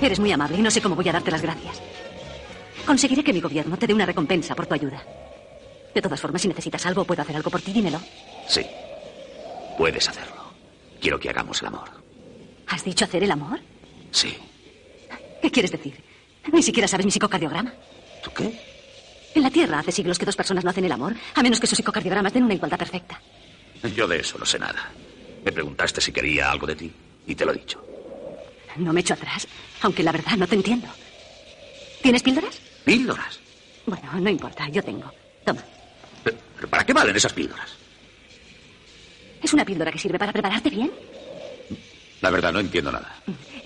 Eres 0.00 0.18
muy 0.20 0.30
amable 0.32 0.58
y 0.58 0.62
no 0.62 0.70
sé 0.70 0.80
cómo 0.80 0.94
voy 0.94 1.08
a 1.08 1.12
darte 1.12 1.30
las 1.30 1.42
gracias. 1.42 1.80
Conseguiré 2.84 3.24
que 3.24 3.32
mi 3.32 3.40
gobierno 3.40 3.76
te 3.76 3.86
dé 3.86 3.94
una 3.94 4.06
recompensa 4.06 4.54
por 4.54 4.66
tu 4.66 4.74
ayuda. 4.74 5.02
De 5.94 6.02
todas 6.02 6.20
formas, 6.20 6.42
si 6.42 6.48
necesitas 6.48 6.84
algo, 6.86 7.04
puedo 7.04 7.22
hacer 7.22 7.34
algo 7.34 7.50
por 7.50 7.60
ti, 7.62 7.72
dímelo. 7.72 8.00
Sí. 8.46 8.64
Puedes 9.78 10.08
hacerlo. 10.08 10.52
Quiero 11.00 11.18
que 11.18 11.30
hagamos 11.30 11.60
el 11.62 11.68
amor. 11.68 11.88
¿Has 12.68 12.84
dicho 12.84 13.04
hacer 13.04 13.22
el 13.24 13.30
amor? 13.30 13.58
Sí. 14.10 14.36
¿Qué 15.40 15.50
quieres 15.50 15.72
decir? 15.72 15.94
Ni 16.52 16.62
siquiera 16.62 16.86
sabes 16.86 17.06
mi 17.06 17.12
psicocardiograma. 17.12 17.72
¿Tú 18.22 18.30
qué? 18.32 18.60
En 19.34 19.42
la 19.42 19.50
Tierra 19.50 19.78
hace 19.80 19.92
siglos 19.92 20.18
que 20.18 20.26
dos 20.26 20.36
personas 20.36 20.64
no 20.64 20.70
hacen 20.70 20.84
el 20.84 20.92
amor, 20.92 21.14
a 21.34 21.42
menos 21.42 21.60
que 21.60 21.66
sus 21.66 21.76
psicocardiogramas 21.76 22.32
den 22.32 22.44
una 22.44 22.54
igualdad 22.54 22.78
perfecta. 22.78 23.20
Yo 23.94 24.08
de 24.08 24.20
eso 24.20 24.38
no 24.38 24.46
sé 24.46 24.58
nada. 24.58 24.90
Me 25.44 25.52
preguntaste 25.52 26.00
si 26.00 26.12
quería 26.12 26.50
algo 26.50 26.66
de 26.66 26.76
ti 26.76 26.92
y 27.26 27.34
te 27.34 27.44
lo 27.44 27.52
he 27.52 27.56
dicho. 27.58 27.85
No 28.78 28.92
me 28.92 29.00
echo 29.00 29.14
atrás, 29.14 29.46
aunque 29.82 30.02
la 30.02 30.12
verdad 30.12 30.36
no 30.36 30.46
te 30.46 30.54
entiendo. 30.54 30.88
¿Tienes 32.02 32.22
píldoras? 32.22 32.60
¿Píldoras? 32.84 33.40
Bueno, 33.86 34.20
no 34.20 34.30
importa, 34.30 34.68
yo 34.68 34.82
tengo. 34.82 35.10
Toma. 35.44 35.62
¿Pero, 36.22 36.36
pero 36.56 36.68
para 36.68 36.84
qué 36.84 36.92
valen 36.92 37.16
esas 37.16 37.32
píldoras? 37.32 37.70
¿Es 39.42 39.52
una 39.52 39.64
píldora 39.64 39.92
que 39.92 39.98
sirve 39.98 40.18
para 40.18 40.32
prepararte 40.32 40.70
bien? 40.70 40.90
La 42.20 42.30
verdad, 42.30 42.52
no 42.52 42.60
entiendo 42.60 42.90
nada. 42.90 43.16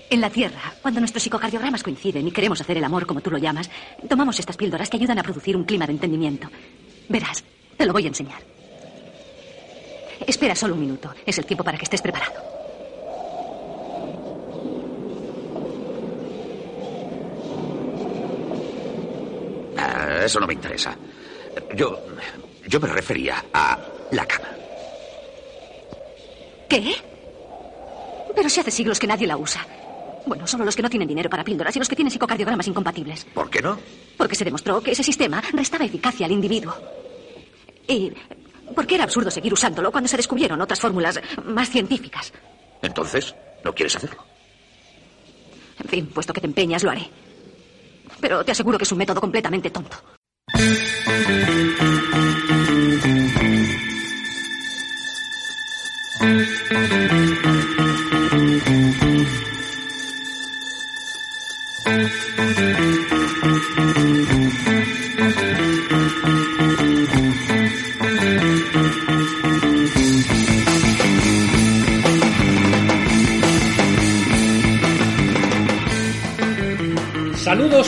En 0.09 0.21
la 0.21 0.29
Tierra, 0.29 0.73
cuando 0.81 0.99
nuestros 0.99 1.23
psicocardiogramas 1.23 1.83
coinciden 1.83 2.27
y 2.27 2.31
queremos 2.31 2.59
hacer 2.61 2.77
el 2.77 2.83
amor 2.83 3.05
como 3.05 3.21
tú 3.21 3.31
lo 3.31 3.37
llamas, 3.37 3.69
tomamos 4.09 4.37
estas 4.39 4.57
píldoras 4.57 4.89
que 4.89 4.97
ayudan 4.97 5.17
a 5.19 5.23
producir 5.23 5.55
un 5.55 5.63
clima 5.63 5.87
de 5.87 5.93
entendimiento. 5.93 6.49
Verás, 7.07 7.43
te 7.77 7.85
lo 7.85 7.93
voy 7.93 8.05
a 8.05 8.09
enseñar. 8.09 8.41
Espera 10.27 10.55
solo 10.55 10.75
un 10.75 10.81
minuto. 10.81 11.13
Es 11.25 11.37
el 11.37 11.45
tiempo 11.45 11.63
para 11.63 11.77
que 11.77 11.85
estés 11.85 12.01
preparado. 12.01 12.33
Eso 20.25 20.39
no 20.39 20.47
me 20.47 20.53
interesa. 20.53 20.95
Yo. 21.75 21.99
Yo 22.67 22.79
me 22.79 22.87
refería 22.87 23.43
a 23.53 23.77
la 24.11 24.25
cama. 24.25 24.49
¿Qué? 26.69 26.95
Pero 28.35 28.49
si 28.49 28.59
hace 28.59 28.71
siglos 28.71 28.99
que 28.99 29.07
nadie 29.07 29.27
la 29.27 29.35
usa. 29.35 29.65
Bueno, 30.25 30.45
solo 30.45 30.63
los 30.63 30.75
que 30.75 30.81
no 30.81 30.89
tienen 30.89 31.07
dinero 31.07 31.29
para 31.29 31.43
píldoras 31.43 31.75
y 31.75 31.79
los 31.79 31.89
que 31.89 31.95
tienen 31.95 32.11
psicocardiogramas 32.11 32.67
incompatibles. 32.67 33.25
¿Por 33.33 33.49
qué 33.49 33.61
no? 33.61 33.77
Porque 34.17 34.35
se 34.35 34.45
demostró 34.45 34.81
que 34.81 34.91
ese 34.91 35.03
sistema 35.03 35.41
restaba 35.51 35.85
eficacia 35.85 36.27
al 36.27 36.31
individuo. 36.31 36.73
Y 37.87 38.13
porque 38.75 38.95
era 38.95 39.03
absurdo 39.03 39.31
seguir 39.31 39.51
usándolo 39.53 39.91
cuando 39.91 40.07
se 40.07 40.17
descubrieron 40.17 40.61
otras 40.61 40.79
fórmulas 40.79 41.19
más 41.45 41.69
científicas. 41.69 42.31
Entonces, 42.81 43.35
¿no 43.65 43.73
quieres 43.73 43.95
hacerlo? 43.95 44.23
En 45.83 45.89
fin, 45.89 46.05
puesto 46.07 46.31
que 46.31 46.41
te 46.41 46.47
empeñas, 46.47 46.83
lo 46.83 46.91
haré. 46.91 47.09
Pero 48.21 48.45
te 48.45 48.51
aseguro 48.51 48.77
que 48.77 48.83
es 48.83 48.91
un 48.91 48.99
método 48.99 49.19
completamente 49.19 49.69
tonto. 49.71 49.97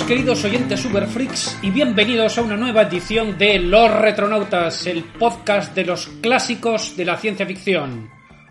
Queridos 0.07 0.43
oyentes 0.43 0.81
Superfreaks 0.81 1.59
y 1.61 1.69
bienvenidos 1.71 2.37
a 2.37 2.41
una 2.41 2.57
nueva 2.57 2.81
edición 2.83 3.37
de 3.37 3.59
Los 3.59 3.89
Retronautas, 3.91 4.85
el 4.85 5.03
podcast 5.03 5.73
de 5.75 5.85
los 5.85 6.07
clásicos 6.21 6.97
de 6.97 7.05
la 7.05 7.17
ciencia 7.17 7.45
ficción. 7.45 8.09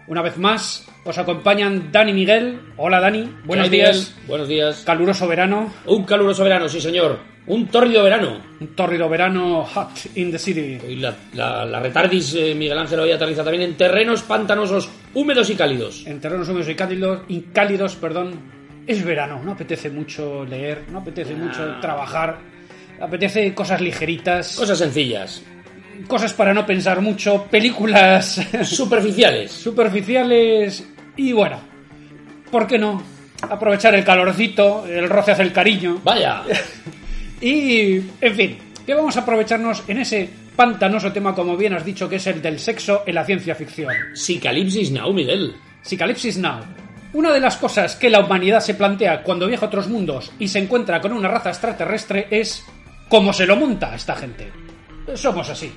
Una 0.09 0.23
vez 0.23 0.37
más 0.39 0.87
os 1.05 1.19
acompañan 1.19 1.91
Dani 1.93 2.13
Miguel. 2.13 2.61
Hola 2.77 3.01
Dani, 3.01 3.31
buenos 3.45 3.71
días. 3.71 3.97
Miguel. 4.15 4.29
Buenos 4.29 4.49
días. 4.49 4.83
Caluroso 4.85 5.29
verano, 5.29 5.73
Un 5.87 6.05
caluroso 6.05 6.43
verano, 6.45 6.69
sí 6.69 6.81
señor. 6.81 7.19
Un 7.47 7.67
tórrido 7.67 8.03
verano. 8.05 8.41
un 8.61 8.69
tórrido 8.77 9.09
verano 9.09 9.65
hot 9.65 9.91
in 10.15 10.31
the 10.31 10.39
city. 10.39 10.79
Hoy 10.87 10.97
la, 10.97 11.15
la- 11.35 11.65
la 11.67 11.81
retardis 11.81 12.35
eh, 12.35 12.55
Miguel 12.55 12.79
Ángel 12.79 13.01
hoy 13.01 13.11
aterriza 13.13 13.43
también 13.43 13.65
en 13.65 13.77
terrenos 13.77 14.23
pantanosos, 14.23 14.89
húmedos 15.15 15.51
y 15.51 15.55
cálidos. 15.57 16.07
En 16.07 16.21
terrenos 16.21 16.49
húmedos 16.49 16.69
y 16.69 16.75
cálidos, 16.77 17.23
y 17.29 17.41
cálidos, 17.53 17.97
perdón, 17.97 18.62
es 18.87 19.05
verano, 19.05 19.41
no 19.43 19.53
apetece 19.53 19.91
mucho 19.91 20.45
leer, 20.45 20.85
no 20.91 20.99
apetece 20.99 21.35
mucho 21.35 21.79
trabajar, 21.81 22.39
apetece 23.01 23.55
cosas 23.55 23.81
ligeritas, 23.81 24.57
Cosas 24.57 24.79
sencillas, 24.79 25.43
cosas 26.07 26.33
para 26.35 26.53
no 26.53 26.67
pensar 26.67 27.01
mucho, 27.01 27.45
películas 27.45 28.41
superficiales. 28.65 29.53
superficiales 29.53 30.87
y 31.17 31.33
bueno, 31.33 31.61
¿por 32.51 32.67
qué 32.67 32.79
no? 32.79 33.03
Aprovechar 33.43 33.95
el 33.95 34.05
calorcito, 34.05 34.87
el 34.87 35.09
roce 35.09 35.33
hace 35.33 35.43
el 35.43 35.53
cariño 35.53 36.01
Vaya, 36.05 36.43
y, 37.41 37.97
en 38.21 38.35
fin, 38.35 38.59
que 38.87 38.95
vamos 38.95 39.17
a 39.17 39.21
aprovecharnos 39.21 39.85
en 39.89 39.99
ese 39.99 40.29
pantanoso 40.55 41.13
tema, 41.13 41.35
como 41.35 41.57
bien 41.57 41.75
has 41.75 41.85
dicho, 41.85 42.09
que 42.09 42.17
es 42.17 42.27
el 42.27 42.43
del 42.43 42.59
sexo 42.59 43.03
en 43.07 43.15
la 43.15 43.25
ciencia 43.25 43.55
ficción. 43.55 43.93
Psicalipsis 44.15 44.93
now, 44.93 45.13
Miguel. 45.13 45.55
Psicalipsis 45.83 46.39
Now. 46.39 46.61
Una 47.15 47.33
de 47.33 47.41
las 47.41 47.57
cosas 47.57 47.97
que 47.97 48.09
la 48.09 48.21
humanidad 48.21 48.61
se 48.61 48.75
plantea 48.75 49.23
cuando 49.23 49.47
viaja 49.47 49.67
a 49.67 49.69
otros 49.69 49.89
mundos 49.89 50.33
y 50.39 50.49
se 50.49 50.59
encuentra 50.59 51.01
con 51.01 51.13
una 51.13 51.29
raza 51.29 51.51
extraterrestre 51.51 52.27
es 52.31 52.65
cómo 53.09 53.33
se 53.33 53.47
lo 53.47 53.57
monta 53.57 53.95
esta 53.95 54.15
gente. 54.17 54.51
Somos 55.15 55.49
así. 55.51 55.71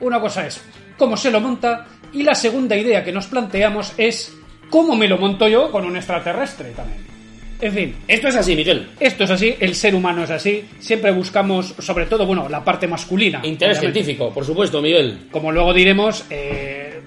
Una 0.00 0.20
cosa 0.20 0.46
es 0.46 0.60
cómo 0.98 1.16
se 1.16 1.30
lo 1.30 1.40
monta 1.40 1.86
y 2.12 2.22
la 2.22 2.34
segunda 2.34 2.76
idea 2.76 3.02
que 3.02 3.12
nos 3.12 3.26
planteamos 3.26 3.92
es 3.96 4.34
cómo 4.68 4.96
me 4.96 5.08
lo 5.08 5.16
monto 5.16 5.48
yo 5.48 5.70
con 5.70 5.84
un 5.86 5.96
extraterrestre 5.96 6.70
también. 6.70 7.10
En 7.62 7.72
fin, 7.74 7.96
Esto 8.08 8.28
es 8.28 8.36
así, 8.36 8.56
Miguel. 8.56 8.88
esto 8.98 9.24
es 9.24 9.30
así, 9.30 9.54
el 9.60 9.74
ser 9.74 9.94
humano 9.94 10.24
es 10.24 10.30
así, 10.30 10.64
siempre 10.78 11.10
buscamos 11.10 11.74
sobre 11.78 12.06
todo, 12.06 12.24
bueno, 12.24 12.48
la 12.48 12.64
parte 12.64 12.86
masculina. 12.86 13.40
Interés 13.44 13.76
obviamente. 13.78 14.02
científico, 14.02 14.32
por 14.32 14.46
supuesto, 14.46 14.80
Miguel. 14.80 15.28
Como 15.30 15.52
luego 15.52 15.74
diremos, 15.74 16.24
eh, 16.30 17.02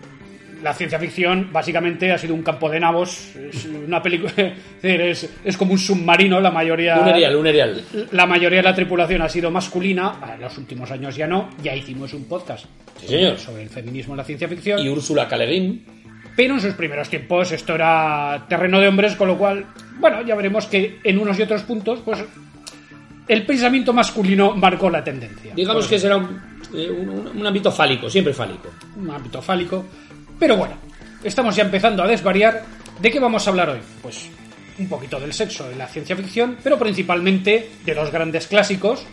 la 0.64 0.74
ciencia 0.74 0.98
ficción 0.98 1.50
básicamente 1.52 2.12
ha 2.12 2.18
sido 2.18 2.34
un 2.34 2.42
campo 2.42 2.70
de 2.70 2.80
nabos. 2.80 3.36
Es 3.36 3.66
una 3.66 4.02
película. 4.02 4.32
Es, 4.82 5.58
como 5.58 5.74
un 5.74 5.80
submarino, 5.80 6.40
la 6.42 6.52
mayoría. 6.52 6.98
Lunerial, 6.98 7.34
lunerial. 7.34 7.84
La 8.12 8.26
mayoría 8.26 8.58
de 8.60 8.64
la 8.64 8.74
tripulación 8.76 9.22
ha 9.22 9.30
sido 9.30 9.52
masculina. 9.52 10.16
En 10.36 10.42
los 10.42 10.58
últimos 10.58 10.90
años 10.92 11.16
ya 11.16 11.28
no. 11.28 11.50
Ya 11.62 11.76
hicimos 11.76 12.14
un 12.14 12.26
podcast 12.26 12.66
Sí, 13.00 13.08
señor. 13.08 13.38
sobre 13.38 13.64
el 13.64 13.70
feminismo 13.70 14.14
en 14.14 14.18
la 14.18 14.24
ciencia 14.24 14.48
ficción. 14.48 14.80
Y 14.80 14.90
Úrsula 14.90 15.28
Caleguín. 15.28 15.86
Pero 16.36 16.56
en 16.56 16.62
sus 16.62 16.74
primeros 16.74 17.10
tiempos 17.10 17.52
esto 17.52 17.76
era 17.76 18.46
terreno 18.50 18.80
de 18.80 18.88
hombres, 18.88 19.16
con 19.16 19.28
lo 19.28 19.38
cual, 19.38 19.66
bueno, 20.00 20.22
ya 20.24 20.34
veremos 20.36 20.66
que 20.66 21.00
en 21.04 21.20
unos 21.20 21.38
y 21.38 21.44
otros 21.44 21.62
puntos, 21.62 22.00
pues 22.04 22.24
el 23.28 23.46
pensamiento 23.46 23.94
masculino 23.94 24.56
marcó 24.56 24.90
la 24.90 25.04
tendencia. 25.04 25.54
Digamos 25.56 25.84
Pues, 25.88 25.90
que 25.92 26.00
será 26.00 26.18
un, 26.18 26.42
eh, 26.74 26.90
un- 26.90 27.32
un 27.40 27.46
ámbito 27.48 27.72
fálico, 27.72 28.10
siempre 28.10 28.34
fálico. 28.34 28.70
un 28.98 29.10
ámbito 29.12 29.42
fálico. 29.42 29.86
Pero 30.44 30.58
bueno, 30.58 30.76
estamos 31.24 31.56
ya 31.56 31.64
empezando 31.64 32.04
a 32.04 32.08
desvariar. 32.08 32.66
¿De 33.00 33.10
qué 33.10 33.18
vamos 33.18 33.48
a 33.48 33.50
hablar 33.50 33.70
hoy? 33.70 33.80
Pues 34.02 34.30
un 34.78 34.90
poquito 34.90 35.18
del 35.18 35.32
sexo 35.32 35.72
en 35.72 35.78
la 35.78 35.88
ciencia 35.88 36.18
ficción, 36.18 36.58
pero 36.62 36.78
principalmente 36.78 37.70
de 37.86 37.96
los 37.96 38.12
grandes 38.12 38.48
clásicos. 38.48 39.06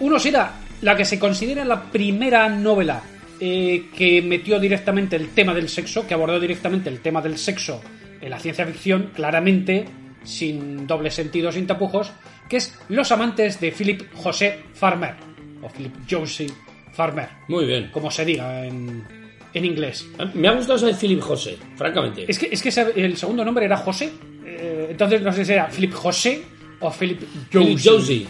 Uno 0.00 0.18
será 0.18 0.52
la 0.82 0.94
que 0.96 1.06
se 1.06 1.18
considera 1.18 1.64
la 1.64 1.84
primera 1.84 2.46
novela 2.50 3.00
eh, 3.40 3.86
que 3.96 4.20
metió 4.20 4.60
directamente 4.60 5.16
el 5.16 5.30
tema 5.30 5.54
del 5.54 5.70
sexo, 5.70 6.06
que 6.06 6.12
abordó 6.12 6.38
directamente 6.38 6.90
el 6.90 7.00
tema 7.00 7.22
del 7.22 7.38
sexo 7.38 7.80
en 8.20 8.28
la 8.28 8.38
ciencia 8.38 8.66
ficción, 8.66 9.12
claramente, 9.14 9.86
sin 10.24 10.86
doble 10.86 11.10
sentido, 11.10 11.52
sin 11.52 11.66
tapujos, 11.66 12.12
que 12.50 12.58
es 12.58 12.78
Los 12.90 13.10
amantes 13.12 13.60
de 13.60 13.72
Philip 13.72 14.12
José 14.12 14.60
Farmer, 14.74 15.14
o 15.62 15.70
Philip 15.70 15.94
Josie 16.06 16.52
Farmer 16.92 17.30
Muy 17.48 17.64
bien. 17.64 17.88
como 17.90 18.10
se 18.10 18.26
diga 18.26 18.66
en, 18.66 19.23
en 19.54 19.64
inglés. 19.64 20.06
Me 20.34 20.48
ha 20.48 20.52
gustado 20.52 20.76
ese 20.76 20.86
de 20.86 20.94
Philip 20.94 21.20
José, 21.20 21.56
francamente. 21.76 22.24
Es 22.28 22.38
que, 22.38 22.48
es 22.50 22.60
que 22.60 22.68
el 22.96 23.16
segundo 23.16 23.44
nombre 23.44 23.64
era 23.64 23.76
José, 23.76 24.12
eh, 24.44 24.88
entonces 24.90 25.22
no 25.22 25.32
sé 25.32 25.44
si 25.44 25.52
era 25.52 25.68
Philip 25.68 25.92
José 25.92 26.42
o 26.80 26.90
Philip 26.90 27.22
Philip 27.50 27.78
Josie. 27.78 27.90
Josie. 27.90 28.26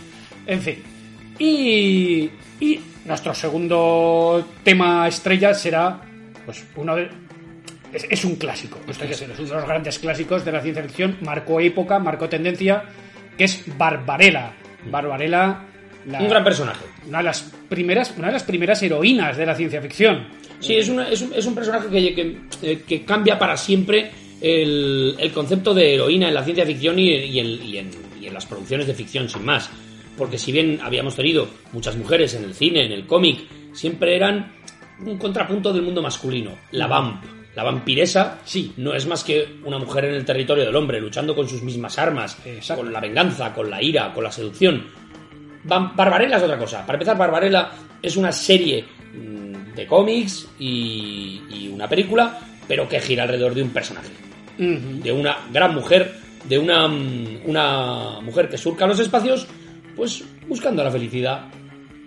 En 0.47 0.61
fin. 0.61 0.83
Y, 1.39 2.31
y 2.61 2.81
nuestro 3.07 3.35
segundo 3.35 4.51
tema 4.63 5.09
estrella 5.09 5.55
será, 5.55 6.01
pues, 6.45 6.65
uno 6.77 6.95
de... 6.95 7.09
Es, 7.93 8.07
es 8.11 8.25
un 8.25 8.37
clásico, 8.37 8.79
hay 8.87 8.95
que 8.95 9.07
decirlo, 9.07 9.35
es 9.35 9.41
uno 9.41 9.51
de 9.51 9.57
los 9.57 9.67
grandes 9.67 9.99
clásicos 9.99 10.45
de 10.45 10.53
la 10.53 10.61
ciencia 10.61 10.83
ficción, 10.83 11.17
marcó 11.23 11.61
época, 11.61 11.99
marcó 11.99 12.29
tendencia, 12.29 12.85
que 13.39 13.45
es 13.45 13.65
Barbarella. 13.79 14.53
Barbarella, 14.91 15.61
la- 16.07 16.21
Un 16.21 16.29
gran 16.29 16.45
personaje. 16.45 16.85
una 17.09 17.19
de 17.19 17.25
las 17.25 17.43
primeras, 17.69 18.15
una 18.17 18.29
de 18.29 18.33
las 18.35 18.43
primeras 18.45 18.83
heroínas 18.83 19.37
de 19.37 19.47
la 19.47 19.55
ciencia 19.55 19.81
ficción. 19.83 20.27
Sí, 20.61 20.77
es, 20.77 20.89
una- 20.89 21.09
es 21.09 21.21
un, 21.23 21.33
es 21.35 21.45
un 21.47 21.55
personaje 21.55 21.89
que, 21.89 22.15
que, 22.15 22.37
eh, 22.63 22.83
que 22.87 23.05
cambia 23.05 23.39
para 23.39 23.57
siempre 23.57 24.11
el, 24.41 25.15
el 25.19 25.33
concepto 25.33 25.75
de 25.75 25.95
heroína 25.95 26.29
en 26.29 26.35
la 26.35 26.45
ciencia 26.45 26.65
ficción 26.67 26.99
y, 26.99 27.11
y 27.11 27.39
en, 27.39 27.47
y 27.65 27.79
en- 27.79 27.91
y 28.21 28.27
en 28.27 28.35
las 28.35 28.47
producciones 28.47 28.87
de 28.87 28.95
ficción, 28.95 29.29
sin 29.29 29.45
más. 29.45 29.71
Porque 30.17 30.39
si 30.39 30.53
bien 30.53 30.79
habíamos 30.83 31.17
tenido 31.17 31.49
muchas 31.73 31.97
mujeres 31.97 32.35
en 32.35 32.45
el 32.45 32.55
cine, 32.55 32.87
en 32.87 32.93
el 32.93 33.07
cómic, 33.07 33.41
siempre 33.75 34.17
eran 34.17 34.53
un 35.05 35.19
contrapunto 35.19 35.73
del 35.73 35.83
mundo 35.83 36.01
masculino. 36.01 36.53
La 36.71 36.87
vamp, 36.87 37.23
la 37.57 37.65
vampiresa, 37.65 38.39
Sí. 38.45 38.73
no 38.77 38.95
es 38.95 39.07
más 39.07 39.25
que 39.25 39.47
una 39.65 39.79
mujer 39.79 40.07
en 40.07 40.15
el 40.15 40.25
territorio 40.25 40.65
del 40.65 40.75
hombre, 40.77 41.01
luchando 41.01 41.35
con 41.35 41.49
sus 41.49 41.63
mismas 41.63 41.99
armas, 41.99 42.39
Exacto. 42.47 42.83
con 42.83 42.93
la 42.93 43.01
venganza, 43.01 43.53
con 43.53 43.69
la 43.69 43.83
ira, 43.83 44.13
con 44.15 44.25
la 44.25 44.33
seducción. 44.33 44.87
Barbarella 45.65 46.37
es 46.37 46.43
otra 46.43 46.59
cosa. 46.59 46.85
Para 46.87 46.97
empezar, 46.97 47.17
Barbarella 47.17 47.71
es 48.03 48.17
una 48.17 48.33
serie 48.33 48.85
mm, 49.15 49.75
de 49.75 49.87
cómics 49.87 50.49
y, 50.59 51.43
y 51.51 51.69
una 51.69 51.89
película, 51.89 52.39
pero 52.69 52.89
que 52.89 53.01
gira 53.01 53.25
alrededor 53.25 53.55
de 53.55 53.63
un 53.63 53.71
personaje. 53.71 54.11
De 54.57 55.11
una 55.11 55.37
gran 55.51 55.75
mujer, 55.75 56.15
de 56.49 56.59
una, 56.59 56.87
mm, 56.87 57.41
una 57.47 58.21
mujer 58.21 58.49
que 58.49 58.59
surca 58.59 58.87
los 58.87 59.01
espacios, 59.01 59.47
pues 59.97 60.25
buscando 60.47 60.85
la 60.85 60.91
felicidad, 60.91 61.47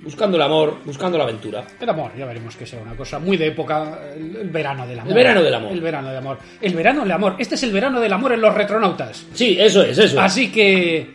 buscando 0.04 0.38
el 0.38 0.44
amor, 0.44 0.78
buscando 0.86 1.18
la 1.18 1.26
aventura. 1.26 1.66
El 1.80 1.90
amor, 1.90 2.12
ya 2.18 2.26
veremos 2.26 2.56
que 2.56 2.66
sea 2.66 2.82
una 2.82 2.96
cosa 2.96 3.20
muy 3.20 3.38
de 3.38 3.48
época, 3.48 4.00
el, 4.16 4.50
verano 4.50 4.88
del 4.88 5.00
amor. 5.00 5.12
El 5.12 5.16
verano 5.16 5.44
del 5.44 5.54
amor. 5.54 5.72
El 5.72 5.82
verano 5.82 6.08
del 6.08 6.18
amor. 6.18 6.38
El 6.62 6.74
verano 6.74 7.02
del 7.02 7.12
amor. 7.12 7.36
Este 7.38 7.56
es 7.56 7.64
el 7.64 7.72
verano 7.72 8.00
del 8.00 8.14
amor 8.14 8.34
en 8.34 8.42
los 8.42 8.54
retronautas. 8.54 9.26
Sí, 9.34 9.58
eso 9.60 9.84
es, 9.84 9.98
eso 9.98 10.04
es. 10.04 10.16
Así 10.16 10.52
que 10.52 11.10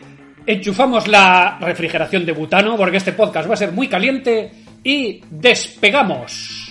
enchufamos 0.47 1.09
la 1.09 1.59
refrigeración 1.61 2.25
de 2.25 2.33
butano 2.33 2.77
porque 2.77 2.97
este 2.97 3.13
podcast 3.13 3.49
va 3.49 3.55
a 3.55 3.57
ser 3.57 3.73
muy 3.73 3.89
caliente 3.89 4.51
y 4.85 5.21
despegamos. 5.31 6.62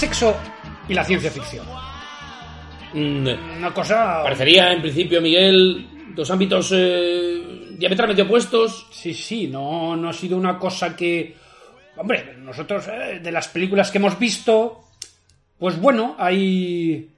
Sexo 0.00 0.34
y 0.88 0.94
la 0.94 1.04
ciencia 1.04 1.30
ficción. 1.30 1.66
Mm, 2.94 3.58
Una 3.58 3.74
cosa... 3.74 4.22
parecería, 4.22 4.72
en 4.72 4.80
principio, 4.80 5.20
Miguel, 5.20 5.86
dos 6.14 6.30
ámbitos 6.30 6.72
eh, 6.74 7.68
diametralmente 7.76 8.22
opuestos. 8.22 8.86
Sí, 8.90 9.12
sí, 9.12 9.46
no, 9.46 9.94
no 9.96 10.08
ha 10.08 10.12
sido 10.14 10.38
una 10.38 10.58
cosa 10.58 10.96
que... 10.96 11.36
Hombre, 11.98 12.34
nosotros, 12.38 12.88
eh, 12.88 13.20
de 13.22 13.30
las 13.30 13.48
películas 13.48 13.90
que 13.90 13.98
hemos 13.98 14.18
visto, 14.18 14.84
pues 15.58 15.78
bueno, 15.78 16.16
hay... 16.18 17.10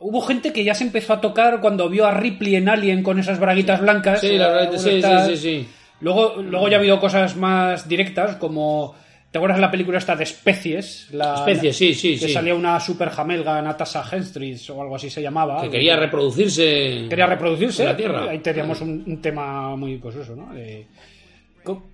Hubo 0.00 0.20
gente 0.22 0.52
que 0.52 0.64
ya 0.64 0.74
se 0.74 0.84
empezó 0.84 1.12
a 1.12 1.20
tocar 1.20 1.60
cuando 1.60 1.88
vio 1.88 2.04
a 2.04 2.10
Ripley 2.10 2.56
en 2.56 2.68
Alien 2.68 3.04
con 3.04 3.20
esas 3.20 3.38
braguitas 3.38 3.80
blancas. 3.80 4.20
Sí, 4.20 4.36
la 4.36 4.48
verdad, 4.48 4.74
eh, 4.74 4.78
sí, 4.78 5.02
sí, 5.02 5.10
sí, 5.26 5.36
sí. 5.36 5.68
Luego, 6.00 6.42
luego 6.42 6.68
ya 6.68 6.78
ha 6.78 6.80
habido 6.80 6.98
cosas 6.98 7.36
más 7.36 7.88
directas, 7.88 8.34
como... 8.36 8.96
¿Te 9.30 9.36
acuerdas 9.38 9.58
de 9.58 9.62
la 9.62 9.70
película 9.70 9.98
esta 9.98 10.16
de 10.16 10.24
Especies? 10.24 11.08
La, 11.12 11.34
Especies, 11.34 11.76
sí, 11.76 11.92
sí, 11.94 12.18
Que 12.18 12.28
sí. 12.28 12.32
salía 12.32 12.54
una 12.54 12.80
super 12.80 13.10
jamelga, 13.10 13.60
Natasha 13.60 14.02
Henstridge 14.10 14.70
o 14.70 14.80
algo 14.80 14.96
así 14.96 15.10
se 15.10 15.20
llamaba. 15.20 15.60
Que 15.62 15.70
quería 15.70 15.96
reproducirse. 15.96 17.06
quería 17.10 17.26
reproducirse. 17.26 17.82
en 17.82 17.88
la 17.90 17.96
Tierra. 17.96 18.30
Ahí 18.30 18.38
teníamos 18.38 18.80
un, 18.80 19.04
un 19.06 19.20
tema 19.20 19.76
muy, 19.76 19.98
pues 19.98 20.16
eso, 20.16 20.34
¿no? 20.34 20.52
De- 20.54 20.86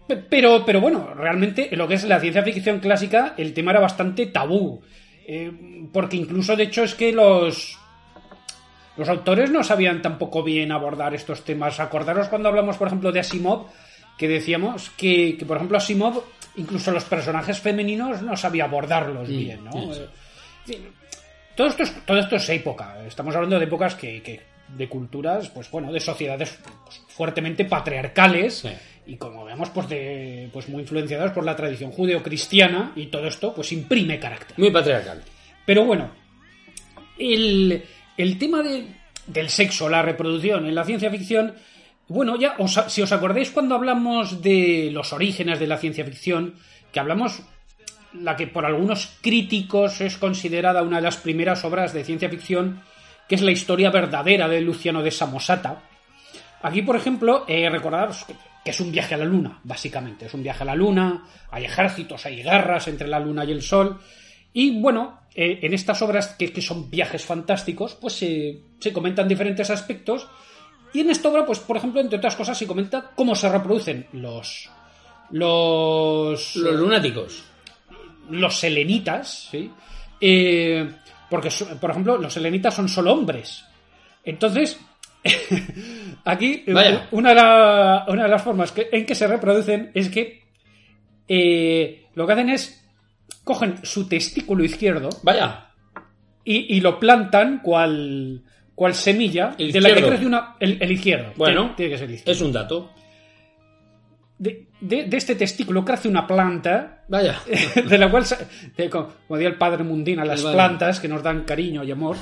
pe- 0.07 0.17
pero, 0.17 0.65
pero 0.65 0.81
bueno, 0.81 1.13
realmente 1.15 1.69
en 1.73 1.79
lo 1.79 1.89
que 1.89 1.95
es 1.95 2.05
la 2.05 2.21
ciencia 2.21 2.45
ficción 2.45 2.79
clásica, 2.79 3.35
el 3.37 3.53
tema 3.53 3.73
era 3.73 3.81
bastante 3.81 4.27
tabú. 4.27 4.81
Eh, 5.27 5.51
porque 5.93 6.17
incluso, 6.17 6.55
de 6.55 6.65
hecho, 6.65 6.85
es 6.85 6.95
que 6.95 7.13
los. 7.13 7.79
Los 8.97 9.09
autores 9.09 9.51
no 9.51 9.65
sabían 9.65 10.03
tampoco 10.03 10.45
bien 10.45 10.71
abordar 10.71 11.15
estos 11.17 11.43
temas. 11.43 11.81
Acordaros 11.81 12.29
cuando 12.29 12.49
hablamos, 12.49 12.77
por 12.77 12.87
ejemplo, 12.87 13.11
de 13.11 13.19
Asimov, 13.19 13.67
que 14.17 14.29
decíamos 14.29 14.91
que, 14.91 15.37
que, 15.37 15.45
por 15.45 15.57
ejemplo, 15.57 15.77
Asimov, 15.79 16.23
incluso 16.57 16.91
los 16.91 17.05
personajes 17.05 17.59
femeninos 17.61 18.23
no 18.23 18.37
sabía 18.37 18.65
abordarlos 18.65 19.29
bien, 19.29 19.65
¿no? 19.65 19.93
Eh, 19.95 20.81
todo 21.57 21.67
esto, 21.69 21.83
es, 21.85 22.05
todo 22.05 22.19
esto 22.19 22.37
es 22.37 22.49
época. 22.49 22.99
Estamos 23.07 23.35
hablando 23.35 23.59
de 23.59 23.65
épocas 23.65 23.95
que, 23.95 24.23
que- 24.23 24.41
de 24.69 24.89
culturas, 24.89 25.51
pues 25.51 25.71
bueno, 25.71 25.93
de 25.93 26.01
sociedades 26.01 26.59
pues, 26.85 27.03
fuertemente 27.09 27.67
patriarcales 27.67 28.55
Sí. 28.61 28.71
y 29.07 29.17
como 29.17 29.45
vemos, 29.45 29.69
pues 29.71 29.89
de, 29.91 30.49
pues 30.53 30.69
muy 30.71 30.81
influenciadas 30.83 31.33
por 31.33 31.45
la 31.45 31.55
tradición 31.55 31.93
judeo-cristiana 31.93 32.93
y 32.97 33.07
todo 33.07 33.27
esto, 33.27 33.55
pues 33.55 33.71
imprime 33.73 34.19
carácter. 34.19 34.59
Muy 34.59 34.71
patriarcal. 34.71 35.23
Pero 35.67 35.85
bueno, 35.85 36.11
el, 37.19 37.85
el 38.17 38.39
tema 38.39 38.63
de- 38.63 38.87
del 39.27 39.49
sexo, 39.51 39.89
la 39.89 40.03
reproducción 40.03 40.67
en 40.67 40.75
la 40.75 40.85
ciencia 40.85 41.11
ficción, 41.11 41.55
bueno, 42.09 42.37
ya 42.37 42.57
si 42.89 43.03
os 43.03 43.13
acordáis 43.13 43.51
cuando 43.51 43.75
hablamos 43.75 44.43
de 44.43 44.91
los 44.93 45.13
orígenes 45.13 45.59
de 45.59 45.67
la 45.67 45.79
ciencia 45.79 46.05
ficción, 46.05 46.55
que 46.93 47.01
hablamos 47.01 47.43
la 48.13 48.37
que 48.37 48.47
por 48.47 48.65
algunos 48.65 49.17
críticos 49.21 50.01
es 50.01 50.17
considerada 50.19 50.83
una 50.83 50.97
de 50.97 51.03
las 51.03 51.17
primeras 51.17 51.65
obras 51.65 51.93
de 51.93 52.05
ciencia 52.05 52.29
ficción, 52.29 52.83
que 53.29 53.35
es 53.35 53.43
la 53.43 53.51
historia 53.51 53.91
verdadera 53.91 54.49
de 54.49 54.61
Luciano 54.61 55.03
de 55.03 55.11
Samosata. 55.11 55.83
Aquí, 56.63 56.83
por 56.83 56.97
ejemplo, 56.97 57.45
eh, 57.49 57.69
recordaros 57.69 58.25
que- 58.25 58.35
es 58.65 58.81
un 58.81 58.93
viaje 58.93 59.15
a 59.15 59.19
la 59.19 59.25
luna, 59.27 59.61
básicamente. 59.63 60.27
Es 60.27 60.35
un 60.35 60.43
viaje 60.43 60.63
a 60.63 60.67
la 60.67 60.75
luna, 60.75 61.25
hay 61.51 61.65
ejércitos, 61.65 62.25
hay 62.25 62.43
guerras 62.43 62.89
entre 62.89 63.09
la 63.09 63.21
luna 63.21 63.45
y 63.45 63.53
el 63.53 63.61
sol. 63.61 63.99
Y 64.55 64.81
bueno, 64.81 65.21
eh, 65.35 65.59
en 65.63 65.75
estas 65.75 66.01
obras 66.01 66.29
que, 66.39 66.63
son 66.63 66.89
viajes 66.89 67.25
fantásticos, 67.25 67.95
pues 67.97 68.15
se 68.15 68.93
comentan 68.93 69.29
diferentes 69.29 69.69
aspectos. 69.69 70.29
Y 70.95 71.01
en 71.01 71.11
esta 71.11 71.29
obra, 71.29 71.45
pues, 71.45 71.59
por 71.59 71.77
ejemplo, 71.77 72.01
entre 72.01 72.17
otras 72.19 72.37
cosas, 72.37 72.57
se 72.57 72.67
comenta 72.67 73.11
cómo 73.15 73.35
se 73.35 73.49
reproducen 73.49 74.07
los. 74.13 74.71
Los. 75.31 76.57
Los 76.57 76.75
lunáticos. 76.77 77.45
los 78.31 78.57
selenitas, 78.59 79.49
¿sí? 79.51 79.71
Eh, 80.21 80.89
porque, 81.29 81.51
por 81.81 81.91
ejemplo, 81.91 82.17
los 82.17 82.33
selenitas 82.33 82.73
son 82.75 82.89
solo 82.89 83.13
hombres. 83.13 83.65
Entonces, 84.25 84.79
aquí, 86.25 86.65
eh, 86.67 86.73
Vaya. 86.73 87.09
una 87.11 87.31
de, 87.31 87.35
la- 87.35 88.05
una 88.09 88.23
de 88.25 88.29
las 88.29 88.43
formas 88.43 88.73
que- 88.73 88.89
en 88.93 89.05
que 89.05 89.15
se 89.15 89.27
reproducen 89.27 89.91
es 89.95 90.09
que 90.11 90.43
eh, 91.29 92.07
lo 92.15 92.27
que 92.27 92.33
hacen 92.33 92.51
es 92.51 92.83
cogen 93.43 93.79
su 93.85 94.07
testículo 94.09 94.65
izquierdo 94.65 95.09
Vaya. 95.23 95.69
y, 96.45 96.77
y 96.77 96.81
lo 96.81 96.99
plantan 97.01 97.61
cual, 97.61 98.43
cual 98.75 98.95
semilla 98.95 99.55
El 99.59 99.73
de 99.73 99.81
la 99.81 99.95
que 99.95 100.03
crece 100.03 100.27
una. 100.27 100.57
El, 100.61 100.79
el 100.81 100.93
izquierdo. 100.93 101.33
Bueno, 101.37 101.61
tiene, 101.61 101.75
tiene 101.77 101.91
que 101.93 101.99
ser 101.99 102.11
izquierdo. 102.11 102.33
es 102.33 102.41
un 102.41 102.53
dato. 102.53 102.91
De, 104.39 104.67
de- 104.81 105.05
de 105.05 105.17
este 105.17 105.37
testículo 105.37 105.85
crece 105.85 106.09
una 106.09 106.27
planta 106.27 107.05
Vaya. 107.09 107.41
de 107.89 107.99
la 107.99 108.11
cual, 108.11 108.25
de- 108.77 108.91
como 108.91 109.09
como 109.29 109.37
decía 109.39 109.49
el 109.49 109.57
padre 109.57 109.85
Mundina, 109.85 110.25
las 110.25 110.43
Vale. 110.43 110.57
plantas 110.57 110.99
que 111.01 111.07
nos 111.09 111.23
dan 111.23 111.45
cariño 111.45 111.85
y 111.85 111.91
amor, 111.93 112.17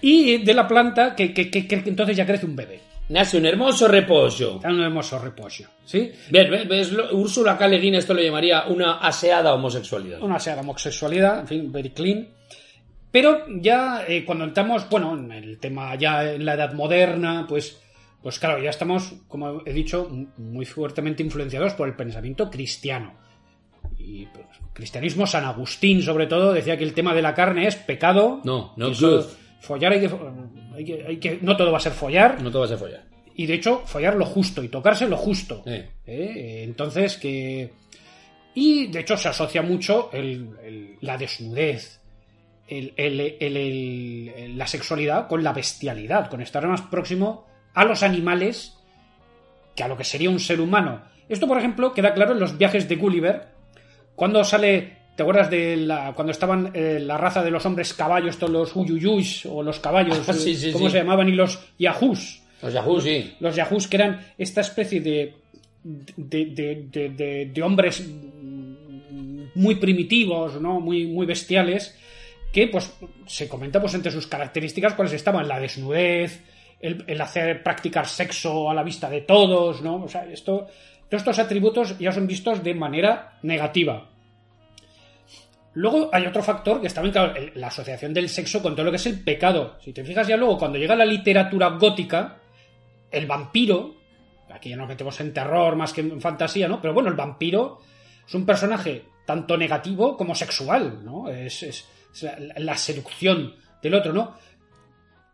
y 0.00 0.38
de 0.38 0.54
la 0.54 0.66
planta 0.66 1.14
que, 1.14 1.32
que- 1.34 1.50
que- 1.50 1.66
que 1.66 1.82
entonces 1.86 2.16
ya 2.16 2.24
crece 2.26 2.46
un 2.46 2.56
bebé. 2.56 2.80
Nace 3.10 3.38
un 3.38 3.46
hermoso 3.46 3.88
repollo. 3.88 4.60
Un 4.64 4.82
hermoso 4.82 5.18
reposo, 5.18 5.64
¿sí? 5.84 6.10
Bien, 6.30 6.50
ves, 6.50 6.68
ves, 6.68 6.92
lo- 6.92 7.14
Úrsula 7.16 7.56
K. 7.56 7.66
Esto 7.66 8.12
lo 8.14 8.22
llamaría 8.22 8.64
una 8.66 8.98
aseada 8.98 9.54
homosexualidad. 9.54 10.20
Una 10.22 10.38
sea 10.38 10.56
la 10.56 10.60
homosexualidad, 10.62 11.40
en 11.40 11.46
fin, 11.48 11.72
very 11.72 11.90
clean. 11.90 12.28
Pero 13.10 13.44
ya 13.60 14.04
eh, 14.06 14.24
cuando 14.24 14.44
entramos, 14.44 14.88
bueno, 14.90 15.14
en 15.16 15.32
el 15.32 15.58
tema 15.58 15.94
ya 15.96 16.32
en 16.32 16.44
la 16.44 16.54
edad 16.54 16.74
moderna, 16.74 17.46
pues, 17.48 17.80
pues 18.22 18.38
claro, 18.38 18.62
ya 18.62 18.70
estamos, 18.70 19.14
como 19.28 19.62
he 19.64 19.72
dicho, 19.72 20.10
muy 20.36 20.66
fuertemente 20.66 21.22
influenciados 21.22 21.74
por 21.74 21.88
el 21.88 21.94
pensamiento 21.96 22.50
cristiano. 22.50 23.14
Y 23.96 24.26
pues, 24.26 24.46
cristianismo, 24.74 25.26
San 25.26 25.44
Agustín 25.44 26.02
sobre 26.02 26.26
todo, 26.26 26.52
decía 26.52 26.76
que 26.76 26.84
el 26.84 26.94
tema 26.94 27.14
de 27.14 27.22
la 27.22 27.34
carne 27.34 27.66
es 27.66 27.76
pecado. 27.76 28.40
No, 28.44 28.74
no 28.76 28.88
eso-. 28.88 29.28
Follar 29.60 29.92
hay 29.92 30.00
que... 30.00 30.10
Hay 30.76 30.84
que, 30.84 31.04
hay 31.06 31.16
que, 31.16 31.38
no 31.42 31.56
todo 31.56 31.72
va 31.72 31.78
a 31.78 31.80
ser 31.80 31.92
follar. 31.92 32.40
No 32.40 32.50
todo 32.50 32.60
va 32.60 32.66
a 32.66 32.68
ser 32.68 32.78
follar. 32.78 33.04
Y 33.34 33.46
de 33.46 33.54
hecho, 33.54 33.82
follar 33.86 34.14
lo 34.16 34.24
justo 34.26 34.62
y 34.62 34.68
tocarse 34.68 35.08
lo 35.08 35.16
justo. 35.16 35.62
Eh. 35.66 35.88
¿Eh? 36.06 36.62
Entonces, 36.64 37.16
que. 37.16 37.72
Y 38.54 38.86
de 38.88 39.00
hecho, 39.00 39.16
se 39.16 39.28
asocia 39.28 39.62
mucho 39.62 40.10
el- 40.12 40.50
el- 40.64 40.96
la 41.00 41.16
desnudez, 41.16 42.00
el- 42.68 44.58
la 44.58 44.66
sexualidad 44.66 45.26
con 45.28 45.42
la 45.42 45.52
bestialidad, 45.52 46.28
con 46.30 46.40
estar 46.40 46.66
más 46.66 46.82
próximo 46.82 47.46
a 47.74 47.84
los 47.84 48.02
animales 48.02 48.74
que 49.74 49.82
a 49.82 49.88
lo 49.88 49.96
que 49.96 50.04
sería 50.04 50.30
un 50.30 50.40
ser 50.40 50.60
humano. 50.60 51.02
Esto, 51.28 51.46
por 51.46 51.58
ejemplo, 51.58 51.92
queda 51.92 52.14
claro 52.14 52.32
en 52.32 52.40
los 52.40 52.56
viajes 52.58 52.88
de 52.88 52.96
Gulliver, 52.96 53.48
cuando 54.14 54.42
sale. 54.44 54.96
¿Te 55.16 55.22
acuerdas 55.22 55.50
de 55.50 55.76
la, 55.76 56.12
cuando 56.14 56.30
estaban 56.30 56.70
eh, 56.74 57.00
la 57.00 57.16
raza 57.18 57.42
de 57.42 57.50
los 57.50 57.66
hombres 57.66 57.92
caballos, 57.92 58.38
todos 58.38 58.52
los 58.52 58.76
uyuyuys 58.76 59.46
o 59.46 59.64
los 59.64 59.80
caballos, 59.80 60.20
Ah, 60.28 60.32
sí, 60.32 60.54
sí, 60.54 60.70
¿cómo 60.72 60.86
sí. 60.86 60.92
se 60.92 60.98
llamaban? 60.98 61.28
Y 61.28 61.32
los 61.32 61.58
yahoos 61.76 62.40
Los 62.62 62.72
Yahoo, 62.72 63.00
sí. 63.00 63.34
los 63.40 63.56
yahoos 63.56 63.88
que 63.88 63.96
eran 63.96 64.24
esta 64.38 64.60
especie 64.60 65.00
de 65.00 65.34
de, 65.82 66.88
de- 66.92 67.46
de- 67.52 67.62
hombres 67.62 68.08
muy 69.54 69.74
primitivos, 69.76 70.60
¿no? 70.60 70.78
Muy, 70.80 71.06
muy 71.06 71.26
bestiales, 71.26 71.97
que 72.52 72.68
pues 72.68 72.92
se 73.26 73.48
comenta 73.48 73.80
pues 73.80 73.94
entre 73.94 74.10
sus 74.12 74.26
características 74.26 74.94
cuáles 74.94 75.12
estaban 75.12 75.46
la 75.48 75.60
desnudez, 75.60 76.42
el, 76.80 77.20
hacer 77.20 77.62
practicar 77.62 78.06
sexo 78.06 78.70
a 78.70 78.74
la 78.74 78.82
vista 78.82 79.10
de 79.10 79.22
todos, 79.22 79.82
¿no? 79.82 79.96
O 80.04 80.08
sea, 80.08 80.24
esto, 80.26 80.66
todos 81.08 81.22
estos 81.22 81.38
atributos 81.38 81.98
ya 81.98 82.12
son 82.12 82.26
vistos 82.26 82.62
de 82.62 82.74
manera 82.74 83.38
negativa. 83.42 84.08
Luego 85.74 86.10
hay 86.12 86.26
otro 86.26 86.42
factor 86.42 86.80
que 86.80 86.86
está 86.86 87.02
bien 87.02 87.12
claro, 87.12 87.34
la 87.54 87.68
asociación 87.68 88.14
del 88.14 88.28
sexo 88.28 88.62
con 88.62 88.74
todo 88.74 88.84
lo 88.84 88.90
que 88.90 88.96
es 88.96 89.06
el 89.06 89.20
pecado. 89.22 89.76
Si 89.80 89.92
te 89.92 90.04
fijas 90.04 90.26
ya 90.26 90.36
luego, 90.36 90.58
cuando 90.58 90.78
llega 90.78 90.96
la 90.96 91.04
literatura 91.04 91.68
gótica, 91.70 92.38
el 93.10 93.26
vampiro, 93.26 93.94
aquí 94.50 94.70
ya 94.70 94.76
nos 94.76 94.88
metemos 94.88 95.20
en 95.20 95.32
terror 95.32 95.76
más 95.76 95.92
que 95.92 96.00
en 96.00 96.20
fantasía, 96.20 96.66
¿no? 96.68 96.80
Pero 96.80 96.94
bueno, 96.94 97.08
el 97.08 97.14
vampiro 97.14 97.80
es 98.26 98.34
un 98.34 98.44
personaje 98.46 99.04
tanto 99.26 99.56
negativo 99.56 100.16
como 100.16 100.34
sexual, 100.34 101.04
¿no? 101.04 101.28
Es- 101.28 101.86
la, 102.22 102.36
la 102.56 102.76
seducción 102.76 103.54
del 103.82 103.94
otro, 103.94 104.12
¿no? 104.12 104.34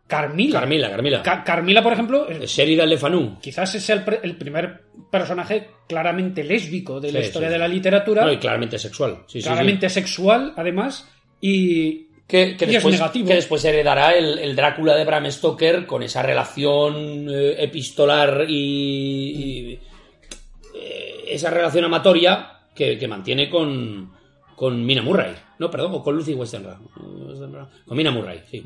Carmila. 0.07 0.59
Carmila, 0.59 0.89
Carmila. 0.91 1.23
Ca- 1.23 1.43
Carmila, 1.43 1.81
por 1.81 1.93
ejemplo, 1.93 2.27
Sheridan 2.45 2.87
Le 2.89 2.97
Fanu. 2.97 3.39
quizás 3.41 3.73
es 3.73 3.89
el, 3.89 4.03
primer 4.37 4.83
personaje 5.11 5.67
claramente 5.87 6.43
lésbico 6.43 6.99
de 6.99 7.11
la 7.11 7.21
Sí, 7.21 7.25
historia 7.27 7.49
sí, 7.49 7.53
de 7.53 7.59
la 7.59 7.67
literatura, 7.67 8.23
No, 8.23 8.31
y 8.31 8.37
claramente 8.37 8.77
sexual. 8.77 9.23
Sí, 9.25 9.39
sí, 9.39 9.41
sí. 9.41 9.47
claramente 9.47 9.89
sexual, 9.89 10.53
además, 10.55 11.09
y, 11.41 12.03
que, 12.27 12.55
que 12.55 12.65
y 12.65 12.67
es 12.67 12.73
después, 12.73 12.93
negativo. 12.93 13.27
que 13.29 13.33
después 13.33 13.65
heredará 13.65 14.11
el, 14.15 14.37
el 14.37 14.55
Drácula 14.55 14.95
de 14.95 15.05
Bram 15.05 15.31
Stoker 15.31 15.87
con 15.87 16.03
esa 16.03 16.21
relación 16.21 17.27
eh, 17.27 17.55
epistolar 17.63 18.45
y, 18.47 18.53
y, 19.73 19.79
eh, 20.75 21.23
esa 21.29 21.49
relación 21.49 21.83
amatoria 21.85 22.59
que, 22.75 22.99
que 22.99 23.07
mantiene 23.07 23.49
con, 23.49 24.11
con 24.55 24.85
Mina 24.85 25.01
Murray. 25.01 25.35
No, 25.59 25.69
perdón, 25.69 25.91
o 25.93 26.03
con 26.03 26.15
Lucy 26.15 26.33
Westenra. 26.33 26.77
Con 27.85 27.97
Mina 27.97 28.11
Murray, 28.11 28.41
sí. 28.49 28.63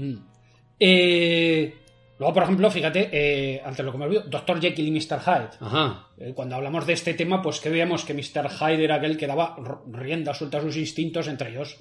Eh, 0.80 1.74
luego, 2.18 2.34
por 2.34 2.44
ejemplo, 2.44 2.72
fíjate, 2.72 3.10
eh, 3.12 3.62
ante 3.64 3.84
lo 3.84 3.92
que 3.92 3.98
me 3.98 4.06
olvido, 4.06 4.24
Dr. 4.24 4.62
Jekyll 4.62 4.88
y 4.88 4.92
Mr. 4.92 5.20
Hyde. 5.20 5.50
Ajá. 5.60 6.08
Eh, 6.18 6.34
cuando 6.34 6.56
hablamos 6.56 6.86
de 6.86 6.94
este 6.94 7.14
tema, 7.14 7.42
pues 7.42 7.60
que 7.60 7.70
veíamos 7.70 8.06
que 8.06 8.14
Mr. 8.14 8.50
Hyde 8.50 8.84
era 8.84 8.96
aquel 8.96 9.18
que 9.18 9.28
daba 9.28 9.56
rienda 9.92 10.34
suelta 10.34 10.60
a 10.60 10.62
sus 10.62 10.78
instintos, 10.78 11.28
entre 11.28 11.50
ellos 11.50 11.78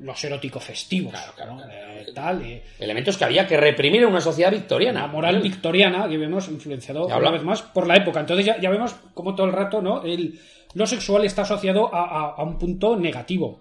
los 0.00 0.24
eróticos 0.24 0.64
festivos. 0.64 1.14
¿no? 1.46 1.60
Eh, 1.70 2.06
tal, 2.14 2.62
Elementos 2.78 3.16
que 3.16 3.24
había 3.24 3.46
que 3.46 3.56
reprimir 3.56 4.02
en 4.02 4.08
una 4.08 4.20
sociedad 4.20 4.50
victoriana. 4.50 5.02
la 5.02 5.06
moral 5.06 5.40
victoriana 5.40 6.08
que 6.08 6.18
vemos 6.18 6.48
influenciado 6.48 7.06
una 7.06 7.30
vez 7.30 7.42
más 7.42 7.62
por 7.62 7.86
la 7.86 7.96
época. 7.96 8.20
Entonces 8.20 8.46
ya, 8.46 8.60
ya 8.60 8.70
vemos 8.70 8.94
como 9.14 9.34
todo 9.34 9.46
el 9.46 9.52
rato 9.52 9.80
¿no? 9.80 10.02
el, 10.02 10.40
lo 10.74 10.86
sexual 10.86 11.24
está 11.24 11.42
asociado 11.42 11.94
a, 11.94 12.34
a- 12.36 12.42
un 12.42 12.58
punto 12.58 12.96
negativo. 12.96 13.60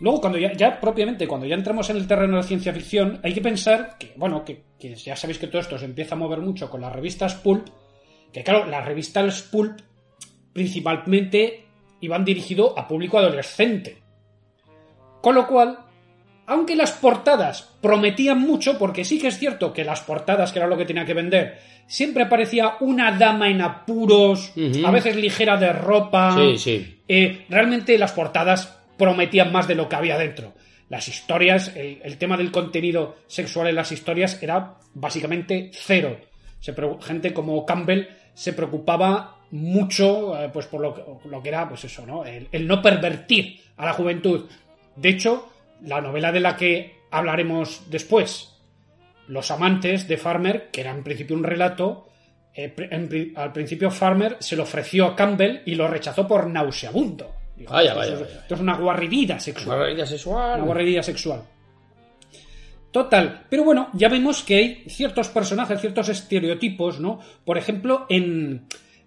Luego, 0.00 0.20
cuando 0.20 0.38
ya, 0.38 0.52
ya 0.52 0.78
propiamente, 0.80 1.26
cuando 1.26 1.46
ya 1.46 1.54
entramos 1.54 1.88
en 1.90 1.96
el 1.96 2.06
terreno 2.06 2.32
de 2.36 2.42
la 2.42 2.46
ciencia 2.48 2.72
ficción, 2.72 3.20
hay 3.22 3.32
que 3.32 3.40
pensar 3.40 3.96
que, 3.98 4.12
bueno, 4.16 4.44
que, 4.44 4.64
que 4.78 4.94
ya 4.94 5.16
sabéis 5.16 5.38
que 5.38 5.46
todo 5.46 5.60
esto 5.60 5.78
se 5.78 5.86
empieza 5.86 6.14
a 6.14 6.18
mover 6.18 6.40
mucho 6.40 6.68
con 6.68 6.80
las 6.82 6.92
revistas 6.92 7.34
Pulp, 7.34 7.66
que 8.32 8.42
claro, 8.44 8.66
las 8.66 8.84
revistas 8.84 9.42
Pulp 9.42 9.80
principalmente 10.52 11.64
iban 12.00 12.24
dirigido 12.24 12.78
a 12.78 12.86
público 12.86 13.18
adolescente. 13.18 14.02
Con 15.22 15.34
lo 15.34 15.46
cual, 15.46 15.78
aunque 16.46 16.76
las 16.76 16.92
portadas 16.92 17.74
prometían 17.80 18.40
mucho, 18.40 18.78
porque 18.78 19.04
sí 19.04 19.18
que 19.18 19.28
es 19.28 19.38
cierto 19.38 19.72
que 19.72 19.84
las 19.84 20.00
portadas, 20.00 20.52
que 20.52 20.58
era 20.58 20.68
lo 20.68 20.76
que 20.76 20.84
tenía 20.84 21.04
que 21.04 21.14
vender, 21.14 21.58
siempre 21.86 22.24
aparecía 22.24 22.76
una 22.80 23.12
dama 23.12 23.48
en 23.48 23.60
apuros, 23.60 24.52
a 24.84 24.90
veces 24.90 25.16
ligera 25.16 25.56
de 25.56 25.72
ropa. 25.72 26.36
Sí, 26.36 26.58
sí. 26.58 27.02
Eh, 27.08 27.46
realmente 27.48 27.98
las 27.98 28.12
portadas 28.12 28.78
prometían 28.96 29.52
más 29.52 29.68
de 29.68 29.74
lo 29.74 29.88
que 29.88 29.96
había 29.96 30.18
dentro. 30.18 30.54
Las 30.88 31.08
historias, 31.08 31.74
el, 31.74 32.00
el 32.04 32.16
tema 32.16 32.36
del 32.36 32.52
contenido 32.52 33.16
sexual 33.26 33.68
en 33.68 33.74
las 33.74 33.90
historias 33.90 34.40
era 34.42 34.74
básicamente 34.94 35.70
cero. 35.72 36.16
Se 36.60 36.74
gente 37.02 37.34
como 37.34 37.66
Campbell 37.66 38.06
se 38.34 38.52
preocupaba 38.52 39.36
mucho 39.50 40.40
eh, 40.40 40.50
pues 40.52 40.66
por 40.66 40.80
lo 40.80 40.94
que, 40.94 41.02
lo 41.28 41.42
que 41.42 41.48
era 41.48 41.68
pues 41.68 41.84
eso, 41.84 42.06
¿no? 42.06 42.24
El, 42.24 42.48
el 42.52 42.66
no 42.66 42.82
pervertir 42.82 43.60
a 43.76 43.86
la 43.86 43.92
juventud. 43.92 44.46
De 44.94 45.08
hecho, 45.08 45.48
la 45.82 46.00
novela 46.00 46.32
de 46.32 46.40
la 46.40 46.56
que 46.56 46.96
hablaremos 47.10 47.90
después, 47.90 48.52
Los 49.28 49.50
amantes 49.50 50.06
de 50.06 50.16
Farmer, 50.18 50.68
que 50.70 50.82
era 50.82 50.92
en 50.92 51.02
principio 51.02 51.34
un 51.36 51.42
relato, 51.42 52.08
eh, 52.54 52.72
en 52.90 53.32
al 53.36 53.52
principio 53.52 53.90
Farmer 53.90 54.36
se 54.38 54.54
lo 54.56 54.62
ofreció 54.62 55.04
a 55.06 55.16
Campbell 55.16 55.62
y 55.66 55.74
lo 55.74 55.88
rechazó 55.88 56.28
por 56.28 56.46
nauseabundo. 56.46 57.32
Dijo, 57.56 57.72
Vaya, 57.72 57.88
esto 57.88 57.98
vaya, 57.98 58.12
es- 58.14 58.20
vaya. 58.20 58.38
Esto 58.42 58.54
es 58.54 58.60
una 58.60 58.76
guarridida 58.76 59.40
sexual. 59.40 59.76
Una 59.76 59.84
realidad 59.86 60.06
sexual. 60.06 60.56
Una 60.58 60.64
guarrería 60.66 61.02
sexual. 61.02 61.42
Total. 62.92 63.42
Pero 63.50 63.64
bueno, 63.64 63.90
ya 63.92 64.08
vemos 64.08 64.42
que 64.42 64.56
hay 64.56 64.84
ciertos 64.88 65.28
personajes, 65.28 65.80
ciertos 65.80 66.08
estereotipos, 66.08 66.98
¿no? 67.00 67.20
Por 67.44 67.58
ejemplo, 67.58 68.06
en, 68.08 68.66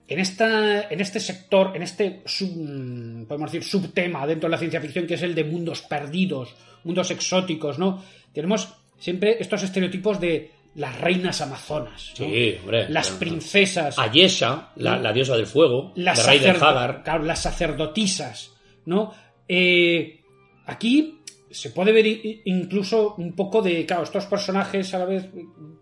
en, 0.10 0.20
esta, 0.20 0.89
en 0.89 1.00
este 1.00 1.20
sector, 1.20 1.72
en 1.75 1.84
este, 1.84 2.22
sub- 2.25 3.28
podemos 3.28 3.51
decir, 3.51 3.63
subtema 3.68 4.25
dentro 4.28 4.48
de 4.50 4.51
la 4.51 4.58
ciencia 4.58 4.82
ficción, 4.82 5.06
que 5.08 5.13
es 5.13 5.22
el 5.22 5.36
de 5.36 5.44
mundos 5.44 5.82
perdidos, 5.84 6.56
mundos 6.84 7.12
exóticos, 7.12 7.78
¿no? 7.80 8.04
Tenemos 8.34 8.74
siempre 8.98 9.38
estos 9.39 9.63
estereotipos 9.63 10.20
de 10.20 10.51
las 10.75 11.00
reinas 11.00 11.42
amazonas, 11.42 12.13
¿no? 12.20 12.25
Sí, 12.25 12.56
hombre. 12.62 12.89
las 12.89 13.10
princesas, 13.12 13.98
Ayesha, 14.00 14.72
la, 14.75 14.98
la 15.00 15.12
diosa 15.13 15.36
del 15.36 15.48
fuego, 15.48 15.94
las, 15.96 16.18
de 16.20 16.24
Rey 16.32 16.39
del 16.39 16.56
sacerdo- 16.56 16.68
Hagar. 16.68 17.04
claro, 17.04 17.24
las 17.24 17.42
sacerdotisas, 17.42 18.51
¿no? 18.86 19.13
Eh, 19.48 20.22
aquí 20.66 21.16
se 21.51 21.72
puede 21.72 21.92
ver 21.92 22.06
incluso 22.46 23.16
un 23.18 23.34
poco 23.36 23.62
de, 23.62 23.86
claro, 23.86 24.04
estos 24.04 24.25
personajes 24.28 24.94
a 24.94 25.00
la 25.00 25.06
vez 25.06 25.28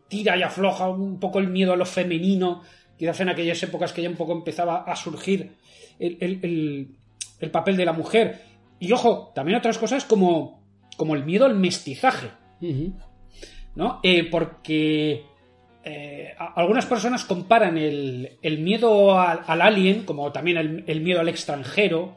tira 0.08 0.38
y 0.38 0.42
afloja 0.42 0.88
un 0.90 1.20
poco 1.20 1.40
el 1.40 1.48
miedo 1.50 1.74
a 1.74 1.76
lo 1.78 1.86
femenino, 1.86 2.64
quizás 2.98 3.20
en 3.22 3.30
aquellas 3.30 3.62
épocas 3.63 3.94
que 3.94 4.01
ya 4.01 4.10
un 4.10 4.16
poco 4.16 4.34
empezaba 4.34 4.84
a 4.84 4.96
surgir 4.96 5.56
el, 6.00 6.18
el- 6.20 6.39
el- 6.44 6.88
el 7.39 7.51
papel 7.51 7.77
de 7.77 7.86
la 7.86 7.94
mujer. 7.94 8.42
Y 8.80 8.92
ojo, 8.92 9.32
también 9.36 9.58
otras 9.58 9.77
cosas 9.77 10.06
como, 10.06 10.63
como 10.98 11.16
el 11.16 11.24
miedo 11.25 11.46
al 11.46 11.56
mestizaje. 11.56 12.27
¿no? 13.75 14.00
Eh, 14.04 14.27
porque 14.32 15.24
eh, 15.84 16.34
algunas 16.56 16.86
personas 16.88 17.24
comparan 17.25 17.77
el, 17.77 18.38
el 18.42 18.58
miedo 18.60 19.20
al, 19.20 19.42
al 19.46 19.62
alien, 19.62 20.04
como 20.04 20.32
también 20.32 20.58
el, 20.58 20.84
el 20.88 21.01
miedo 21.01 21.20
al 21.20 21.30
extranjero, 21.30 22.16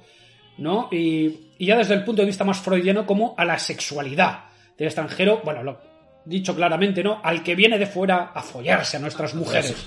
¿no? 0.59 0.89
Y, 0.91 1.51
y 1.59 1.67
ya 1.67 1.77
desde 1.77 1.95
el 1.95 2.05
punto 2.05 2.23
de 2.23 2.27
vista 2.27 2.45
más 2.45 2.59
freudiano, 2.61 3.05
como 3.07 3.35
a 3.37 3.45
la 3.45 3.59
sexualidad 3.59 4.45
del 4.79 4.87
extranjero, 4.89 5.43
bueno, 5.45 5.63
lo 5.63 5.79
dicho 6.25 6.55
claramente, 6.57 7.03
¿no? 7.05 7.21
Al 7.23 7.43
que 7.43 7.55
viene 7.55 7.79
de 7.79 7.87
fuera 7.87 8.33
a 8.35 8.43
follarse 8.43 8.97
a 8.97 9.01
nuestras 9.01 9.35
mujeres, 9.35 9.87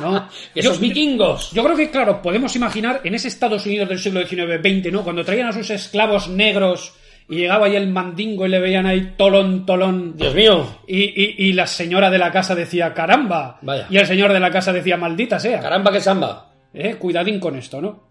¿no? 0.00 0.28
Esos 0.54 0.76
Yo- 0.76 0.80
vikingos. 0.80 1.50
yo 1.52 1.64
creo 1.64 1.76
que, 1.76 1.90
claro, 1.90 2.20
podemos 2.22 2.54
imaginar 2.56 3.00
en 3.04 3.14
ese 3.14 3.28
Estados 3.28 3.64
Unidos 3.66 3.88
del 3.88 3.98
siglo 3.98 4.20
XIX-XX, 4.26 4.90
¿no? 4.92 5.02
Cuando 5.04 5.24
traían 5.24 5.48
a 5.48 5.52
sus 5.52 5.70
esclavos 5.70 6.28
negros 6.28 6.94
y 7.28 7.36
llegaba 7.36 7.66
ahí 7.66 7.76
el 7.76 7.88
mandingo 7.88 8.44
y 8.46 8.48
le 8.48 8.58
veían 8.58 8.84
ahí 8.86 9.14
tolón, 9.16 9.64
tolón. 9.64 10.16
Dios 10.16 10.34
mío. 10.34 10.80
Y, 10.86 11.02
y- 11.02 11.34
y 11.48 11.52
la 11.52 11.66
señora 11.66 12.10
de 12.10 12.18
la 12.18 12.30
casa 12.32 12.54
decía, 12.54 12.92
caramba. 12.92 13.58
Vaya. 13.62 13.86
Y 13.88 13.96
el 13.96 14.06
señor 14.06 14.32
de 14.32 14.40
la 14.40 14.50
casa 14.50 14.72
decía, 14.72 14.96
maldita 14.96 15.38
sea. 15.38 15.60
Caramba 15.60 15.92
que 15.92 16.00
samba. 16.00 16.50
Eh, 16.74 16.96
cuidadín 16.96 17.38
con 17.38 17.56
esto, 17.56 17.80
¿no? 17.80 18.08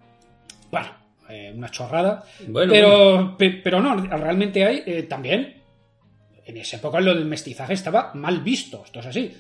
Bueno, 0.72 0.88
eh, 1.30 1.52
una 1.56 1.70
chorrada. 1.70 2.24
Bueno, 2.48 2.72
pero, 2.72 3.36
pe- 3.38 3.60
pero 3.64 3.82
no, 3.82 3.96
realmente 3.96 4.66
hay 4.66 4.84
eh, 4.86 5.04
también. 5.04 5.62
En 6.46 6.58
esa 6.58 6.78
época 6.78 7.00
lo 7.02 7.14
del 7.14 7.26
mestizaje 7.26 7.74
estaba 7.74 8.12
mal 8.16 8.40
visto. 8.42 8.84
Esto 8.86 9.00
es 9.02 9.06
así. 9.08 9.34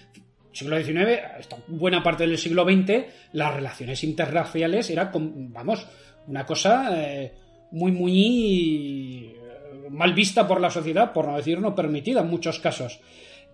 Siglo 0.53 0.77
XIX, 0.81 1.19
hasta 1.39 1.57
buena 1.67 2.03
parte 2.03 2.27
del 2.27 2.37
siglo 2.37 2.63
XX, 2.65 3.05
las 3.33 3.53
relaciones 3.53 4.03
interraciales 4.03 4.89
era, 4.89 5.09
com- 5.11 5.51
vamos, 5.53 5.87
una 6.27 6.45
cosa 6.45 6.89
eh, 7.01 7.31
muy, 7.71 7.91
muy 7.91 9.33
eh, 9.33 9.87
mal 9.89 10.13
vista 10.13 10.47
por 10.47 10.59
la 10.59 10.69
sociedad, 10.69 11.13
por 11.13 11.27
no 11.27 11.37
decir 11.37 11.59
no 11.59 11.73
permitida 11.73 12.21
en 12.21 12.27
muchos 12.27 12.59
casos. 12.59 12.99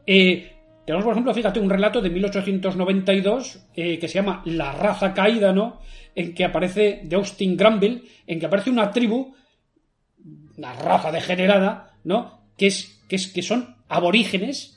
Eh, 0.05 0.53
Tenemos, 0.85 1.03
por 1.03 1.13
ejemplo, 1.13 1.33
fíjate, 1.33 1.59
un 1.59 1.69
relato 1.69 2.01
de 2.01 2.09
1892 2.09 3.67
eh, 3.75 3.99
que 3.99 4.07
se 4.07 4.15
llama 4.15 4.41
La 4.45 4.71
raza 4.71 5.13
caída, 5.13 5.51
¿no? 5.51 5.81
En 6.15 6.33
que 6.33 6.45
aparece, 6.45 7.01
de 7.03 7.15
Austin 7.17 7.57
Granville, 7.57 8.03
en 8.25 8.39
que 8.39 8.45
aparece 8.45 8.69
una 8.69 8.89
tribu, 8.91 9.35
una 10.57 10.73
raza 10.73 11.11
degenerada, 11.11 11.97
¿no? 12.05 12.47
Que, 12.57 12.67
es, 12.67 13.03
que, 13.07 13.17
es, 13.17 13.27
que 13.27 13.41
son 13.41 13.75
aborígenes 13.89 14.76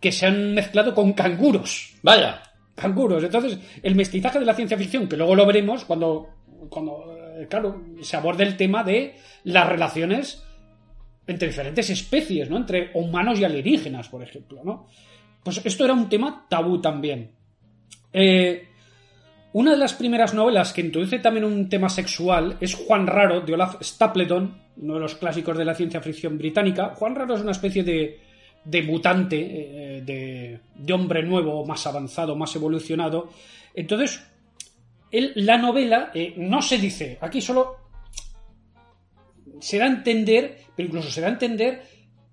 que 0.00 0.12
se 0.12 0.26
han 0.26 0.54
mezclado 0.54 0.94
con 0.94 1.12
canguros. 1.12 1.94
Vaya. 2.02 2.42
Canguros. 2.74 3.22
Entonces, 3.22 3.58
el 3.82 3.94
mestizaje 3.94 4.38
de 4.38 4.46
la 4.46 4.54
ciencia 4.54 4.78
ficción, 4.78 5.06
que 5.06 5.16
luego 5.16 5.34
lo 5.34 5.46
veremos 5.46 5.84
cuando, 5.84 6.28
cuando 6.70 7.14
eh, 7.36 7.46
claro, 7.48 7.82
se 8.00 8.16
aborda 8.16 8.42
el 8.42 8.56
tema 8.56 8.82
de 8.82 9.16
las 9.44 9.68
relaciones 9.68 10.42
entre 11.26 11.48
diferentes 11.48 11.90
especies, 11.90 12.48
¿no? 12.48 12.56
Entre 12.56 12.90
humanos 12.94 13.38
y 13.38 13.44
alienígenas, 13.44 14.08
por 14.08 14.22
ejemplo, 14.22 14.62
¿no? 14.64 14.88
Pues 15.44 15.60
esto 15.64 15.84
era 15.84 15.92
un 15.92 16.08
tema 16.08 16.46
tabú 16.48 16.80
también. 16.80 17.32
Eh, 18.12 18.66
una 19.52 19.72
de 19.72 19.76
las 19.76 19.94
primeras 19.94 20.32
novelas 20.32 20.72
que 20.72 20.80
introduce 20.80 21.18
también 21.18 21.44
un 21.44 21.68
tema 21.68 21.88
sexual 21.88 22.56
es 22.60 22.74
Juan 22.74 23.06
Raro, 23.06 23.40
de 23.40 23.54
Olaf 23.54 23.76
Stapleton, 23.82 24.60
uno 24.76 24.94
de 24.94 25.00
los 25.00 25.16
clásicos 25.16 25.56
de 25.58 25.64
la 25.64 25.74
ciencia 25.74 26.00
ficción 26.00 26.38
británica. 26.38 26.94
Juan 26.94 27.14
Raro 27.14 27.34
es 27.34 27.42
una 27.42 27.52
especie 27.52 27.82
de, 27.82 28.20
de 28.64 28.82
mutante, 28.82 29.36
eh, 29.38 30.02
de, 30.02 30.60
de 30.74 30.92
hombre 30.92 31.22
nuevo, 31.22 31.64
más 31.64 31.86
avanzado, 31.86 32.36
más 32.36 32.54
evolucionado. 32.56 33.30
Entonces, 33.74 34.22
él- 35.10 35.32
la 35.36 35.56
novela 35.58 36.10
eh, 36.14 36.34
no 36.36 36.60
se 36.62 36.78
dice, 36.78 37.18
aquí 37.20 37.40
solo 37.40 37.76
se 39.60 39.78
da 39.78 39.84
a 39.84 39.88
entender, 39.88 40.58
pero 40.76 40.88
incluso 40.88 41.10
se 41.10 41.20
da 41.20 41.28
a 41.28 41.30
entender 41.30 41.82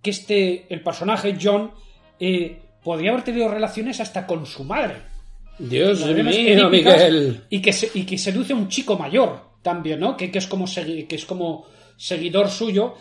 que 0.02 0.10
este, 0.12 0.66
el 0.74 0.82
personaje 0.82 1.38
John, 1.42 1.72
eh, 2.20 2.60
podría 2.84 3.12
haber 3.12 3.24
tenido 3.24 3.50
relaciones 3.50 4.00
hasta 4.00 4.26
con 4.26 4.46
su 4.46 4.64
madre. 4.64 4.96
Dios 5.60 6.24
mío, 6.24 6.70
Miguel. 6.70 7.44
Y 7.50 7.62
que, 7.62 7.74
se- 7.74 7.92
y 7.94 8.06
que 8.06 8.18
seduce 8.18 8.54
a 8.54 8.56
un 8.56 8.68
chico 8.70 8.98
mayor 8.98 9.42
también, 9.62 10.00
¿no? 10.00 10.16
Que, 10.16 10.30
que 10.32 10.38
es 10.38 10.48
como 10.48 10.66
segui- 10.68 11.08
que 11.08 11.16
es 11.16 11.26
como 11.26 11.66
seguidor 11.98 12.50
suyo. 12.50 12.96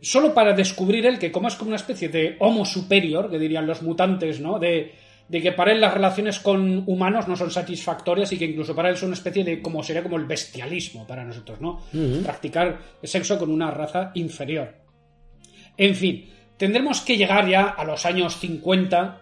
Solo 0.00 0.32
para 0.34 0.52
descubrir 0.52 1.06
él 1.06 1.18
que 1.18 1.32
como 1.32 1.48
es 1.48 1.56
como 1.56 1.68
una 1.68 1.76
especie 1.76 2.08
de 2.08 2.36
homo 2.40 2.64
superior, 2.64 3.30
que 3.30 3.38
dirían 3.38 3.66
los 3.66 3.82
mutantes, 3.82 4.40
¿no? 4.40 4.58
De, 4.58 4.92
de 5.28 5.42
que 5.42 5.52
para 5.52 5.72
él 5.72 5.80
las 5.80 5.92
relaciones 5.92 6.38
con 6.38 6.84
humanos 6.86 7.26
no 7.28 7.36
son 7.36 7.50
satisfactorias 7.50 8.32
y 8.32 8.38
que 8.38 8.44
incluso 8.46 8.74
para 8.74 8.90
él 8.90 8.96
son 8.96 9.08
una 9.08 9.16
especie 9.16 9.42
de 9.44 9.60
como 9.60 9.82
sería 9.82 10.02
como 10.02 10.16
el 10.16 10.24
bestialismo 10.24 11.06
para 11.06 11.24
nosotros, 11.24 11.60
¿no? 11.60 11.82
Practicar 12.22 12.78
sexo 13.02 13.38
con 13.38 13.50
una 13.50 13.70
raza 13.70 14.12
inferior. 14.14 14.74
En 15.76 15.94
fin, 15.94 16.30
tendremos 16.56 17.00
que 17.00 17.16
llegar 17.16 17.48
ya 17.48 17.68
a 17.68 17.84
los 17.84 18.06
años 18.06 18.36
50 18.38 19.20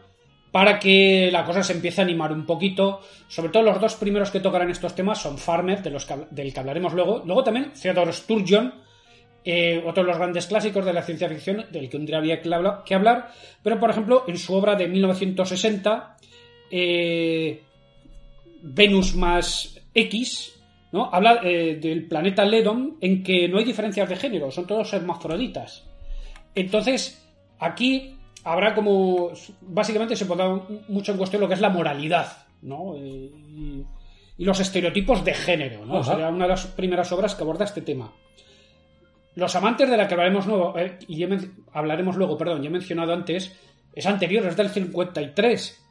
para 0.53 0.79
que 0.79 1.29
la 1.33 1.45
cosa 1.45 1.63
se 1.63 1.73
empiece 1.73 2.01
a 2.01 2.05
animar 2.05 2.33
un 2.33 2.47
poquito. 2.47 3.01
Sobre 3.29 3.51
todo 3.51 3.63
los 3.63 3.81
dos 3.81 3.95
primeros 3.97 4.31
que 4.31 4.41
tocarán 4.41 4.71
estos 4.71 4.95
temas 4.95 5.21
son 5.21 5.37
Farmer, 5.39 5.83
de 5.83 5.91
los 5.91 6.05
que, 6.07 6.15
habl- 6.15 6.29
del 6.31 6.53
que 6.53 6.61
hablaremos 6.61 6.95
luego. 6.95 7.23
Luego 7.27 7.45
también 7.45 7.73
Theodore 7.73 8.13
Sturgeon, 8.13 8.73
eh, 9.47 9.83
otro 9.87 10.03
de 10.03 10.09
los 10.09 10.19
grandes 10.19 10.47
clásicos 10.49 10.85
de 10.85 10.93
la 10.93 11.03
ciencia 11.03 11.29
ficción, 11.29 11.65
del 11.71 11.89
que 11.89 11.97
un 11.97 12.05
día 12.05 12.19
había 12.19 12.43
que 12.43 12.53
habla- 12.53 12.83
que 12.85 12.95
hablar. 12.95 13.31
Pero, 13.63 13.79
por 13.81 13.89
ejemplo, 13.91 14.25
en 14.27 14.37
su 14.37 14.53
obra 14.55 14.75
de 14.75 14.89
1960, 14.89 16.17
eh, 16.71 17.63
Venus 18.63 19.15
más 19.15 19.79
X, 19.95 20.53
¿no? 20.93 21.09
Habla 21.13 21.41
eh, 21.45 21.77
del 21.81 22.07
planeta 22.09 22.45
Ledon 22.45 22.97
en 23.01 23.23
que 23.23 23.49
no 23.49 23.59
hay 23.59 23.65
diferencias 23.65 24.09
de 24.09 24.17
género, 24.17 24.51
son 24.51 24.67
todos 24.67 24.93
hermafroditas. 24.93 25.85
Entonces, 26.55 27.25
aquí 27.59 28.17
habrá 28.45 28.75
como. 28.75 29.31
Básicamente 29.61 30.17
se 30.17 30.27
pondrá 30.27 30.49
mucho 30.89 31.13
en 31.13 31.19
cuestión 31.19 31.43
lo 31.43 31.49
que 31.49 31.55
es 31.55 31.61
la 31.61 31.69
moralidad, 31.71 32.47
¿no? 32.63 32.97
Y, 32.97 33.85
y 34.39 34.45
los 34.45 34.59
estereotipos 34.61 35.25
de 35.25 35.35
género, 35.35 35.85
¿no? 35.87 35.99
Será 36.05 36.29
una 36.31 36.45
de 36.45 36.51
las 36.51 36.67
primeras 36.67 37.11
obras 37.13 37.35
que 37.35 37.43
aborda 37.43 37.65
este 37.65 37.83
tema. 37.83 38.13
Los 39.37 39.55
amantes 39.55 39.89
de 39.89 39.99
la 39.99 40.09
que 40.09 40.15
hablaremos 40.15 40.47
luego, 40.47 40.79
eh, 40.79 40.99
y 41.09 41.25
hablaremos 41.73 42.17
luego, 42.17 42.39
perdón, 42.39 42.63
ya 42.63 42.69
he 42.69 42.73
mencionado 42.73 43.13
antes, 43.13 43.55
es 43.95 44.07
anterior, 44.07 44.47
es 44.47 44.57
del 44.57 44.71
53. 44.71 45.83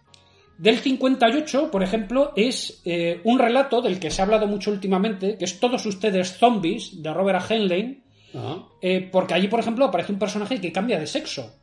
Del 0.57 0.79
58, 0.79 1.69
por 1.69 1.83
ejemplo, 1.83 2.33
es 2.35 2.81
eh, 2.85 3.21
un 3.23 3.37
relato 3.37 3.81
del 3.81 3.99
que 3.99 4.09
se 4.09 4.21
ha 4.21 4.25
hablado 4.25 4.47
mucho 4.47 4.71
últimamente, 4.71 5.37
que 5.37 5.45
es 5.45 5.59
Todos 5.59 5.85
ustedes 5.85 6.37
zombies, 6.37 7.03
de 7.03 7.13
Robert 7.13 7.39
A. 7.39 7.53
Heinlein, 7.53 8.03
eh, 8.81 9.07
porque 9.11 9.35
allí, 9.35 9.47
por 9.47 9.59
ejemplo, 9.59 9.85
aparece 9.85 10.11
un 10.11 10.19
personaje 10.19 10.59
que 10.59 10.71
cambia 10.71 10.99
de 10.99 11.05
sexo. 11.05 11.55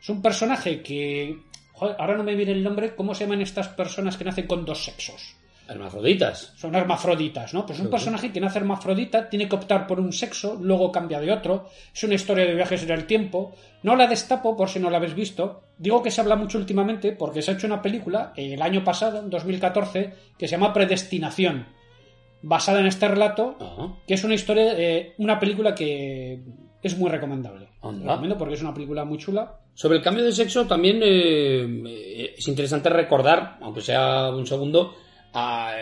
Es 0.00 0.08
un 0.08 0.22
personaje 0.22 0.82
que... 0.82 1.36
joder, 1.74 1.96
ahora 1.98 2.16
no 2.16 2.24
me 2.24 2.36
viene 2.36 2.52
el 2.52 2.64
nombre, 2.64 2.94
¿cómo 2.94 3.14
se 3.14 3.24
llaman 3.24 3.42
estas 3.42 3.68
personas 3.68 4.16
que 4.16 4.24
nacen 4.24 4.46
con 4.46 4.64
dos 4.64 4.82
sexos? 4.82 5.36
Hermafroditas. 5.68 6.52
Son 6.56 6.74
hermafroditas, 6.74 7.52
¿no? 7.52 7.66
Pues 7.66 7.78
un 7.80 7.90
personaje 7.90 8.32
que 8.32 8.40
nace 8.40 8.58
hermafrodita 8.58 9.28
tiene 9.28 9.48
que 9.48 9.54
optar 9.56 9.86
por 9.86 10.00
un 10.00 10.12
sexo, 10.12 10.58
luego 10.60 10.90
cambia 10.90 11.20
de 11.20 11.30
otro. 11.30 11.68
Es 11.94 12.02
una 12.04 12.14
historia 12.14 12.46
de 12.46 12.54
viajes 12.54 12.82
en 12.82 12.90
el 12.90 13.06
tiempo. 13.06 13.54
No 13.82 13.94
la 13.94 14.06
destapo 14.06 14.56
por 14.56 14.68
si 14.68 14.80
no 14.80 14.90
la 14.90 14.96
habéis 14.96 15.14
visto. 15.14 15.62
Digo 15.76 16.02
que 16.02 16.10
se 16.10 16.20
habla 16.20 16.36
mucho 16.36 16.58
últimamente 16.58 17.12
porque 17.12 17.42
se 17.42 17.50
ha 17.50 17.54
hecho 17.54 17.66
una 17.66 17.82
película 17.82 18.32
eh, 18.34 18.54
el 18.54 18.62
año 18.62 18.82
pasado, 18.82 19.20
en 19.20 19.30
2014, 19.30 20.14
que 20.38 20.48
se 20.48 20.52
llama 20.52 20.72
Predestinación, 20.72 21.66
basada 22.42 22.80
en 22.80 22.86
este 22.86 23.06
relato, 23.06 23.56
Ajá. 23.60 23.94
que 24.06 24.14
es 24.14 24.24
una 24.24 24.34
historia, 24.34 24.72
eh, 24.78 25.14
una 25.18 25.38
película 25.38 25.74
que 25.74 26.40
es 26.82 26.96
muy 26.96 27.10
recomendable. 27.10 27.68
Anda. 27.82 28.04
La 28.04 28.12
recomiendo 28.12 28.38
porque 28.38 28.54
es 28.54 28.62
una 28.62 28.74
película 28.74 29.04
muy 29.04 29.18
chula. 29.18 29.60
Sobre 29.74 29.98
el 29.98 30.02
cambio 30.02 30.24
de 30.24 30.32
sexo 30.32 30.66
también 30.66 31.00
eh, 31.02 32.34
es 32.36 32.48
interesante 32.48 32.88
recordar, 32.88 33.58
aunque 33.60 33.80
sea 33.80 34.30
un 34.30 34.46
segundo, 34.46 34.94
a 35.34 35.74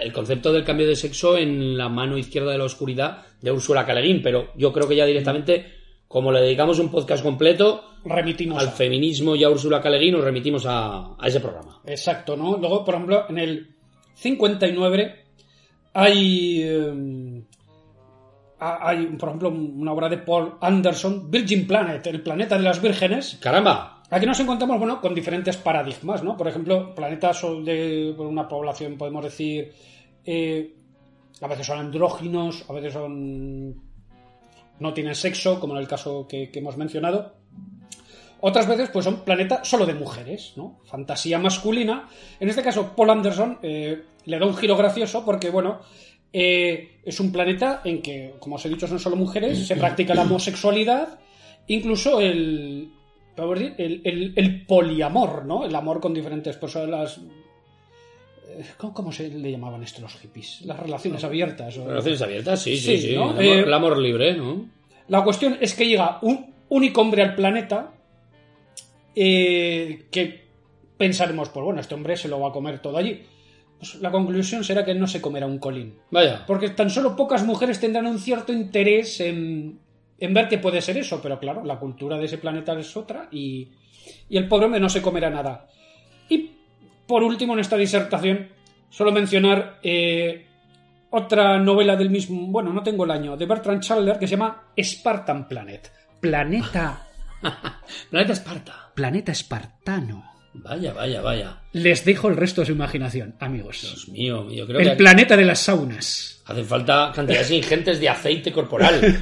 el, 0.00 0.12
concepto 0.12 0.52
del 0.52 0.64
cambio 0.64 0.86
de 0.86 0.96
sexo 0.96 1.36
en 1.36 1.76
la 1.76 1.88
mano 1.88 2.16
izquierda 2.18 2.52
de 2.52 2.58
la 2.58 2.64
oscuridad 2.64 3.22
de. 3.40 3.52
Le 3.52 4.02
Guin, 4.02 4.22
pero 4.22 4.48
yo 4.56 4.72
creo 4.72 4.88
que 4.88 4.96
ya 4.96 5.04
directamente, 5.06 5.66
como 6.08 6.32
le 6.32 6.40
dedicamos 6.40 6.78
un 6.78 6.90
podcast 6.90 7.22
completo 7.22 7.84
Remitimos 8.04 8.62
al 8.62 8.68
a- 8.68 8.72
feminismo 8.72 9.34
y 9.36 9.44
a. 9.44 9.48
Le 9.90 9.98
Guin, 9.98 10.12
nos 10.14 10.24
remitimos 10.24 10.64
a, 10.66 11.14
a 11.18 11.26
ese 11.26 11.40
programa. 11.40 11.80
Exacto, 11.86 12.36
¿no? 12.36 12.56
Luego, 12.56 12.84
por 12.84 12.94
ejemplo, 12.94 13.26
en 13.28 13.38
el 13.38 13.74
59 14.14 15.24
hay, 15.92 16.62
eh, 16.62 17.42
ha- 18.60 18.88
hay, 18.88 19.06
por 19.18 19.28
ejemplo, 19.28 19.48
una 19.50 19.92
obra 19.92 20.08
de 20.08 20.18
Paul 20.18 20.54
Anderson, 20.60 21.30
Virgin 21.30 21.66
Planet, 21.66 22.06
el 22.06 22.22
planeta 22.22 22.56
de 22.56 22.62
las 22.64 22.80
vírgenes. 22.80 23.38
¡Caramba! 23.40 23.95
Aquí 24.10 24.24
nos 24.24 24.38
encontramos, 24.38 24.78
bueno, 24.78 25.00
con 25.00 25.14
diferentes 25.14 25.56
paradigmas, 25.56 26.22
¿no? 26.22 26.36
Por 26.36 26.46
ejemplo, 26.46 26.94
planetas 26.94 27.42
de 27.42 28.14
una 28.16 28.46
población, 28.46 28.96
podemos 28.96 29.24
decir, 29.24 29.72
eh, 30.24 30.74
a 31.40 31.48
veces 31.48 31.66
son 31.66 31.78
andróginos, 31.78 32.64
a 32.68 32.72
veces 32.72 32.92
son 32.92 33.82
no 34.78 34.92
tienen 34.92 35.14
sexo, 35.14 35.58
como 35.58 35.74
en 35.74 35.80
el 35.80 35.88
caso 35.88 36.26
que, 36.28 36.50
que 36.50 36.58
hemos 36.58 36.76
mencionado. 36.76 37.34
Otras 38.40 38.68
veces, 38.68 38.90
pues 38.90 39.04
son 39.04 39.24
planetas 39.24 39.66
solo 39.66 39.86
de 39.86 39.94
mujeres, 39.94 40.52
¿no? 40.56 40.78
Fantasía 40.84 41.38
masculina. 41.38 42.08
En 42.38 42.48
este 42.48 42.62
caso, 42.62 42.94
Paul 42.94 43.10
Anderson 43.10 43.58
eh, 43.62 44.04
le 44.24 44.38
da 44.38 44.46
un 44.46 44.54
giro 44.54 44.76
gracioso 44.76 45.24
porque, 45.24 45.50
bueno, 45.50 45.80
eh, 46.32 47.00
es 47.04 47.18
un 47.18 47.32
planeta 47.32 47.80
en 47.84 48.02
que, 48.02 48.34
como 48.38 48.56
os 48.56 48.66
he 48.66 48.68
dicho, 48.68 48.86
son 48.86 49.00
solo 49.00 49.16
mujeres, 49.16 49.66
se 49.66 49.76
practica 49.76 50.14
la 50.14 50.22
homosexualidad, 50.22 51.18
incluso 51.66 52.20
el, 52.20 52.92
decir, 53.36 53.74
el, 53.78 54.00
el- 54.04 54.32
el 54.36 54.64
poliamor, 54.66 55.44
¿no? 55.44 55.64
El 55.64 55.74
amor 55.74 56.00
con 56.00 56.14
diferentes 56.14 56.56
personas. 56.56 57.18
eh, 58.48 58.64
¿Cómo, 58.78 58.94
cómo 58.94 59.12
se 59.12 59.28
le 59.28 59.50
llamaban 59.50 59.82
esto 59.82 60.00
los 60.00 60.14
hippies? 60.16 60.62
Las 60.62 60.78
relaciones 60.80 61.22
abiertas. 61.24 61.76
o- 61.78 61.86
Relaciones 61.86 62.22
abiertas, 62.22 62.62
sí, 62.62 62.76
sí, 62.76 62.98
Sí, 62.98 63.08
sí. 63.08 63.14
¿no? 63.14 63.30
El, 63.32 63.36
amor, 63.38 63.42
Eh, 63.44 63.60
el 63.60 63.74
amor 63.74 63.98
libre, 63.98 64.34
¿no? 64.36 64.66
La 65.08 65.22
cuestión 65.22 65.58
es 65.60 65.74
que 65.74 65.86
llega 65.86 66.18
un 66.22 66.54
único 66.68 67.00
hombre 67.00 67.22
al 67.22 67.34
planeta 67.34 67.92
eh, 69.14 70.06
que 70.10 70.46
pensaremos, 70.96 71.48
pues 71.50 71.64
bueno, 71.64 71.80
este 71.80 71.94
hombre 71.94 72.16
se 72.16 72.28
lo 72.28 72.40
va 72.40 72.48
a 72.48 72.52
comer 72.52 72.80
todo 72.80 72.96
allí. 72.96 73.22
Pues 73.78 73.96
la 73.96 74.10
conclusión 74.10 74.64
será 74.64 74.84
que 74.84 74.94
no 74.94 75.06
se 75.06 75.20
comerá 75.20 75.46
un 75.46 75.58
colín. 75.58 75.94
Vaya. 76.10 76.44
Porque 76.46 76.70
tan 76.70 76.88
solo 76.90 77.14
pocas 77.14 77.44
mujeres 77.44 77.78
tendrán 77.78 78.06
un 78.06 78.18
cierto 78.18 78.52
interés 78.52 79.20
en, 79.20 79.78
en 80.18 80.34
ver 80.34 80.48
que 80.48 80.58
puede 80.58 80.80
ser 80.80 80.96
eso, 80.96 81.20
pero 81.22 81.38
claro, 81.38 81.64
la 81.64 81.78
cultura 81.78 82.16
de 82.18 82.24
ese 82.24 82.38
planeta 82.38 82.78
es 82.78 82.96
otra 82.96 83.28
y, 83.30 83.70
y 84.28 84.36
el 84.36 84.48
pobre 84.48 84.66
hombre 84.66 84.80
no 84.80 84.88
se 84.88 85.02
comerá 85.02 85.30
nada. 85.30 85.66
Y 86.28 86.50
por 87.06 87.22
último, 87.22 87.54
en 87.54 87.60
esta 87.60 87.76
disertación, 87.76 88.48
solo 88.90 89.12
mencionar 89.12 89.78
eh, 89.82 90.46
otra 91.10 91.58
novela 91.58 91.96
del 91.96 92.10
mismo, 92.10 92.48
bueno, 92.48 92.72
no 92.72 92.82
tengo 92.82 93.04
el 93.04 93.10
año, 93.10 93.36
de 93.36 93.46
Bertrand 93.46 93.82
Chandler 93.82 94.18
que 94.18 94.26
se 94.26 94.36
llama 94.36 94.64
Spartan 94.78 95.46
Planet. 95.46 95.92
Planeta, 96.20 97.06
Planeta 98.10 98.32
Esparta. 98.32 98.90
planeta 98.94 99.32
espartano. 99.32 100.35
Vaya, 100.62 100.92
vaya, 100.92 101.20
vaya. 101.20 101.60
Les 101.72 102.04
dejo 102.04 102.28
el 102.28 102.36
resto 102.36 102.62
de 102.62 102.66
su 102.66 102.72
imaginación, 102.72 103.34
amigos. 103.40 103.80
Dios 103.82 104.08
mío, 104.08 104.50
yo 104.50 104.66
creo 104.66 104.80
El 104.80 104.90
que... 104.90 104.96
planeta 104.96 105.36
de 105.36 105.44
las 105.44 105.60
saunas. 105.60 106.42
Hacen 106.46 106.64
falta 106.64 107.12
cantidades 107.14 107.50
ingentes 107.50 107.98
de 107.98 108.08
aceite 108.08 108.52
corporal 108.52 109.00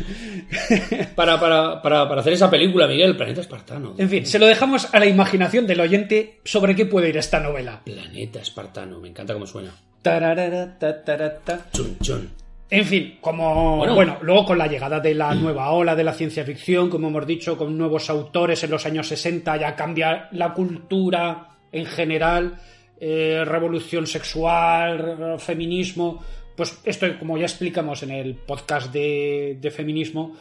para, 1.15 1.41
para, 1.41 1.81
para, 1.81 2.09
para 2.09 2.21
hacer 2.21 2.35
esa 2.35 2.51
película, 2.51 2.87
Miguel, 2.87 3.11
el 3.11 3.17
planeta 3.17 3.41
espartano. 3.41 3.95
En 3.97 4.11
fin, 4.11 4.27
se 4.27 4.39
lo 4.39 4.47
dejamos 4.47 4.89
a 4.93 4.99
la 4.99 5.07
imaginación 5.07 5.67
del 5.67 5.81
oyente 5.81 6.41
sobre 6.45 6.75
qué 6.77 6.85
puede 6.85 7.09
ir 7.09 7.17
esta 7.17 7.41
novela. 7.41 7.83
Planeta 7.85 8.41
espartano, 8.41 9.01
me 9.01 9.09
encanta 9.09 9.33
cómo 9.33 9.47
suena. 9.47 9.75
Tararara, 10.03 10.79
ta, 10.79 11.03
tara, 11.03 11.39
ta. 11.39 11.67
Chun, 11.73 11.97
chun. 12.01 12.44
En 12.79 12.85
fin, 12.87 13.19
como 13.21 13.77
Bueno. 13.79 13.95
bueno. 13.95 14.19
luego 14.23 14.45
con 14.47 14.59
la 14.59 14.67
llegada 14.67 15.01
de 15.01 15.15
la 15.15 15.35
nueva 15.35 15.71
ola 15.71 15.95
de 15.95 16.05
la 16.05 16.13
ciencia 16.13 16.45
ficción, 16.45 16.91
como 16.91 17.09
hemos 17.09 17.27
dicho, 17.27 17.57
con 17.57 17.77
nuevos 17.79 18.09
autores 18.11 18.63
en 18.65 18.71
los 18.71 18.85
años 18.87 19.07
60, 19.09 19.57
ya 19.57 19.77
cambia 19.77 20.29
la 20.33 20.53
cultura 20.55 21.49
en 21.73 21.87
general, 21.87 22.59
eh, 23.01 23.43
revolución 23.45 24.07
sexual, 24.07 25.37
feminismo, 25.39 26.23
pues 26.57 26.81
esto, 26.85 27.07
como 27.19 27.37
ya 27.39 27.45
explicamos 27.47 28.03
en 28.03 28.11
el 28.13 28.35
podcast 28.35 28.93
de, 28.93 29.59
de 29.61 29.71
feminismo, 29.71 30.37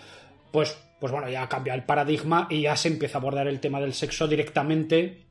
pues, 0.52 0.78
pues 1.00 1.12
bueno, 1.12 1.30
ya 1.30 1.50
cambia 1.50 1.74
el 1.74 1.84
paradigma 1.84 2.48
y 2.50 2.62
ya 2.62 2.76
se 2.76 2.88
empieza 2.88 3.17
a 3.17 3.22
abordar 3.22 3.48
el 3.48 3.60
tema 3.60 3.80
del 3.82 3.93
sexo 3.93 4.28
directamente 4.28 5.24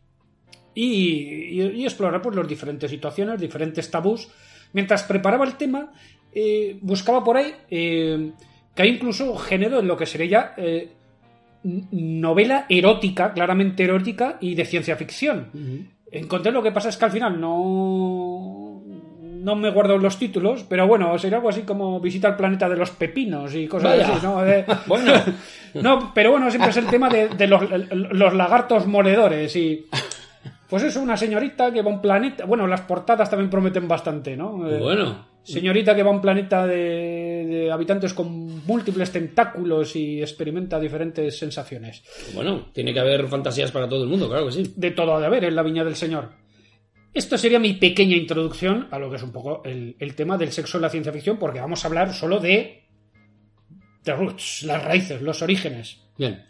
y, 0.75 1.61
y- 1.61 1.73
y 1.77 1.85
explorar 1.85 2.21
pues, 2.23 2.35
las 2.37 2.49
diferentes 2.49 2.91
situaciones, 2.91 3.41
diferentes 3.41 3.91
tabús. 3.91 4.29
Mientras 4.73 5.03
preparaba 5.05 5.45
el 5.45 5.55
tema, 5.57 5.93
eh, 6.35 6.79
buscaba 6.81 7.23
por 7.23 7.37
ahí 7.37 7.53
eh, 7.71 8.33
que 8.75 8.83
hay 8.83 8.89
incluso 8.91 9.37
género 9.37 9.81
en 9.81 9.87
lo 9.89 9.97
que 9.97 10.07
sería 10.07 10.27
ya 10.27 10.55
eh, 10.57 10.89
novela 11.65 12.67
erótica, 12.69 13.33
claramente 13.33 13.85
erótica 13.85 14.37
y 14.41 14.55
de 14.55 14.65
ciencia 14.65 14.97
ficción. 14.97 15.91
Encontré 16.11 16.53
lo 16.53 16.63
que 16.63 16.73
pasa 16.73 16.89
es 16.89 16.97
que 16.97 17.05
al 17.05 17.11
final 17.13 17.41
no. 17.41 18.83
No 19.43 19.57
me 19.57 19.71
guardo 19.73 19.99
los 19.99 20.19
títulos, 20.19 20.65
pero 20.69 20.87
bueno, 20.87 21.19
sería 21.19 21.39
algo 21.39 21.49
así 21.49 21.63
como 21.63 21.99
visita 21.99 22.29
al 22.29 22.37
planeta 22.37 22.69
de 22.69 22.77
los 22.77 22.93
pepinos 22.93 23.53
y 23.57 23.67
cosas 23.67 23.99
Vaya. 23.99 24.15
así, 24.15 24.25
¿no? 24.25 24.41
De- 24.43 24.65
Bueno. 24.87 25.13
no, 25.75 26.13
pero 26.15 26.31
bueno, 26.31 26.49
siempre 26.49 26.71
es 26.71 26.77
el 26.77 26.87
tema 26.87 27.09
de, 27.09 27.29
de 27.29 27.49
los, 27.49 27.61
los 27.93 28.35
lagartos 28.35 28.87
moledores 28.87 29.55
y. 29.57 29.87
Pues 30.69 30.85
eso, 30.85 31.03
una 31.03 31.17
señorita 31.17 31.73
que 31.73 31.83
va 31.83 31.91
a 31.91 31.95
un 31.95 32.01
planeta. 32.01 32.45
Bueno, 32.45 32.67
las 32.69 32.83
portadas 32.83 33.29
también 33.29 33.51
prometen 33.51 33.89
bastante, 33.89 34.37
¿no? 34.37 34.67
Eh, 34.69 34.79
Bueno, 34.79 35.27
Señorita 35.45 35.95
que 35.97 36.03
va 36.03 36.11
a 36.11 36.15
un 36.15 36.21
planeta 36.21 36.67
de, 36.67 37.45
de 37.47 37.73
habitantes 37.73 38.15
con 38.15 38.65
múltiples 38.65 39.11
tentáculos 39.11 39.97
y 39.97 40.21
experimenta 40.21 40.79
diferentes 40.79 41.37
sensaciones. 41.37 42.03
bueno, 42.35 42.71
tiene 42.73 42.93
que 42.93 43.01
haber 43.01 43.27
fantasías 43.29 43.73
para 43.73 43.89
todo 43.89 44.05
el 44.05 44.09
mundo, 44.11 44.29
claro 44.29 44.47
que 44.47 44.53
sí. 44.53 44.73
De 44.77 44.93
todo 44.93 45.17
ha 45.17 45.21
de 45.21 45.27
haber 45.27 45.45
en 45.45 45.57
la 45.57 45.63
viña 45.63 45.85
del 45.85 45.97
Señor. 45.97 46.31
Esto 47.15 47.37
sería 47.37 47.59
mi 47.59 47.75
pequeña 47.75 48.17
introducción 48.17 48.89
a 48.91 48.99
lo 48.99 49.11
que 49.11 49.17
es 49.17 49.23
un 49.23 49.33
poco 49.33 49.63
el, 49.65 49.97
el 49.99 50.15
tema 50.15 50.39
del 50.39 50.53
sexo 50.53 50.79
en 50.79 50.83
la 50.83 50.89
ciencia 50.89 51.13
ficción, 51.13 51.39
porque 51.39 51.61
vamos 51.61 51.85
a 51.85 51.89
hablar 51.89 52.15
solo 52.15 52.39
de. 52.39 52.85
The 54.05 54.15
roots, 54.15 54.63
las 54.63 54.83
raíces, 54.83 55.21
los 55.21 55.43
orígenes. 55.43 55.99
Bien. 56.17 56.45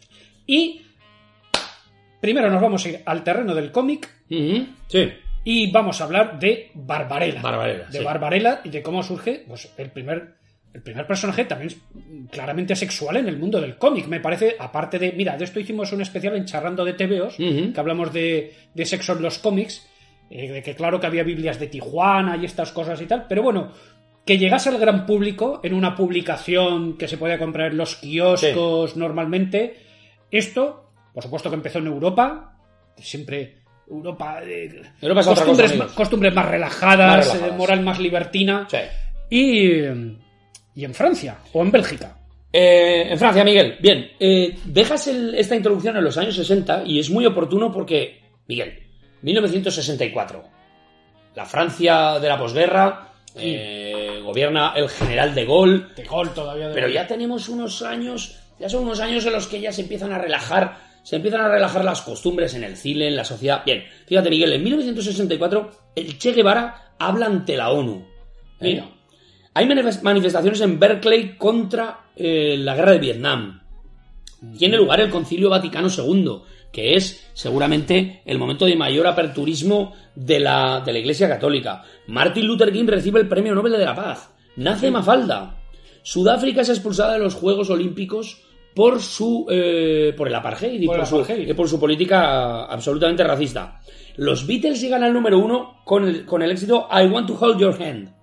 Y. 0.46 0.82
Primero 2.20 2.50
nos 2.50 2.62
vamos 2.62 2.86
a 2.86 2.88
ir 2.90 3.02
al 3.04 3.24
terreno 3.24 3.54
del 3.54 3.72
cómic 3.72 4.08
Sí. 4.88 5.12
Y 5.44 5.70
vamos 5.70 6.00
a 6.00 6.04
hablar 6.04 6.38
de 6.38 6.70
Barbarella. 6.74 7.40
Barbarella, 7.42 7.86
De 7.86 7.98
sí. 7.98 8.04
Barbarella 8.04 8.60
y 8.64 8.70
de 8.70 8.82
cómo 8.82 9.02
surge 9.02 9.44
pues, 9.46 9.72
el 9.76 9.90
primer. 9.90 10.40
El 10.74 10.80
primer 10.82 11.06
personaje 11.06 11.44
también 11.44 11.70
claramente 12.30 12.74
sexual 12.74 13.18
en 13.18 13.28
el 13.28 13.36
mundo 13.38 13.60
del 13.60 13.76
cómic. 13.76 14.06
Me 14.06 14.20
parece, 14.20 14.56
aparte 14.58 14.98
de. 14.98 15.12
Mira, 15.12 15.36
de 15.36 15.44
esto 15.44 15.60
hicimos 15.60 15.92
un 15.92 16.00
especial 16.00 16.34
en 16.34 16.46
Charrando 16.46 16.82
de 16.82 16.94
TVOs, 16.94 17.36
que 17.36 17.74
hablamos 17.76 18.10
de, 18.10 18.54
de 18.72 18.86
sexo 18.86 19.12
en 19.12 19.20
los 19.20 19.38
cómics. 19.38 19.86
eh, 20.30 20.50
de 20.50 20.62
que 20.62 20.74
claro 20.74 20.98
que 20.98 21.06
había 21.06 21.24
Biblias 21.24 21.60
de 21.60 21.66
Tijuana 21.66 22.38
y 22.38 22.46
estas 22.46 22.72
cosas 22.72 22.98
y 23.02 23.06
tal, 23.06 23.26
pero 23.28 23.42
bueno, 23.42 23.70
que 24.24 24.38
llegase 24.38 24.70
al 24.70 24.78
gran 24.78 25.04
público 25.04 25.60
en 25.62 25.74
una 25.74 25.94
publicación 25.94 26.96
que 26.96 27.06
se 27.06 27.18
podía 27.18 27.38
comprar 27.38 27.72
en 27.72 27.76
los 27.76 27.96
kioscos 27.96 28.96
normalmente, 28.96 29.76
esto, 30.30 30.90
por 31.12 31.22
supuesto 31.22 31.50
que 31.50 31.56
empezó 31.56 31.80
en 31.80 31.88
Europa, 31.88 32.56
siempre 32.96 33.56
Europa, 33.96 34.40
eh, 34.44 34.82
Europa 35.00 35.20
es 35.20 35.26
costumbres, 35.26 35.70
amigos. 35.72 35.92
costumbres 35.92 36.34
más 36.34 36.46
relajadas, 36.46 36.98
Más 37.16 37.26
relajadas. 37.26 37.52
eh, 37.54 37.56
moral 37.58 37.80
más 37.82 37.98
libertina, 37.98 38.66
Sí. 38.70 38.78
y, 39.30 39.70
y 40.74 40.84
en 40.84 40.94
Francia 40.94 41.36
o 41.52 41.62
en 41.62 41.70
Bélgica. 41.70 42.16
Eh, 42.52 43.06
en 43.10 43.18
Francia, 43.18 43.44
Miguel. 43.44 43.76
Bien, 43.80 44.10
eh, 44.20 44.56
dejas 44.64 45.06
el- 45.08 45.34
esta 45.34 45.56
introducción 45.56 45.96
en 45.96 46.04
los 46.04 46.16
años 46.18 46.36
60 46.36 46.82
y 46.84 46.98
es 46.98 47.08
muy 47.10 47.24
oportuno 47.26 47.70
porque, 47.72 48.20
Miguel, 48.46 48.78
1964. 49.22 50.42
La 51.34 51.44
Francia 51.46 52.18
de 52.18 52.28
la 52.28 52.38
posguerra, 52.38 53.08
gobierna 54.22 54.72
el 54.76 54.88
general 54.88 55.34
de 55.34 55.44
Gaulle, 55.46 55.84
De 55.96 56.04
gol 56.04 56.30
todavía. 56.34 56.68
de 56.68 56.74
pero 56.74 56.88
ya 56.88 57.06
tenemos 57.06 57.48
unos 57.48 57.80
años, 57.82 58.38
ya 58.60 58.68
son 58.68 58.84
unos 58.84 59.00
años 59.00 59.24
en 59.26 59.32
los 59.32 59.46
que 59.46 59.60
ya 59.60 59.72
se 59.72 59.82
empiezan 59.82 60.12
a 60.12 60.18
relajar, 60.18 60.76
se 61.02 61.16
empiezan 61.16 61.40
a 61.40 61.48
relajar 61.48 61.84
las 61.84 62.02
costumbres 62.02 62.54
en 62.54 62.64
el 62.64 62.76
cine, 62.76 63.08
en 63.08 63.16
la 63.16 63.24
sociedad. 63.24 63.62
Bien, 63.64 63.84
fíjate, 64.06 64.30
Miguel, 64.30 64.52
en 64.52 64.62
1964 64.62 65.70
el 65.96 66.18
Che 66.18 66.32
Guevara 66.32 66.94
habla 66.98 67.26
ante 67.26 67.56
la 67.56 67.70
ONU. 67.70 68.04
Mira. 68.60 68.88
Hay 69.54 69.66
manif- 69.66 70.02
manifestaciones 70.02 70.60
en 70.62 70.78
Berkeley 70.78 71.36
contra 71.36 72.06
eh, 72.16 72.56
la 72.58 72.74
guerra 72.74 72.92
de 72.92 72.98
Vietnam. 72.98 73.60
Tiene 74.58 74.76
lugar 74.76 75.00
el 75.00 75.10
Concilio 75.10 75.50
Vaticano 75.50 75.88
II, 75.88 76.42
que 76.72 76.94
es 76.96 77.28
seguramente 77.34 78.22
el 78.24 78.38
momento 78.38 78.64
de 78.64 78.74
mayor 78.76 79.06
aperturismo 79.06 79.94
de 80.14 80.40
la, 80.40 80.80
de 80.80 80.92
la 80.92 80.98
Iglesia 80.98 81.28
Católica. 81.28 81.84
Martin 82.06 82.46
Luther 82.46 82.72
King 82.72 82.86
recibe 82.86 83.20
el 83.20 83.28
Premio 83.28 83.54
Nobel 83.54 83.72
de 83.72 83.84
la 83.84 83.94
Paz. 83.94 84.30
Nace 84.56 84.90
Mafalda. 84.90 85.58
Sudáfrica 86.02 86.62
es 86.62 86.70
expulsada 86.70 87.12
de 87.12 87.20
los 87.20 87.34
Juegos 87.34 87.70
Olímpicos 87.70 88.42
por 88.74 89.00
su 89.00 89.46
eh, 89.50 90.14
por 90.16 90.28
el 90.28 90.34
apartheid 90.34 90.80
y 90.80 90.86
Por 90.86 90.96
por, 90.98 91.06
su, 91.68 91.76
por 91.76 91.80
política 91.80 92.64
absolutamente 92.64 93.24
racista. 93.24 93.80
Los 94.16 94.46
Beatles 94.46 94.80
llegan 94.80 95.02
al 95.02 95.12
número 95.12 95.38
uno 95.38 95.80
con 95.84 96.06
el, 96.06 96.24
con 96.26 96.42
el 96.42 96.50
éxito 96.50 96.88
I 96.90 97.06
Want 97.06 97.26
to 97.28 97.34
Hold 97.40 97.58
Your 97.58 97.82
Hand. 97.82 98.14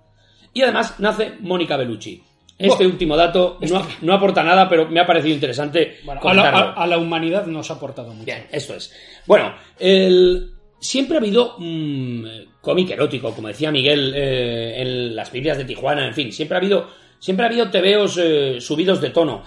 Y 0.54 0.62
además 0.62 0.96
nace 1.00 1.34
Mónica 1.42 1.78
Bellucci. 1.78 2.24
Este 2.58 2.86
último 2.86 3.16
dato 3.16 3.58
no, 3.62 3.82
no 4.02 4.14
aporta 4.14 4.44
nada, 4.44 4.68
pero 4.68 4.90
me 4.90 5.00
ha 5.00 5.08
parecido 5.08 5.34
interesante 5.34 5.98
Bueno, 6.04 6.20
a, 6.22 6.34
la, 6.34 6.42
comentarlo. 6.42 6.70
a- 6.72 6.84
a 6.84 6.88
la 6.88 6.98
humanidad 6.98 7.46
nos 7.46 7.72
ha 7.72 7.76
aportado 7.76 8.12
mucho. 8.12 8.26
Bien, 8.26 8.48
esto 8.52 8.74
es. 8.76 8.94
Bueno, 9.26 9.54
el- 9.80 10.52
siempre 10.80 11.16
ha 11.18 11.22
habido 11.22 11.56
mm, 11.58 12.26
cómic 12.62 12.90
erótico, 12.92 13.34
como 13.34 13.48
decía 13.48 13.72
Miguel, 13.72 14.14
eh, 14.16 14.82
en 14.82 15.16
las 15.16 15.32
Biblias 15.32 15.58
de 15.58 15.66
Tijuana, 15.66 16.06
en 16.08 16.14
fin, 16.14 16.32
siempre 16.34 16.56
ha 16.56 16.60
habido, 16.60 16.88
siempre 17.18 17.46
ha 17.46 17.50
habido 17.50 17.70
tebeos 17.70 18.18
eh, 18.22 18.58
subidos 18.60 19.00
de 19.00 19.10
tono. 19.12 19.44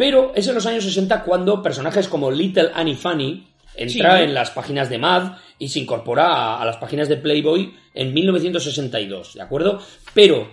Pero 0.00 0.32
es 0.34 0.48
en 0.48 0.54
los 0.54 0.64
años 0.64 0.82
60 0.84 1.22
cuando 1.24 1.62
personajes 1.62 2.08
como 2.08 2.30
Little 2.30 2.70
Annie 2.72 2.94
Fanny 2.94 3.46
entra 3.76 4.16
Sí. 4.16 4.22
en 4.24 4.32
las 4.32 4.50
páginas 4.50 4.88
de 4.88 4.96
Mad 4.96 5.32
y 5.58 5.68
se 5.68 5.78
incorpora 5.78 6.26
a, 6.26 6.62
a 6.62 6.64
las 6.64 6.78
páginas 6.78 7.06
de 7.10 7.18
Playboy 7.18 7.74
en 7.92 8.14
1962, 8.14 9.34
¿de 9.34 9.42
acuerdo? 9.42 9.78
Pero 10.14 10.48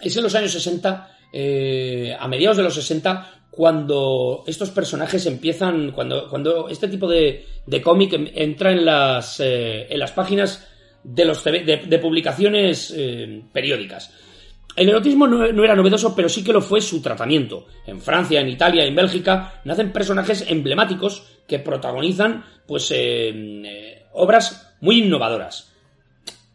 es 0.00 0.14
en 0.14 0.22
los 0.22 0.34
años 0.34 0.52
60, 0.52 1.16
eh, 1.32 2.14
a 2.18 2.28
mediados 2.28 2.58
de 2.58 2.62
los 2.64 2.74
60, 2.74 3.44
cuando 3.50 4.44
estos 4.46 4.70
personajes 4.70 5.24
empiezan, 5.24 5.92
cuando, 5.92 6.28
cuando 6.28 6.68
este 6.68 6.88
tipo 6.88 7.08
de, 7.08 7.46
de 7.64 7.80
cómic 7.80 8.12
entra 8.34 8.70
en 8.72 8.84
las, 8.84 9.40
eh, 9.40 9.86
en 9.88 9.98
las 9.98 10.12
páginas 10.12 10.68
de, 11.02 11.24
los 11.24 11.42
TV 11.42 11.60
de, 11.64 11.76
de 11.78 11.98
publicaciones 11.98 12.92
eh, 12.94 13.42
periódicas. 13.50 14.12
El 14.74 14.88
erotismo 14.88 15.26
no, 15.26 15.52
no 15.52 15.64
era 15.64 15.74
novedoso, 15.74 16.14
pero 16.14 16.28
sí 16.28 16.42
que 16.42 16.52
lo 16.52 16.60
fue 16.60 16.80
su 16.80 17.02
tratamiento. 17.02 17.66
En 17.86 18.00
Francia, 18.00 18.40
en 18.40 18.48
Italia, 18.48 18.84
en 18.84 18.94
Bélgica, 18.94 19.60
nacen 19.64 19.92
personajes 19.92 20.46
emblemáticos 20.48 21.26
que 21.46 21.58
protagonizan 21.58 22.44
pues, 22.66 22.90
eh, 22.90 23.28
eh, 23.28 24.06
obras 24.12 24.74
muy 24.80 25.00
innovadoras. 25.00 25.72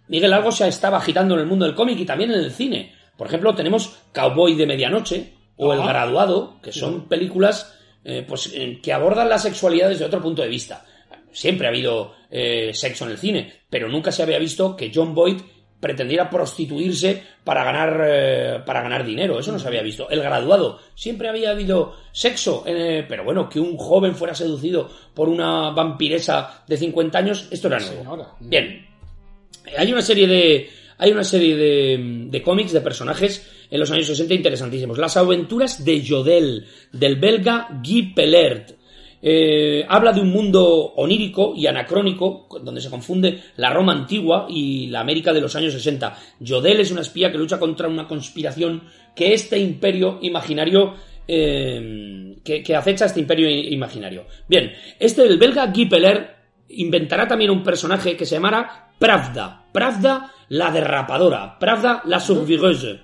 Miguel 0.08 0.34
algo 0.34 0.51
se 0.51 0.67
estaba 0.67 0.97
agitando 0.97 1.36
en 1.36 1.41
el 1.41 1.47
mundo 1.47 1.65
del 1.65 1.75
cómic 1.75 1.99
y 1.99 2.06
también 2.06 2.32
en 2.32 2.39
el 2.39 2.51
cine. 2.51 2.93
Por 3.17 3.27
ejemplo, 3.27 3.53
tenemos 3.53 3.97
Cowboy 4.13 4.56
de 4.56 4.65
Medianoche 4.65 5.34
o 5.58 5.73
El. 5.73 5.82
Graduado, 5.82 6.60
que 6.62 6.71
son 6.71 7.08
películas 7.08 7.75
eh, 8.03 8.23
pues, 8.27 8.53
que 8.82 8.93
abordan 8.93 9.30
la 9.30 9.39
sexualidad 9.39 9.89
desde 9.89 10.06
otro 10.06 10.21
punto 10.21 10.41
de 10.41 10.47
vista. 10.47 10.86
Siempre 11.32 11.67
ha 11.67 11.69
habido 11.69 12.15
eh, 12.32 12.71
sexo 12.73 13.06
en 13.06 13.12
el 13.12 13.17
cine, 13.17 13.53
pero 13.69 13.89
nunca 13.89 14.12
se 14.12 14.23
había 14.23 14.39
visto 14.39 14.75
que 14.75 14.91
John 14.93 15.13
Boyd 15.13 15.41
pretendiera 15.79 16.29
prostituirse 16.29 17.23
para 17.43 17.63
ganar, 17.63 18.01
eh, 18.07 18.59
para 18.65 18.81
ganar 18.81 19.05
dinero. 19.05 19.39
Eso 19.39 19.51
no 19.51 19.59
se 19.59 19.67
había 19.67 19.81
visto. 19.81 20.09
El 20.09 20.21
graduado. 20.21 20.79
Siempre 20.95 21.29
había 21.29 21.51
habido 21.51 21.95
sexo, 22.11 22.63
eh, 22.65 23.05
pero 23.07 23.23
bueno, 23.23 23.47
que 23.47 23.59
un 23.59 23.77
joven 23.77 24.15
fuera 24.15 24.33
seducido 24.33 24.89
por 25.13 25.29
una 25.29 25.71
vampiresa 25.71 26.63
de 26.67 26.77
50 26.77 27.17
años, 27.17 27.47
esto 27.51 27.67
era 27.67 27.79
nuevo. 27.79 27.97
Señora. 27.97 28.27
Bien, 28.39 28.87
hay 29.77 29.91
una 29.91 30.01
serie 30.01 30.27
de. 30.27 30.69
Hay 30.99 31.11
una 31.11 31.23
serie 31.23 31.55
de, 31.55 32.25
de 32.27 32.41
cómics, 32.41 32.71
de 32.71 32.81
personajes 32.81 33.47
en 33.69 33.79
los 33.79 33.91
años 33.91 34.07
60 34.07 34.33
interesantísimos. 34.33 34.97
Las 34.97 35.15
aventuras 35.15 35.85
de 35.85 36.03
Jodel, 36.07 36.65
del 36.91 37.17
belga 37.17 37.67
Guy 37.83 38.13
Pellert. 38.15 38.76
Eh, 39.29 39.85
habla 39.89 40.13
de 40.13 40.21
un 40.21 40.29
mundo 40.29 40.63
onírico 40.95 41.53
y 41.53 41.67
anacrónico, 41.67 42.47
donde 42.63 42.79
se 42.79 42.89
confunde 42.89 43.43
la 43.57 43.69
Roma 43.71 43.91
antigua 43.91 44.45
y 44.49 44.87
la 44.87 45.01
América 45.01 45.33
de 45.33 45.41
los 45.41 45.53
años 45.57 45.73
60. 45.73 46.17
Jodel 46.47 46.79
es 46.79 46.91
una 46.91 47.01
espía 47.01 47.29
que 47.29 47.37
lucha 47.37 47.59
contra 47.59 47.89
una 47.89 48.07
conspiración 48.07 48.83
que 49.13 49.33
este 49.33 49.59
imperio 49.59 50.19
imaginario 50.21 50.93
eh, 51.27 52.37
que, 52.41 52.73
acecha 52.73 53.03
este 53.03 53.19
imperio 53.19 53.49
imaginario. 53.49 54.27
Bien, 54.47 54.71
este 54.97 55.23
del 55.23 55.37
belga 55.37 55.73
Guy 55.73 55.87
Peller 55.87 56.35
inventará 56.69 57.27
también 57.27 57.51
un 57.51 57.63
personaje 57.63 58.15
que 58.15 58.25
se 58.25 58.35
llamará 58.35 58.93
Pravda. 58.97 59.65
Pravda 59.73 60.31
la 60.47 60.71
derrapadora, 60.71 61.59
Pravda 61.59 62.01
la 62.05 62.21
surviveuse. 62.21 63.01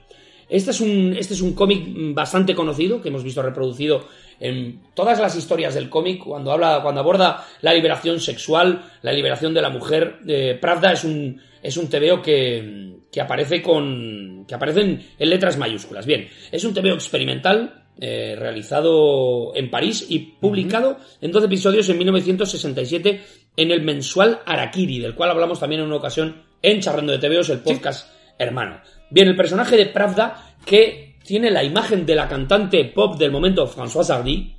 Este 0.47 0.71
es 0.71 0.79
un, 0.79 1.15
este 1.17 1.33
es 1.33 1.41
un 1.41 1.53
cómic 1.53 1.83
bastante 2.13 2.55
conocido 2.55 3.01
que 3.01 3.09
hemos 3.09 3.23
visto 3.25 3.41
reproducido 3.41 4.07
en 4.39 4.81
todas 4.93 5.19
las 5.19 5.35
historias 5.35 5.73
del 5.73 5.89
cómic 5.89 6.23
cuando 6.23 6.51
habla, 6.51 6.79
cuando 6.81 7.01
aborda 7.01 7.45
la 7.61 7.73
liberación 7.73 8.19
sexual, 8.19 8.91
la 9.01 9.13
liberación 9.13 9.53
de 9.53 9.61
la 9.61 9.69
mujer. 9.69 10.19
Eh, 10.27 10.57
Pravda 10.59 10.93
es 10.93 11.03
un, 11.03 11.41
es 11.61 11.77
un 11.77 11.89
TVO 11.89 12.21
que, 12.21 12.97
que 13.11 13.21
aparece 13.21 13.61
con, 13.61 14.45
que 14.47 14.55
aparecen 14.55 15.01
en 15.17 15.29
letras 15.29 15.57
mayúsculas. 15.57 16.05
Bien, 16.05 16.27
es 16.51 16.63
un 16.63 16.73
TVO 16.73 16.93
experimental 16.93 17.83
eh, 17.99 18.35
realizado 18.37 19.55
en 19.55 19.69
París 19.69 20.05
y 20.09 20.19
publicado 20.19 20.97
en 21.21 21.31
12 21.31 21.45
episodios 21.45 21.89
en 21.89 21.97
1967 21.99 23.21
en 23.55 23.71
el 23.71 23.83
mensual 23.83 24.41
Arakiri, 24.45 24.99
del 24.99 25.13
cual 25.13 25.29
hablamos 25.29 25.59
también 25.59 25.81
en 25.81 25.87
una 25.87 25.97
ocasión 25.97 26.43
en 26.61 26.79
Charrando 26.79 27.11
de 27.11 27.19
TVOs, 27.19 27.49
el 27.49 27.59
podcast 27.59 28.09
hermano. 28.39 28.81
Bien, 29.09 29.27
el 29.27 29.35
personaje 29.35 29.77
de 29.77 29.85
Pravda, 29.85 30.55
que 30.65 31.12
tiene 31.23 31.49
la 31.49 31.63
imagen 31.63 32.05
de 32.05 32.15
la 32.15 32.27
cantante 32.27 32.85
pop 32.85 33.17
del 33.17 33.31
momento 33.31 33.67
Françoise 33.67 34.13
Hardy, 34.13 34.55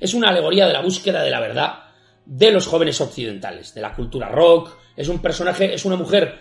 es 0.00 0.14
una 0.14 0.28
alegoría 0.28 0.66
de 0.66 0.72
la 0.72 0.82
búsqueda 0.82 1.22
de 1.22 1.30
la 1.30 1.40
verdad 1.40 1.84
de 2.24 2.50
los 2.50 2.66
jóvenes 2.66 3.00
occidentales, 3.00 3.74
de 3.74 3.80
la 3.80 3.94
cultura 3.94 4.28
rock. 4.28 4.76
Es 4.96 5.08
un 5.08 5.20
personaje, 5.20 5.74
es 5.74 5.84
una 5.84 5.96
mujer 5.96 6.38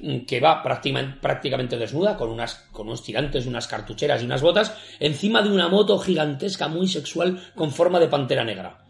mm, 0.00 0.20
que 0.20 0.40
va 0.40 0.62
prácticamente, 0.62 1.76
desnuda, 1.76 2.16
con, 2.16 2.30
unas, 2.30 2.54
con 2.72 2.86
unos 2.86 3.02
tirantes, 3.02 3.46
unas 3.46 3.66
cartucheras 3.66 4.22
y 4.22 4.26
unas 4.26 4.42
botas, 4.42 4.76
encima 5.00 5.42
de 5.42 5.50
una 5.50 5.68
moto 5.68 5.98
gigantesca 5.98 6.68
muy 6.68 6.86
sexual 6.86 7.40
con 7.54 7.72
forma 7.72 7.98
de 7.98 8.08
pantera 8.08 8.44
negra. 8.44 8.80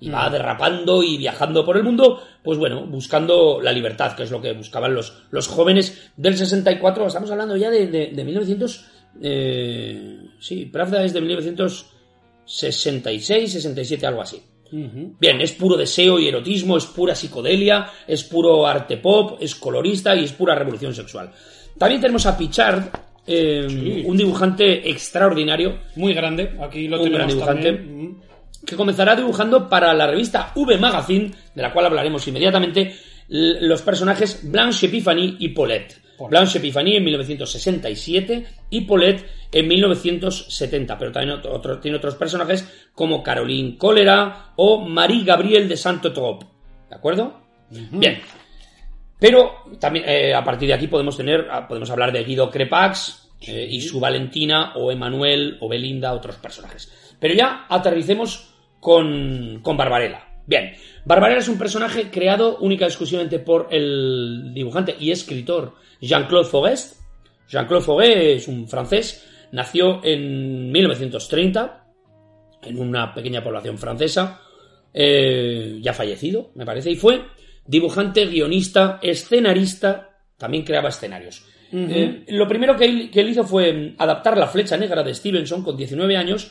Y 0.00 0.10
va 0.10 0.30
derrapando 0.30 1.02
y 1.02 1.16
viajando 1.18 1.64
por 1.64 1.76
el 1.76 1.82
mundo, 1.82 2.22
pues 2.44 2.56
bueno, 2.56 2.86
buscando 2.86 3.60
la 3.60 3.72
libertad, 3.72 4.14
que 4.14 4.22
es 4.22 4.30
lo 4.30 4.40
que 4.40 4.52
buscaban 4.52 4.94
los, 4.94 5.24
los 5.32 5.48
jóvenes 5.48 6.12
del 6.16 6.36
64. 6.36 7.08
Estamos 7.08 7.32
hablando 7.32 7.56
ya 7.56 7.68
de, 7.68 7.88
de, 7.88 8.06
de 8.14 8.24
1900. 8.24 8.97
Eh, 9.20 10.18
sí, 10.40 10.66
Pravda 10.66 11.04
es 11.04 11.12
de 11.12 11.20
1966, 11.20 13.52
67, 13.52 14.06
algo 14.06 14.22
así. 14.22 14.40
Bien, 14.70 15.40
es 15.40 15.52
puro 15.52 15.76
deseo 15.78 16.18
y 16.18 16.28
erotismo, 16.28 16.76
es 16.76 16.84
pura 16.84 17.14
psicodelia, 17.14 17.86
es 18.06 18.22
puro 18.24 18.66
arte 18.66 18.98
pop, 18.98 19.38
es 19.40 19.54
colorista 19.54 20.14
y 20.14 20.24
es 20.24 20.32
pura 20.32 20.54
revolución 20.54 20.94
sexual. 20.94 21.32
También 21.78 22.02
tenemos 22.02 22.26
a 22.26 22.36
Pichard, 22.36 22.84
eh, 23.26 23.66
Sí. 23.68 24.02
un 24.06 24.16
dibujante 24.16 24.90
extraordinario, 24.90 25.78
Muy 25.96 26.12
grande. 26.12 26.54
Aquí 26.60 26.86
lo 26.86 26.98
Un 26.98 27.04
tenemos 27.04 27.18
gran 27.18 27.28
dibujante. 27.28 27.72
también. 27.72 28.18
Que 28.66 28.76
comenzará 28.76 29.16
dibujando 29.16 29.68
para 29.70 29.94
la 29.94 30.06
revista 30.06 30.52
V 30.54 30.76
Magazine, 30.76 31.30
de 31.54 31.62
la 31.62 31.72
cual 31.72 31.86
hablaremos 31.86 32.26
inmediatamente, 32.28 32.94
los 33.28 33.80
personajes 33.82 34.40
Blanche 34.50 34.86
Epiphanie 34.86 35.36
y 35.38 35.48
Paulette. 35.50 35.96
Blanche 36.28 36.58
Epiphanie 36.58 36.96
en 36.96 37.04
1967 37.04 38.46
y 38.70 38.80
Paulette 38.82 39.24
en 39.52 39.68
1970, 39.68 40.98
pero 40.98 41.12
también 41.12 41.38
otro- 41.44 41.78
tiene 41.78 41.96
otros 41.98 42.16
personajes 42.16 42.88
como 42.92 43.22
Caroline 43.22 43.76
Cólera 43.78 44.52
o 44.56 44.80
Marie 44.86 45.24
Gabriel 45.24 45.68
de 45.68 45.76
Santo 45.76 46.12
Trop. 46.12 46.42
¿De 46.90 46.96
acuerdo? 46.96 47.40
Bien. 47.70 48.20
Pero 49.20 49.64
también 49.80 50.04
eh, 50.08 50.34
a 50.34 50.44
partir 50.44 50.68
de 50.68 50.74
aquí 50.74 50.86
podemos 50.86 51.16
tener, 51.16 51.48
ah, 51.50 51.66
podemos 51.66 51.90
hablar 51.90 52.12
de 52.12 52.24
Guido 52.24 52.50
Crepax 52.50 53.30
eh, 53.42 53.66
y 53.70 53.80
su 53.80 53.98
Valentina 54.00 54.72
o 54.76 54.90
Emanuel 54.92 55.58
o 55.60 55.68
Belinda, 55.68 56.12
otros 56.12 56.36
personajes. 56.36 57.16
Pero 57.18 57.34
ya 57.34 57.66
aterricemos 57.68 58.54
con, 58.80 59.58
con 59.62 59.76
Barbarella. 59.76 60.24
Bien, 60.48 60.72
Barbarella 61.04 61.40
es 61.40 61.48
un 61.48 61.58
personaje 61.58 62.10
creado 62.10 62.56
única 62.60 62.86
y 62.86 62.88
exclusivamente 62.88 63.38
por 63.38 63.68
el 63.70 64.54
dibujante 64.54 64.96
y 64.98 65.10
escritor 65.10 65.74
Jean-Claude 66.00 66.48
Faurest. 66.48 66.96
Jean-Claude 67.50 67.84
Faurest 67.84 68.16
es 68.16 68.48
un 68.48 68.66
francés, 68.66 69.28
nació 69.52 70.02
en 70.02 70.72
1930 70.72 71.84
en 72.62 72.78
una 72.80 73.12
pequeña 73.12 73.44
población 73.44 73.76
francesa, 73.76 74.40
eh, 74.94 75.78
ya 75.82 75.92
fallecido, 75.92 76.50
me 76.54 76.64
parece, 76.64 76.90
y 76.92 76.96
fue 76.96 77.26
dibujante, 77.66 78.24
guionista, 78.24 79.00
escenarista, 79.02 80.22
también 80.38 80.64
creaba 80.64 80.88
escenarios. 80.88 81.44
Eh, 81.70 82.24
lo 82.28 82.48
primero 82.48 82.74
que 82.74 82.86
él, 82.86 83.10
que 83.10 83.20
él 83.20 83.28
hizo 83.28 83.44
fue 83.44 83.94
adaptar 83.98 84.38
La 84.38 84.46
flecha 84.46 84.78
negra 84.78 85.02
de 85.02 85.12
Stevenson 85.12 85.62
con 85.62 85.76
19 85.76 86.16
años. 86.16 86.50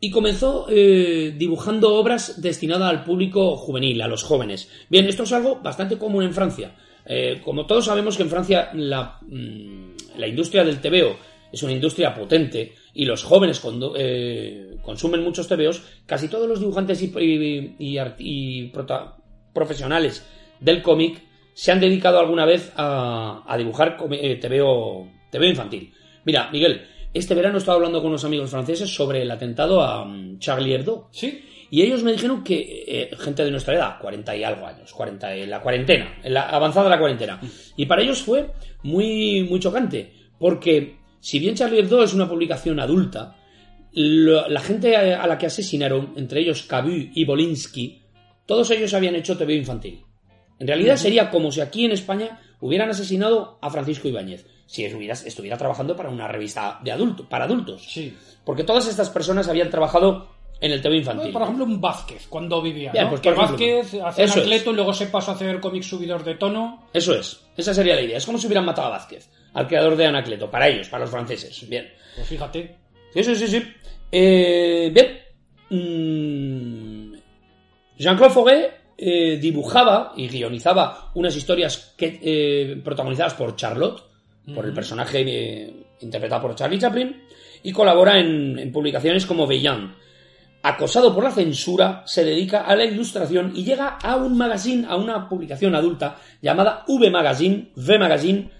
Y 0.00 0.10
comenzó 0.10 0.66
eh, 0.68 1.34
dibujando 1.36 1.94
obras 1.94 2.40
destinadas 2.42 2.90
al 2.90 3.04
público 3.04 3.56
juvenil, 3.56 4.02
a 4.02 4.08
los 4.08 4.22
jóvenes. 4.22 4.68
Bien, 4.88 5.06
esto 5.06 5.22
es 5.22 5.32
algo 5.32 5.60
bastante 5.62 5.98
común 5.98 6.24
en 6.24 6.34
Francia. 6.34 6.74
Eh, 7.06 7.40
como 7.44 7.66
todos 7.66 7.86
sabemos 7.86 8.16
que 8.16 8.22
en 8.22 8.30
Francia 8.30 8.70
la, 8.74 9.18
mm, 9.22 10.18
la 10.18 10.26
industria 10.26 10.64
del 10.64 10.80
TVO 10.80 11.16
es 11.54 11.62
una 11.62 11.72
industria 11.72 12.14
potente 12.14 12.74
y 12.94 13.04
los 13.04 13.22
jóvenes 13.22 13.60
cuando, 13.60 13.94
eh, 13.96 14.76
consumen 14.82 15.22
muchos 15.22 15.48
TVOs, 15.48 15.82
casi 16.06 16.28
todos 16.28 16.48
los 16.48 16.60
dibujantes 16.60 17.00
y, 17.02 18.72
profesionales 19.52 20.26
del 20.60 20.82
cómic 20.82 21.22
se 21.54 21.70
han 21.70 21.80
dedicado 21.80 22.18
alguna 22.18 22.44
vez 22.44 22.72
a, 22.76 23.44
a 23.46 23.56
dibujar 23.56 23.96
eh, 24.10 24.36
TVO, 24.36 25.08
TVO 25.30 25.44
infantil. 25.44 25.92
Mira, 26.24 26.50
Miguel, 26.50 26.88
este 27.14 27.34
verano 27.34 27.56
he 27.56 27.58
estado 27.58 27.76
hablando 27.76 28.00
con 28.00 28.10
unos 28.10 28.24
amigos 28.24 28.50
franceses 28.50 28.92
sobre 28.94 29.22
el 29.22 29.30
atentado 29.30 29.80
a 29.82 30.04
mm, 30.04 30.38
Charlie 30.38 30.74
Hebdo. 30.74 31.08
Sí. 31.12 31.42
Y 31.70 31.82
ellos 31.82 32.02
me 32.02 32.12
dijeron 32.12 32.44
que 32.44 32.84
eh, 32.86 33.10
gente 33.18 33.44
de 33.44 33.50
nuestra 33.50 33.74
edad, 33.74 33.98
40 34.00 34.36
y 34.36 34.44
algo 34.44 34.66
años, 34.66 34.92
40 34.92 35.34
en 35.34 35.50
la 35.50 35.60
cuarentena, 35.60 36.18
en 36.22 36.34
la 36.34 36.42
avanzada 36.50 36.88
la 36.90 36.98
cuarentena. 36.98 37.40
Y 37.76 37.86
para 37.86 38.02
ellos 38.02 38.22
fue 38.22 38.50
muy, 38.82 39.44
muy 39.44 39.58
chocante, 39.58 40.12
porque 40.38 40.98
si 41.20 41.38
bien 41.38 41.54
Charlie 41.56 41.80
Hebdo 41.80 42.04
es 42.04 42.12
una 42.14 42.28
publicación 42.28 42.78
adulta, 42.78 43.36
lo- 43.92 44.48
la 44.48 44.60
gente 44.60 44.96
a, 44.96 45.22
a 45.22 45.26
la 45.26 45.38
que 45.38 45.46
asesinaron, 45.46 46.12
entre 46.16 46.40
ellos 46.40 46.62
Cabu 46.62 46.90
y 46.92 47.24
Bolinsky, 47.24 48.02
todos 48.46 48.70
ellos 48.70 48.92
habían 48.94 49.14
hecho 49.16 49.36
TV 49.36 49.54
infantil. 49.54 50.02
En 50.60 50.66
realidad 50.68 50.96
sería 50.96 51.30
como 51.30 51.50
si 51.50 51.60
aquí 51.60 51.84
en 51.84 51.92
España 51.92 52.40
hubieran 52.60 52.90
asesinado 52.90 53.58
a 53.62 53.70
Francisco 53.70 54.06
Ibáñez, 54.08 54.46
si 54.66 54.84
estuviera, 54.84 55.14
estuviera 55.14 55.56
trabajando 55.56 55.96
para 55.96 56.10
una 56.10 56.28
revista 56.28 56.78
de 56.82 56.92
adulto, 56.92 57.28
para 57.28 57.44
adultos. 57.44 57.86
Sí. 57.88 58.16
Porque 58.44 58.64
todas 58.64 58.86
estas 58.88 59.10
personas 59.10 59.48
habían 59.48 59.70
trabajado 59.70 60.28
en 60.60 60.72
el 60.72 60.80
TV 60.80 60.96
infantil. 60.96 61.32
Por 61.32 61.42
ejemplo, 61.42 61.64
un 61.64 61.80
Vázquez, 61.80 62.26
cuando 62.28 62.62
vivía. 62.62 62.92
Bien, 62.92 63.04
¿no? 63.04 63.10
pues, 63.10 63.20
que. 63.20 63.30
Vázquez 63.32 63.94
hacía. 64.02 64.24
Anacleto 64.24 64.70
y 64.70 64.74
luego 64.74 64.92
se 64.92 65.06
pasó 65.06 65.32
a 65.32 65.34
hacer 65.34 65.60
cómics 65.60 65.86
subidor 65.86 66.24
de 66.24 66.36
tono. 66.36 66.88
Eso 66.92 67.14
es, 67.14 67.44
esa 67.56 67.74
sería 67.74 67.94
la 67.94 68.02
idea. 68.02 68.16
Es 68.16 68.26
como 68.26 68.38
si 68.38 68.46
hubieran 68.46 68.64
matado 68.64 68.88
a 68.88 68.90
Vázquez, 68.92 69.28
al 69.52 69.66
creador 69.66 69.96
de 69.96 70.06
Anacleto, 70.06 70.50
para 70.50 70.68
ellos, 70.68 70.88
para 70.88 71.02
los 71.02 71.10
franceses. 71.10 71.68
Bien. 71.68 71.92
Pues 72.14 72.28
fíjate. 72.28 72.76
Sí, 73.12 73.24
sí, 73.24 73.36
sí, 73.36 73.48
sí. 73.48 73.62
Eh, 74.10 74.90
bien. 74.92 75.20
Mm, 75.70 77.14
Jean-Claude 77.98 78.34
Fauret 78.34 78.72
eh, 78.96 79.38
dibujaba 79.40 80.12
y 80.16 80.28
guionizaba 80.28 81.10
unas 81.14 81.34
historias 81.36 81.94
que, 81.96 82.20
eh, 82.22 82.80
protagonizadas 82.82 83.34
por 83.34 83.56
Charlotte, 83.56 84.02
por 84.54 84.64
el 84.66 84.72
personaje 84.74 85.22
eh, 85.26 85.72
interpretado 86.00 86.42
por 86.42 86.54
Charlie 86.54 86.78
Chaplin, 86.78 87.22
y 87.62 87.72
colabora 87.72 88.18
en, 88.18 88.58
en 88.58 88.72
publicaciones 88.72 89.24
como 89.24 89.46
Veillant. 89.46 89.94
Acosado 90.62 91.14
por 91.14 91.24
la 91.24 91.30
censura, 91.30 92.02
se 92.06 92.24
dedica 92.24 92.62
a 92.62 92.74
la 92.74 92.84
ilustración 92.86 93.52
y 93.54 93.64
llega 93.64 93.98
a 94.02 94.16
un 94.16 94.36
magazine, 94.36 94.86
a 94.88 94.96
una 94.96 95.28
publicación 95.28 95.74
adulta 95.74 96.16
llamada 96.40 96.84
V 96.88 97.10
Magazine, 97.10 97.70
V 97.76 97.98
Magazine, 97.98 98.50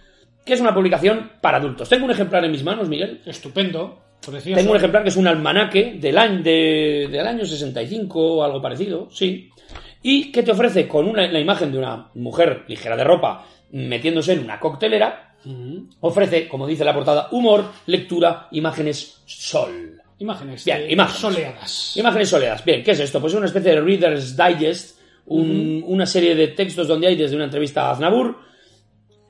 que 0.45 0.53
es 0.53 0.61
una 0.61 0.75
publicación 0.75 1.33
para 1.41 1.57
adultos. 1.57 1.89
Tengo 1.89 2.05
un 2.05 2.11
ejemplar 2.11 2.45
en 2.45 2.51
mis 2.53 2.63
manos, 2.63 2.89
Miguel. 2.91 3.23
Estupendo. 3.25 4.03
Precioso. 4.25 4.59
Tengo 4.59 4.73
un 4.73 4.77
ejemplar 4.77 5.03
que 5.03 5.09
es 5.09 5.17
un 5.17 5.27
almanaque 5.27 5.97
del 5.99 6.17
año, 6.19 6.43
de- 6.43 7.09
del 7.11 7.27
año 7.27 7.45
65 7.47 8.21
o 8.37 8.45
algo 8.45 8.61
parecido, 8.61 9.09
sí. 9.11 9.51
Y 10.03 10.31
que 10.31 10.43
te 10.43 10.51
ofrece 10.53 10.87
con 10.87 11.07
una, 11.09 11.27
la 11.31 11.41
imagen 11.41 11.73
de 11.73 11.79
una 11.79 12.09
mujer 12.15 12.65
ligera 12.69 12.97
de 12.97 13.05
ropa 13.05 13.47
metiéndose 13.73 14.35
en 14.35 14.41
una 14.45 14.61
coctelera, 14.61 15.34
Ofrece, 16.01 16.49
como 16.49 16.67
dice 16.67 16.85
la 16.85 16.95
portada, 16.95 17.29
humor, 17.33 17.65
lectura, 17.87 18.49
imágenes, 18.53 19.23
sol. 19.27 20.01
Imágenes. 20.19 20.65
Bien, 20.65 20.83
eh, 20.83 20.93
imágenes. 20.93 21.21
Soleadas. 21.21 21.97
Imágenes 21.97 22.29
soleadas. 22.29 22.65
Bien, 22.65 22.83
¿qué 22.83 22.93
es 22.93 23.01
esto? 23.01 23.21
Pues 23.21 23.33
es 23.33 23.37
una 23.37 23.47
especie 23.47 23.73
de 23.73 23.81
Reader's 23.81 24.37
Digest, 24.37 24.99
un- 25.27 25.83
una 25.87 26.07
serie 26.07 26.35
de 26.35 26.49
textos 26.49 26.87
donde 26.87 27.09
hay 27.09 27.17
desde 27.17 27.35
una 27.37 27.45
entrevista 27.47 27.87
a 27.89 27.91
Aznavour, 27.93 28.39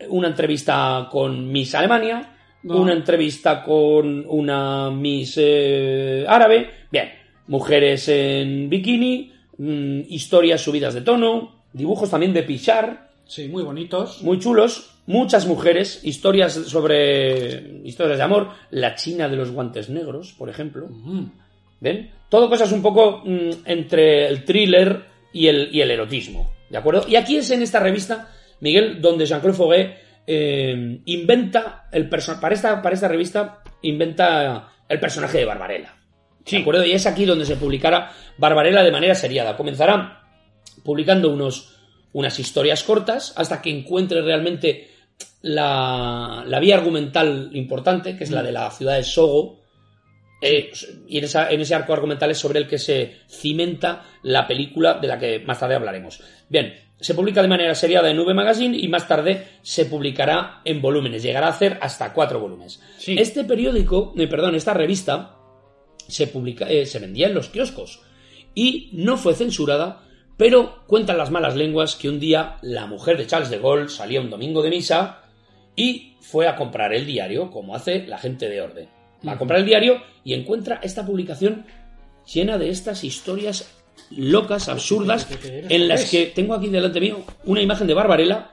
una 0.08 0.28
entrevista 0.28 1.08
con 1.10 1.50
Miss 1.50 1.74
Alemania, 1.74 2.30
No. 2.64 2.78
una 2.78 2.92
entrevista 2.92 3.62
con 3.62 4.24
una 4.28 4.90
Miss 4.90 5.34
eh, 5.38 6.24
árabe. 6.28 6.70
Bien, 6.90 7.10
mujeres 7.48 8.08
en 8.08 8.68
bikini, 8.68 9.32
mm, 9.58 10.00
historias 10.08 10.60
subidas 10.60 10.94
de 10.94 11.00
tono, 11.02 11.64
dibujos 11.72 12.10
también 12.10 12.32
de 12.32 12.42
Pichar, 12.42 13.03
Sí, 13.26 13.48
muy 13.48 13.62
bonitos. 13.62 14.22
muy 14.22 14.38
chulos, 14.38 14.96
muchas 15.06 15.46
mujeres, 15.46 16.00
historias 16.02 16.52
sobre 16.52 17.80
historias 17.84 18.18
de 18.18 18.24
amor, 18.24 18.50
la 18.70 18.94
China 18.94 19.28
de 19.28 19.36
los 19.36 19.50
guantes 19.50 19.88
negros, 19.88 20.32
por 20.32 20.48
ejemplo. 20.48 20.88
Mm. 20.88 21.24
¿Ven? 21.80 22.10
Todo 22.28 22.48
cosas 22.48 22.72
un 22.72 22.82
poco 22.82 23.22
mm, 23.24 23.50
entre 23.64 24.26
el 24.28 24.44
thriller 24.44 25.04
y 25.32 25.48
el, 25.48 25.68
y 25.72 25.80
el 25.80 25.90
erotismo. 25.90 26.50
¿De 26.70 26.78
acuerdo? 26.78 27.04
Y 27.08 27.16
aquí 27.16 27.36
es 27.36 27.50
en 27.50 27.62
esta 27.62 27.80
revista, 27.80 28.30
Miguel, 28.60 29.00
donde 29.00 29.26
Jean-Claude 29.26 29.56
Foguet 29.56 29.98
eh, 30.26 31.00
inventa 31.04 31.88
el 31.92 32.08
para 32.08 32.54
esta 32.54 32.80
para 32.80 32.94
esta 32.94 33.08
revista 33.08 33.62
inventa 33.82 34.72
el 34.88 34.98
personaje 34.98 35.38
de 35.38 35.44
Barbarella. 35.44 35.94
¿De 36.50 36.58
acuerdo? 36.58 36.84
Y 36.84 36.92
es 36.92 37.06
aquí 37.06 37.24
donde 37.24 37.46
se 37.46 37.56
publicará 37.56 38.12
Barbarella 38.36 38.82
de 38.82 38.92
manera 38.92 39.14
seriada. 39.14 39.56
Comenzará 39.56 40.22
publicando 40.82 41.30
unos, 41.30 41.73
unas 42.14 42.38
historias 42.38 42.82
cortas 42.82 43.34
hasta 43.36 43.60
que 43.60 43.68
encuentre 43.70 44.22
realmente 44.22 44.88
la, 45.42 46.42
la 46.46 46.60
vía 46.60 46.76
argumental 46.76 47.50
importante, 47.52 48.16
que 48.16 48.24
es 48.24 48.30
la 48.30 48.42
de 48.42 48.52
la 48.52 48.70
ciudad 48.70 48.96
de 48.96 49.04
Sogo. 49.04 49.60
Eh, 50.40 50.70
y 51.08 51.18
en, 51.18 51.24
esa- 51.24 51.50
en 51.50 51.60
ese 51.60 51.74
arco 51.74 51.92
argumental 51.92 52.30
es 52.30 52.38
sobre 52.38 52.58
el 52.60 52.66
que 52.68 52.78
se 52.78 53.16
cimenta 53.28 54.04
la 54.22 54.46
película 54.46 54.94
de 54.94 55.08
la 55.08 55.18
que 55.18 55.40
más 55.40 55.58
tarde 55.58 55.74
hablaremos. 55.74 56.20
Bien, 56.48 56.74
se 57.00 57.14
publica 57.14 57.42
de 57.42 57.48
manera 57.48 57.74
seriada 57.74 58.10
en 58.10 58.18
V 58.18 58.32
Magazine 58.34 58.76
y 58.76 58.88
más 58.88 59.08
tarde 59.08 59.46
se 59.62 59.86
publicará 59.86 60.60
en 60.64 60.80
volúmenes. 60.80 61.22
Llegará 61.22 61.46
a 61.48 61.50
hacer 61.50 61.78
hasta 61.80 62.12
cuatro 62.12 62.40
volúmenes. 62.40 62.80
Sí. 62.98 63.16
Este 63.18 63.44
periódico, 63.44 64.14
eh, 64.16 64.26
perdón, 64.26 64.54
esta 64.54 64.74
revista 64.74 65.36
se, 66.08 66.26
publica, 66.26 66.68
eh, 66.70 66.86
se 66.86 66.98
vendía 66.98 67.26
en 67.28 67.34
los 67.34 67.48
kioscos 67.48 68.00
y 68.54 68.90
no 68.92 69.16
fue 69.16 69.34
censurada, 69.34 70.02
pero 70.36 70.84
cuentan 70.86 71.18
las 71.18 71.30
malas 71.30 71.56
lenguas 71.56 71.94
que 71.96 72.08
un 72.08 72.20
día 72.20 72.56
la 72.62 72.86
mujer 72.86 73.16
de 73.16 73.26
Charles 73.26 73.50
de 73.50 73.58
Gaulle 73.58 73.88
salía 73.88 74.20
un 74.20 74.30
domingo 74.30 74.62
de 74.62 74.70
misa 74.70 75.22
y 75.76 76.14
fue 76.20 76.48
a 76.48 76.56
comprar 76.56 76.92
el 76.92 77.06
diario, 77.06 77.50
como 77.50 77.74
hace 77.74 78.06
la 78.06 78.18
gente 78.18 78.48
de 78.48 78.60
orden. 78.60 78.88
Va 79.26 79.32
a 79.32 79.38
comprar 79.38 79.60
el 79.60 79.66
diario 79.66 80.02
y 80.24 80.34
encuentra 80.34 80.80
esta 80.82 81.06
publicación 81.06 81.66
llena 82.32 82.58
de 82.58 82.70
estas 82.70 83.04
historias 83.04 83.70
locas, 84.10 84.68
absurdas, 84.68 85.28
en 85.42 85.88
las 85.88 86.10
que 86.10 86.26
tengo 86.26 86.54
aquí 86.54 86.68
delante 86.68 87.00
mío 87.00 87.22
una 87.44 87.62
imagen 87.62 87.86
de 87.86 87.94
Barbarella 87.94 88.50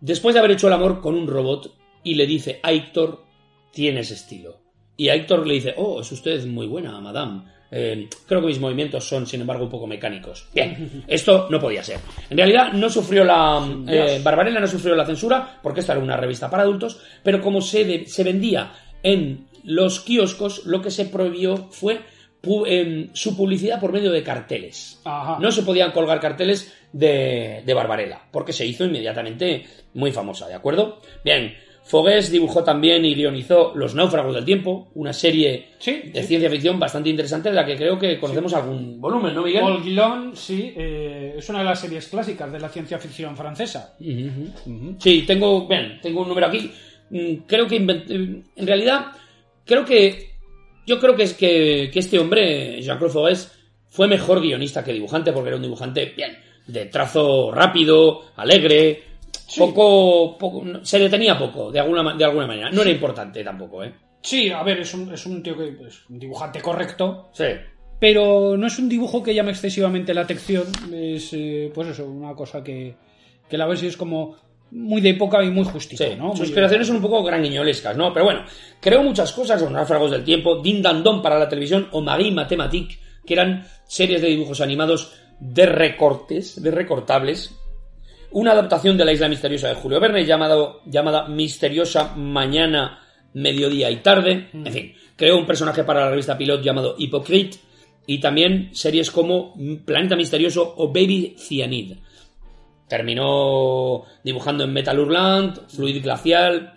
después 0.00 0.34
de 0.34 0.40
haber 0.40 0.52
hecho 0.52 0.66
el 0.66 0.72
amor 0.72 1.00
con 1.00 1.14
un 1.14 1.26
robot 1.26 1.72
y 2.02 2.14
le 2.14 2.26
dice 2.26 2.60
a 2.62 2.72
Héctor, 2.72 3.24
tienes 3.72 4.10
estilo. 4.10 4.60
Y 4.96 5.08
a 5.08 5.14
Héctor 5.14 5.46
le 5.46 5.54
dice, 5.54 5.74
oh, 5.76 6.00
es 6.00 6.12
usted 6.12 6.44
muy 6.46 6.66
buena, 6.66 7.00
madame. 7.00 7.44
Eh, 7.76 8.08
creo 8.26 8.40
que 8.40 8.46
mis 8.46 8.60
movimientos 8.60 9.04
son, 9.08 9.26
sin 9.26 9.40
embargo, 9.40 9.64
un 9.64 9.70
poco 9.70 9.86
mecánicos. 9.88 10.46
Bien, 10.54 11.02
esto 11.08 11.48
no 11.50 11.58
podía 11.58 11.82
ser. 11.82 11.98
En 12.30 12.36
realidad 12.36 12.72
no 12.72 12.88
sufrió 12.88 13.24
la... 13.24 13.66
eh, 13.88 14.20
Barbarella 14.22 14.60
no 14.60 14.66
sufrió 14.68 14.94
la 14.94 15.04
censura, 15.04 15.58
porque 15.62 15.80
esta 15.80 15.92
era 15.94 16.02
una 16.02 16.16
revista 16.16 16.48
para 16.48 16.62
adultos, 16.62 17.00
pero 17.22 17.40
como 17.40 17.60
se, 17.60 17.84
de- 17.84 18.06
se 18.06 18.22
vendía 18.22 18.72
en 19.02 19.46
los 19.64 20.00
kioscos, 20.00 20.66
lo 20.66 20.80
que 20.80 20.90
se 20.90 21.06
prohibió 21.06 21.56
fue 21.70 22.00
pu- 22.42 22.64
em, 22.68 23.08
su 23.12 23.36
publicidad 23.36 23.80
por 23.80 23.92
medio 23.92 24.12
de 24.12 24.22
carteles. 24.22 25.00
Ajá. 25.04 25.38
No 25.40 25.50
se 25.50 25.62
podían 25.62 25.90
colgar 25.90 26.20
carteles 26.20 26.72
de, 26.92 27.62
de 27.66 27.74
Barbarella, 27.74 28.20
porque 28.30 28.52
se 28.52 28.64
hizo 28.66 28.84
inmediatamente 28.84 29.64
muy 29.94 30.12
famosa, 30.12 30.46
¿de 30.46 30.54
acuerdo? 30.54 31.00
Bien, 31.24 31.54
Fogués 31.86 32.30
dibujó 32.30 32.64
también 32.64 33.04
y 33.04 33.14
guionizó 33.14 33.72
Los 33.74 33.94
náufragos 33.94 34.34
del 34.34 34.44
tiempo, 34.46 34.90
una 34.94 35.12
serie 35.12 35.68
Sí, 35.78 36.00
de 36.12 36.22
sí. 36.22 36.28
ciencia 36.28 36.48
ficción 36.50 36.80
bastante 36.80 37.10
interesante 37.10 37.50
de 37.50 37.54
la 37.54 37.64
que 37.66 37.76
creo 37.76 37.98
que 37.98 38.18
conocemos 38.18 38.54
algún 38.54 38.98
volumen, 39.00 39.34
¿no, 39.34 39.42
Miguel? 39.42 39.60
Paul 39.60 39.82
Guillon, 39.82 40.32
sí, 40.34 40.72
eh, 40.76 41.34
es 41.36 41.48
una 41.50 41.58
de 41.58 41.64
las 41.66 41.80
series 41.80 42.08
clásicas 42.08 42.50
de 42.50 42.58
la 42.58 42.70
ciencia 42.70 42.98
ficción 42.98 43.36
francesa. 43.36 43.94
Sí, 44.98 45.24
tengo, 45.26 45.66
bien, 45.68 45.98
tengo 46.02 46.22
un 46.22 46.28
número 46.28 46.46
aquí. 46.46 46.70
Mm, 47.10 47.34
Creo 47.46 47.66
que 47.66 47.80
invent- 47.80 48.10
en 48.56 48.66
realidad 48.66 49.06
creo 49.66 49.84
que 49.84 50.30
yo 50.86 50.98
creo 50.98 51.14
que 51.14 51.22
es 51.24 51.34
que, 51.34 51.90
que 51.92 51.98
este 51.98 52.18
hombre, 52.18 52.80
Jean-Claude 52.82 53.12
Fogues, 53.12 53.52
fue 53.88 54.08
mejor 54.08 54.40
guionista 54.40 54.82
que 54.82 54.92
dibujante 54.92 55.32
porque 55.32 55.48
era 55.48 55.56
un 55.56 55.62
dibujante 55.62 56.12
bien 56.16 56.36
de 56.66 56.86
trazo 56.86 57.52
rápido, 57.52 58.22
alegre, 58.36 59.02
poco, 59.58 60.36
poco 60.38 60.64
se 60.82 60.98
detenía 60.98 61.38
poco 61.38 61.70
de 61.70 61.80
alguna 61.80 62.14
de 62.14 62.24
alguna 62.24 62.46
manera. 62.46 62.70
No 62.70 62.82
era 62.82 62.90
importante 62.90 63.42
tampoco, 63.44 63.84
¿eh? 63.84 63.92
Sí, 64.22 64.50
a 64.50 64.62
ver, 64.62 64.80
es 64.80 64.94
un, 64.94 65.12
es 65.12 65.26
un 65.26 65.42
tío 65.42 65.56
que 65.56 65.68
es 65.86 66.08
un 66.08 66.18
dibujante 66.18 66.60
correcto, 66.60 67.28
Sí. 67.32 67.44
pero 68.00 68.56
no 68.56 68.66
es 68.66 68.78
un 68.78 68.88
dibujo 68.88 69.22
que 69.22 69.34
llame 69.34 69.50
excesivamente 69.50 70.14
la 70.14 70.22
atención. 70.22 70.64
Es, 70.92 71.30
eh, 71.34 71.70
pues 71.74 71.88
eso, 71.88 72.06
una 72.06 72.34
cosa 72.34 72.62
que, 72.64 72.94
que 73.48 73.58
la 73.58 73.66
ves 73.66 73.82
y 73.82 73.86
es 73.88 73.96
como 73.96 74.36
muy 74.70 75.00
de 75.02 75.10
época 75.10 75.44
y 75.44 75.50
muy 75.50 75.64
justito, 75.64 76.02
Sí, 76.02 76.14
¿no? 76.16 76.30
sus 76.30 76.38
Muy- 76.40 76.46
inspiraciones 76.48 76.86
son 76.86 76.96
un 76.96 77.02
poco 77.02 77.22
granuñolescas, 77.22 77.96
¿no? 77.96 78.12
Pero 78.12 78.24
bueno, 78.24 78.44
creó 78.80 79.02
muchas 79.02 79.30
cosas, 79.32 79.60
los 79.60 79.70
náufragos 79.70 80.10
del 80.10 80.24
tiempo, 80.24 80.56
Din 80.62 80.80
Dan 80.82 81.02
Don 81.04 81.20
para 81.22 81.38
la 81.38 81.48
televisión 81.48 81.88
o 81.92 82.00
Marie 82.00 82.32
Mathématique, 82.32 82.98
que 83.24 83.34
eran 83.34 83.64
series 83.86 84.20
de 84.22 84.28
dibujos 84.28 84.60
animados 84.62 85.12
de 85.38 85.66
recortes, 85.66 86.60
de 86.62 86.70
recortables. 86.70 87.54
Una 88.34 88.50
adaptación 88.50 88.96
de 88.96 89.04
La 89.04 89.12
Isla 89.12 89.28
Misteriosa 89.28 89.68
de 89.68 89.76
Julio 89.76 90.00
Verne 90.00 90.26
llamado, 90.26 90.80
llamada 90.86 91.28
Misteriosa 91.28 92.16
Mañana, 92.16 92.98
Mediodía 93.32 93.92
y 93.92 93.98
Tarde. 93.98 94.48
En 94.52 94.72
fin, 94.72 94.92
creó 95.14 95.38
un 95.38 95.46
personaje 95.46 95.84
para 95.84 96.00
la 96.00 96.10
revista 96.10 96.36
Pilot 96.36 96.60
llamado 96.60 96.96
Hypocrite 96.98 97.58
y 98.08 98.18
también 98.18 98.70
series 98.72 99.12
como 99.12 99.54
Planeta 99.84 100.16
Misterioso 100.16 100.74
o 100.76 100.88
Baby 100.88 101.36
Cyanide. 101.38 101.98
Terminó 102.88 104.02
dibujando 104.24 104.64
en 104.64 104.72
Metal 104.72 104.98
Hurlant, 104.98 105.68
Fluid 105.68 106.02
Glacial. 106.02 106.72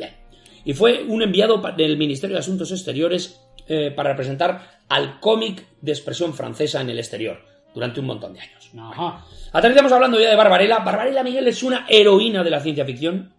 Y 0.63 0.73
fue 0.73 1.05
un 1.05 1.23
enviado 1.23 1.59
del 1.75 1.97
Ministerio 1.97 2.35
de 2.35 2.41
Asuntos 2.41 2.71
Exteriores 2.71 3.41
eh, 3.67 3.89
para 3.95 4.11
representar 4.11 4.81
al 4.89 5.19
cómic 5.19 5.65
de 5.81 5.91
expresión 5.91 6.35
francesa 6.35 6.81
en 6.81 6.91
el 6.91 6.99
exterior 6.99 7.39
durante 7.73 7.99
un 7.99 8.05
montón 8.05 8.33
de 8.33 8.41
años. 8.41 8.56
Ajá. 8.77 9.25
Aterrizamos 9.53 9.91
hablando 9.91 10.19
ya 10.19 10.29
de 10.29 10.35
Barbarella. 10.35 10.79
Barbarella 10.79 11.23
Miguel 11.23 11.47
es 11.47 11.61
una 11.63 11.85
heroína 11.89 12.43
de 12.43 12.49
la 12.49 12.59
ciencia 12.59 12.85
ficción 12.85 13.33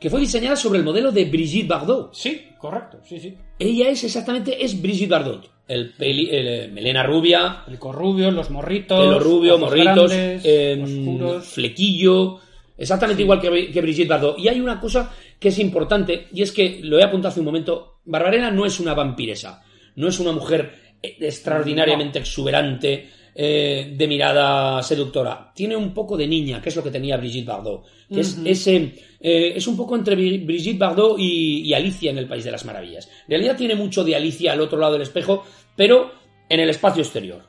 que 0.00 0.10
fue 0.10 0.20
diseñada 0.20 0.56
sobre 0.56 0.78
el 0.78 0.84
modelo 0.84 1.10
de 1.12 1.24
Brigitte 1.24 1.68
Bardot. 1.68 2.12
Sí, 2.14 2.48
correcto, 2.58 3.00
sí, 3.04 3.18
sí. 3.20 3.36
Ella 3.58 3.88
es 3.88 4.04
exactamente, 4.04 4.62
es 4.64 4.80
Brigitte 4.80 5.10
Bardot. 5.10 5.50
El, 5.66 5.94
peli- 5.94 6.28
el, 6.30 6.46
eh, 6.46 6.68
melena 6.70 7.02
rubia, 7.04 7.62
El 7.66 7.78
rubio, 7.78 8.30
los 8.30 8.50
morritos. 8.50 9.00
pelo 9.02 9.18
rubio, 9.18 9.56
morritos, 9.58 10.12
grandes, 10.12 10.82
oscuros. 10.82 11.46
flequillo, 11.46 12.38
exactamente 12.76 13.22
igual 13.22 13.40
que, 13.40 13.70
que 13.70 13.80
Brigitte 13.80 14.08
Bardot. 14.08 14.38
Y 14.38 14.48
hay 14.48 14.60
una 14.60 14.78
cosa 14.78 15.10
que 15.38 15.48
es 15.48 15.58
importante, 15.58 16.28
y 16.34 16.42
es 16.42 16.52
que 16.52 16.80
lo 16.82 16.98
he 16.98 17.02
apuntado 17.02 17.30
hace 17.30 17.40
un 17.40 17.46
momento, 17.46 18.00
Barbarella 18.04 18.50
no 18.50 18.66
es 18.66 18.78
una 18.78 18.92
vampiresa, 18.92 19.62
no 19.96 20.08
es 20.08 20.18
una 20.20 20.32
mujer 20.32 20.74
eh, 21.02 21.16
extraordinariamente 21.20 22.18
exuberante, 22.18 23.08
eh, 23.34 23.94
de 23.96 24.06
mirada 24.08 24.82
seductora. 24.82 25.52
Tiene 25.54 25.76
un 25.76 25.92
poco 25.92 26.16
de 26.16 26.26
niña, 26.28 26.60
que 26.62 26.68
es 26.68 26.76
lo 26.76 26.82
que 26.82 26.90
tenía 26.90 27.16
Brigitte 27.16 27.46
Bardot, 27.46 27.84
que 28.12 28.20
es 28.20 28.38
ese... 28.44 28.76
eh, 29.20 29.52
es 29.56 29.66
un 29.66 29.76
poco 29.76 29.96
entre 29.96 30.16
Bri- 30.16 30.44
Brigitte 30.44 30.78
Bardot 30.78 31.18
y, 31.18 31.60
y 31.62 31.74
Alicia 31.74 32.10
en 32.10 32.18
el 32.18 32.28
País 32.28 32.44
de 32.44 32.50
las 32.52 32.64
Maravillas. 32.64 33.08
En 33.22 33.30
realidad 33.30 33.56
tiene 33.56 33.74
mucho 33.74 34.04
de 34.04 34.14
Alicia 34.16 34.52
al 34.52 34.60
otro 34.60 34.78
lado 34.78 34.92
del 34.94 35.02
espejo, 35.02 35.44
pero 35.76 36.12
en 36.48 36.60
el 36.60 36.70
espacio 36.70 37.02
exterior. 37.02 37.42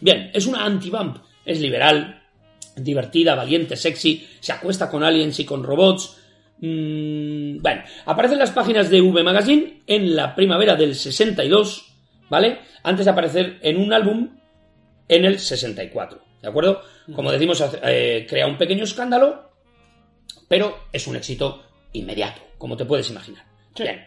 Bien, 0.00 0.30
es 0.32 0.46
una 0.46 0.64
anti-vamp. 0.64 1.18
Es 1.44 1.60
liberal, 1.60 2.22
divertida, 2.76 3.34
valiente, 3.34 3.76
sexy, 3.76 4.26
se 4.40 4.52
acuesta 4.52 4.88
con 4.90 5.02
aliens 5.02 5.38
y 5.40 5.44
con 5.44 5.62
robots. 5.64 6.16
Mm, 6.60 7.60
bueno, 7.62 7.82
aparece 8.06 8.34
en 8.34 8.40
las 8.40 8.50
páginas 8.50 8.90
de 8.90 9.00
V 9.00 9.22
Magazine 9.22 9.82
en 9.86 10.14
la 10.16 10.34
primavera 10.34 10.74
del 10.76 10.94
62, 10.94 11.94
¿vale? 12.28 12.58
Antes 12.82 13.04
de 13.06 13.10
aparecer 13.12 13.58
en 13.62 13.76
un 13.76 13.92
álbum 13.92 14.28
en 15.08 15.24
el 15.24 15.38
64, 15.38 16.20
¿de 16.42 16.48
acuerdo? 16.48 16.82
Como 17.14 17.32
decimos, 17.32 17.62
eh, 17.82 18.26
crea 18.28 18.46
un 18.46 18.58
pequeño 18.58 18.84
escándalo, 18.84 19.50
pero 20.46 20.78
es 20.92 21.06
un 21.06 21.16
éxito 21.16 21.62
inmediato, 21.92 22.40
como 22.58 22.76
te 22.76 22.84
puedes 22.84 23.08
imaginar. 23.10 23.44
Bien. 23.78 24.04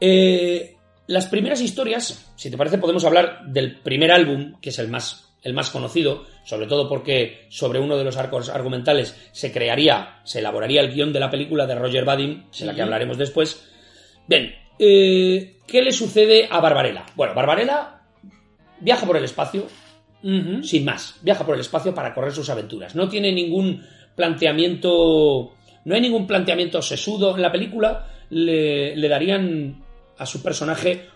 Eh, 0.00 0.76
las 1.06 1.26
primeras 1.26 1.60
historias, 1.60 2.32
si 2.36 2.50
te 2.50 2.56
parece, 2.56 2.78
podemos 2.78 3.04
hablar 3.04 3.46
del 3.46 3.78
primer 3.80 4.10
álbum, 4.10 4.58
que 4.60 4.70
es 4.70 4.78
el 4.78 4.88
más, 4.88 5.34
el 5.42 5.52
más 5.52 5.70
conocido, 5.70 6.24
sobre 6.44 6.66
todo 6.66 6.88
porque 6.88 7.46
sobre 7.50 7.78
uno 7.78 7.96
de 7.96 8.04
los 8.04 8.16
arcos 8.16 8.48
argumentales 8.48 9.14
se 9.32 9.52
crearía, 9.52 10.20
se 10.24 10.38
elaboraría 10.38 10.80
el 10.80 10.92
guion 10.92 11.12
de 11.12 11.20
la 11.20 11.30
película 11.30 11.66
de 11.66 11.74
Roger 11.74 12.04
Vadim, 12.04 12.44
de 12.58 12.66
la 12.66 12.74
que 12.74 12.82
hablaremos 12.82 13.18
después. 13.18 13.70
Bien, 14.26 14.54
eh, 14.78 15.58
¿qué 15.66 15.82
le 15.82 15.92
sucede 15.92 16.48
a 16.50 16.60
Barbarella? 16.60 17.04
Bueno, 17.14 17.34
Barbarella 17.34 18.00
viaja 18.80 19.06
por 19.06 19.16
el 19.18 19.24
espacio, 19.24 19.66
Sin 20.62 20.84
más, 20.86 21.16
viaja 21.22 21.44
por 21.44 21.54
el 21.54 21.60
espacio 21.60 21.94
para 21.94 22.14
correr 22.14 22.32
sus 22.32 22.48
aventuras. 22.48 22.94
No 22.94 23.08
tiene 23.08 23.30
ningún 23.30 23.82
planteamiento, 24.16 25.52
no 25.84 25.94
hay 25.94 26.00
ningún 26.00 26.26
planteamiento 26.26 26.80
sesudo 26.82 27.34
en 27.36 27.42
la 27.42 27.52
película. 27.52 28.08
Le, 28.30 28.96
le 28.96 29.08
darían 29.08 29.82
a 30.18 30.26
su 30.26 30.42
personaje 30.42 31.08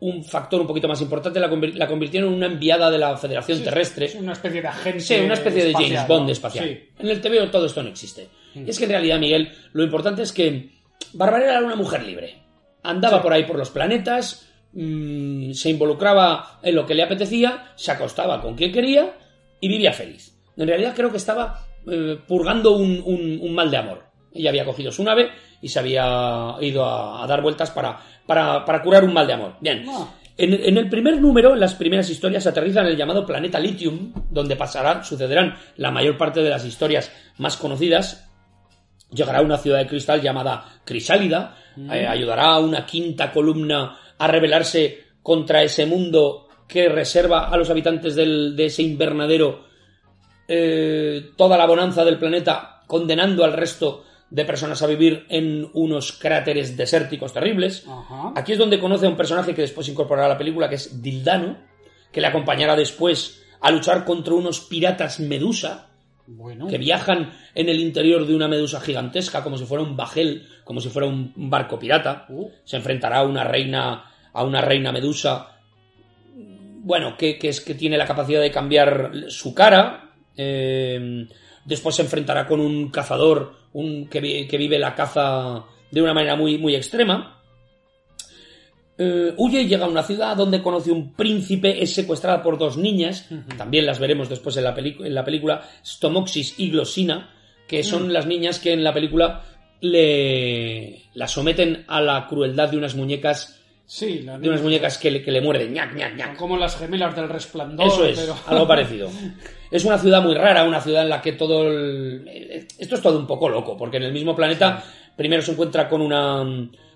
un 0.00 0.24
factor 0.24 0.60
un 0.60 0.66
poquito 0.66 0.88
más 0.88 1.00
importante, 1.00 1.38
la, 1.38 1.48
convir- 1.50 1.74
la 1.74 1.86
convirtieron 1.86 2.30
en 2.30 2.36
una 2.36 2.46
enviada 2.46 2.90
de 2.90 2.98
la 2.98 3.16
Federación 3.16 3.62
Terrestre. 3.62 4.06
Es 4.06 4.14
una 4.16 4.32
especie 4.32 4.60
de 4.62 4.68
agente. 4.68 5.00
Sí, 5.00 5.14
una 5.24 5.34
especie 5.34 5.64
de 5.64 5.72
James 5.72 6.08
Bond 6.08 6.26
¿no? 6.26 6.32
espacial. 6.32 6.64
Sí. 6.68 6.78
En 6.98 7.08
el 7.08 7.20
TVO 7.20 7.50
todo 7.50 7.66
esto 7.66 7.82
no 7.82 7.88
existe. 7.88 8.28
Y 8.54 8.68
es 8.68 8.78
que 8.78 8.84
en 8.84 8.90
realidad, 8.90 9.18
Miguel, 9.18 9.52
lo 9.72 9.84
importante 9.84 10.22
es 10.22 10.32
que 10.32 10.70
Barbarella 11.14 11.58
era 11.58 11.66
una 11.66 11.76
mujer 11.76 12.02
libre. 12.04 12.34
Andaba 12.82 13.22
por 13.22 13.32
ahí 13.32 13.44
por 13.44 13.56
los 13.56 13.70
planetas, 13.70 14.48
mm, 14.72 15.52
se 15.52 15.70
involucraba 15.70 16.58
en 16.62 16.74
lo 16.74 16.86
que 16.86 16.94
le 16.94 17.02
apetecía, 17.02 17.72
se 17.76 17.90
acostaba 17.92 18.40
con 18.40 18.54
quien 18.54 18.72
quería 18.72 19.14
y 19.60 19.68
vivía 19.68 19.92
feliz. 19.92 20.36
En 20.56 20.66
realidad 20.68 20.94
creo 20.94 21.10
que 21.10 21.16
estaba 21.16 21.60
eh, 21.90 22.18
purgando 22.26 22.72
un, 22.76 23.02
un- 23.04 23.38
un 23.42 23.54
mal 23.54 23.70
de 23.70 23.76
amor. 23.76 24.04
Ella 24.34 24.50
había 24.50 24.64
cogido 24.64 24.90
su 24.90 25.04
nave 25.04 25.30
y 25.60 25.68
se 25.68 25.78
había 25.78 26.54
ido 26.60 26.84
a, 26.84 27.22
a 27.22 27.26
dar 27.26 27.42
vueltas 27.42 27.70
para, 27.70 27.98
para, 28.26 28.64
para 28.64 28.82
curar 28.82 29.04
un 29.04 29.12
mal 29.12 29.26
de 29.26 29.32
amor. 29.34 29.56
Bien. 29.60 29.84
Ah. 29.88 30.08
En, 30.38 30.54
en 30.54 30.78
el 30.78 30.88
primer 30.88 31.20
número, 31.20 31.52
en 31.52 31.60
las 31.60 31.74
primeras 31.74 32.08
historias, 32.08 32.42
se 32.42 32.48
aterriza 32.48 32.80
en 32.80 32.86
el 32.86 32.96
llamado 32.96 33.26
planeta 33.26 33.60
Lithium, 33.60 34.12
donde 34.30 34.56
pasarán, 34.56 35.04
sucederán 35.04 35.56
la 35.76 35.90
mayor 35.90 36.16
parte 36.16 36.42
de 36.42 36.48
las 36.48 36.64
historias 36.64 37.12
más 37.36 37.56
conocidas. 37.58 38.28
Llegará 39.10 39.40
a 39.40 39.42
una 39.42 39.58
ciudad 39.58 39.78
de 39.78 39.86
cristal 39.86 40.22
llamada 40.22 40.64
Crisálida, 40.84 41.54
eh, 41.76 42.06
ayudará 42.06 42.54
a 42.54 42.60
una 42.60 42.86
quinta 42.86 43.30
columna 43.30 43.98
a 44.24 44.26
rebelarse 44.28 44.98
contra 45.22 45.62
ese 45.62 45.86
mundo 45.86 46.48
que 46.68 46.88
reserva 46.88 47.48
a 47.48 47.56
los 47.56 47.70
habitantes 47.70 48.14
del- 48.14 48.54
de 48.56 48.66
ese 48.66 48.82
invernadero 48.82 49.64
eh, 50.48 51.30
toda 51.36 51.56
la 51.56 51.66
bonanza 51.66 52.04
del 52.04 52.18
planeta, 52.18 52.82
condenando 52.86 53.44
al 53.44 53.52
resto 53.52 54.04
de 54.30 54.44
personas 54.44 54.82
a 54.82 54.86
vivir 54.86 55.26
en 55.28 55.68
unos 55.74 56.12
cráteres 56.12 56.76
desérticos 56.76 57.32
terribles. 57.32 57.86
Ajá. 57.88 58.32
Aquí 58.34 58.52
es 58.52 58.58
donde 58.58 58.78
conoce 58.80 59.06
a 59.06 59.08
un 59.10 59.16
personaje 59.16 59.54
que 59.54 59.62
después 59.62 59.88
incorporará 59.88 60.26
a 60.26 60.30
la 60.30 60.38
película, 60.38 60.68
que 60.68 60.76
es 60.76 61.02
Dildano, 61.02 61.58
que 62.10 62.20
le 62.20 62.26
acompañará 62.26 62.74
después 62.76 63.42
a 63.60 63.70
luchar 63.70 64.04
contra 64.04 64.34
unos 64.34 64.60
piratas 64.60 65.20
medusa, 65.20 65.88
Bueno. 66.26 66.66
que 66.66 66.78
viajan 66.78 67.32
en 67.54 67.68
el 67.68 67.78
interior 67.80 68.26
de 68.26 68.34
una 68.34 68.48
medusa 68.48 68.80
gigantesca, 68.80 69.42
como 69.42 69.56
si 69.58 69.64
fuera 69.64 69.84
un 69.84 69.96
bajel, 69.96 70.46
como 70.64 70.80
si 70.80 70.88
fuera 70.88 71.06
un 71.08 71.32
barco 71.36 71.78
pirata. 71.78 72.26
Uh. 72.28 72.48
Se 72.64 72.76
enfrentará 72.76 73.18
a 73.18 73.24
una 73.24 73.44
reina, 73.44 74.04
a 74.32 74.44
una 74.44 74.60
reina 74.60 74.92
medusa, 74.92 75.48
bueno, 76.84 77.16
que, 77.16 77.38
que 77.38 77.48
es 77.48 77.60
que 77.60 77.74
tiene 77.74 77.96
la 77.96 78.06
capacidad 78.06 78.40
de 78.40 78.50
cambiar 78.50 79.12
su 79.28 79.54
cara. 79.54 80.10
eh, 80.36 81.26
después 81.64 81.94
se 81.94 82.02
enfrentará 82.02 82.46
con 82.46 82.58
un 82.60 82.90
cazador, 82.90 83.54
un 83.72 84.08
que, 84.08 84.20
vi- 84.20 84.48
que 84.48 84.56
vive 84.58 84.78
la 84.78 84.94
caza 84.94 85.62
de 85.90 86.02
una 86.02 86.12
manera 86.14 86.34
muy, 86.34 86.58
muy 86.58 86.74
extrema. 86.74 87.38
Eh, 88.98 89.32
huye 89.36 89.62
y 89.62 89.68
llega 89.68 89.86
a 89.86 89.88
una 89.88 90.02
ciudad 90.02 90.36
donde 90.36 90.60
conoce 90.62 90.90
un 90.92 91.12
príncipe, 91.14 91.82
es 91.82 91.94
secuestrada 91.94 92.42
por 92.42 92.58
dos 92.58 92.76
niñas, 92.76 93.28
también 93.56 93.86
las 93.86 93.98
veremos 93.98 94.28
después 94.28 94.56
en 94.56 94.64
la, 94.64 94.74
en 94.76 95.14
la 95.14 95.24
película, 95.24 95.62
Stomoxis 95.84 96.58
y 96.58 96.70
Glossina, 96.70 97.30
que 97.68 97.82
son 97.84 98.12
las 98.12 98.26
niñas 98.26 98.58
que 98.58 98.72
en 98.72 98.84
la 98.84 98.92
película 98.92 99.44
le 99.80 101.02
la 101.14 101.26
someten 101.28 101.84
a 101.88 102.00
la 102.00 102.26
crueldad 102.28 102.70
de 102.70 102.76
unas 102.76 102.94
muñecas 102.94 103.61
Sí, 103.94 104.20
la 104.20 104.38
de 104.38 104.48
unas 104.48 104.62
muñecas 104.62 104.96
que 104.96 105.10
le, 105.10 105.22
que 105.22 105.30
le 105.30 105.42
muerden, 105.42 105.70
ñac, 105.70 105.94
ñac, 105.94 106.16
ñac. 106.16 106.36
como 106.38 106.56
las 106.56 106.78
gemelas 106.78 107.14
del 107.14 107.28
resplandor. 107.28 107.86
Eso 107.86 108.06
es, 108.06 108.18
pero- 108.18 108.34
algo 108.46 108.66
parecido. 108.66 109.10
Es 109.70 109.84
una 109.84 109.98
ciudad 109.98 110.22
muy 110.22 110.34
rara, 110.34 110.64
una 110.64 110.80
ciudad 110.80 111.02
en 111.02 111.10
la 111.10 111.20
que 111.20 111.32
todo 111.32 111.68
el... 111.68 112.26
Esto 112.78 112.94
es 112.94 113.02
todo 113.02 113.18
un 113.18 113.26
poco 113.26 113.50
loco, 113.50 113.76
porque 113.76 113.98
en 113.98 114.04
el 114.04 114.12
mismo 114.14 114.34
planeta 114.34 114.82
primero 115.14 115.42
se 115.42 115.52
encuentra 115.52 115.90
con 115.90 116.00
una 116.00 116.42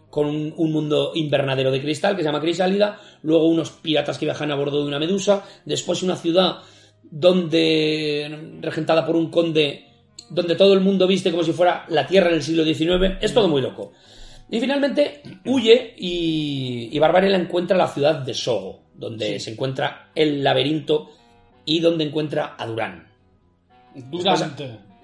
con 0.08 0.26
un, 0.26 0.54
un 0.56 0.72
mundo 0.72 1.12
invernadero 1.14 1.70
de 1.70 1.82
cristal 1.82 2.16
que 2.16 2.22
se 2.22 2.28
llama 2.28 2.40
Crisálida, 2.40 2.98
luego 3.22 3.46
unos 3.46 3.70
piratas 3.72 4.16
que 4.16 4.24
viajan 4.24 4.50
a 4.50 4.54
bordo 4.54 4.80
de 4.80 4.88
una 4.88 4.98
medusa, 4.98 5.44
después 5.66 6.02
una 6.02 6.16
ciudad 6.16 6.60
donde 7.02 8.58
regentada 8.62 9.04
por 9.04 9.16
un 9.16 9.30
conde 9.30 9.84
donde 10.30 10.54
todo 10.54 10.72
el 10.72 10.80
mundo 10.80 11.06
viste 11.06 11.30
como 11.30 11.44
si 11.44 11.52
fuera 11.52 11.84
la 11.88 12.06
Tierra 12.06 12.30
en 12.30 12.36
el 12.36 12.42
siglo 12.42 12.64
XIX, 12.64 13.18
es 13.20 13.34
todo 13.34 13.48
muy 13.48 13.60
loco. 13.60 13.92
Y 14.50 14.60
finalmente 14.60 15.22
huye 15.44 15.94
y, 15.98 16.88
y 16.92 16.98
Barbarella 16.98 17.36
encuentra 17.36 17.76
la 17.76 17.88
ciudad 17.88 18.20
de 18.20 18.32
Sogo, 18.34 18.80
donde 18.94 19.40
se 19.40 19.52
encuentra 19.52 20.10
el 20.14 20.42
laberinto 20.44 21.10
y 21.64 21.80
donde 21.80 22.04
encuentra 22.04 22.54
a 22.58 22.66
Durán. 22.66 23.08
Durant. 23.94 24.60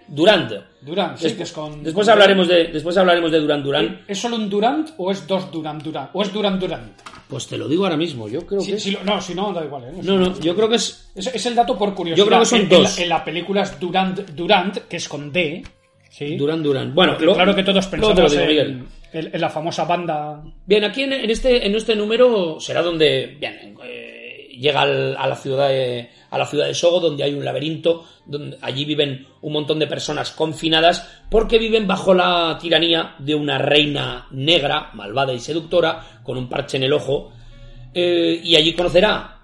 Durand. 0.08 0.52
Durant, 0.82 1.16
sí, 1.16 1.32
que 1.34 1.44
es 1.44 1.52
con. 1.52 1.82
Después 1.82 2.06
hablaremos 2.08 2.46
de, 2.48 2.64
después 2.68 2.96
hablaremos 2.96 3.30
de 3.32 3.40
Durán 3.40 3.62
Durán. 3.62 4.02
¿Es 4.06 4.18
solo 4.18 4.36
un 4.36 4.50
Durant 4.50 4.90
o 4.98 5.10
es 5.10 5.26
dos 5.26 5.50
Durant 5.50 5.82
Durant? 5.82 6.10
¿O 6.12 6.22
es 6.22 6.32
Durant 6.32 6.60
Durant? 6.60 6.92
Pues 7.28 7.46
te 7.46 7.56
lo 7.56 7.66
digo 7.66 7.84
ahora 7.84 7.96
mismo, 7.96 8.28
yo 8.28 8.44
creo 8.46 8.60
que 8.60 8.78
si 8.78 8.90
lo- 8.90 9.02
no, 9.04 9.20
si 9.22 9.34
no, 9.34 9.52
da 9.54 9.64
igual. 9.64 9.84
¿eh? 9.84 9.92
No, 10.02 10.18
no, 10.18 10.38
yo 10.40 10.54
creo 10.54 10.68
que 10.68 10.74
es... 10.76 11.10
Es, 11.14 11.28
es 11.28 11.46
el 11.46 11.54
dato 11.54 11.78
por 11.78 11.94
curiosidad. 11.94 12.22
Yo 12.24 12.28
creo 12.28 12.40
que 12.40 12.44
son 12.46 12.58
En- 12.58 12.64
en 12.64 12.70
dos. 12.70 12.96
la- 12.98 13.02
En, 13.04 13.08
la 13.08 13.24
película 13.24 13.62
es 13.62 13.80
Durant 13.80 14.18
Durant, 14.32 14.76
que 14.86 14.96
es 14.98 15.08
con 15.08 15.32
D. 15.32 15.62
¿sí? 16.10 16.36
Durán 16.36 16.62
Durán. 16.62 16.94
Bueno, 16.94 17.16
lo- 17.18 17.32
claro 17.34 17.54
que 17.54 17.62
todos 17.62 17.88
te 17.90 17.96
lo 17.96 18.08
pensamos 18.08 18.32
digo, 18.32 18.42
en, 18.60 18.86
En- 19.12 19.40
la 19.40 19.48
famosa 19.50 19.84
banda. 19.84 20.42
Bien, 20.66 20.84
aquí 20.84 21.02
en, 21.02 21.12
en 21.12 21.30
este, 21.30 21.66
en 21.66 21.74
este 21.74 21.94
número 21.96 22.58
será 22.60 22.82
donde 22.82 23.36
bien, 23.38 23.76
eh, 23.84 24.48
llega 24.58 24.82
al- 24.82 25.16
a 25.16 25.26
la 25.26 25.36
ciudad 25.36 25.68
de, 25.68 26.08
a 26.30 26.38
la 26.38 26.46
ciudad 26.46 26.66
de 26.66 26.74
Sogo, 26.74 27.00
donde 27.00 27.24
hay 27.24 27.34
un 27.34 27.44
laberinto, 27.44 28.06
donde 28.26 28.56
allí 28.62 28.84
viven 28.84 29.26
un 29.42 29.52
montón 29.52 29.78
de 29.78 29.86
personas 29.86 30.30
confinadas 30.30 31.08
porque 31.30 31.58
viven 31.58 31.86
bajo 31.86 32.14
la 32.14 32.56
tiranía 32.60 33.14
de 33.18 33.34
una 33.34 33.58
reina 33.58 34.26
negra, 34.30 34.90
malvada 34.94 35.32
y 35.32 35.40
seductora, 35.40 36.20
con 36.22 36.38
un 36.38 36.48
parche 36.48 36.76
en 36.78 36.84
el 36.84 36.92
ojo, 36.92 37.32
eh, 37.94 38.40
y 38.42 38.56
allí 38.56 38.72
conocerá 38.72 39.40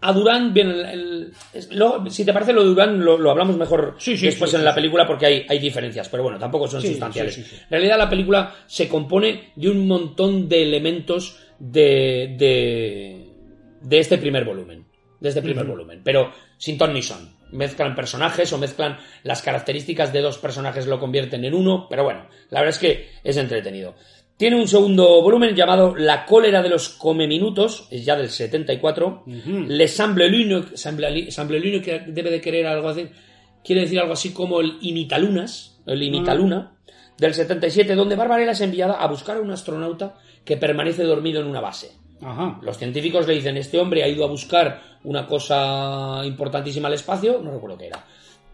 a 0.00 0.12
Durán, 0.12 0.54
bien, 0.54 0.70
el- 0.70 1.32
lo- 1.70 2.08
si 2.08 2.24
te 2.24 2.32
parece 2.32 2.52
lo 2.52 2.62
de 2.62 2.68
Durán 2.68 3.04
lo, 3.04 3.18
lo 3.18 3.30
hablamos 3.30 3.56
mejor 3.56 3.96
Sí, 3.98 4.16
sí, 4.16 4.26
después 4.26 4.50
sí, 4.50 4.56
en 4.56 4.64
la 4.64 4.74
película 4.74 5.06
porque 5.06 5.26
hay, 5.26 5.46
hay 5.48 5.58
diferencias, 5.58 6.08
pero 6.08 6.22
bueno, 6.22 6.38
tampoco 6.38 6.68
son 6.68 6.80
sustanciales. 6.82 7.38
En 7.38 7.70
realidad 7.70 7.98
la 7.98 8.08
película 8.08 8.54
se 8.66 8.88
compone 8.88 9.52
de 9.56 9.68
un 9.70 9.86
montón 9.88 10.48
de 10.48 10.62
elementos 10.62 11.40
de, 11.58 12.34
de, 12.38 13.26
de 13.82 13.98
este 13.98 14.18
primer 14.18 14.44
volumen. 14.44 14.86
De 15.20 15.30
este 15.30 15.42
primer 15.42 15.64
volumen. 15.64 16.00
Pero 16.04 16.32
sin 16.58 16.78
ton 16.78 16.92
ni 16.92 17.02
son. 17.02 17.36
Mezclan 17.50 17.96
personajes 17.96 18.52
o 18.52 18.58
mezclan 18.58 18.98
las 19.24 19.42
características 19.42 20.12
de 20.12 20.20
dos 20.20 20.38
personajes 20.38 20.86
lo 20.86 21.00
convierten 21.00 21.44
en 21.44 21.54
uno. 21.54 21.86
Pero 21.90 22.04
bueno, 22.04 22.28
la 22.50 22.60
verdad 22.60 22.74
es 22.76 22.78
que 22.78 23.08
es 23.24 23.36
entretenido. 23.36 23.96
Tiene 24.38 24.54
un 24.54 24.68
segundo 24.68 25.20
volumen 25.20 25.56
llamado 25.56 25.96
La 25.96 26.24
cólera 26.24 26.62
de 26.62 26.68
los 26.68 26.90
comeminutos, 26.90 27.88
es 27.90 28.04
ya 28.04 28.14
del 28.14 28.30
74. 28.30 29.24
Le 29.26 29.88
Semble 29.88 30.28
Lune, 30.28 30.76
Semble, 30.76 31.32
Semble 31.32 31.58
Lune, 31.58 31.82
que 31.82 32.04
debe 32.06 32.30
de 32.30 32.40
querer 32.40 32.68
algo 32.68 32.88
así, 32.88 33.08
quiere 33.64 33.82
decir 33.82 33.98
algo 33.98 34.12
así 34.12 34.32
como 34.32 34.60
el 34.60 34.78
Imitalunas, 34.80 35.80
el 35.86 36.00
Imitaluna, 36.04 36.76
del 37.18 37.34
77, 37.34 37.96
donde 37.96 38.14
Barbarella 38.14 38.52
es 38.52 38.60
enviada 38.60 38.94
a 38.94 39.08
buscar 39.08 39.38
a 39.38 39.40
un 39.40 39.50
astronauta 39.50 40.14
que 40.44 40.56
permanece 40.56 41.02
dormido 41.02 41.40
en 41.40 41.48
una 41.48 41.60
base. 41.60 41.90
Ajá. 42.22 42.60
Los 42.62 42.78
científicos 42.78 43.26
le 43.26 43.34
dicen, 43.34 43.56
este 43.56 43.80
hombre 43.80 44.04
ha 44.04 44.08
ido 44.08 44.24
a 44.24 44.28
buscar 44.28 44.80
una 45.02 45.26
cosa 45.26 46.22
importantísima 46.24 46.86
al 46.86 46.94
espacio, 46.94 47.40
no 47.42 47.50
recuerdo 47.50 47.76
qué 47.76 47.88
era. 47.88 48.04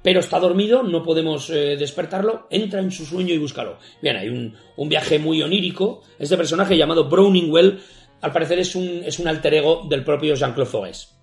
Pero 0.05 0.21
está 0.21 0.39
dormido, 0.39 0.83
no 0.83 1.03
podemos 1.03 1.49
eh, 1.51 1.77
despertarlo, 1.79 2.47
entra 2.51 2.79
en 2.81 2.91
su 2.93 3.05
sueño 3.07 3.33
y 3.35 3.39
búscalo. 3.39 3.79
Bien, 4.03 4.17
hay 4.17 4.29
un, 4.29 4.55
un 4.77 4.89
viaje 4.89 5.19
muy 5.19 5.43
onírico. 5.43 6.03
Este 6.19 6.37
personaje 6.37 6.77
llamado 6.77 7.09
Browningwell, 7.09 7.81
al 8.21 8.31
parecer 8.33 8.59
es 8.59 8.75
un, 8.77 9.03
es 9.05 9.19
un 9.19 9.29
alter 9.29 9.55
ego 9.55 9.87
del 9.89 10.05
propio 10.05 10.35
Jean-Claude 10.35 10.71
Fogues. 10.71 11.17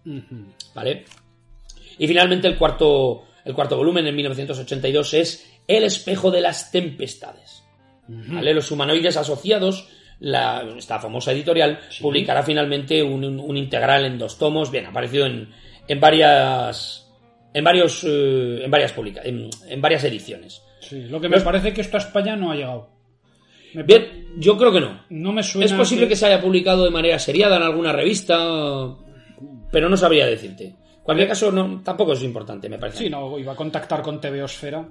¿Vale? 0.74 1.06
Y 2.00 2.08
finalmente 2.08 2.48
el 2.48 2.58
cuarto, 2.58 3.24
el 3.46 3.54
cuarto 3.54 3.78
volumen, 3.78 4.08
en 4.08 4.16
1982, 4.16 5.14
es 5.14 5.48
El 5.68 5.84
espejo 5.84 6.32
de 6.32 6.42
las 6.42 6.72
tempestades. 6.72 7.64
¿Vale? 8.08 8.52
Los 8.54 8.72
humanoides 8.72 9.16
asociados, 9.16 9.90
la, 10.20 10.64
esta 10.76 10.98
famosa 11.00 11.32
editorial, 11.34 11.80
publicará 12.02 12.42
finalmente 12.42 13.04
un, 13.04 13.24
un- 13.24 13.40
un 13.40 13.58
integral 13.58 14.06
en 14.06 14.18
dos 14.18 14.40
tomos, 14.40 14.72
bien, 14.72 14.88
ha 14.88 14.90
aparecido 14.90 15.28
en, 15.28 15.50
en 15.88 16.00
varias 16.00 17.08
en 17.54 17.64
varios 17.64 18.04
eh, 18.04 18.64
en 18.64 18.72
varias 18.72 18.92
publica 18.94 19.22
en, 19.24 19.50
en 19.68 19.82
varias 19.82 20.04
ediciones. 20.04 20.62
Sí, 20.80 21.02
lo 21.04 21.22
que 21.22 21.30
me 21.30 21.40
parece 21.42 21.74
que 21.74 21.82
esto 21.82 21.98
a 21.98 22.00
España 22.00 22.36
no 22.36 22.52
ha 22.52 22.56
llegado. 22.56 22.90
Me 23.74 23.84
Bien, 23.84 24.28
yo 24.38 24.58
creo 24.58 24.72
que 24.72 24.82
no. 24.82 25.06
No 25.10 25.32
me 25.32 25.44
suena. 25.44 25.66
Es 25.66 25.74
posible 25.74 26.08
que 26.08 26.16
se 26.16 26.26
haya 26.26 26.42
publicado 26.42 26.84
de 26.84 26.92
manera 26.92 27.20
seriada 27.20 27.58
en 27.58 27.64
alguna 27.64 27.94
revista, 27.94 28.38
pero 29.72 29.88
no 29.88 29.96
sabría 29.96 30.26
decirte. 30.26 30.66
En 30.66 31.04
cualquier 31.04 31.30
caso, 31.30 31.52
no, 31.52 31.82
tampoco 31.82 32.14
es 32.14 32.24
importante, 32.24 32.68
me 32.68 32.78
parece. 32.78 33.00
Sí, 33.00 33.10
no, 33.10 33.40
iba 33.40 33.54
a 33.54 33.56
contactar 33.56 34.02
con 34.02 34.20
TVosfera. 34.20 34.88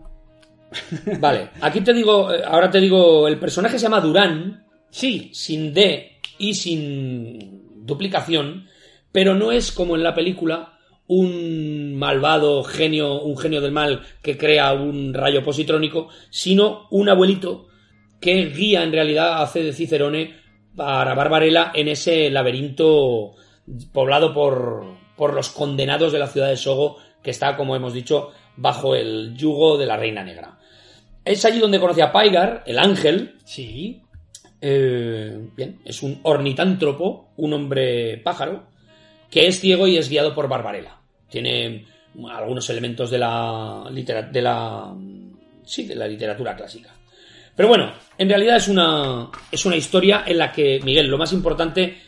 Vale, 1.21 1.51
aquí 1.61 1.81
te 1.81 1.93
digo, 1.93 2.33
eh, 2.33 2.43
ahora 2.47 2.71
te 2.71 2.81
digo, 2.81 3.27
el 3.29 3.39
personaje 3.39 3.79
se 3.79 3.83
llama 3.83 4.01
Durán, 4.01 4.65
Sí, 4.91 5.31
sin 5.33 5.73
D 5.73 6.19
y 6.39 6.55
sin 6.55 7.87
duplicación, 7.87 8.67
pero 9.13 9.35
no 9.35 9.53
es 9.53 9.73
como 9.73 9.97
en 9.97 10.03
la 10.03 10.15
película 10.15 10.79
un 11.07 11.90
malvado 12.01 12.65
genio, 12.65 13.23
un 13.23 13.39
genio 13.39 13.61
del 13.61 13.71
mal 13.71 14.03
que 14.23 14.37
crea 14.37 14.73
un 14.73 15.15
rayo 15.15 15.45
positrónico, 15.45 16.09
sino 16.31 16.89
un 16.91 17.09
abuelito 17.09 17.69
que 18.21 18.47
guía 18.47 18.83
en 18.83 18.93
realidad, 18.93 19.43
hace 19.43 19.63
de 19.63 19.73
Cicerone 19.73 20.35
para 20.75 21.15
Barbarella 21.15 21.73
en 21.75 21.89
ese 21.89 22.31
laberinto 22.31 23.35
poblado 23.93 24.35
por, 24.35 24.85
por 25.17 25.35
los 25.35 25.51
condenados 25.51 26.13
de 26.13 26.19
la 26.19 26.27
ciudad 26.27 26.49
de 26.49 26.57
Sogo, 26.57 26.97
que 27.23 27.31
está, 27.31 27.57
como 27.57 27.77
hemos 27.77 27.93
dicho, 27.93 28.31
bajo 28.57 28.95
el 28.95 29.35
yugo 29.37 29.79
de 29.79 29.87
la 29.87 29.97
Reina 29.97 30.25
Negra. 30.25 30.59
Es 31.25 31.45
allí 31.45 31.59
donde 31.59 31.81
conoce 31.81 32.03
a 32.03 32.13
Paigar, 32.13 32.65
el 32.67 32.79
ángel. 32.79 33.37
Sí. 33.45 34.03
eh, 34.61 35.49
bien, 35.57 35.81
es 35.85 36.03
un 36.03 36.21
ornitántropo, 36.23 37.33
un 37.37 37.53
hombre 37.53 38.19
pájaro, 38.19 38.65
que 39.31 39.47
es 39.47 39.61
ciego 39.61 39.87
y 39.87 39.97
es 39.97 40.09
guiado 40.09 40.35
por 40.35 40.49
Barbarella. 40.49 41.00
Tiene 41.31 41.87
algunos 42.31 42.69
elementos 42.71 43.11
de 43.11 43.19
la, 43.19 43.85
litera- 43.91 44.23
de 44.23 44.43
la, 44.43 44.95
sí, 45.65 45.87
de 45.87 45.95
la 45.95 46.07
literatura 46.09 46.57
clásica. 46.57 46.91
Pero 47.55 47.69
bueno, 47.69 47.93
en 48.19 48.29
realidad 48.29 48.57
es 48.57 48.69
una, 48.69 49.29
es 49.51 49.65
una 49.65 49.77
historia 49.77 50.25
en 50.27 50.39
la 50.39 50.51
que, 50.51 50.81
Miguel, 50.83 51.07
lo 51.09 51.19
más 51.19 51.33
importante, 51.33 51.99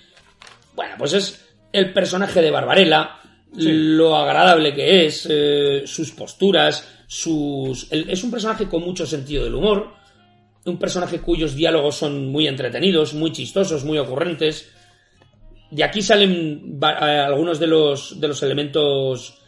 bueno, 0.75 0.95
pues 0.99 1.13
es 1.13 1.45
el 1.73 1.93
personaje 1.93 2.41
de 2.43 2.51
Barbarella, 2.51 3.19
lo 3.55 4.17
agradable 4.17 4.73
que 4.75 5.05
es, 5.07 5.27
eh, 5.31 5.83
sus 5.85 6.11
posturas, 6.13 6.89
sus... 7.07 7.87
el- 7.93 8.09
es 8.09 8.25
un 8.25 8.31
personaje 8.31 8.67
con 8.67 8.83
mucho 8.83 9.05
sentido 9.07 9.45
del 9.45 9.55
humor, 9.55 9.93
un 10.65 10.79
personaje 10.79 11.21
cuyos 11.21 11.55
diálogos 11.55 11.97
son 11.97 12.29
muy 12.29 12.47
entretenidos, 12.47 13.13
muy 13.15 13.33
chistosos, 13.33 13.85
muy 13.85 13.99
ocurrentes. 13.99 14.71
De 15.73 15.83
aquí 15.85 16.03
salen 16.03 16.79
eh, 16.83 16.87
algunos 17.27 17.59
de 17.59 17.67
los, 17.67 18.21
de 18.21 18.29
los 18.29 18.43
elementos 18.43 19.39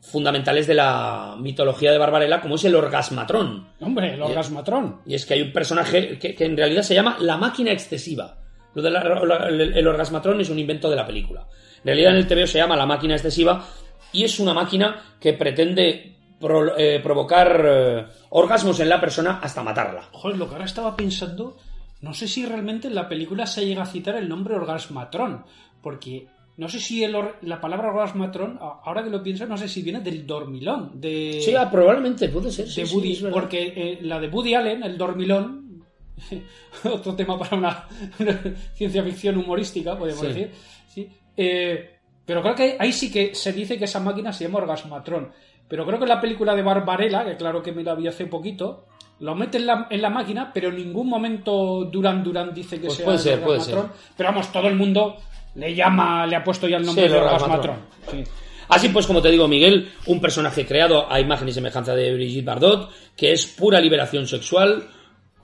fundamentales 0.00 0.66
de 0.66 0.74
la 0.74 1.36
mitología 1.38 1.92
de 1.92 1.98
Barbarella, 1.98 2.40
como 2.40 2.54
es 2.56 2.64
el 2.64 2.74
orgasmatrón. 2.74 3.68
Hombre, 3.80 4.14
el 4.14 4.22
orgasmatrón. 4.22 5.00
Y 5.06 5.14
es 5.14 5.24
que 5.26 5.34
hay 5.34 5.42
un 5.42 5.52
personaje 5.52 6.18
que, 6.18 6.34
que 6.34 6.44
en 6.44 6.56
realidad 6.56 6.82
se 6.82 6.94
llama 6.94 7.16
la 7.20 7.36
máquina 7.36 7.70
excesiva. 7.72 8.36
Lo 8.74 8.82
del 8.82 8.96
el, 8.96 9.60
el 9.78 9.86
orgasmatrón 9.86 10.40
es 10.40 10.50
un 10.50 10.58
invento 10.58 10.90
de 10.90 10.96
la 10.96 11.06
película. 11.06 11.46
En 11.78 11.84
realidad 11.84 12.12
en 12.12 12.18
el 12.18 12.26
TVO 12.26 12.46
se 12.46 12.58
llama 12.58 12.76
la 12.76 12.86
máquina 12.86 13.14
excesiva 13.14 13.64
y 14.12 14.24
es 14.24 14.38
una 14.40 14.52
máquina 14.54 15.16
que 15.20 15.34
pretende 15.34 16.16
pro- 16.40 16.76
eh, 16.76 17.00
provocar 17.02 17.62
eh, 17.66 18.06
orgasmos 18.30 18.80
en 18.80 18.88
la 18.88 19.00
persona 19.00 19.38
hasta 19.42 19.62
matarla. 19.62 20.08
Joder, 20.12 20.38
lo 20.38 20.46
que 20.48 20.54
ahora 20.54 20.64
estaba 20.66 20.96
pensando, 20.96 21.56
no 22.00 22.12
sé 22.14 22.26
si 22.26 22.44
realmente 22.46 22.88
en 22.88 22.94
la 22.94 23.08
película 23.08 23.46
se 23.46 23.64
llega 23.66 23.82
a 23.82 23.86
citar 23.86 24.16
el 24.16 24.28
nombre 24.28 24.54
orgasmatrón, 24.54 25.44
porque 25.84 26.26
no 26.56 26.68
sé 26.68 26.80
si 26.80 27.04
el 27.04 27.14
or- 27.14 27.36
la 27.42 27.60
palabra 27.60 27.90
orgasmatrón, 27.90 28.58
ahora 28.60 29.04
que 29.04 29.10
lo 29.10 29.22
pienso, 29.22 29.46
no 29.46 29.56
sé 29.56 29.68
si 29.68 29.82
viene 29.82 30.00
del 30.00 30.26
dormilón, 30.26 30.92
de, 31.00 31.40
Sí, 31.44 31.54
ah, 31.54 31.70
probablemente 31.70 32.28
puede 32.30 32.50
ser. 32.50 32.66
sí, 32.68 32.80
de 32.80 32.86
sí, 32.88 32.96
Woody, 32.96 33.22
porque 33.32 33.72
eh, 33.76 33.98
la 34.02 34.18
de 34.18 34.28
Woody 34.28 34.54
Allen, 34.54 34.82
el 34.82 34.96
dormilón, 34.98 35.84
otro 36.84 37.14
tema 37.14 37.38
para 37.38 37.56
una, 37.56 37.86
una 38.18 38.40
ciencia 38.74 39.02
ficción 39.02 39.36
humorística, 39.38 39.96
podemos 39.98 40.20
Sí. 40.22 40.26
decir, 40.28 40.50
sí, 40.88 41.08
eh, 41.36 41.90
pero 42.24 42.40
creo 42.42 42.54
que 42.54 42.76
ahí 42.78 42.92
sí 42.92 43.10
que 43.12 43.34
se 43.34 43.52
dice 43.52 43.76
que 43.78 43.84
esa 43.84 44.00
máquina 44.00 44.32
se 44.32 44.44
llama 44.44 44.58
orgasmatrón. 44.60 45.30
Pero 45.68 45.84
creo 45.86 45.98
que 45.98 46.04
en 46.04 46.08
la 46.10 46.20
película 46.20 46.54
de 46.54 46.62
Barbarella, 46.62 47.24
que 47.24 47.36
claro 47.36 47.62
que 47.62 47.72
me 47.72 47.82
la 47.82 47.94
vi 47.94 48.06
hace 48.06 48.26
poquito, 48.26 48.86
lo 49.20 49.34
mete 49.34 49.58
en 49.58 49.66
la, 49.66 49.86
en 49.90 50.00
la 50.02 50.10
máquina, 50.10 50.50
pero 50.52 50.68
en 50.68 50.76
ningún 50.76 51.08
momento 51.08 51.84
Duran 51.84 52.22
Duran 52.22 52.52
dice 52.54 52.76
que 52.80 52.86
Pues 52.86 52.96
sea 52.98 53.04
puede 53.06 53.18
ser, 53.18 53.40
puede 53.42 53.58
orgasmatrón. 53.58 53.92
Pero 54.16 54.28
vamos, 54.30 54.52
todo 54.52 54.68
el 54.68 54.76
mundo 54.76 55.16
le 55.54 55.74
llama, 55.74 56.26
le 56.26 56.36
ha 56.36 56.44
puesto 56.44 56.68
ya 56.68 56.76
el 56.76 56.86
nombre 56.86 57.06
Sí, 57.06 57.12
de 57.12 57.18
orgasmatrón. 57.18 57.76
Sí. 58.10 58.24
Así 58.68 58.88
pues, 58.88 59.06
como 59.06 59.20
te 59.20 59.30
digo, 59.30 59.46
Miguel, 59.46 59.92
un 60.06 60.20
personaje 60.20 60.66
creado 60.66 61.10
a 61.10 61.20
imagen 61.20 61.48
y 61.48 61.52
semejanza 61.52 61.94
de 61.94 62.14
Brigitte 62.14 62.44
Bardot, 62.44 62.90
que 63.16 63.32
es 63.32 63.46
pura 63.46 63.80
liberación 63.80 64.26
sexual, 64.26 64.88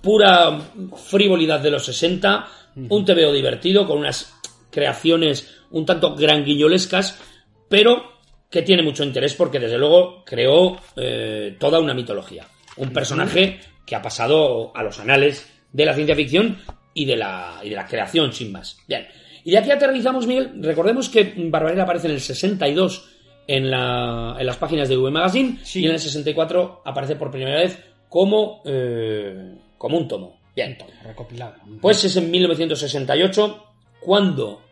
pura 0.00 0.58
frivolidad 1.06 1.60
de 1.60 1.70
los 1.70 1.84
60, 1.84 2.48
un 2.88 3.04
TVO 3.04 3.32
divertido 3.32 3.86
con 3.86 3.98
unas 3.98 4.34
creaciones 4.70 5.56
un 5.70 5.86
tanto 5.86 6.14
granguillolescas, 6.14 7.20
pero 7.68 8.20
que 8.50 8.62
tiene 8.62 8.82
mucho 8.82 9.04
interés 9.04 9.34
porque 9.34 9.60
desde 9.60 9.78
luego 9.78 10.24
creó 10.24 10.80
eh, 10.96 11.56
toda 11.58 11.78
una 11.78 11.94
mitología. 11.94 12.46
Un 12.76 12.92
personaje 12.92 13.60
que 13.86 13.94
ha 13.94 14.02
pasado 14.02 14.72
a 14.74 14.82
los 14.82 14.98
anales 14.98 15.48
de 15.72 15.84
la 15.84 15.94
ciencia 15.94 16.16
ficción 16.16 16.58
y 16.94 17.04
de 17.04 17.16
la, 17.16 17.60
y 17.62 17.70
de 17.70 17.76
la 17.76 17.86
creación, 17.86 18.32
sin 18.32 18.50
más. 18.50 18.78
Bien. 18.88 19.06
Y 19.44 19.50
de 19.52 19.58
aquí 19.58 19.70
aterrizamos, 19.70 20.26
Miguel. 20.26 20.52
Recordemos 20.62 21.08
que 21.08 21.34
Barbarella 21.36 21.84
aparece 21.84 22.08
en 22.08 22.14
el 22.14 22.20
62 22.20 23.08
en, 23.46 23.70
la- 23.70 24.36
en 24.38 24.46
las 24.46 24.56
páginas 24.58 24.88
de 24.88 24.96
V 24.96 25.10
Magazine 25.10 25.58
Sí. 25.62 25.80
y 25.82 25.86
en 25.86 25.92
el 25.92 25.98
64 25.98 26.82
aparece 26.84 27.16
por 27.16 27.30
primera 27.30 27.58
vez 27.60 27.78
como, 28.08 28.62
eh, 28.64 29.54
como 29.78 29.98
un 29.98 30.06
tomo. 30.08 30.40
Bien. 30.54 30.76
Recopilado. 31.04 31.54
Pues 31.80 32.04
es 32.04 32.16
en 32.16 32.30
1968 32.30 33.64
cuando 34.00 34.62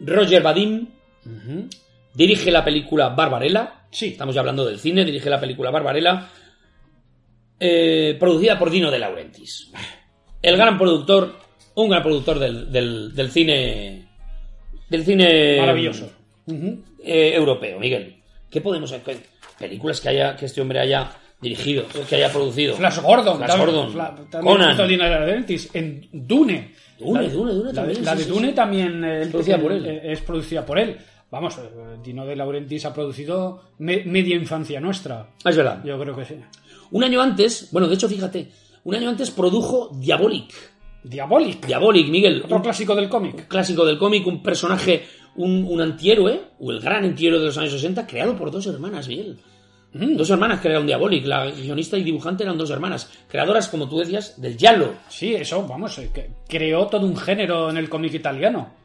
Roger 0.00 0.42
Vadim 0.42 0.88
dirige 2.14 2.50
la 2.50 2.64
película 2.64 3.10
Barbarella. 3.10 3.82
Sí. 3.90 4.08
Estamos 4.08 4.34
ya 4.34 4.40
hablando 4.40 4.64
del 4.66 4.78
cine, 4.78 5.04
dirige 5.04 5.30
la 5.30 5.38
película 5.40 5.70
Barbarella, 5.70 6.28
eh, 7.60 8.16
producida 8.18 8.58
por 8.58 8.70
Dino 8.70 8.90
De 8.90 8.98
Laurentiis. 8.98 9.70
El 10.42 10.56
gran 10.56 10.78
productor, 10.78 11.34
un 11.74 11.88
gran 11.90 12.02
productor 12.02 12.38
del, 12.38 12.70
del- 12.72 13.14
del 13.14 13.30
cine. 13.30 14.07
Del 14.88 15.04
cine. 15.04 15.56
Maravilloso. 15.60 16.10
Eh, 17.04 17.32
europeo, 17.34 17.78
Miguel. 17.78 18.16
¿Qué 18.50 18.60
podemos 18.60 18.90
hacer? 18.92 19.16
Películas 19.58 20.00
que 20.00 20.08
haya 20.08 20.36
que 20.36 20.46
este 20.46 20.60
hombre 20.60 20.80
haya 20.80 21.10
dirigido, 21.40 21.84
que 22.08 22.16
haya 22.16 22.32
producido. 22.32 22.74
Flash 22.76 23.00
Gordon. 23.00 23.36
Flash 23.38 23.48
también- 23.48 23.66
Gordon. 23.70 23.92
Fla- 23.92 24.14
también 24.30 24.56
Conan. 24.56 25.46
En 25.74 26.08
Dune. 26.12 26.74
Dune, 26.98 27.22
La- 27.22 27.28
Dune, 27.28 27.52
Dune 27.52 27.68
La, 27.68 27.72
también, 27.74 27.98
de- 28.00 28.04
la 28.04 28.12
sí, 28.12 28.18
de 28.18 28.24
sí, 28.24 28.30
Dune 28.30 28.48
sí. 28.48 28.54
también 28.54 29.04
eh, 29.04 29.22
Es 29.22 29.28
producida 29.28 29.58
por 29.60 29.72
él. 29.72 29.86
es 30.02 30.20
producida 30.20 30.66
por 30.66 30.78
él. 30.80 30.96
Vamos, 31.30 31.58
eh, 31.58 31.60
Dino 32.02 32.26
de 32.26 32.34
Laurentiis 32.34 32.84
ha 32.86 32.94
producido 32.94 33.62
me- 33.78 34.02
media 34.04 34.34
infancia 34.34 34.80
nuestra. 34.80 35.26
Ah, 35.44 35.50
es 35.50 35.56
verdad. 35.56 35.80
Yo 35.84 35.98
creo 36.00 36.16
que 36.16 36.24
sí. 36.24 36.34
Un 36.90 37.04
año 37.04 37.20
antes, 37.20 37.68
bueno, 37.70 37.86
de 37.86 37.94
hecho, 37.94 38.08
fíjate, 38.08 38.48
un 38.84 38.94
año 38.94 39.10
antes 39.10 39.30
produjo 39.30 39.90
Diabolic. 39.94 40.52
Diabolic. 41.08 41.66
Diabolic, 41.66 42.08
Miguel. 42.08 42.42
Otro 42.44 42.56
un 42.56 42.62
clásico 42.62 42.94
del 42.94 43.08
cómic. 43.08 43.48
clásico 43.48 43.84
del 43.84 43.98
cómic, 43.98 44.26
un 44.26 44.42
personaje, 44.42 45.06
un, 45.36 45.64
un 45.68 45.80
antihéroe, 45.80 46.40
o 46.60 46.70
el 46.70 46.80
gran 46.80 47.04
antihéroe 47.04 47.40
de 47.40 47.46
los 47.46 47.58
años 47.58 47.72
60, 47.72 48.06
creado 48.06 48.36
por 48.36 48.50
dos 48.50 48.66
hermanas, 48.66 49.08
Miguel. 49.08 49.38
Mm. 49.92 50.16
Dos 50.16 50.28
hermanas 50.30 50.60
crearon 50.60 50.86
Diabolic, 50.86 51.24
la 51.24 51.46
guionista 51.46 51.96
y 51.96 52.02
dibujante 52.02 52.44
eran 52.44 52.58
dos 52.58 52.70
hermanas, 52.70 53.10
creadoras, 53.28 53.68
como 53.68 53.88
tú 53.88 53.98
decías, 53.98 54.40
del 54.40 54.56
Giallo. 54.56 54.94
Sí, 55.08 55.34
eso, 55.34 55.66
vamos, 55.66 55.98
eh, 55.98 56.10
creó 56.46 56.86
todo 56.88 57.06
un 57.06 57.16
género 57.16 57.70
en 57.70 57.78
el 57.78 57.88
cómic 57.88 58.14
italiano. 58.14 58.76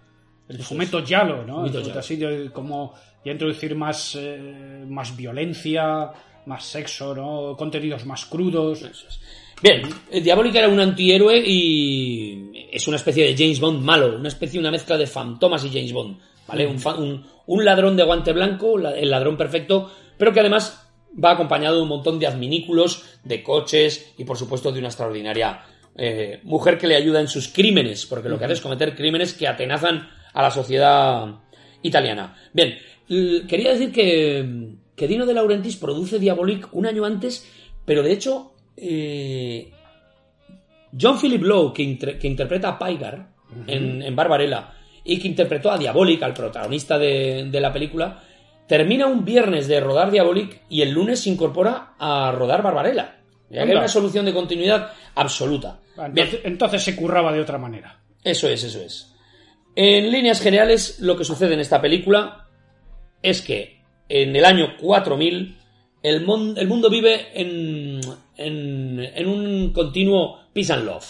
El 0.48 0.62
fumetto 0.62 1.04
giallo, 1.04 1.46
¿no? 1.46 1.70
Giallo. 1.70 1.98
Así 1.98 2.18
de 2.18 2.52
como 2.52 2.94
ya 3.24 3.32
introducir 3.32 3.76
más, 3.76 4.16
eh, 4.20 4.86
más 4.88 5.16
violencia, 5.16 6.12
más 6.46 6.66
sexo, 6.66 7.16
¿no? 7.16 7.56
Contenidos 7.56 8.06
más 8.06 8.26
crudos. 8.26 8.82
Eso 8.82 9.08
es. 9.08 9.22
Bien, 9.62 9.82
eh, 10.12 10.22
Diabolic 10.22 10.56
era 10.56 10.68
un 10.68 10.80
antihéroe 10.80 11.38
y 11.46 12.68
es 12.72 12.88
una 12.88 12.98
especie 12.98 13.26
de 13.26 13.36
James 13.38 13.60
Bond 13.60 13.82
malo, 13.82 14.18
una 14.18 14.28
especie, 14.28 14.60
una 14.60 14.72
mezcla 14.72 14.98
de 14.98 15.08
Fantomas 15.08 15.64
y 15.64 15.70
James 15.70 15.94
Bond, 15.94 16.18
¿vale? 16.48 16.68
Un, 16.68 16.80
fa- 16.80 16.96
un- 16.96 17.26
un 17.46 17.66
ladrón 17.66 17.96
de 17.96 18.04
guante 18.04 18.34
blanco, 18.34 18.78
la- 18.78 18.98
el 18.98 19.10
ladrón 19.10 19.38
perfecto, 19.38 19.90
pero 20.18 20.34
que 20.34 20.42
además 20.42 20.86
va 21.24 21.32
acompañado 21.32 21.78
de 21.78 21.82
un 21.84 21.88
montón 21.88 22.20
de 22.20 22.28
adminículos, 22.28 23.04
de 23.24 23.42
coches 23.44 24.14
y 24.18 24.24
por 24.26 24.38
supuesto 24.38 24.72
de 24.72 24.80
una 24.80 24.88
extraordinaria 24.90 25.62
eh, 25.96 26.40
mujer 26.44 26.78
que 26.80 26.88
le 26.88 26.96
ayuda 26.96 27.22
en 27.22 27.28
sus 27.28 27.48
crímenes, 27.50 28.06
porque 28.08 28.28
lo 28.30 28.38
que 28.40 28.46
hace 28.46 28.56
es 28.56 28.62
cometer 28.62 28.96
crímenes 28.96 29.34
que 29.34 29.48
atenazan 29.48 30.10
a 30.34 30.42
la 30.42 30.50
sociedad 30.50 31.36
italiana. 31.84 32.36
Bien, 32.52 32.76
quería 33.48 33.72
decir 33.74 33.92
que, 33.92 34.74
que 34.96 35.08
Dino 35.08 35.26
de 35.28 35.36
Laurentiis 35.36 35.76
produce 35.78 36.18
Diabolic 36.18 36.68
un 36.74 36.88
año 36.88 37.06
antes, 37.06 37.48
pero 37.86 38.02
de 38.02 38.12
hecho, 38.12 38.53
eh, 38.78 39.72
John 41.00 41.20
Philip 41.20 41.42
Lowe, 41.44 41.74
que, 41.74 41.84
inter- 41.84 42.20
que 42.20 42.28
interpreta 42.28 42.70
a 42.70 42.80
Pygar 42.80 43.28
en, 43.68 44.02
en 44.02 44.16
Barbarella 44.16 44.72
y 45.04 45.20
que 45.20 45.28
interpretó 45.28 45.72
a 45.72 45.78
Diabolic, 45.78 46.22
al 46.24 46.34
protagonista 46.34 46.98
de, 46.98 47.48
de 47.52 47.60
la 47.62 47.74
película, 47.74 48.24
termina 48.68 49.06
un 49.08 49.26
viernes 49.26 49.68
de 49.68 49.80
rodar 49.80 50.12
Diabolic 50.12 50.62
y 50.70 50.82
el 50.82 50.92
lunes 50.92 51.20
se 51.22 51.30
incorpora 51.30 51.94
a 52.00 52.32
rodar 52.32 52.62
Barbarella. 52.64 53.20
Ya 53.50 53.66
que 53.66 53.72
hay 53.72 53.78
una 53.78 53.88
solución 53.88 54.26
de 54.26 54.34
continuidad 54.34 54.92
absoluta. 55.16 55.80
Bien. 55.96 56.08
Entonces, 56.28 56.40
entonces 56.44 56.84
se 56.84 56.96
curraba 56.96 57.32
de 57.32 57.42
otra 57.42 57.58
manera. 57.60 58.00
Eso 58.24 58.48
es, 58.48 58.64
eso 58.64 58.82
es. 58.82 59.14
En 59.76 60.12
líneas 60.12 60.42
generales, 60.42 61.00
lo 61.02 61.16
que 61.18 61.24
sucede 61.26 61.54
en 61.54 61.60
esta 61.60 61.80
película 61.82 62.48
es 63.22 63.42
que 63.42 63.82
en 64.10 64.36
el 64.36 64.46
año 64.46 64.78
4000 64.80 65.58
el, 66.02 66.26
mon- 66.26 66.58
el 66.58 66.68
mundo 66.68 66.90
vive 66.90 67.28
en, 67.40 68.00
en, 68.38 69.00
en 69.00 69.28
un 69.28 69.72
continuo 69.74 70.40
peace 70.54 70.74
and 70.74 70.86
love. 70.86 71.06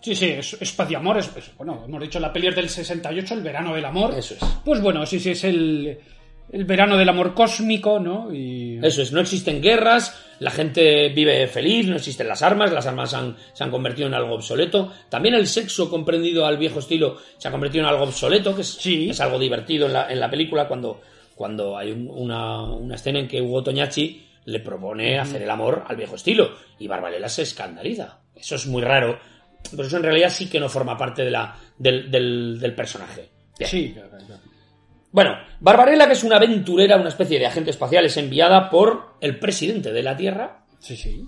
Sí, 0.00 0.14
sí, 0.14 0.26
es, 0.26 0.56
es 0.60 0.72
paz 0.72 0.90
y 0.90 0.94
amor. 0.94 1.18
Es, 1.18 1.30
es- 1.36 1.56
bueno, 1.56 1.82
hemos 1.86 2.00
dicho 2.00 2.20
la 2.20 2.32
peli 2.32 2.48
es 2.48 2.56
del 2.56 2.68
68, 2.68 3.34
el 3.34 3.42
verano 3.42 3.74
del 3.74 3.84
amor. 3.84 4.14
Eso 4.16 4.34
es. 4.34 4.40
Pues 4.64 4.80
bueno, 4.80 5.04
sí, 5.06 5.18
sí, 5.18 5.30
es 5.30 5.42
el, 5.44 5.98
el 6.52 6.64
verano 6.64 6.96
del 6.96 7.08
amor 7.08 7.34
cósmico, 7.34 7.98
¿no? 7.98 8.32
Y... 8.32 8.78
Eso 8.82 9.02
es, 9.02 9.10
no 9.10 9.20
existen 9.20 9.60
guerras, 9.60 10.14
la 10.38 10.52
gente 10.52 11.08
vive 11.08 11.48
feliz, 11.48 11.88
no 11.88 11.96
existen 11.96 12.28
las 12.28 12.42
armas, 12.42 12.72
las 12.72 12.86
armas 12.86 13.14
han- 13.14 13.36
se 13.52 13.64
han 13.64 13.70
convertido 13.70 14.06
en 14.06 14.14
algo 14.14 14.34
obsoleto. 14.34 14.92
También 15.08 15.34
el 15.34 15.46
sexo 15.48 15.90
comprendido 15.90 16.46
al 16.46 16.56
viejo 16.58 16.78
estilo 16.78 17.16
se 17.38 17.48
ha 17.48 17.50
convertido 17.50 17.82
en 17.84 17.90
algo 17.90 18.04
obsoleto, 18.04 18.54
que 18.54 18.60
es, 18.60 18.68
Sí. 18.74 19.10
es 19.10 19.20
algo 19.20 19.38
divertido 19.40 19.86
en 19.86 19.94
la, 19.94 20.12
en 20.12 20.20
la 20.20 20.30
película 20.30 20.68
cuando, 20.68 21.00
cuando 21.34 21.76
hay 21.76 21.90
un- 21.90 22.08
una, 22.10 22.62
una 22.62 22.94
escena 22.94 23.18
en 23.18 23.26
que 23.26 23.42
Hugo 23.42 23.64
Toñachi 23.64 24.22
le 24.46 24.60
propone 24.60 25.18
hacer 25.18 25.42
el 25.42 25.50
amor 25.50 25.84
al 25.86 25.96
viejo 25.96 26.16
estilo 26.16 26.50
y 26.78 26.88
Barbarella 26.88 27.28
se 27.28 27.42
escandaliza. 27.42 28.20
Eso 28.34 28.54
es 28.56 28.66
muy 28.66 28.82
raro, 28.82 29.18
pero 29.70 29.84
eso 29.86 29.96
en 29.98 30.02
realidad 30.02 30.30
sí 30.30 30.48
que 30.48 30.58
no 30.60 30.68
forma 30.68 30.96
parte 30.96 31.24
de 31.24 31.30
la, 31.30 31.54
del, 31.78 32.10
del- 32.10 32.58
del 32.58 32.74
personaje. 32.74 33.28
Bien. 33.58 33.70
Sí, 33.70 33.92
claro, 33.92 34.10
claro. 34.10 34.40
Bueno, 35.12 35.36
Barbarella, 35.60 36.06
que 36.06 36.12
es 36.12 36.24
una 36.24 36.36
aventurera, 36.36 36.96
una 36.96 37.08
especie 37.08 37.38
de 37.38 37.46
agente 37.46 37.70
espacial, 37.70 38.04
es 38.04 38.16
enviada 38.16 38.68
por 38.68 39.14
el 39.20 39.38
presidente 39.38 39.92
de 39.92 40.02
la 40.02 40.16
Tierra 40.16 40.64
sí, 40.78 40.96
sí. 40.96 41.24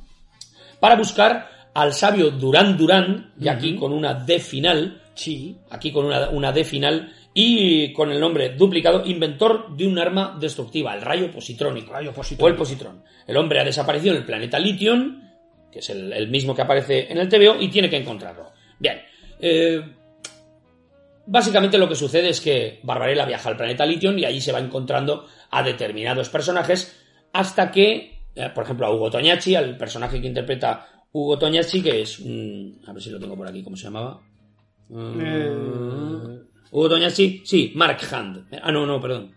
para 0.78 0.96
buscar 0.96 1.48
al 1.74 1.94
sabio 1.94 2.30
Durán 2.30 2.76
Durán, 2.76 3.32
y 3.40 3.48
aquí 3.48 3.76
con 3.76 3.92
una 3.92 4.14
D 4.14 4.40
final, 4.40 5.02
Sí, 5.14 5.58
aquí 5.70 5.90
con 5.90 6.06
una, 6.06 6.28
una 6.30 6.52
D 6.52 6.62
final, 6.64 7.12
y 7.34 7.92
con 7.92 8.10
el 8.10 8.20
nombre 8.20 8.54
duplicado, 8.56 9.04
inventor 9.04 9.76
de 9.76 9.86
un 9.86 9.98
arma 9.98 10.36
destructiva, 10.40 10.94
el 10.94 11.02
rayo 11.02 11.30
positrónico. 11.30 11.92
Rayo 11.92 12.12
O 12.38 12.48
el 12.48 12.56
positrón. 12.56 13.04
El 13.26 13.36
hombre 13.36 13.60
ha 13.60 13.64
desaparecido 13.64 14.14
en 14.14 14.20
el 14.20 14.26
planeta 14.26 14.58
Lithium, 14.58 15.22
que 15.70 15.80
es 15.80 15.90
el, 15.90 16.12
el 16.12 16.28
mismo 16.28 16.54
que 16.54 16.62
aparece 16.62 17.10
en 17.12 17.18
el 17.18 17.28
TVO, 17.28 17.60
y 17.60 17.68
tiene 17.68 17.90
que 17.90 17.96
encontrarlo. 17.96 18.50
Bien. 18.78 19.00
eh, 19.40 19.82
básicamente 21.26 21.78
lo 21.78 21.88
que 21.88 21.94
sucede 21.94 22.30
es 22.30 22.40
que 22.40 22.80
Barbarella 22.82 23.26
viaja 23.26 23.50
al 23.50 23.56
planeta 23.56 23.84
Lithium 23.84 24.18
y 24.18 24.24
allí 24.24 24.40
se 24.40 24.52
va 24.52 24.60
encontrando 24.60 25.26
a 25.50 25.62
determinados 25.62 26.30
personajes 26.30 26.98
hasta 27.32 27.70
que, 27.70 28.22
eh, 28.34 28.50
por 28.54 28.64
ejemplo, 28.64 28.86
a 28.86 28.94
Hugo 28.94 29.10
Toñachi, 29.10 29.54
al 29.54 29.76
personaje 29.76 30.20
que 30.20 30.26
interpreta 30.26 30.86
Hugo 31.12 31.38
Toñachi, 31.38 31.82
que 31.82 32.00
es 32.00 32.18
un... 32.18 32.80
A 32.86 32.92
ver 32.92 33.02
si 33.02 33.10
lo 33.10 33.20
tengo 33.20 33.36
por 33.36 33.46
aquí, 33.46 33.62
¿cómo 33.62 33.76
se 33.76 33.84
llamaba? 33.84 34.20
Eh, 34.90 36.38
Hugo 36.70 36.88
Toñachi, 36.88 37.42
sí, 37.44 37.72
Mark 37.74 37.98
Hand. 38.10 38.46
Ah, 38.62 38.70
no, 38.72 38.84
no, 38.86 39.00
perdón. 39.00 39.34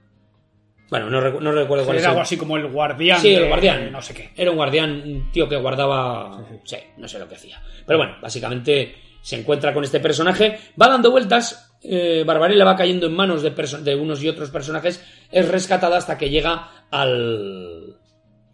Bueno, 0.89 1.09
no, 1.09 1.21
recu- 1.21 1.39
no 1.39 1.51
recuerdo 1.53 1.85
cuál 1.85 1.97
es 1.97 2.03
era 2.03 2.09
el- 2.11 2.15
algo 2.15 2.21
así 2.23 2.35
como 2.35 2.57
el 2.57 2.67
guardián. 2.67 3.21
Sí, 3.21 3.33
el 3.33 3.47
guardián. 3.47 3.91
No 3.91 4.01
sé 4.01 4.13
qué. 4.13 4.31
Era 4.35 4.51
un 4.51 4.57
guardián, 4.57 5.01
un 5.05 5.31
tío 5.31 5.47
que 5.47 5.55
guardaba. 5.55 6.45
Sí, 6.65 6.75
no 6.97 7.07
sé 7.07 7.17
lo 7.19 7.29
que 7.29 7.35
hacía. 7.35 7.61
Pero 7.85 7.97
bueno, 7.99 8.17
básicamente 8.21 8.95
se 9.21 9.39
encuentra 9.39 9.73
con 9.73 9.83
este 9.83 9.99
personaje, 10.01 10.59
va 10.81 10.89
dando 10.89 11.11
vueltas, 11.11 11.71
eh, 11.83 12.23
Barbarella 12.25 12.65
va 12.65 12.75
cayendo 12.75 13.05
en 13.05 13.13
manos 13.15 13.41
de, 13.43 13.51
de 13.51 13.95
unos 13.95 14.21
y 14.23 14.27
otros 14.27 14.49
personajes, 14.49 15.01
es 15.31 15.47
rescatada 15.47 15.95
hasta 15.97 16.17
que 16.17 16.29
llega 16.29 16.85
al. 16.91 17.95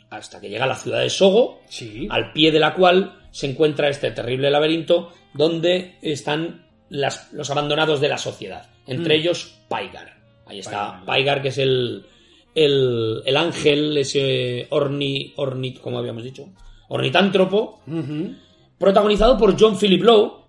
hasta 0.10 0.40
que 0.40 0.50
llega 0.50 0.66
a 0.66 0.68
la 0.68 0.76
ciudad 0.76 1.00
de 1.02 1.10
Sogo, 1.10 1.62
Sí. 1.68 2.08
al 2.12 2.32
pie 2.34 2.52
de 2.52 2.60
la 2.60 2.74
cual 2.76 3.28
se 3.32 3.50
encuentra 3.50 3.90
este 3.90 4.12
terrible 4.12 4.50
laberinto 4.52 5.12
donde 5.34 5.98
están 6.02 6.67
las- 6.90 7.32
los 7.34 7.50
abandonados 7.50 8.00
de 8.02 8.10
la 8.10 8.18
sociedad, 8.18 8.70
entre 8.88 9.16
ellos 9.16 9.60
Paigar. 9.68 10.18
Ahí 10.46 10.60
está 10.60 11.04
Paigar, 11.06 11.42
que 11.42 11.50
es 11.50 11.58
el, 11.58 12.06
el, 12.56 13.22
el 13.26 13.38
ángel, 13.38 13.98
ese 13.98 14.68
orni, 14.70 15.34
ornit, 15.36 15.80
como 15.82 16.00
habíamos 16.00 16.24
dicho, 16.24 16.50
ornitántropo, 16.90 17.82
protagonizado 18.78 19.38
por 19.38 19.60
John 19.60 19.78
Philip 19.78 20.04
Lowe, 20.04 20.46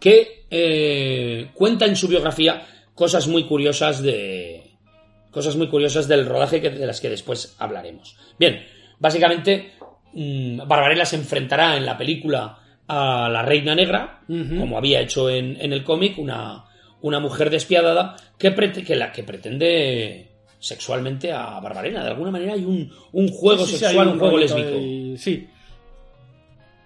que 0.00 0.46
eh, 0.50 1.50
cuenta 1.54 1.86
en 1.86 1.96
su 1.96 2.08
biografía 2.08 2.66
cosas 2.94 3.26
muy 3.28 3.44
curiosas 3.44 4.02
de 4.02 4.70
cosas 5.30 5.56
muy 5.56 5.68
curiosas 5.68 6.08
del 6.08 6.26
rodaje 6.26 6.60
que- 6.60 6.68
de 6.70 6.86
las 6.86 7.00
que 7.00 7.08
después 7.08 7.56
hablaremos. 7.58 8.16
Bien, 8.38 8.66
básicamente 8.98 9.72
mm, 10.12 10.58
Barbarella 10.68 11.06
se 11.06 11.16
enfrentará 11.16 11.76
en 11.78 11.86
la 11.86 11.96
película 11.96 12.58
a 12.94 13.28
la 13.30 13.42
Reina 13.42 13.74
Negra, 13.74 14.20
como 14.26 14.76
había 14.76 15.00
hecho 15.00 15.30
en, 15.30 15.56
en 15.60 15.72
el 15.72 15.82
cómic, 15.82 16.18
una, 16.18 16.64
una 17.00 17.20
mujer 17.20 17.48
despiadada 17.48 18.16
que, 18.38 18.54
prete- 18.54 18.84
que 18.84 18.96
la 18.96 19.10
que 19.12 19.22
pretende 19.22 20.28
sexualmente 20.58 21.32
a 21.32 21.58
Barbarella. 21.60 22.02
De 22.02 22.10
alguna 22.10 22.30
manera 22.30 22.52
hay 22.52 22.64
un, 22.64 22.90
un 23.12 23.28
juego 23.28 23.64
Sí, 23.64 23.72
sí, 23.72 23.78
sexual, 23.78 24.08
un 24.08 24.18
juego 24.18 24.36
lésbico. 24.38 24.68
Sí. 25.16 25.16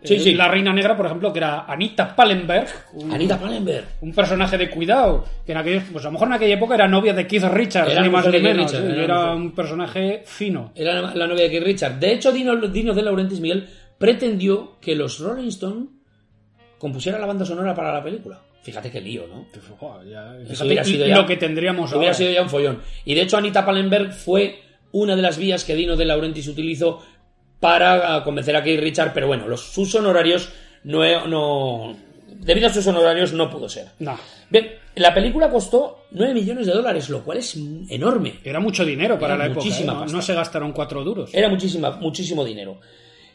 Sí, 0.03 0.15
Eh, 0.15 0.21
sí. 0.21 0.35
La 0.35 0.47
reina 0.47 0.73
negra, 0.73 0.97
por 0.97 1.07
ejemplo, 1.07 1.33
que 1.33 1.39
era 1.41 1.65
Anita 1.67 2.15
Pallenberg, 2.15 2.69
un, 2.95 3.11
Anita 3.13 3.39
Pallenberg. 3.41 3.87
un 4.03 4.13
personaje 4.13 4.57
de 4.57 4.71
cuidado, 4.71 5.25
que 5.45 5.51
en 5.53 5.59
aquella, 5.59 5.83
pues 5.91 6.05
a 6.05 6.09
lo 6.09 6.13
mejor 6.13 6.29
en 6.29 6.35
aquella 6.35 6.55
época 6.55 6.75
era 6.77 6.87
novia 6.87 7.13
de 7.15 7.27
Keith 7.27 7.43
Richards, 7.45 7.91
Era 7.91 8.03
ni 8.03 8.11
más 8.11 8.25
mujer 8.27 8.41
ni 8.41 8.47
de 8.49 8.55
Keith 8.55 8.57
menos. 8.57 8.73
Richards, 8.73 8.95
¿eh? 8.99 9.03
era 9.05 9.35
un 9.35 9.53
personaje 9.55 10.23
fino. 10.25 10.71
Era 10.77 11.01
la- 11.01 11.27
novia 11.27 11.45
de 11.45 11.51
Keith 11.51 11.65
Richards. 11.65 11.99
De 11.99 12.13
hecho, 12.13 12.31
Dino, 12.31 12.55
Dino 12.69 12.95
de 12.95 13.03
Laurentiis 13.03 13.41
Miguel 13.41 13.67
pretendió 13.99 14.77
que 14.81 14.95
los 14.95 15.19
Rolling 15.19 15.49
Stone 15.49 15.87
compusieran 16.87 17.20
la 17.20 17.26
banda 17.26 17.45
sonora 17.45 17.74
para 17.74 17.93
la 17.93 18.03
película. 18.03 18.41
Fíjate 18.62 18.91
qué 18.91 19.01
lío, 19.01 19.26
¿no? 19.26 19.47
Joder, 19.78 20.09
ya- 20.09 20.37
Eso 20.39 20.47
fíjate 20.49 20.66
hubiera 20.66 20.84
sido 20.84 21.07
ya- 21.07 21.16
lo 21.16 21.26
que 21.26 21.37
tendríamos 21.37 21.91
Hubiera 21.91 22.07
ahora. 22.12 22.14
sido 22.14 22.30
ya 22.30 22.43
un 22.43 22.49
follón. 22.51 22.80
Y 23.05 23.14
de 23.14 23.22
hecho, 23.22 23.37
Anita 23.37 23.64
Pallenberg 23.66 24.12
fue 24.12 24.61
una 24.93 25.16
de 25.16 25.22
las 25.22 25.37
vías 25.37 25.64
que 25.64 25.74
Dino 25.74 25.97
de 25.97 26.05
Laurentiis 26.05 26.47
utilizó 26.49 27.03
para 27.61 28.14
ah, 28.16 28.22
convencer 28.24 28.55
a 28.57 28.62
Keith 28.62 28.80
Richards, 28.80 29.12
pero 29.14 29.26
bueno, 29.26 29.49
los, 29.49 29.61
sus 29.72 29.95
honorarios 29.95 30.51
no. 30.84 31.97
Debido 32.39 32.68
a 32.68 32.72
sus 32.72 32.87
honorarios 32.87 33.32
no 33.32 33.51
pudo 33.51 33.68
ser. 33.68 33.87
No, 33.99 34.16
Bien, 34.51 34.68
la 34.95 35.12
película 35.12 35.51
costó 35.51 36.05
9 36.12 36.34
millones 36.34 36.66
de 36.66 36.72
dólares, 36.72 37.09
lo 37.09 37.24
cual 37.24 37.39
es 37.39 37.57
enorme. 37.89 38.39
era 38.45 38.61
mucho 38.61 38.84
dinero 38.84 39.18
para 39.18 39.34
Era 39.34 39.45
la 39.45 39.51
época. 39.51 39.64
muchísima 39.64 40.05
¿eh? 40.07 40.12
No, 40.12 40.22
se 40.22 40.34
gastaron 40.34 40.72
cuatro 40.72 41.03
duros. 41.03 41.30
Era 41.32 41.49
muchísima, 41.49 41.91
muchísimo 41.93 42.45
dinero. 42.45 42.78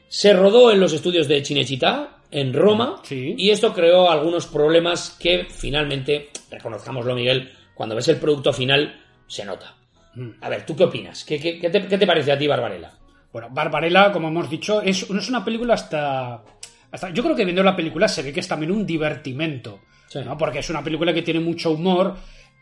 Se 0.07 0.31
rodó 0.33 0.71
en 0.71 0.79
los 0.79 0.93
estudios 0.93 1.27
de 1.27 1.43
Cinecittà, 1.43 2.20
en 2.31 2.53
Roma, 2.53 3.01
Sí. 3.03 3.35
y 3.37 3.49
esto 3.49 3.73
creó 3.73 4.09
algunos 4.09 4.47
problemas 4.47 5.17
que 5.19 5.45
finalmente, 5.49 6.29
reconozcámoslo 6.49 7.13
Miguel, 7.13 7.51
cuando 7.75 7.95
ves 7.95 8.07
el 8.07 8.17
producto 8.17 8.53
final, 8.53 8.99
se 9.27 9.43
nota. 9.45 9.75
Mm. 10.15 10.29
A 10.41 10.49
ver, 10.49 10.65
¿tú 10.65 10.75
qué 10.75 10.85
opinas? 10.85 11.23
¿Qué, 11.25 11.39
qué- 11.39 11.59
qué 11.59 11.69
te, 11.69 11.87
qué 11.87 11.97
te 11.97 12.07
parece 12.07 12.31
a 12.31 12.37
ti, 12.37 12.47
Barbarella? 12.47 12.91
Bueno, 13.31 13.47
Barbarella, 13.51 14.11
como 14.11 14.27
hemos 14.27 14.49
dicho, 14.49 14.81
es, 14.81 15.09
no 15.09 15.19
es 15.19 15.29
una 15.29 15.43
película 15.45 15.73
hasta, 15.75 16.43
hasta. 16.91 17.09
Yo 17.11 17.23
creo 17.23 17.35
que 17.35 17.45
viendo 17.45 17.63
la 17.63 17.75
película 17.75 18.07
se 18.09 18.21
ve 18.23 18.33
que 18.33 18.41
es 18.41 18.47
también 18.47 18.71
un 18.71 18.85
divertimento. 18.85 19.79
Sí. 20.07 20.19
¿no? 20.25 20.37
Porque 20.37 20.59
es 20.59 20.69
una 20.69 20.83
película 20.83 21.13
que 21.13 21.21
tiene 21.21 21.39
mucho 21.39 21.71
humor. 21.71 22.15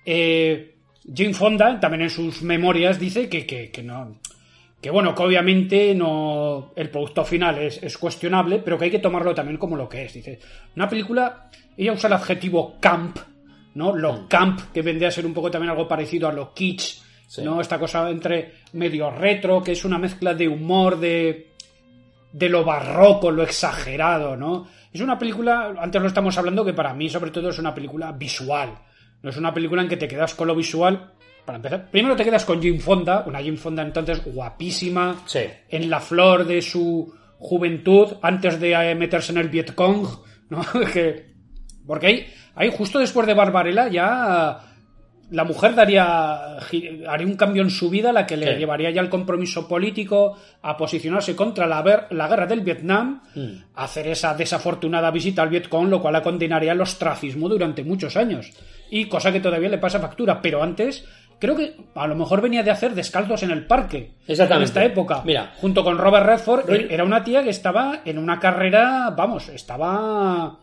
Eh, 0.06 0.76
Jane 1.16 1.34
Fonda, 1.34 1.80
también 1.80 2.04
en 2.04 2.10
sus 2.12 2.42
memorias, 2.44 3.00
dice 3.00 3.28
que, 3.28 3.46
que, 3.48 3.72
que 3.72 3.82
no. 3.82 4.20
Que 4.82 4.90
bueno, 4.90 5.14
que 5.14 5.24
obviamente 5.24 5.94
no. 5.94 6.72
El 6.76 6.90
producto 6.90 7.26
final 7.26 7.58
es, 7.58 7.84
es 7.84 7.98
cuestionable, 7.98 8.60
pero 8.60 8.78
que 8.78 8.86
hay 8.86 8.92
que 8.92 9.00
tomarlo 9.00 9.36
también 9.36 9.58
como 9.58 9.76
lo 9.76 9.90
que 9.90 10.06
es. 10.06 10.14
Dice. 10.14 10.40
Una 10.76 10.88
película. 10.88 11.50
Ella 11.76 11.94
usa 11.94 12.08
el 12.08 12.14
adjetivo 12.14 12.78
camp, 12.80 13.18
¿no? 13.76 13.96
Lo 13.96 14.28
camp, 14.28 14.72
que 14.74 14.82
vendría 14.82 15.10
a 15.10 15.12
ser 15.12 15.26
un 15.26 15.34
poco 15.34 15.50
también 15.52 15.72
algo 15.72 15.88
parecido 15.88 16.28
a 16.28 16.34
lo 16.34 16.54
kitsch, 16.54 17.02
Sí. 17.28 17.44
¿no? 17.44 17.62
Esta 17.62 17.78
cosa 17.78 18.10
entre 18.10 18.56
medio 18.74 19.12
retro, 19.12 19.62
que 19.62 19.74
es 19.74 19.86
una 19.86 20.00
mezcla 20.00 20.34
de 20.34 20.48
humor, 20.48 21.00
de, 21.00 21.52
de 22.34 22.50
lo 22.50 22.64
barroco, 22.64 23.30
lo 23.30 23.44
exagerado, 23.44 24.36
¿no? 24.36 24.68
Es 24.92 25.00
una 25.02 25.20
película, 25.20 25.76
antes 25.80 26.02
lo 26.02 26.08
estamos 26.08 26.36
hablando, 26.40 26.66
que 26.66 26.74
para 26.74 26.94
mí 26.94 27.08
sobre 27.08 27.30
todo 27.30 27.50
es 27.50 27.60
una 27.60 27.76
película 27.76 28.12
visual. 28.12 28.80
No 29.22 29.30
es 29.30 29.38
una 29.38 29.54
película 29.54 29.84
en 29.84 29.88
que 29.88 29.98
te 29.98 30.08
quedas 30.08 30.34
con 30.34 30.48
lo 30.48 30.56
visual. 30.56 31.14
Para 31.50 31.58
empezar, 31.58 31.90
primero 31.90 32.16
te 32.16 32.24
quedas 32.24 32.46
con 32.46 32.62
Jim 32.62 32.80
Fonda, 32.80 33.24
una 33.26 33.40
Jim 33.40 33.58
Fonda 33.58 33.82
entonces 33.82 34.22
guapísima, 34.24 35.24
Sí. 35.26 35.40
en 35.70 35.90
la 35.90 36.00
flor 36.00 36.46
de 36.46 36.62
su 36.62 37.12
juventud, 37.40 38.18
antes 38.22 38.60
de 38.60 38.74
eh, 38.74 38.94
meterse 38.94 39.32
en 39.32 39.40
el 39.40 39.50
Vietcong, 39.50 40.06
¿no? 40.52 40.62
que, 40.94 41.26
porque 41.88 42.06
ahí, 42.06 42.28
ahí 42.54 42.72
justo 42.72 43.00
después 43.00 43.26
de 43.26 43.34
Barbarella 43.34 43.88
ya 43.88 44.60
la 45.32 45.44
mujer 45.44 45.74
daría 45.76 46.58
haría 47.08 47.28
un 47.28 47.36
cambio 47.36 47.62
en 47.62 47.70
su 47.70 47.90
vida 47.90 48.12
la 48.12 48.26
que 48.26 48.36
le 48.38 48.54
Sí. 48.54 48.60
llevaría 48.60 48.90
ya 48.92 49.00
al 49.02 49.10
compromiso 49.10 49.68
político 49.68 50.38
a 50.64 50.76
posicionarse 50.76 51.36
contra 51.36 51.68
la, 51.68 51.82
ver- 51.84 52.08
la 52.12 52.28
guerra 52.28 52.46
del 52.48 52.62
Vietnam 52.62 53.22
Mm. 53.36 53.48
a 53.76 53.84
hacer 53.84 54.08
esa 54.08 54.34
desafortunada 54.36 55.12
visita 55.12 55.42
al 55.44 55.50
Vietcong 55.50 55.88
lo 55.90 56.02
cual 56.02 56.14
la 56.14 56.22
condenaría 56.24 56.72
al 56.72 56.82
ostracismo 56.82 57.48
durante 57.48 57.84
muchos 57.84 58.18
años 58.18 58.52
y 58.90 59.06
cosa 59.06 59.32
que 59.32 59.40
todavía 59.40 59.70
le 59.70 59.78
pasa 59.78 60.00
factura 60.00 60.42
pero 60.42 60.64
antes 60.64 61.06
creo 61.40 61.56
que 61.56 61.76
a 61.96 62.06
lo 62.08 62.16
mejor 62.16 62.42
venía 62.42 62.62
de 62.64 62.72
hacer 62.72 62.94
descalzos 62.94 63.42
en 63.44 63.52
el 63.52 63.66
parque 63.66 64.12
Exactamente. 64.28 64.56
en 64.56 64.64
esta 64.64 64.84
época 64.86 65.22
Mira. 65.26 65.54
junto 65.58 65.84
con 65.84 65.98
Robert 65.98 66.26
Redford 66.26 66.66
Roy- 66.68 66.88
era 66.90 67.04
una 67.04 67.24
tía 67.24 67.44
que 67.44 67.50
estaba 67.50 68.02
en 68.06 68.18
una 68.18 68.40
carrera 68.40 69.14
vamos 69.16 69.50
estaba 69.50 70.58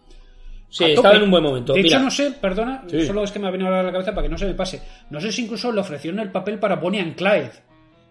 Sí, 0.68 0.84
estaba 0.84 1.14
en 1.14 1.22
un 1.22 1.30
buen 1.30 1.44
momento. 1.44 1.72
De 1.72 1.82
Mira, 1.82 1.96
hecho, 1.96 2.04
no 2.04 2.10
sé, 2.10 2.32
perdona, 2.32 2.82
Sí. 2.88 3.06
solo 3.06 3.22
es 3.22 3.30
que 3.30 3.38
me 3.38 3.46
ha 3.46 3.50
venido 3.50 3.68
ahora 3.68 3.80
a 3.80 3.84
la 3.84 3.92
cabeza 3.92 4.10
para 4.12 4.24
que 4.26 4.28
no 4.28 4.36
se 4.36 4.46
me 4.46 4.54
pase. 4.54 4.82
No 5.10 5.20
sé 5.20 5.30
si 5.30 5.44
incluso 5.44 5.70
le 5.70 5.80
ofrecieron 5.80 6.18
el 6.20 6.32
papel 6.32 6.58
para 6.58 6.74
Bonnie 6.76 7.00
and 7.00 7.14
Clyde, 7.14 7.52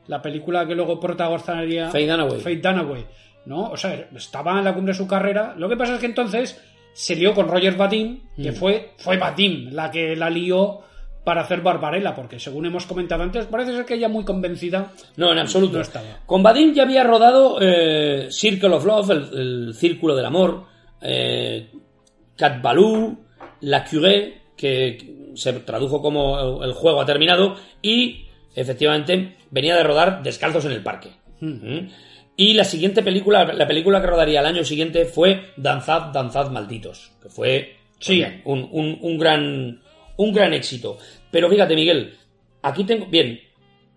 la 0.08 0.22
película 0.22 0.66
que 0.66 0.74
luego 0.74 0.98
protagonizaría 1.00 1.90
Faye 1.90 2.08
Dunaway. 2.08 2.40
Faye 2.40 2.56
Dunaway, 2.62 3.06
¿no? 3.46 3.70
O 3.72 3.78
sea, 3.78 3.94
estaba 4.16 4.58
en 4.58 4.64
la 4.64 4.74
cumbre 4.74 4.94
de 4.94 4.98
su 4.98 5.06
carrera. 5.06 5.54
Lo 5.58 5.68
que 5.68 5.76
pasa 5.76 5.96
es 5.96 6.00
que 6.00 6.06
entonces 6.06 6.60
se 6.94 7.16
lió 7.16 7.34
con 7.34 7.50
Roger 7.50 7.76
Vadim, 7.76 8.22
que 8.42 8.52
Mm. 8.52 8.56
fue, 8.56 8.92
fue 8.98 9.18
Vadim 9.18 9.70
la 9.74 9.92
que 9.92 10.16
la 10.16 10.30
lió 10.30 10.80
para 11.26 11.42
hacer 11.42 11.60
Barbarella, 11.62 12.16
porque 12.16 12.40
según 12.40 12.68
hemos 12.68 12.86
comentado 12.86 13.24
antes, 13.24 13.46
parece 13.48 13.74
ser 13.76 13.84
que 13.86 13.96
ella 13.96 14.08
muy 14.08 14.24
convencida. 14.24 14.94
No, 15.18 15.32
en 15.34 15.40
absoluto. 15.40 15.76
No 15.76 15.82
estaba. 15.82 16.20
Con 16.26 16.42
Vadim 16.44 16.74
ya 16.74 16.84
había 16.84 17.04
rodado 17.04 17.58
eh, 17.60 18.28
Circle 18.32 18.70
of 18.76 18.86
Love, 18.86 19.10
el, 19.10 19.40
el 19.68 19.74
Círculo 19.74 20.16
del 20.16 20.26
Amor, 20.26 20.66
eh, 21.02 21.70
Cat 22.38 22.62
Balou, 22.62 23.18
La 23.62 23.84
Curée, 23.84 24.42
que 24.56 25.32
se 25.36 25.52
tradujo 25.54 26.02
como 26.02 26.64
El 26.64 26.72
juego 26.74 27.02
ha 27.02 27.06
terminado, 27.06 27.56
y 27.82 28.28
efectivamente 28.56 29.36
venía 29.52 29.76
de 29.76 29.84
rodar 29.84 30.24
Descalzos 30.24 30.64
en 30.66 30.72
el 30.72 30.84
Parque. 30.84 31.10
¿Mm? 31.42 31.88
Y 32.38 32.54
la 32.54 32.64
siguiente 32.66 33.02
película, 33.02 33.46
la 33.46 33.68
película 33.68 34.00
que 34.02 34.08
rodaría 34.08 34.42
el 34.42 34.46
año 34.46 34.64
siguiente 34.64 35.06
fue 35.06 35.52
Danzad, 35.58 36.12
Danzad 36.14 36.52
Malditos, 36.52 37.12
que 37.22 37.30
fue 37.30 37.76
Sí. 38.00 38.24
un- 38.44 38.98
un 39.02 39.18
gran, 39.18 39.82
un 40.18 40.34
gran 40.34 40.54
éxito. 40.54 40.98
Pero 41.32 41.50
fíjate, 41.50 41.76
Miguel, 41.76 42.16
aquí 42.62 42.84
tengo. 42.84 43.06
Bien, 43.08 43.40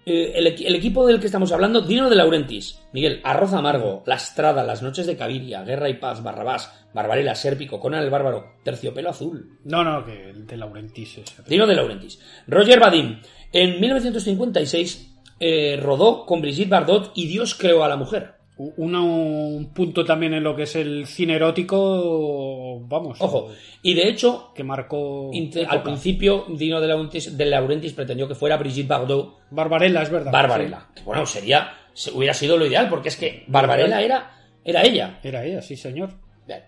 eh, 0.07 0.33
el, 0.37 0.47
equi- 0.47 0.67
el 0.67 0.75
equipo 0.75 1.07
del 1.07 1.21
que 1.21 1.27
estamos 1.27 1.53
hablando, 1.53 1.81
Dino 1.83 2.09
de 2.09 2.17
Laurentiis, 2.17 2.81
Miguel, 2.93 3.21
Arroz 3.25 3.53
Amargo, 3.53 4.03
La 4.07 4.15
Estrada, 4.17 4.65
Las 4.65 4.83
Noches 4.83 5.07
de 5.07 5.17
Caviria, 5.17 5.63
Guerra 5.65 5.89
y 5.91 5.95
Paz, 5.95 6.23
Barrabás, 6.23 6.87
Barbarella, 6.95 7.35
Sérpico, 7.35 7.79
Conan 7.79 8.03
el 8.03 8.11
Bárbaro, 8.11 8.55
Terciopelo 8.65 9.11
Azul. 9.11 9.59
No, 9.65 9.85
no, 9.85 10.05
que 10.05 10.31
el 10.31 10.47
de 10.47 10.57
Laurentiis 10.57 11.19
es. 11.19 11.35
Dino 11.47 11.67
de 11.67 11.75
Laurentiis. 11.75 12.19
Roger 12.47 12.81
Vadim, 12.81 13.21
en 13.53 13.81
1956 13.81 15.15
eh, 15.41 15.79
rodó 15.81 16.25
con 16.27 16.41
Brigitte 16.41 16.71
Bardot 16.71 17.13
y 17.15 17.27
Dios 17.29 17.55
creó 17.55 17.85
a 17.85 17.89
la 17.89 17.97
mujer. 17.97 18.35
Una- 18.77 19.01
un 19.03 19.71
punto 19.73 20.05
también 20.05 20.35
en 20.35 20.43
lo 20.43 20.57
que 20.57 20.65
es 20.65 20.75
el 20.75 21.07
cine 21.07 21.37
erótico, 21.37 22.81
vamos. 22.89 23.21
Ojo, 23.21 23.51
y 23.83 23.95
de 23.95 24.09
hecho, 24.09 24.51
Que 24.55 24.65
marcó. 24.65 25.31
al 25.69 25.83
principio 25.83 26.45
Dino 26.49 26.81
de 26.81 26.89
Laurentiis, 26.89 27.37
de 27.37 27.45
Laurentiis 27.47 27.93
pretendió 27.93 28.27
que 28.27 28.35
fuera 28.35 28.57
Brigitte 28.57 28.89
Bardot 28.89 29.39
Barbarella, 29.51 30.03
es 30.03 30.11
verdad. 30.11 30.33
Barbarella. 30.33 30.87
Que 30.95 31.03
bueno, 31.03 31.25
sería, 31.25 31.73
se- 31.93 32.11
hubiera 32.11 32.35
sido 32.35 32.57
lo 32.57 32.67
ideal, 32.67 32.89
porque 32.89 33.09
es 33.11 33.17
que 33.17 33.45
Barbarella 33.47 34.03
era, 34.03 34.33
era 34.65 34.83
ella. 34.83 35.19
Sí, 35.23 35.29
Era 35.29 35.45
ella, 35.45 35.63
sí, 35.63 35.77
señor. 35.77 36.11
Bien. 36.47 36.63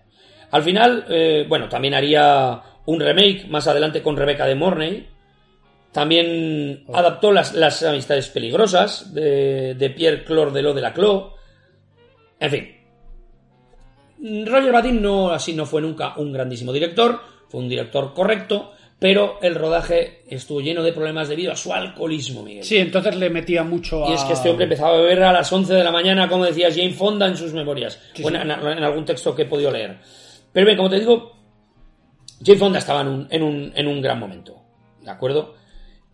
Al 0.51 0.63
final, 0.63 1.05
eh, 1.09 1.45
bueno, 1.47 1.67
también 1.67 1.93
haría 1.93 2.61
un 2.85 2.99
remake 3.01 3.47
más 3.49 3.67
adelante 3.67 4.01
con 4.01 4.15
Rebeca 4.15 4.45
de 4.45 4.55
Mornay. 4.55 5.07
También 5.91 6.85
Oh. 6.87 6.95
adaptó 6.95 7.31
las, 7.33 7.53
las 7.53 7.83
amistades 7.83 8.29
peligrosas 8.29 9.13
de, 9.13 9.75
de 9.75 9.89
Pierre 9.89 10.23
Clore 10.23 10.51
de 10.51 10.61
lo 10.61 10.73
de 10.73 10.81
la 10.81 10.93
Clos. 10.93 11.33
En 12.41 12.49
fin. 12.51 14.45
Roger 14.45 14.71
Vadim 14.71 15.01
no, 15.01 15.31
así 15.31 15.53
no 15.53 15.65
fue 15.65 15.81
nunca 15.81 16.13
un 16.17 16.31
grandísimo 16.31 16.71
director, 16.73 17.19
fue 17.49 17.59
un 17.61 17.69
director 17.69 18.13
correcto, 18.13 18.71
pero 18.99 19.39
el 19.41 19.55
rodaje 19.55 20.21
estuvo 20.27 20.61
lleno 20.61 20.83
de 20.83 20.93
problemas 20.93 21.27
debido 21.27 21.51
a 21.51 21.55
su 21.55 21.73
alcoholismo, 21.73 22.43
Miguel. 22.43 22.63
Sí, 22.63 22.77
entonces 22.77 23.15
le 23.15 23.31
metía 23.31 23.63
mucho 23.63 24.05
a. 24.05 24.11
Y 24.11 24.13
es 24.13 24.23
que 24.23 24.33
este 24.33 24.49
hombre 24.49 24.65
empezaba 24.65 24.93
a 24.93 24.97
beber 24.97 25.23
a 25.23 25.31
las 25.33 25.51
11 25.51 25.73
de 25.73 25.83
la 25.83 25.91
mañana, 25.91 26.29
como 26.29 26.45
decía 26.45 26.69
Jane 26.69 26.93
Fonda 26.93 27.25
en 27.27 27.35
sus 27.35 27.51
memorias, 27.53 27.99
Sí, 28.13 28.23
o 28.23 28.29
en, 28.29 28.35
sí. 28.35 28.41
en- 28.41 28.51
en 28.51 28.83
algún 28.83 29.05
texto 29.05 29.33
que 29.35 29.41
he 29.43 29.45
podido 29.45 29.71
leer. 29.71 29.97
Pero 30.53 30.65
bien, 30.67 30.77
como 30.77 30.89
te 30.91 30.99
digo, 30.99 31.31
Jane 32.45 32.59
Fonda 32.59 32.77
estaba 32.77 33.01
en 33.01 33.07
un, 33.07 33.27
en 33.31 33.41
un, 33.43 33.71
en 33.75 33.87
un 33.87 34.01
gran 34.01 34.19
momento, 34.19 34.61
¿de 35.01 35.09
acuerdo? 35.09 35.55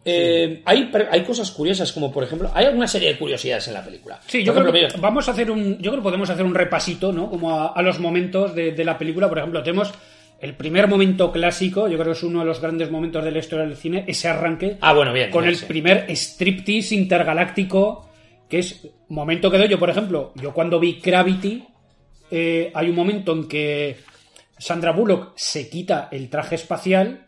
Eh, 0.10 0.62
hay, 0.66 0.90
hay 1.12 1.24
cosas 1.24 1.52
curiosas, 1.52 1.92
como 1.92 2.12
por 2.12 2.24
ejemplo, 2.24 2.50
hay 2.54 2.68
una 2.68 2.88
serie 2.88 3.10
de 3.10 3.18
curiosidades 3.18 3.68
en 3.68 3.74
la 3.74 3.84
película. 3.84 4.20
Sí, 4.26 4.44
yo 4.44 4.54
Por 4.54 4.64
creo 4.64 4.74
ejemplo, 4.76 4.96
que 4.96 5.02
vamos 5.02 5.28
a 5.28 5.32
hacer 5.32 5.52
un. 5.52 5.78
Yo 5.80 5.92
creo 5.92 5.96
que 5.98 6.02
podemos 6.04 6.30
hacer 6.30 6.46
un 6.46 6.56
repasito, 6.56 7.12
¿no? 7.12 7.30
Como 7.30 7.52
a, 7.60 7.68
a 7.74 7.82
los 7.82 8.00
momentos 8.00 8.56
de, 8.56 8.72
de 8.72 8.86
la 8.86 8.98
película. 8.98 9.28
Por 9.28 9.38
ejemplo, 9.40 9.62
tenemos 9.64 9.92
el 10.40 10.54
primer 10.56 10.88
momento 10.88 11.32
clásico, 11.32 11.88
yo 11.88 11.98
creo 11.98 12.12
que 12.14 12.18
es 12.18 12.24
uno 12.24 12.40
de 12.40 12.46
los 12.46 12.62
grandes 12.62 12.92
momentos 12.92 13.24
de 13.26 13.32
la 13.32 13.40
historia 13.40 13.66
del 13.66 13.76
cine, 13.76 14.06
ese 14.08 14.28
arranque 14.28 14.78
Ah, 14.82 14.94
bueno, 14.94 15.12
bien. 15.12 15.32
con 15.32 15.42
bien, 15.42 15.54
el 15.54 15.60
sí. 15.60 15.66
primer 15.66 16.06
striptease 16.16 16.94
intergaláctico, 16.96 18.10
que 18.48 18.60
es 18.60 18.88
momento 19.10 19.50
que 19.52 19.58
doy 19.58 19.68
yo, 19.68 19.80
por 19.80 19.90
ejemplo, 19.90 20.32
yo 20.36 20.54
cuando 20.54 20.80
vi 20.80 21.00
Gravity, 21.04 21.66
eh, 22.32 22.72
hay 22.74 22.90
un 22.90 22.96
momento 22.96 23.34
en 23.34 23.48
que 23.48 23.98
Sandra 24.58 24.92
Bullock 24.92 25.34
se 25.36 25.70
quita 25.70 26.08
el 26.12 26.30
traje 26.30 26.56
espacial 26.56 27.27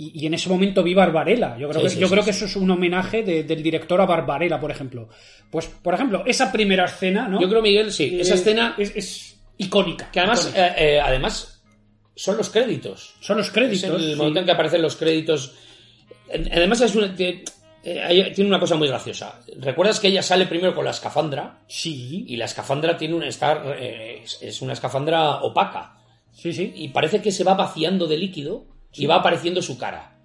y, 0.00 0.22
y 0.22 0.26
en 0.26 0.34
ese 0.34 0.48
momento 0.48 0.82
vi 0.82 0.94
Barbarella. 0.94 1.56
Yo 1.58 1.68
creo, 1.68 1.80
Sí, 1.80 1.86
que, 1.86 1.90
sí, 1.94 2.00
yo 2.00 2.06
sí, 2.06 2.12
creo 2.12 2.24
que 2.24 2.30
eso 2.30 2.44
es 2.46 2.56
un 2.56 2.70
homenaje 2.70 3.22
de- 3.22 3.44
del 3.44 3.62
director 3.62 4.00
a 4.00 4.06
Barbarella, 4.06 4.58
por 4.58 4.70
ejemplo. 4.70 5.08
Pues, 5.50 5.66
por 5.66 5.94
ejemplo, 5.94 6.22
esa 6.26 6.50
primera 6.50 6.84
escena, 6.86 7.28
¿no? 7.28 7.40
Yo 7.40 7.48
creo, 7.48 7.62
Miguel, 7.62 7.92
sí, 7.92 8.04
Eh, 8.16 8.20
esa 8.22 8.34
escena, 8.34 8.74
es, 8.78 8.94
es 8.96 9.40
icónica. 9.58 10.10
que 10.10 10.20
además, 10.20 10.40
icónica. 10.48 10.66
eh, 10.68 10.96
eh, 10.96 11.00
además, 11.00 11.62
son 12.14 12.36
los 12.36 12.50
créditos. 12.50 13.14
son 13.20 13.38
los 13.38 13.46
Es 13.46 13.52
créditos. 13.52 13.90
el 14.02 14.10
sí. 14.12 14.16
momento 14.16 14.40
en 14.40 14.44
que 14.46 14.52
aparecen 14.52 14.82
los 14.82 14.96
créditos. 14.96 15.54
Además, 16.32 16.80
es 16.82 16.94
una- 16.94 17.14
eh, 17.18 18.32
tiene 18.34 18.48
una 18.50 18.60
cosa 18.60 18.76
muy 18.76 18.88
graciosa. 18.88 19.40
¿Recuerdas 19.58 19.98
que 20.00 20.08
ella 20.08 20.22
sale 20.22 20.46
primero 20.46 20.74
con 20.74 20.84
la 20.84 20.90
escafandra? 20.90 21.60
Sí, 21.66 22.24
Y 22.28 22.36
la 22.36 22.44
escafandra 22.44 22.96
tiene 22.96 23.14
un 23.14 23.22
está, 23.24 23.62
eh, 23.78 24.20
es, 24.22 24.38
es 24.42 24.60
una 24.62 24.74
escafandra 24.74 25.36
opaca. 25.42 25.96
sí, 26.32 26.52
sí. 26.52 26.72
Y 26.76 26.88
parece 26.88 27.20
que 27.22 27.32
se 27.32 27.42
va 27.44 27.54
vaciando 27.54 28.06
de 28.06 28.16
líquido 28.18 28.66
y 28.94 29.06
va 29.06 29.16
apareciendo 29.16 29.62
su 29.62 29.78
cara. 29.78 30.16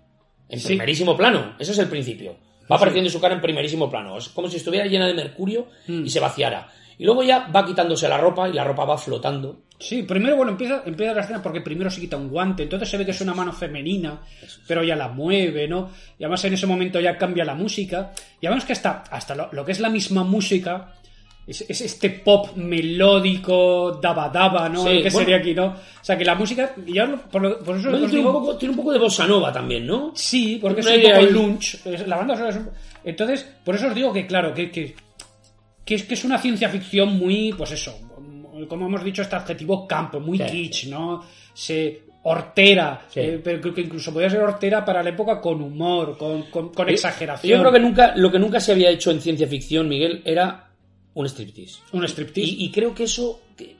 En 0.49 0.59
Sí. 0.59 0.67
primerísimo 0.67 1.15
plano. 1.17 1.55
Eso 1.59 1.71
es 1.71 1.77
el 1.79 1.87
principio. 1.87 2.37
Va 2.71 2.75
apareciendo 2.77 3.09
su 3.09 3.19
cara 3.21 3.35
en 3.35 3.41
primerísimo 3.41 3.89
plano. 3.89 4.17
Es 4.17 4.29
como 4.29 4.47
si 4.47 4.57
estuviera 4.57 4.85
llena 4.85 5.07
de 5.07 5.13
mercurio 5.13 5.67
Mm. 5.87 6.05
y 6.05 6.09
se 6.09 6.19
vaciara. 6.19 6.67
Y 6.97 7.03
luego 7.05 7.23
ya 7.23 7.47
va 7.47 7.65
quitándose 7.65 8.07
la 8.07 8.17
ropa 8.17 8.47
y 8.47 8.53
la 8.53 8.63
ropa 8.63 8.85
va 8.85 8.97
flotando. 8.97 9.63
Sí, 9.77 10.03
primero, 10.03 10.37
bueno, 10.37 10.53
empieza, 10.53 10.83
empieza 10.85 11.13
la 11.13 11.21
escena 11.21 11.41
porque 11.43 11.59
primero 11.59 11.89
se 11.91 11.99
quita 11.99 12.15
un 12.15 12.29
guante, 12.29 12.63
entonces 12.63 12.87
se 12.87 12.95
ve 12.97 13.03
que 13.03 13.11
es 13.11 13.19
una 13.19 13.33
mano 13.33 13.51
femenina, 13.51 14.21
pero 14.67 14.81
ya 14.83 14.95
la 14.95 15.09
mueve, 15.09 15.67
¿no? 15.67 15.91
Y 16.17 16.23
además 16.23 16.45
en 16.45 16.53
ese 16.53 16.65
momento 16.65 16.99
ya 17.01 17.17
cambia 17.17 17.43
la 17.43 17.55
música. 17.55 18.13
Y 18.39 18.45
además 18.45 18.63
que 18.63 18.71
hasta, 18.71 19.03
hasta 19.11 19.35
lo, 19.35 19.49
lo 19.51 19.65
que 19.65 19.73
es 19.73 19.81
la 19.81 19.89
misma 19.89 20.23
música, 20.23 20.93
es, 21.47 21.61
es 21.69 21.81
este 21.81 22.09
pop 22.09 22.55
melódico, 22.55 23.99
daba 24.01 24.29
daba, 24.29 24.67
¿no? 24.69 24.83
Sí, 24.83 24.89
¿Qué 24.97 25.01
bueno. 25.03 25.19
sería 25.19 25.37
aquí, 25.37 25.53
no? 25.53 25.65
O 25.67 25.75
sea, 26.03 26.17
que 26.17 26.25
la 26.25 26.35
música, 26.35 26.73
ya 26.87 27.07
por, 27.31 27.41
lo- 27.41 27.59
por 27.59 27.77
eso 27.77 27.89
Bueno, 27.89 28.07
tiene, 28.07 28.17
digo- 28.23 28.37
un 28.37 28.45
poco, 28.45 28.57
tiene 28.57 28.71
un 28.71 28.77
poco 28.77 28.91
de 28.93 28.99
bossa 28.99 29.27
nova 29.27 29.51
también, 29.53 29.85
¿no? 29.85 30.11
Sí, 30.15 30.57
porque 30.61 30.81
es 30.81 30.87
un 30.87 31.01
poco 31.01 31.15
ahí. 31.15 31.29
lunch. 31.29 31.85
es- 31.85 32.07
La 32.07 32.17
banda 32.17 32.33
es 32.49 32.55
un- 32.55 32.69
Entonces, 33.03 33.45
por 33.63 33.75
eso 33.75 33.87
os 33.87 33.95
digo 33.95 34.11
que, 34.11 34.25
claro, 34.25 34.53
que, 34.53 34.71
que, 34.71 34.95
que 35.85 35.95
es, 35.95 36.03
que 36.03 36.13
es 36.15 36.23
una 36.25 36.37
ciencia 36.39 36.69
ficción 36.69 37.17
muy, 37.17 37.53
pues 37.55 37.71
eso, 37.71 37.95
como 38.67 38.87
hemos 38.87 39.03
dicho, 39.03 39.21
este 39.21 39.35
adjetivo 39.35 39.87
campo, 39.87 40.19
muy 40.19 40.37
Sí. 40.39 40.43
kitsch, 40.45 40.87
¿no? 40.87 41.23
Se 41.53 42.01
hortera, 42.23 43.01
Sí. 43.09 43.19
eh, 43.19 43.41
pero 43.43 43.61
creo 43.61 43.73
que 43.75 43.81
incluso 43.81 44.11
podía 44.11 44.29
ser 44.31 44.41
hortera 44.41 44.83
para 44.83 45.03
la 45.03 45.09
época 45.11 45.39
con 45.39 45.61
humor, 45.61 46.17
con, 46.17 46.43
con, 46.49 46.69
con 46.69 46.89
exageración. 46.89 47.51
Yo 47.57 47.59
creo 47.61 47.71
que 47.71 47.79
nunca, 47.79 48.13
lo 48.15 48.31
que 48.31 48.39
nunca 48.39 48.59
se 48.59 48.71
había 48.71 48.89
hecho 48.89 49.11
en 49.11 49.21
ciencia 49.21 49.47
ficción, 49.47 49.87
Miguel, 49.87 50.23
era 50.25 50.64
un 51.15 51.25
striptease. 51.27 51.79
Un 51.93 52.03
striptease. 52.05 52.51
Y, 52.51 52.65
y 52.65 52.71
creo 52.71 52.93
que 52.93 53.05
eso, 53.05 53.41
que- 53.57 53.75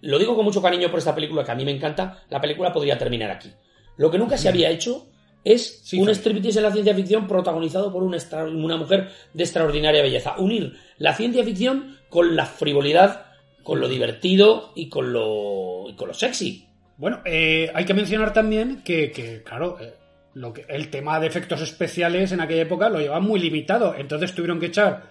lo 0.00 0.18
digo 0.18 0.34
con 0.34 0.44
mucho 0.46 0.62
cariño 0.62 0.88
por 0.90 0.98
esta 0.98 1.14
película 1.14 1.44
que 1.44 1.50
a 1.52 1.54
mí 1.54 1.64
me 1.64 1.72
encanta, 1.72 2.22
la 2.30 2.40
película 2.40 2.72
podría 2.72 2.96
terminar 2.96 3.30
aquí. 3.30 3.50
Lo 3.98 4.10
que 4.10 4.16
nunca 4.18 4.38
se 4.38 4.48
había 4.48 4.70
hecho 4.70 5.06
es 5.44 5.82
Sí, 5.84 5.98
un 6.00 6.08
striptease 6.08 6.58
en 6.58 6.64
la 6.64 6.72
ciencia 6.72 6.94
ficción 6.94 7.26
protagonizado 7.26 7.92
por 7.92 8.02
una, 8.02 8.16
extra- 8.16 8.44
una 8.44 8.76
mujer 8.78 9.10
de 9.34 9.42
extraordinaria 9.44 10.00
belleza. 10.02 10.36
Unir 10.38 10.74
la 10.98 11.14
ciencia 11.14 11.44
ficción 11.44 11.98
con 12.08 12.34
la 12.34 12.46
frivolidad, 12.46 13.26
con 13.62 13.78
lo 13.80 13.88
divertido 13.88 14.72
y 14.74 14.88
con 14.88 15.12
lo, 15.12 15.84
y 15.88 15.94
con 15.94 16.08
lo 16.08 16.14
sexy. 16.14 16.66
Bueno, 16.96 17.20
eh, 17.24 17.70
hay 17.74 17.84
que 17.84 17.94
mencionar 17.94 18.32
también 18.32 18.82
que, 18.82 19.10
que, 19.10 19.42
claro, 19.42 19.78
eh, 19.80 19.94
lo 20.34 20.52
que, 20.52 20.64
el 20.68 20.90
tema 20.90 21.18
de 21.20 21.26
efectos 21.26 21.60
especiales 21.62 22.32
en 22.32 22.40
aquella 22.40 22.62
época 22.62 22.88
lo 22.88 23.00
llevaban 23.00 23.24
muy 23.24 23.40
limitado. 23.40 23.94
Entonces 23.96 24.34
tuvieron 24.34 24.60
que 24.60 24.66
echar 24.66 25.10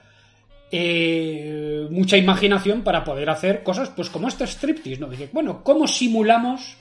eh, 0.72 1.88
mucha 1.90 2.18
imaginación 2.18 2.84
para 2.84 3.04
poder 3.04 3.30
hacer 3.30 3.64
cosas 3.64 3.90
pues 3.96 4.10
como 4.10 4.28
este 4.28 4.46
striptease, 4.46 5.00
¿no? 5.02 5.08
Dice, 5.10 5.30
bueno, 5.32 5.64
¿cómo 5.64 5.88
simulamos 5.88 6.78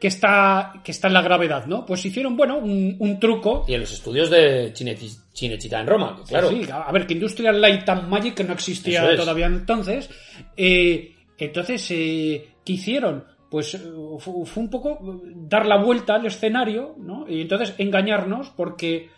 que 0.00 0.06
está, 0.06 0.72
que 0.84 0.92
está 0.92 1.08
en 1.08 1.14
la 1.14 1.22
gravedad, 1.22 1.66
¿no? 1.66 1.84
Pues 1.84 2.04
hicieron, 2.06 2.36
bueno, 2.36 2.58
un, 2.58 2.94
un 3.00 3.18
truco. 3.18 3.64
Y 3.66 3.74
en 3.74 3.80
los 3.80 3.92
estudios 3.92 4.30
de 4.30 4.72
Cinecittà 4.72 5.80
en 5.80 5.86
Roma, 5.88 6.22
claro. 6.28 6.48
Sí, 6.50 6.62
a 6.72 6.92
ver, 6.92 7.06
que 7.08 7.14
Industrial 7.14 7.60
Light 7.60 7.88
and 7.88 8.08
Magic 8.08 8.38
no 8.46 8.52
existía 8.52 9.10
es. 9.10 9.16
todavía 9.18 9.46
entonces. 9.46 10.08
Eh, 10.56 11.12
entonces, 11.36 11.90
eh, 11.90 12.48
¿qué 12.64 12.72
hicieron? 12.74 13.24
Pues 13.50 13.74
eh, 13.74 13.80
fu- 14.20 14.46
fue 14.46 14.62
un 14.62 14.70
poco 14.70 14.90
eh, 14.92 15.32
dar 15.34 15.66
la 15.66 15.78
vuelta 15.82 16.14
al 16.14 16.26
escenario, 16.26 16.94
¿no? 16.98 17.26
Y 17.28 17.40
entonces 17.40 17.74
engañarnos 17.78 18.50
porque 18.50 19.08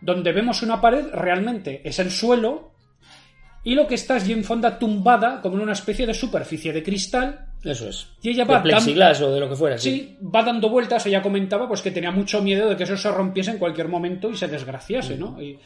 donde 0.00 0.30
vemos 0.32 0.62
una 0.62 0.80
pared 0.80 1.06
realmente 1.12 1.80
es 1.84 1.98
el 1.98 2.12
suelo 2.12 2.70
y 3.70 3.74
lo 3.74 3.86
que 3.86 3.96
está 3.96 4.16
es 4.16 4.28
en 4.28 4.44
fonda 4.44 4.78
tumbada 4.78 5.40
como 5.42 5.56
en 5.56 5.62
una 5.62 5.72
especie 5.72 6.06
de 6.06 6.14
superficie 6.14 6.72
de 6.72 6.82
cristal 6.82 7.46
Eso 7.62 7.88
es. 7.88 8.06
y 8.22 8.30
ella 8.30 8.44
De 8.44 8.48
va 8.52 8.54
dando- 8.60 8.70
plexiglas 8.70 9.20
o 9.20 9.32
de 9.32 9.40
lo 9.40 9.48
que 9.48 9.56
fuera. 9.56 9.76
sí. 9.78 9.90
Sí, 9.90 10.16
va 10.34 10.42
dando 10.42 10.68
vueltas, 10.70 11.04
ella 11.06 11.20
comentaba 11.22 11.68
pues 11.68 11.82
que 11.82 11.90
tenía 11.90 12.10
mucho 12.10 12.40
miedo 12.42 12.68
de 12.68 12.76
que 12.76 12.84
eso 12.84 12.96
se 12.96 13.10
rompiese 13.10 13.50
en 13.50 13.58
cualquier 13.58 13.88
momento 13.88 14.30
y 14.30 14.36
se 14.36 14.48
desgraciase, 14.48 15.16
¿no? 15.16 15.40
Y- 15.42 15.58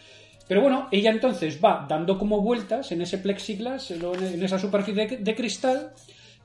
pero 0.49 0.61
bueno, 0.61 0.89
ella 0.91 1.11
entonces 1.11 1.61
va 1.65 1.87
dando 1.89 2.19
como 2.19 2.41
vueltas 2.41 2.91
en 2.93 3.01
ese 3.03 3.19
plexiglas, 3.19 3.91
en 3.93 4.03
en 4.05 4.43
esa 4.43 4.59
superficie 4.59 5.07
de, 5.07 5.17
de 5.19 5.35
cristal, 5.35 5.93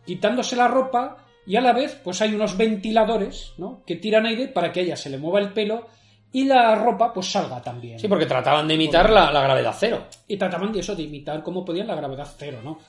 quitándose 0.06 0.56
la 0.56 0.68
ropa 0.68 1.18
y 1.46 1.56
a 1.56 1.62
la 1.62 1.74
vez 1.74 2.00
pues 2.04 2.22
hay 2.22 2.34
unos 2.36 2.56
ventiladores, 2.58 3.54
¿no? 3.58 3.84
Que 3.86 3.96
tiran 3.96 4.26
aire 4.26 4.48
para 4.48 4.72
que 4.72 4.82
a 4.82 4.84
ella 4.84 4.96
se 4.96 5.10
le 5.10 5.18
mueva 5.18 5.40
el 5.40 5.54
pelo 5.54 5.88
y 6.32 6.44
la 6.46 6.76
ropa 6.76 7.14
pues 7.14 7.32
salga 7.32 7.62
también. 7.62 8.00
Sí, 8.00 8.08
porque 8.08 8.26
trataban 8.26 8.68
de 8.68 8.74
imitar 8.76 9.10
la, 9.10 9.32
la 9.32 9.42
gravedad 9.42 9.76
cero. 9.78 10.08
y 10.28 10.38
trataban 10.38 10.72
de 10.72 10.80
eso, 10.82 10.96
de 10.96 11.04
imitar 11.04 11.42
como 11.44 11.64
podían 11.66 11.88
la 11.88 11.96
gravedad 11.96 12.28
cero, 12.38 12.60
¿no? 12.64 12.80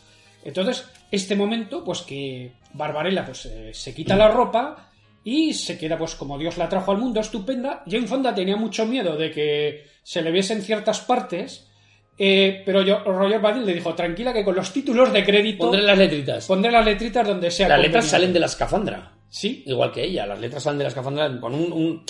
Entonces, 0.45 0.87
este 1.11 1.35
momento, 1.35 1.83
pues 1.85 2.03
que 2.03 2.53
Barbarella 2.73 3.25
pues, 3.25 3.47
eh, 3.47 3.71
se 3.75 3.95
quita 3.95 4.17
la 4.17 4.29
ropa 4.29 4.91
y 5.25 5.53
se 5.53 5.77
queda, 5.77 5.99
pues 5.99 6.15
como 6.15 6.39
Dios 6.39 6.57
la 6.59 6.69
trajo 6.69 6.91
al 6.93 6.99
mundo, 6.99 7.21
estupenda. 7.21 7.83
Jane 7.87 8.07
Fonda 8.07 8.35
tenía 8.35 8.57
mucho 8.57 8.87
miedo 8.87 9.17
de 9.17 9.31
que 9.31 9.85
se 10.03 10.23
le 10.23 10.31
viesen 10.31 10.63
ciertas 10.63 11.01
partes, 11.01 11.69
eh, 12.17 12.63
pero 12.65 12.83
yo, 12.83 13.01
Roger 13.05 13.41
Badil 13.41 13.67
le 13.67 13.75
dijo, 13.75 13.95
tranquila 13.95 14.33
que 14.33 14.45
con 14.45 14.55
los 14.57 14.73
títulos 14.73 15.13
de 15.13 15.25
crédito 15.25 15.65
Pondré 15.67 15.83
las 15.83 15.99
letritas. 15.99 16.47
pondré 16.47 16.71
las 16.71 16.85
letritas 16.85 17.27
donde 17.27 17.51
sea. 17.51 17.69
Las 17.69 17.79
letras 17.79 18.05
conveniente". 18.05 18.11
salen 18.11 18.33
de 18.33 18.41
la 18.41 18.47
escafandra. 18.47 19.13
Sí, 19.29 19.63
Igual 19.67 19.93
que 19.93 20.05
ella, 20.05 20.25
las 20.27 20.41
letras 20.41 20.63
salen 20.63 20.79
de 20.79 20.85
la 20.85 20.89
escafandra 20.89 21.41
con 21.41 21.55
un... 21.55 21.73
un- 21.73 22.05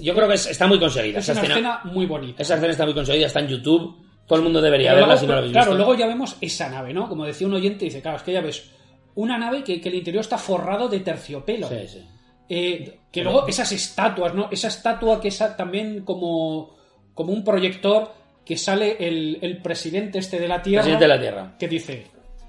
Yo 0.00 0.14
creo 0.14 0.28
que 0.28 0.34
es- 0.34 0.46
está 0.46 0.66
muy 0.66 0.78
conseguida. 0.78 1.18
es 1.20 1.24
Esa 1.28 1.32
una 1.40 1.40
escena, 1.48 1.54
escena 1.78 1.92
muy 1.94 2.06
bonita. 2.06 2.42
esa 2.42 2.54
escena 2.54 2.72
está 2.72 2.84
muy 2.84 2.94
conseguida, 2.94 3.26
está 3.26 3.40
en 3.40 3.48
YouTube. 3.48 3.96
Todo 4.26 4.38
el 4.38 4.44
mundo 4.44 4.60
debería 4.62 4.90
Pero 4.90 5.06
verla 5.06 5.06
luego, 5.14 5.20
si 5.20 5.26
no 5.26 5.32
la 5.32 5.38
habéis 5.38 5.52
claro, 5.52 5.70
visto. 5.72 5.76
luego 5.84 5.94
ya 6.00 6.06
vemos 6.06 6.36
esa 6.40 6.68
nave, 6.70 6.94
¿no? 6.94 7.08
Como 7.08 7.24
decía 7.26 7.46
un 7.46 7.54
oyente, 7.54 7.84
dice, 7.84 8.00
claro, 8.02 8.16
es 8.16 8.22
que 8.22 8.32
ya 8.32 8.40
ves 8.40 8.70
una 9.16 9.36
nave 9.38 9.62
que, 9.62 9.80
que 9.80 9.88
el 9.90 9.94
interior 9.96 10.22
está 10.22 10.38
forrado 10.38 10.88
de 10.88 11.00
terciopelo. 11.00 11.68
Sí, 11.68 11.76
sí. 11.86 12.04
Eh, 12.48 12.98
que 13.12 13.22
luego 13.22 13.46
esas 13.46 13.70
estatuas, 13.72 14.34
¿no? 14.34 14.48
Esa 14.50 14.68
estatua 14.68 15.20
que 15.20 15.28
es 15.28 15.38
también 15.56 16.04
como, 16.04 16.74
como 17.14 17.32
un 17.32 17.44
proyector 17.44 18.12
que 18.44 18.56
sale 18.58 18.96
el, 18.98 19.38
el 19.40 19.62
presidente 19.62 20.18
este 20.18 20.38
de 20.40 20.48
la 20.48 20.60
Tierra. 20.60 20.82
Presidente 20.82 21.04
de 21.04 21.08
la 21.08 21.20
Tierra. 21.20 21.56
Que 21.58 21.68
dice, 21.68 22.06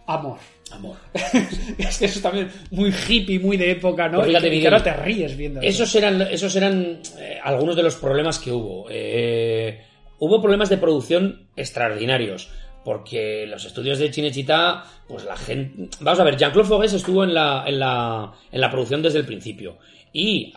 amor. 0.08 0.38
Amor. 0.72 0.97
es 1.14 1.99
que 1.99 2.06
eso 2.06 2.18
es 2.18 2.22
también 2.22 2.49
muy 2.72 2.91
hippie, 2.91 3.39
muy 3.39 3.56
de 3.58 3.72
época, 3.72 4.10
¿no? 4.10 4.18
Pues 4.18 4.30
fíjate, 4.30 4.56
y 4.56 4.62
que, 4.62 4.68
ahora 4.68 4.84
te 4.84 4.93
ríes 4.93 5.38
viendo 5.38 5.60
eso. 5.62 5.84
Esos 5.84 5.95
eran, 5.95 6.22
esos 6.22 6.56
eran 6.56 7.01
eh, 7.20 7.39
algunos 7.43 7.76
de 7.76 7.84
los 7.84 7.95
problemas 7.95 8.39
que 8.39 8.51
hubo. 8.51 8.88
Eh, 8.89 9.82
hubo 10.20 10.41
problemas 10.41 10.70
de 10.70 10.78
producción 10.78 11.47
extraordinarios. 11.56 12.49
Porque 12.84 13.47
los 13.47 13.66
estudios 13.66 13.97
de 13.97 14.14
Cinecittà, 14.14 14.84
pues 15.08 15.26
la 15.26 15.36
gente... 15.36 15.89
Vamos 16.01 16.20
a 16.20 16.24
ver, 16.24 16.38
Jean-Claude 16.38 16.70
Fogues 16.70 16.93
estuvo 16.93 17.24
en 17.24 17.34
la, 17.34 17.64
en, 17.66 17.80
la, 17.80 18.32
en 18.51 18.62
la 18.62 18.70
producción 18.70 19.01
desde 19.01 19.18
el 19.18 19.26
principio. 19.26 19.80
Y 20.14 20.53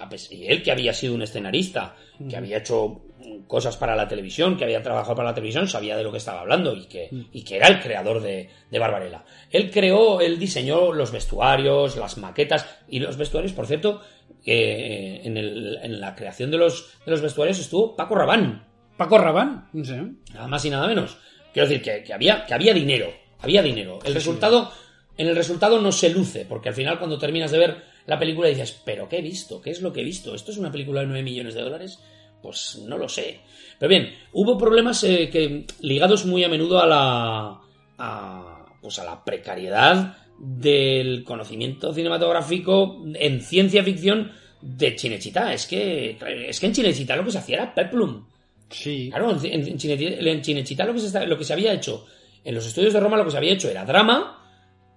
él 0.47 0.63
que 0.63 0.71
había 0.71 0.93
sido 0.93 1.15
un 1.15 1.23
escenarista, 1.23 1.97
que 2.29 2.37
había 2.37 2.59
hecho 2.59 3.01
cosas 3.47 3.77
para 3.77 3.97
la 3.97 4.07
televisión, 4.09 4.57
que 4.57 4.65
había 4.65 4.83
trabajado 4.83 5.17
para 5.17 5.29
la 5.31 5.35
televisión, 5.35 5.67
sabía 5.69 5.97
de 5.97 6.03
lo 6.05 6.13
que 6.13 6.19
estaba 6.19 6.41
hablando 6.41 6.75
y 6.75 6.87
que, 6.87 7.09
y 7.33 7.43
que 7.45 7.57
era 7.57 7.69
el 7.69 7.81
creador 7.81 8.21
de, 8.23 8.49
de 8.71 8.79
Barbarella. 8.79 9.25
Él 9.51 9.71
creó, 9.71 10.21
él 10.21 10.39
diseñó 10.39 10.93
los 10.93 11.11
vestuarios, 11.13 11.97
las 11.97 12.19
maquetas 12.19 12.67
y 12.89 12.99
los 13.01 13.17
vestuarios, 13.17 13.53
por 13.53 13.67
cierto, 13.67 14.01
eh, 14.45 15.21
en, 15.25 15.37
el- 15.37 15.79
en 15.83 16.01
la 16.01 16.15
creación 16.15 16.51
de 16.51 16.59
los, 16.59 16.91
de 17.05 17.11
los 17.11 17.21
vestuarios 17.21 17.59
estuvo 17.59 17.97
Paco 17.97 18.15
Rabán, 18.15 18.67
Paco 18.97 19.19
Rabán, 19.19 19.69
sé. 19.85 20.03
nada 20.35 20.49
más 20.49 20.65
y 20.65 20.71
nada 20.71 20.87
menos. 20.87 21.17
Quiero 21.53 21.69
decir 21.69 21.83
que, 21.83 22.03
que 22.03 22.13
había, 22.13 22.45
que 22.47 22.55
había 22.55 22.73
dinero, 22.75 23.11
había 23.41 23.63
dinero. 23.63 23.99
El 24.05 24.15
resultado, 24.15 24.71
en 25.17 25.29
el 25.29 25.37
resultado 25.37 25.81
no 25.81 25.93
se 25.93 26.11
luce, 26.11 26.45
porque 26.49 26.69
al 26.69 26.75
final 26.75 26.99
cuando 26.99 27.19
terminas 27.19 27.51
de 27.51 27.59
ver 27.59 27.83
la 28.07 28.19
película 28.19 28.49
dices, 28.49 28.81
pero 28.85 29.09
¿qué 29.09 29.19
he 29.19 29.23
visto? 29.23 29.61
¿Qué 29.61 29.71
es 29.71 29.83
lo 29.83 29.93
que 29.93 30.01
he 30.01 30.05
visto? 30.05 30.35
¿Esto 30.35 30.51
es 30.51 30.59
una 30.59 30.71
película 30.73 31.01
de 31.01 31.07
9 31.07 31.23
millones 31.23 31.55
de 31.55 31.63
dólares? 31.63 31.99
Pues 32.43 32.81
no 32.87 32.97
lo 32.97 33.09
sé. 33.09 33.41
Pero 33.79 33.89
bien, 33.89 34.15
hubo 34.33 34.59
problemas 34.59 35.03
eh, 35.05 35.29
que, 35.31 35.67
ligados 35.81 36.27
muy 36.27 36.45
a 36.45 36.49
menudo 36.49 36.81
a 36.81 36.87
la, 36.87 37.61
a, 37.99 38.67
pues 38.81 38.99
a 38.99 39.05
la 39.05 39.25
precariedad 39.25 40.17
del 40.39 41.25
conocimiento 41.25 41.93
cinematográfico 41.93 43.03
en 43.15 43.41
ciencia 43.41 43.83
ficción 43.83 44.33
de 44.61 44.97
Cinecittà. 44.97 45.53
Es 45.53 45.67
que, 45.67 46.17
es 46.49 46.61
que 46.61 46.67
en 46.67 46.75
Cinecittà 46.75 47.17
lo 47.17 47.25
que 47.25 47.33
se 47.33 47.39
hacía 47.39 47.57
era 47.57 47.75
peplum. 47.75 48.25
Sí. 48.71 49.09
Claro, 49.11 49.31
en, 49.31 49.69
en, 49.69 49.79
Cinecittà 49.79 50.85
lo 50.85 50.95
que, 50.95 51.01
se 51.01 51.27
lo 51.27 51.39
que 51.39 51.45
se 51.45 51.53
había 51.53 51.73
hecho, 51.73 52.07
en 52.45 52.55
los 52.55 52.67
estudios 52.67 52.93
de 52.93 53.01
Roma 53.01 53.17
lo 53.17 53.25
que 53.25 53.31
se 53.31 53.37
había 53.37 53.53
hecho 53.53 53.69
era 53.69 53.85
drama 53.85 54.39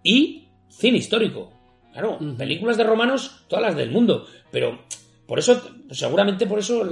y 0.03 0.47
cine 0.69 0.97
histórico. 0.97 1.51
Claro, 1.91 2.19
películas 2.37 2.77
de 2.77 2.85
romanos, 2.85 3.43
todas 3.47 3.65
las 3.65 3.75
del 3.75 3.91
mundo. 3.91 4.25
Pero 4.49 4.85
por 5.31 5.39
eso, 5.39 5.61
seguramente 5.91 6.45
por 6.45 6.59
eso 6.59 6.83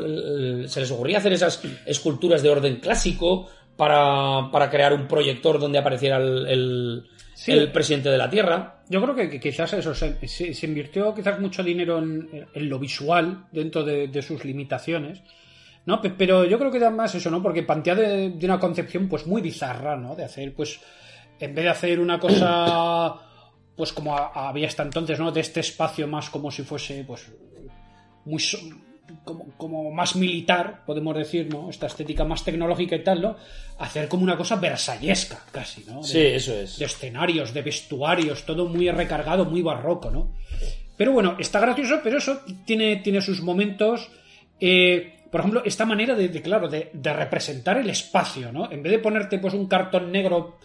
se 0.66 0.80
les 0.80 0.92
ocurría 0.92 1.18
hacer 1.18 1.34
esas 1.34 1.62
esculturas 1.86 2.42
de 2.42 2.50
orden 2.50 2.78
clásico 2.78 3.50
para, 3.76 4.50
para 4.50 4.70
crear 4.70 4.94
un 4.94 5.10
proyector 5.10 5.60
donde 5.60 5.78
apareciera 5.78 6.16
el, 6.18 6.48
el- 6.48 7.04
Sí. 7.34 7.52
el 7.52 7.70
presidente 7.70 8.10
de 8.10 8.18
la 8.18 8.30
Tierra. 8.30 8.82
Yo 8.90 9.02
creo 9.02 9.14
que, 9.16 9.40
quizás 9.42 9.74
eso, 9.74 9.94
se, 9.94 10.18
invirtió 10.66 11.14
quizás 11.14 11.38
mucho 11.42 11.64
dinero 11.64 11.98
en, 12.00 12.30
en 12.54 12.70
lo 12.70 12.80
visual 12.80 13.46
dentro 13.52 13.84
de, 13.84 14.08
de 14.08 14.22
sus 14.22 14.46
limitaciones. 14.46 15.22
¿no? 15.86 16.02
Pe- 16.02 16.12
Pero 16.12 16.46
yo 16.46 16.58
creo 16.60 16.72
que 16.72 16.78
además 16.78 17.14
eso, 17.16 17.30
¿no? 17.30 17.44
Porque 17.44 17.64
plantea 17.64 17.96
de, 17.96 18.30
de 18.30 18.46
una 18.46 18.58
concepción 18.60 19.10
pues 19.10 19.28
muy 19.28 19.42
bizarra, 19.42 19.98
¿no? 19.98 20.16
De 20.16 20.24
hacer, 20.24 20.54
pues, 20.54 20.80
en 21.42 21.54
vez 21.56 21.64
de 21.66 21.70
hacer 21.72 22.00
una 22.00 22.20
cosa, 22.20 23.16
pues 23.76 23.92
como 23.92 24.18
ha- 24.18 24.50
había 24.50 24.68
hasta 24.68 24.84
entonces, 24.84 25.20
¿no? 25.20 25.30
De 25.32 25.42
este 25.42 25.60
espacio 25.62 26.08
más 26.08 26.30
como 26.30 26.52
si 26.52 26.64
fuese, 26.64 27.04
pues, 27.06 27.32
muy... 28.30 28.42
Como, 29.26 29.46
como 29.58 29.90
más 29.92 30.16
militar, 30.16 30.84
podemos 30.86 31.16
decir, 31.18 31.52
¿no? 31.52 31.70
Esta 31.72 31.88
estética 31.88 32.24
más 32.26 32.44
tecnológica 32.46 32.96
y 32.96 33.04
tal, 33.04 33.22
¿no? 33.24 33.36
Hacer 33.80 34.08
como 34.08 34.22
una 34.24 34.38
cosa 34.38 34.56
versallesca, 34.58 35.44
casi, 35.52 35.84
¿no? 35.86 36.02
De- 36.04 36.36
eso 36.36 36.54
es. 36.54 36.78
de 36.78 36.86
escenarios, 36.86 37.52
de 37.52 37.64
vestuarios, 37.64 38.46
todo 38.46 38.68
muy 38.68 38.90
recargado, 38.92 39.46
muy 39.46 39.64
barroco, 39.64 40.12
¿no? 40.12 40.36
Pero 40.96 41.12
bueno, 41.12 41.36
está 41.40 41.60
gracioso, 41.60 42.02
pero 42.04 42.20
eso 42.20 42.40
tiene, 42.66 42.98
tiene 42.98 43.20
sus 43.22 43.42
momentos. 43.42 44.10
eh, 44.60 45.16
por 45.32 45.40
ejemplo, 45.42 45.62
esta 45.66 45.86
manera 45.86 46.14
de, 46.16 46.30
de, 46.30 46.42
claro, 46.44 46.68
de, 46.68 46.90
de 46.94 47.14
representar 47.14 47.78
el 47.78 47.90
espacio, 47.90 48.52
¿no? 48.52 48.72
En 48.72 48.82
vez 48.84 48.92
de 48.92 49.00
ponerte 49.00 49.40
pues 49.40 49.54
un 49.56 49.68
cartón 49.68 50.12
negro 50.12 50.58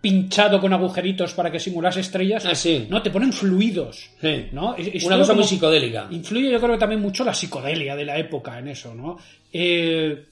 pinchado 0.00 0.60
con 0.60 0.72
agujeritos 0.72 1.32
para 1.34 1.50
que 1.50 1.58
simulas 1.58 1.96
estrellas, 1.96 2.46
Ah, 2.46 2.54
sí. 2.54 2.86
no, 2.88 3.02
te 3.02 3.10
ponen 3.10 3.32
fluidos, 3.32 4.10
Sí. 4.20 4.46
¿no? 4.52 4.76
Es- 4.76 4.88
es 4.94 5.04
Una 5.04 5.18
cosa 5.18 5.34
muy 5.34 5.44
psicodélica. 5.44 6.06
Influye 6.10 6.50
yo 6.50 6.60
creo 6.60 6.72
que 6.72 6.78
también 6.78 7.00
mucho 7.00 7.24
la 7.24 7.34
psicodelia 7.34 7.96
de 7.96 8.04
la 8.04 8.16
época 8.18 8.58
en 8.58 8.68
eso, 8.68 8.94
¿no? 8.94 9.16
Eh, 9.52 10.24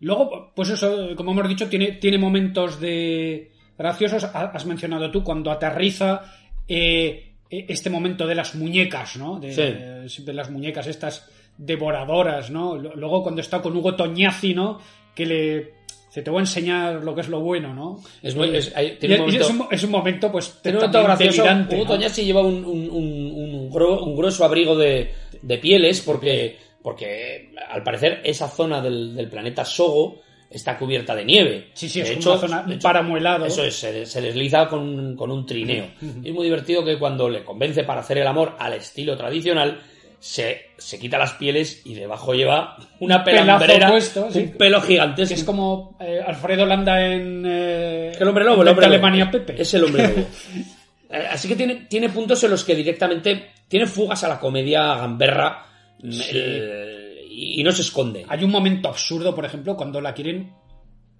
luego, 0.00 0.52
pues 0.54 0.70
eso, 0.70 1.14
como 1.16 1.32
hemos 1.32 1.48
dicho, 1.48 1.68
tiene, 1.68 1.92
tiene 1.92 2.18
momentos 2.18 2.78
de 2.80 3.50
graciosos. 3.78 4.24
Ha- 4.24 4.50
Has 4.54 4.66
mencionado 4.66 5.10
tú 5.10 5.22
cuando 5.24 5.50
aterriza 5.50 6.22
eh, 6.68 7.32
este 7.50 7.90
momento 7.90 8.26
de 8.26 8.34
las 8.34 8.54
muñecas, 8.54 9.16
¿no? 9.16 9.38
De, 9.38 9.52
Sí. 10.08 10.22
de 10.24 10.32
las 10.32 10.50
muñecas 10.50 10.86
estas 10.88 11.28
devoradoras, 11.56 12.50
¿no? 12.50 12.76
Luego 12.76 13.22
cuando 13.22 13.40
está 13.40 13.62
con 13.62 13.76
Hugo 13.76 13.94
Toñazzi, 13.94 14.54
¿no? 14.54 14.80
Que 15.14 15.26
le... 15.26 15.73
Se 16.14 16.22
te 16.22 16.30
voy 16.30 16.38
a 16.38 16.42
enseñar 16.42 17.02
lo 17.02 17.12
que 17.12 17.22
es 17.22 17.28
lo 17.28 17.40
bueno, 17.40 17.74
¿no? 17.74 17.98
Es 18.22 18.36
muy- 18.36 18.54
es- 18.54 18.72
hay- 18.76 18.86
Y- 18.86 18.98
tiene 19.00 19.16
un 19.16 19.20
momento- 19.22 19.44
es, 19.44 19.50
un, 19.50 19.66
es 19.72 19.82
un 19.82 19.90
momento, 19.90 20.30
pues, 20.30 20.60
Tiene 20.62 20.78
un 20.78 20.82
momento 20.84 21.02
gracioso. 21.02 21.42
delirante, 21.42 21.74
Hugo 21.74 21.96
lleva 22.22 22.40
un, 22.42 22.64
un- 22.64 22.90
un- 22.92 24.14
grueso 24.16 24.44
abrigo 24.44 24.76
de, 24.76 25.12
de 25.42 25.58
pieles 25.58 26.02
porque, 26.02 26.56
porque 26.82 27.50
al 27.68 27.82
parecer 27.82 28.20
esa 28.22 28.46
zona 28.48 28.80
del, 28.80 29.16
del 29.16 29.28
planeta 29.28 29.64
Sogo 29.64 30.20
está 30.48 30.78
cubierta 30.78 31.16
de 31.16 31.24
nieve. 31.24 31.70
Sí, 31.74 31.88
sí, 31.88 32.00
De 32.00 32.12
es 32.12 32.16
hecho- 32.18 32.30
una 32.34 32.40
zona, 32.40 32.62
de 32.62 32.74
hecho, 32.76 32.82
páramo 32.84 33.16
helado. 33.16 33.46
Eso 33.46 33.64
es, 33.64 33.74
se, 33.74 34.06
se 34.06 34.20
desliza 34.20 34.68
con, 34.68 35.16
con 35.16 35.32
un 35.32 35.44
trineo. 35.44 35.86
Es 36.22 36.32
muy 36.32 36.44
divertido 36.44 36.84
que 36.84 36.96
cuando 36.96 37.28
le 37.28 37.42
convence 37.42 37.82
para 37.82 38.02
hacer 38.02 38.18
el 38.18 38.26
amor 38.28 38.54
al 38.60 38.74
estilo 38.74 39.16
tradicional, 39.16 39.80
se, 40.26 40.70
se 40.78 40.98
quita 40.98 41.18
las 41.18 41.34
pieles 41.34 41.82
y 41.84 41.92
debajo 41.92 42.32
lleva 42.32 42.78
una 42.98 43.22
pelambrera, 43.22 43.90
puesto, 43.90 44.30
sí. 44.32 44.38
un 44.38 44.50
pelo 44.52 44.80
gigantesco. 44.80 45.34
Que 45.34 45.38
es 45.40 45.44
como 45.44 45.98
eh, 46.00 46.18
Alfredo 46.26 46.64
Landa 46.64 47.04
en. 47.04 47.44
eh, 47.46 48.12
El 48.18 48.28
hombre 48.28 48.42
lobo, 48.42 48.62
el 48.62 48.68
hombre 48.68 48.86
lobo. 48.86 48.94
Alemania 48.94 49.30
Pepe. 49.30 49.60
Es 49.60 49.74
el 49.74 49.84
hombre 49.84 50.08
lobo. 50.08 50.26
Eh, 51.10 51.28
Así 51.30 51.46
que 51.46 51.54
tiene, 51.54 51.86
tiene 51.88 52.08
puntos 52.08 52.42
en 52.44 52.50
los 52.50 52.64
que 52.64 52.74
directamente 52.74 53.50
tiene 53.68 53.84
fugas 53.86 54.24
a 54.24 54.28
la 54.28 54.40
comedia 54.40 54.96
gamberra 54.96 55.66
el- 56.02 57.18
y, 57.30 57.62
no 57.62 57.70
se 57.70 57.82
esconde. 57.82 58.24
Hay 58.26 58.42
un 58.42 58.50
momento 58.50 58.88
absurdo, 58.88 59.34
por 59.34 59.44
ejemplo, 59.44 59.76
cuando 59.76 60.00
la 60.00 60.14
quieren 60.14 60.52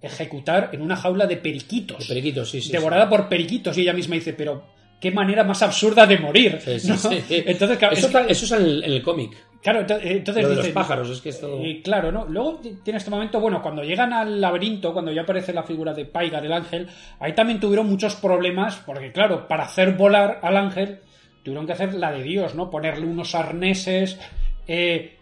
ejecutar 0.01 0.71
en 0.73 0.81
una 0.81 0.95
jaula 0.95 1.27
de 1.27 1.37
periquitos. 1.37 1.99
De 1.99 2.05
periquitos, 2.07 2.49
sí, 2.49 2.61
sí, 2.61 2.71
devorada 2.71 3.07
por 3.07 3.29
periquitos. 3.29 3.77
Y 3.77 3.81
ella 3.81 3.93
misma 3.93 4.15
dice, 4.15 4.33
pero 4.33 4.65
qué 4.99 5.11
manera 5.11 5.43
más 5.43 5.61
absurda 5.61 6.05
de 6.05 6.17
morir. 6.19 6.59
Sí, 6.63 6.79
sí, 6.79 6.87
¿no? 6.89 6.97
sí, 6.97 7.21
sí. 7.27 7.43
Entonces, 7.45 7.77
claro, 7.77 7.93
eso, 7.95 8.07
es 8.07 8.13
que- 8.25 8.31
eso 8.31 8.45
es 8.45 8.51
en 8.51 8.83
el, 8.91 9.01
cómic. 9.03 9.31
claro, 9.61 9.81
eh, 9.81 9.99
entonces 10.17 10.43
Lo 10.43 10.49
de 10.49 10.55
los 10.55 10.67
pájaros, 10.69 11.09
es 11.09 11.21
que 11.21 11.29
es 11.29 11.39
todo- 11.39 11.59
Eh, 11.63 11.81
claro, 11.83 12.11
¿no? 12.11 12.25
Luego 12.25 12.59
tiene 12.83 12.97
este 12.97 13.11
momento, 13.11 13.39
bueno, 13.39 13.61
cuando 13.61 13.83
llegan 13.83 14.13
al 14.13 14.39
laberinto, 14.41 14.93
cuando 14.93 15.11
ya 15.11 15.21
aparece 15.21 15.53
la 15.53 15.63
figura 15.63 15.93
de 15.93 16.05
Paigar, 16.05 16.45
el 16.45 16.53
ángel, 16.53 16.87
ahí 17.19 17.33
también 17.33 17.59
tuvieron 17.59 17.87
muchos 17.87 18.15
problemas, 18.15 18.77
porque 18.85 19.11
claro, 19.11 19.47
para 19.47 19.65
hacer 19.65 19.93
volar 19.93 20.39
al 20.41 20.57
ángel, 20.57 20.99
tuvieron 21.43 21.65
que 21.67 21.73
hacer 21.73 21.93
la 21.93 22.11
de 22.11 22.23
Dios, 22.23 22.55
¿no? 22.55 22.69
Ponerle 22.71 23.05
unos 23.05 23.35
arneses 23.35 24.19
eh, 24.67 25.17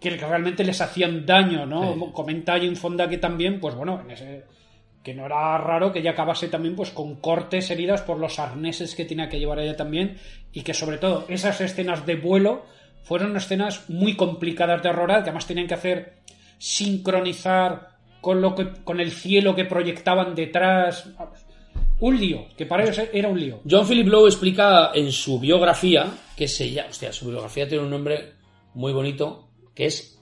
que 0.00 0.10
realmente 0.10 0.64
les 0.64 0.80
hacían 0.80 1.24
daño, 1.24 1.64
¿no? 1.64 1.94
Sí. 1.94 2.00
Comenta 2.12 2.54
Jane 2.54 2.74
Fonda 2.76 3.08
que 3.08 3.18
también, 3.18 3.60
pues 3.60 3.74
bueno, 3.74 4.00
en 4.04 4.10
ese 4.10 4.44
que 5.04 5.14
no 5.14 5.26
era 5.26 5.56
raro 5.58 5.92
que 5.92 6.00
ella 6.00 6.12
acabase 6.12 6.48
también 6.48 6.74
pues 6.74 6.90
con 6.90 7.16
cortes 7.16 7.70
heridas 7.70 8.02
por 8.02 8.18
los 8.18 8.38
arneses 8.38 8.96
que 8.96 9.04
tenía 9.04 9.28
que 9.28 9.38
llevar 9.38 9.60
ella 9.60 9.76
también 9.76 10.16
y 10.52 10.62
que 10.62 10.74
sobre 10.74 10.98
todo 10.98 11.26
esas 11.28 11.60
escenas 11.60 12.06
de 12.06 12.16
vuelo 12.16 12.64
fueron 13.04 13.36
escenas 13.36 13.88
muy 13.90 14.16
complicadas 14.16 14.82
de 14.82 14.90
rodar 14.90 15.22
que 15.22 15.28
además 15.28 15.46
tenían 15.46 15.68
que 15.68 15.74
hacer 15.74 16.14
sincronizar 16.58 17.94
con, 18.24 18.40
lo 18.40 18.54
que, 18.54 18.72
con 18.82 19.00
el 19.00 19.12
cielo 19.12 19.54
que 19.54 19.66
proyectaban 19.66 20.34
detrás. 20.34 21.10
Un 22.00 22.18
lío, 22.18 22.46
que 22.56 22.64
para 22.64 22.82
ellos 22.82 22.98
era 23.12 23.28
un 23.28 23.38
lío. 23.38 23.60
John 23.68 23.86
Philip 23.86 24.08
Lowe 24.08 24.28
explica 24.28 24.90
en 24.94 25.12
su 25.12 25.38
biografía, 25.38 26.06
que 26.34 26.48
se 26.48 26.70
llama, 26.70 26.88
hostia, 26.88 27.12
su 27.12 27.28
biografía 27.28 27.68
tiene 27.68 27.84
un 27.84 27.90
nombre 27.90 28.32
muy 28.72 28.92
bonito, 28.94 29.50
que 29.74 29.86
es 29.86 30.18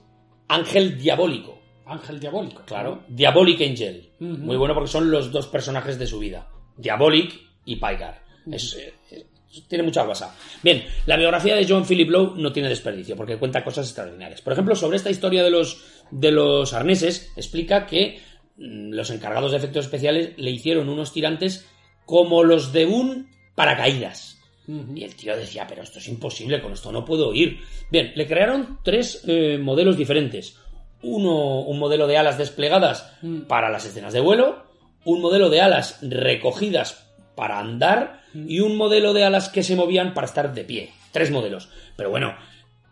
Ángel 0.49 0.97
Diabólico. 0.97 1.62
Ángel 1.85 2.19
diabólico. 2.19 2.63
Claro, 2.65 3.03
Diabolic 3.07 3.61
Angel. 3.61 4.09
Muy 4.19 4.57
bueno 4.57 4.73
porque 4.73 4.89
son 4.89 5.11
los 5.11 5.31
dos 5.31 5.47
personajes 5.47 5.99
de 5.99 6.07
su 6.07 6.19
vida, 6.19 6.47
Diabolic 6.77 7.33
y 7.65 7.75
Pygar. 7.75 8.23
Es, 8.51 8.75
eh, 8.75 8.93
eh, 9.11 9.25
tiene 9.67 9.83
mucha 9.83 10.03
basa. 10.03 10.35
Bien, 10.61 10.83
la 11.05 11.17
biografía 11.17 11.55
de 11.55 11.65
John 11.67 11.85
Philip 11.85 12.09
Lowe 12.09 12.35
no 12.37 12.51
tiene 12.51 12.69
desperdicio 12.69 13.15
porque 13.15 13.37
cuenta 13.37 13.63
cosas 13.63 13.87
extraordinarias. 13.87 14.41
Por 14.41 14.53
ejemplo, 14.53 14.75
sobre 14.75 14.97
esta 14.97 15.09
historia 15.09 15.43
de 15.43 15.51
los, 15.51 15.83
de 16.11 16.31
los 16.31 16.73
arneses, 16.73 17.31
explica 17.35 17.85
que 17.85 18.19
mm, 18.57 18.91
los 18.93 19.09
encargados 19.11 19.51
de 19.51 19.57
efectos 19.57 19.85
especiales 19.85 20.33
le 20.37 20.51
hicieron 20.51 20.89
unos 20.89 21.13
tirantes 21.13 21.67
como 22.05 22.43
los 22.43 22.73
de 22.73 22.85
un 22.85 23.29
paracaídas. 23.55 24.39
Y 24.65 25.03
el 25.03 25.13
tío 25.15 25.35
decía, 25.35 25.67
pero 25.67 25.83
esto 25.83 25.99
es 25.99 26.07
imposible, 26.07 26.61
con 26.61 26.71
esto 26.71 26.89
no 26.89 27.03
puedo 27.03 27.33
ir. 27.33 27.59
Bien, 27.91 28.13
le 28.15 28.25
crearon 28.25 28.79
tres 28.81 29.21
eh, 29.27 29.57
modelos 29.57 29.97
diferentes. 29.97 30.57
Uno, 31.03 31.59
un 31.61 31.77
modelo 31.79 32.07
de 32.07 32.17
alas 32.17 32.37
desplegadas 32.37 33.11
Mm. 33.21 33.41
para 33.41 33.69
las 33.69 33.85
escenas 33.85 34.13
de 34.13 34.21
vuelo, 34.21 34.63
un 35.05 35.21
modelo 35.21 35.49
de 35.49 35.61
alas 35.61 35.99
recogidas 36.01 37.05
para 37.35 37.59
andar 37.59 38.21
y 38.33 38.59
un 38.61 38.75
modelo 38.77 39.13
de 39.13 39.23
alas 39.25 39.49
que 39.49 39.63
se 39.63 39.75
movían 39.75 40.13
para 40.13 40.25
estar 40.25 40.53
de 40.53 40.63
pie. 40.63 40.91
Tres 41.11 41.29
modelos. 41.29 41.69
Pero 41.95 42.09
bueno, 42.09 42.33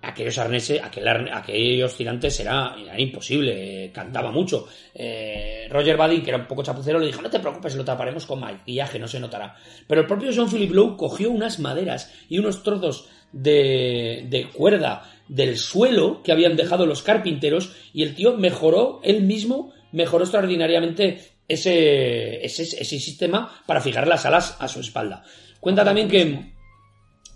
aquellos 0.02 0.38
arneses, 0.38 0.82
aquel 0.84 1.08
arne- 1.08 1.32
aquellos 1.34 1.96
tirantes 1.96 2.40
era, 2.40 2.76
era 2.84 3.00
imposible, 3.00 3.86
eh, 3.86 3.92
cantaba 3.92 4.32
mucho. 4.32 4.68
Eh, 4.94 5.68
Roger 5.70 5.96
Badin, 5.96 6.22
que 6.24 6.30
era 6.32 6.38
un 6.40 6.48
poco 6.48 6.64
chapucero, 6.64 7.00
le 7.00 7.06
dijo, 7.08 7.22
no 7.22 7.30
te 7.30 7.40
preocupes, 7.40 7.76
lo 7.76 7.86
taparemos 7.86 8.26
con 8.26 8.40
maquillaje, 8.40 9.00
no 9.00 9.08
se 9.08 9.20
notará. 9.20 9.56
Pero 9.88 10.02
el 10.02 10.08
propio 10.08 10.32
John 10.36 10.50
Philip 10.50 10.72
Lowe 10.72 10.98
cogió 10.98 11.30
unas 11.32 11.60
maderas 11.60 12.12
y 12.30 12.40
unos 12.40 12.62
trozos 12.64 13.08
de, 13.32 14.26
de 14.30 14.50
cuerda 14.50 15.10
del 15.32 15.58
suelo 15.58 16.22
que 16.24 16.34
habían 16.34 16.58
dejado 16.58 16.86
los 16.86 17.02
carpinteros 17.04 17.72
y 17.94 18.04
el 18.04 18.16
tío 18.16 18.36
mejoró, 18.38 19.00
él 19.04 19.22
mismo 19.24 19.72
mejoró 19.94 20.26
extraordinariamente 20.26 21.22
ese, 21.48 22.46
ese, 22.46 22.64
ese 22.64 23.00
sistema 23.00 23.64
para 23.66 23.80
fijar 23.82 24.08
las 24.08 24.26
alas 24.26 24.58
a 24.60 24.68
su 24.68 24.82
espalda. 24.82 25.24
Cuenta 25.62 25.84
también 25.86 26.08
que, 26.10 26.52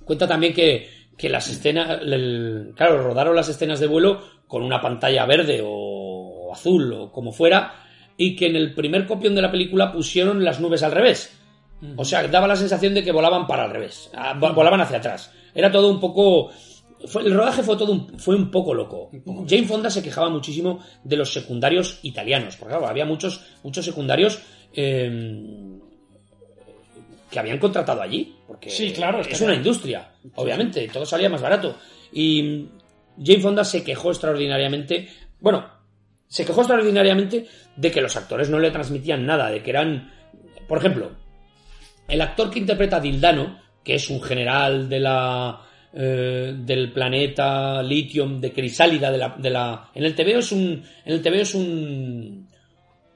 Cuenta 0.04 0.28
también 0.28 0.54
que, 0.54 0.90
que 1.18 1.30
las 1.30 1.48
escenas, 1.50 2.00
el- 2.02 2.74
claro, 2.76 3.02
rodaron 3.02 3.36
las 3.36 3.50
escenas 3.50 3.80
de 3.80 3.88
vuelo 3.88 4.22
con 4.48 4.62
una 4.62 4.82
pantalla 4.82 5.26
verde 5.26 5.62
o 5.66 6.52
azul 6.54 6.92
o 6.94 7.12
como 7.12 7.32
fuera, 7.32 7.74
y 8.18 8.36
que 8.36 8.48
en 8.48 8.56
el 8.56 8.74
primer 8.74 9.06
copión 9.08 9.36
de 9.36 9.42
la 9.42 9.52
película 9.52 9.92
pusieron 9.92 10.44
las 10.44 10.60
nubes 10.60 10.84
al 10.84 10.92
revés. 10.92 11.38
O 11.98 12.06
sea, 12.06 12.28
daba 12.28 12.48
la 12.48 12.56
sensación 12.56 12.94
de 12.94 13.04
que 13.04 13.12
volaban 13.12 13.48
para 13.48 13.64
al 13.64 13.72
revés, 13.72 14.10
ah, 14.16 14.34
vo- 14.40 14.54
volaban 14.54 14.82
hacia 14.82 14.98
atrás. 14.98 15.32
Era 15.54 15.72
todo 15.72 15.90
un 15.90 16.00
poco... 16.00 16.52
fue- 17.08 17.24
el 17.24 17.34
rodaje 17.34 17.62
fue 17.64 17.78
todo 17.78 17.92
un, 17.92 18.20
fue 18.20 18.36
un 18.36 18.50
poco 18.52 18.74
loco. 18.74 19.10
Jane 19.48 19.66
Fonda 19.68 19.90
se 19.90 20.02
quejaba 20.04 20.30
muchísimo 20.30 20.80
de 21.04 21.16
los 21.18 21.32
secundarios 21.34 22.00
italianos, 22.04 22.56
porque 22.58 22.74
claro, 22.74 22.88
había 22.88 23.06
muchos, 23.06 23.42
muchos 23.64 23.84
secundarios 23.86 24.40
eh, 24.74 25.80
que 27.30 27.40
habían 27.40 27.60
contratado 27.60 28.02
allí, 28.02 28.36
porque 28.48 28.70
Sí, 28.70 28.92
claro, 28.94 29.22
es 29.22 29.42
una 29.42 29.56
industria, 29.56 30.12
obviamente, 30.36 30.88
todo 30.88 31.06
salía 31.06 31.30
más 31.30 31.42
barato. 31.42 31.76
Y 32.14 32.68
Jane 33.24 33.40
Fonda 33.42 33.64
se 33.64 33.84
quejó 33.84 34.12
extraordinariamente, 34.12 35.10
bueno, 35.40 35.66
se 36.28 36.46
quejó 36.46 36.62
extraordinariamente 36.62 37.46
de 37.76 37.92
que 37.92 38.02
los 38.02 38.16
actores 38.16 38.50
no 38.50 38.60
le 38.60 38.72
transmitían 38.72 39.26
nada, 39.26 39.50
de 39.50 39.62
que 39.62 39.70
eran, 39.70 40.12
por 40.68 40.78
ejemplo, 40.78 41.12
el 42.08 42.22
actor 42.22 42.50
que 42.50 42.60
interpreta 42.60 42.98
a 42.98 43.02
Dildano, 43.02 43.60
que 43.84 43.96
es 43.96 44.10
un 44.10 44.22
general 44.22 44.88
de 44.90 45.00
la 45.00 45.62
eh, 45.96 46.54
del 46.58 46.92
planeta 46.92 47.82
Lithium 47.82 48.42
de 48.42 48.52
Crisálida 48.52 49.10
de 49.12 49.18
la, 49.18 49.36
de 49.38 49.50
la 49.50 49.90
en 49.96 50.04
el 50.04 50.14
TVO 50.14 50.40
es 50.40 50.52
un 50.52 50.84
en 51.06 51.14
el 51.14 51.22
TVO 51.22 51.36
es 51.36 51.56
un 51.56 52.50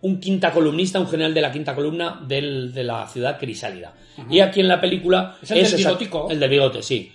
un 0.01 0.19
quinta 0.21 0.51
columnista, 0.53 0.97
un 0.97 1.09
general 1.09 1.33
de 1.33 1.41
la 1.41 1.51
quinta 1.51 1.75
columna 1.75 2.21
del- 2.25 2.71
de 2.73 2.83
la 2.85 3.05
ciudad 3.07 3.37
Crisálida. 3.37 3.93
Y 4.29 4.39
aquí 4.39 4.61
en 4.61 4.69
la 4.69 4.79
película 4.79 5.35
Es 5.41 5.51
el 5.51 5.57
del 5.57 5.65
esa- 5.65 5.77
bigotico. 5.77 6.27
el 6.31 6.39
del 6.39 6.49
bigote, 6.49 6.81
sí. 6.81 7.11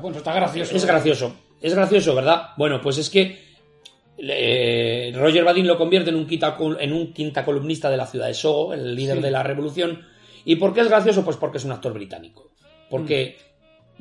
Bueno, 0.00 0.18
está 0.18 0.32
gracioso. 0.32 0.76
Es 0.76 0.84
gracioso. 0.84 1.34
Es 1.60 1.74
gracioso, 1.74 2.14
¿verdad? 2.14 2.50
Bueno, 2.56 2.80
pues 2.80 2.98
es 2.98 3.10
que 3.10 3.38
eh, 4.18 5.12
Roger 5.14 5.44
Badin 5.44 5.66
lo 5.66 5.76
convierte 5.76 6.10
en 6.10 6.16
un, 6.16 6.26
quinta, 6.26 6.56
en 6.78 6.92
un 6.92 7.12
quinta 7.12 7.44
columnista 7.44 7.90
de 7.90 7.96
la 7.96 8.06
ciudad 8.06 8.26
de 8.28 8.34
Soho, 8.34 8.72
el 8.72 8.94
líder 8.94 9.16
Sí. 9.16 9.22
de 9.22 9.30
la 9.30 9.42
revolución. 9.42 10.02
¿Y 10.44 10.56
por 10.56 10.74
qué 10.74 10.80
es 10.82 10.88
gracioso? 10.88 11.24
Pues 11.24 11.36
porque 11.36 11.58
es 11.58 11.64
un 11.64 11.72
actor 11.72 11.92
británico. 11.92 12.50
Porque 12.90 13.36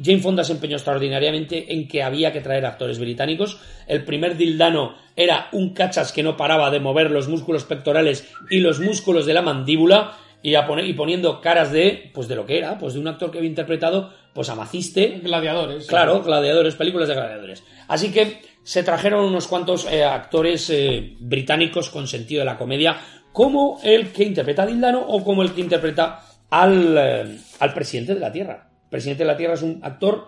Jane 0.03 0.19
Fonda 0.19 0.43
se 0.43 0.53
empeñó 0.53 0.75
extraordinariamente 0.77 1.73
en 1.73 1.87
que 1.87 2.01
había 2.03 2.31
que 2.31 2.41
traer 2.41 2.65
actores 2.65 2.97
británicos. 2.99 3.59
El 3.87 4.03
primer 4.03 4.37
Dildano 4.37 4.95
era 5.15 5.47
un 5.51 5.73
cachas 5.73 6.11
que 6.11 6.23
no 6.23 6.37
paraba 6.37 6.71
de 6.71 6.79
mover 6.79 7.11
los 7.11 7.27
músculos 7.27 7.65
pectorales 7.65 8.27
y 8.49 8.59
los 8.59 8.79
músculos 8.79 9.25
de 9.25 9.33
la 9.33 9.41
mandíbula 9.41 10.17
y, 10.41 10.55
a 10.55 10.65
poner- 10.65 10.87
y 10.87 10.93
poniendo 10.93 11.39
caras 11.41 11.71
de, 11.71 12.09
pues 12.13 12.27
de 12.27 12.35
lo 12.35 12.45
que 12.47 12.57
era, 12.57 12.79
pues 12.79 12.93
de 12.95 12.99
un 12.99 13.07
actor 13.07 13.29
que 13.29 13.37
había 13.37 13.49
interpretado, 13.49 14.11
pues 14.33 14.49
a 14.49 14.55
Maciste, 14.55 15.19
Gladiadores. 15.21 15.83
sí. 15.83 15.89
Claro, 15.89 16.23
gladiadores, 16.23 16.73
películas 16.75 17.07
de 17.07 17.13
gladiadores. 17.15 17.63
Así 17.87 18.11
que 18.11 18.39
se 18.63 18.81
trajeron 18.83 19.25
unos 19.25 19.47
cuantos 19.47 19.85
eh, 19.91 20.03
actores 20.03 20.69
eh, 20.71 21.15
británicos 21.19 21.89
con 21.89 22.07
sentido 22.07 22.39
de 22.39 22.45
la 22.45 22.57
comedia, 22.57 22.97
como 23.33 23.79
el 23.83 24.11
que 24.11 24.23
interpreta 24.23 24.63
a 24.63 24.67
Dildano 24.67 25.01
o 25.01 25.23
como 25.23 25.43
el 25.43 25.51
que 25.51 25.61
interpreta 25.61 26.21
al, 26.49 26.95
eh, 26.97 27.37
al 27.59 27.73
presidente 27.73 28.13
de 28.15 28.19
la 28.19 28.31
Tierra. 28.31 28.67
Presidente 28.91 29.23
de 29.23 29.27
la 29.27 29.37
Tierra 29.37 29.55
es 29.55 29.63
un 29.63 29.79
actor, 29.81 30.27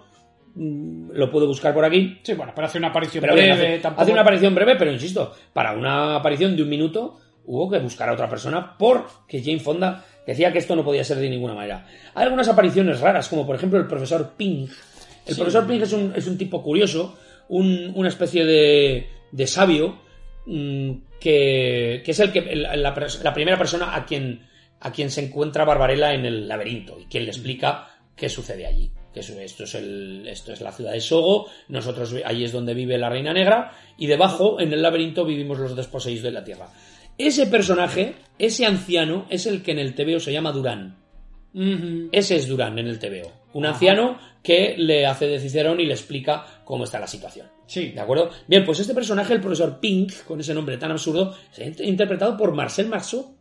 mm, 0.56 1.12
lo 1.14 1.30
puedo 1.30 1.46
buscar 1.46 1.74
por 1.74 1.86
aquí, 1.86 2.18
Sí, 2.24 2.34
bueno, 2.34 2.54
pero 2.56 2.66
hace 2.66 2.80
una 2.80 2.88
aparición 2.88 3.22
pero 3.22 3.34
breve. 3.34 3.48
bien, 3.56 3.60
hace, 3.60 3.80
tampoco- 3.80 4.02
hace 4.02 4.12
una 4.12 4.22
aparición 4.22 4.56
breve, 4.56 4.76
pero 4.78 4.92
insisto, 4.92 5.34
para 5.54 5.74
una 5.74 6.16
aparición 6.16 6.56
de 6.56 6.64
un 6.64 6.70
minuto 6.70 7.20
hubo 7.46 7.70
que 7.70 7.78
buscar 7.80 8.10
a 8.10 8.14
otra 8.14 8.30
persona 8.30 8.76
porque 8.78 9.44
Jane 9.44 9.60
Fonda 9.60 10.06
decía 10.26 10.52
que 10.54 10.60
esto 10.60 10.76
no 10.76 10.84
podía 10.86 11.04
ser 11.04 11.18
de 11.18 11.30
ninguna 11.30 11.54
manera. 11.54 11.86
Hay 12.16 12.24
algunas 12.24 12.48
apariciones 12.48 13.00
raras, 13.02 13.28
como 13.28 13.46
por 13.46 13.56
ejemplo 13.58 13.78
el 13.80 13.86
profesor 13.88 14.32
Ping. 14.38 14.68
El 15.26 15.34
Sí. 15.36 15.40
profesor 15.42 15.68
Ping 15.68 15.82
es 15.82 15.92
un, 15.94 16.14
es 16.16 16.26
un 16.28 16.38
tipo 16.38 16.64
curioso, 16.64 17.18
un- 17.50 17.92
una 17.96 18.08
especie 18.08 18.46
de, 18.46 19.08
de 19.32 19.48
sabio, 19.48 20.00
mm, 20.46 20.92
que, 21.20 22.02
que 22.06 22.12
es 22.12 22.20
el 22.20 22.32
que, 22.32 22.40
el- 22.40 22.64
la, 22.64 22.96
la 23.24 23.34
primera 23.34 23.58
persona 23.58 23.96
a 23.96 24.06
quien, 24.06 24.42
a 24.80 24.92
quien 24.92 25.10
se 25.12 25.26
encuentra 25.26 25.66
Barbarella 25.66 26.14
en 26.14 26.26
el 26.26 26.48
laberinto 26.48 26.98
y 27.00 27.06
quien 27.06 27.24
le 27.26 27.30
explica 27.32 27.88
qué 28.16 28.30
sucede 28.30 28.66
allí. 28.66 28.92
Que 29.14 29.20
esto, 29.20 29.64
es 29.64 29.76
el, 29.76 30.28
esto 30.28 30.54
es 30.54 30.62
la 30.62 30.72
ciudad 30.72 30.94
de 30.94 31.00
Sogo, 31.00 31.48
nosotros 31.68 32.16
ahí 32.26 32.44
es 32.44 32.52
donde 32.52 32.74
vive 32.74 32.98
la 32.98 33.10
Reina 33.10 33.32
Negra, 33.32 33.72
y 33.98 34.08
debajo, 34.08 34.60
en 34.60 34.74
el 34.74 34.82
laberinto, 34.82 35.24
vivimos 35.24 35.60
los 35.60 35.76
desposeídos 35.76 36.24
de 36.24 36.32
la 36.32 36.44
Tierra. 36.44 36.70
Ese 37.18 37.46
personaje, 37.46 38.16
ese 38.40 38.66
anciano, 38.66 39.28
es 39.30 39.46
el 39.46 39.62
que 39.62 39.72
en 39.72 39.80
el 39.80 39.94
TVO 39.94 40.20
se 40.20 40.34
llama 40.34 40.52
Durán. 40.52 40.98
Ese 42.12 42.38
es 42.38 42.48
Durán 42.48 42.80
en 42.80 42.88
el 42.88 42.98
TVO. 42.98 43.32
Un 43.54 43.68
anciano 43.68 44.18
que 44.42 44.74
le 44.76 45.06
hace 45.06 45.28
de 45.28 45.40
Cicerón 45.40 45.80
y 45.80 45.86
le 45.86 45.94
explica 45.94 46.64
cómo 46.66 46.86
está 46.86 47.00
la 47.00 47.06
situación. 47.06 47.48
Sí. 47.68 47.92
¿De 47.92 48.02
acuerdo? 48.02 48.32
Bien, 48.48 48.66
pues 48.66 48.80
este 48.80 48.96
personaje, 48.96 49.34
el 49.34 49.42
profesor 49.42 49.80
Pink, 49.80 50.24
con 50.26 50.40
ese 50.40 50.56
nombre 50.56 50.78
tan 50.78 50.90
absurdo, 50.90 51.36
se 51.52 51.64
ha 51.64 51.86
interpretado 51.86 52.36
por 52.36 52.54
Marcel 52.54 52.88
Marceau, 52.88 53.38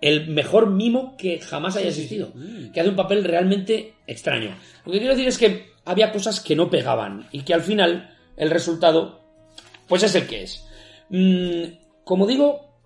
el 0.00 0.28
mejor 0.28 0.70
mimo 0.70 1.16
que 1.16 1.40
jamás 1.40 1.76
haya 1.76 1.88
existido, 1.88 2.32
que 2.72 2.80
hace 2.80 2.90
un 2.90 2.96
papel 2.96 3.24
realmente 3.24 3.94
extraño. 4.06 4.56
Lo 4.84 4.92
que 4.92 4.98
quiero 4.98 5.14
decir 5.14 5.28
es 5.28 5.38
que 5.38 5.72
había 5.84 6.12
cosas 6.12 6.40
que 6.40 6.54
no 6.54 6.70
pegaban 6.70 7.26
y 7.32 7.42
que 7.42 7.54
al 7.54 7.62
final 7.62 8.14
el 8.36 8.50
resultado, 8.50 9.20
pues 9.88 10.02
es 10.02 10.14
el 10.14 10.26
que 10.26 10.42
es. 10.42 10.66
Mm, 11.08 11.64
como 12.04 12.26
digo, 12.26 12.80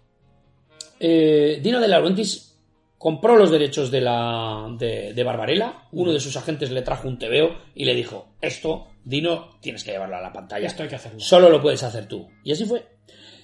eh, 1.01 1.61
Dino 1.63 1.81
de 1.81 1.89
Laurentiis 1.89 2.59
compró 2.97 3.37
los 3.37 3.51
derechos 3.51 3.91
de, 3.91 4.01
la, 4.01 4.69
de, 4.79 5.13
de 5.13 5.25
Barbarella, 5.25 5.89
uno 5.91 6.13
de 6.13 6.21
sus 6.21 6.37
agentes 6.37 6.71
le 6.71 6.83
trajo 6.83 7.09
un 7.09 7.19
TVO 7.19 7.57
y 7.75 7.85
le 7.85 7.95
dijo, 7.95 8.29
esto, 8.41 8.87
Dino, 9.05 9.59
tienes 9.61 9.83
que 9.83 9.91
llevarlo 9.91 10.17
a 10.17 10.21
la 10.21 10.33
pantalla. 10.33 10.67
Esto 10.67 10.85
hay 10.85 10.89
que 10.89 10.95
hacerlo. 10.97 11.19
Solo 11.19 11.51
lo 11.51 11.61
puedes 11.61 11.83
hacer 11.83 12.07
tú. 12.07 12.29
Y 12.45 12.53
así 12.53 12.65
fue. 12.65 12.87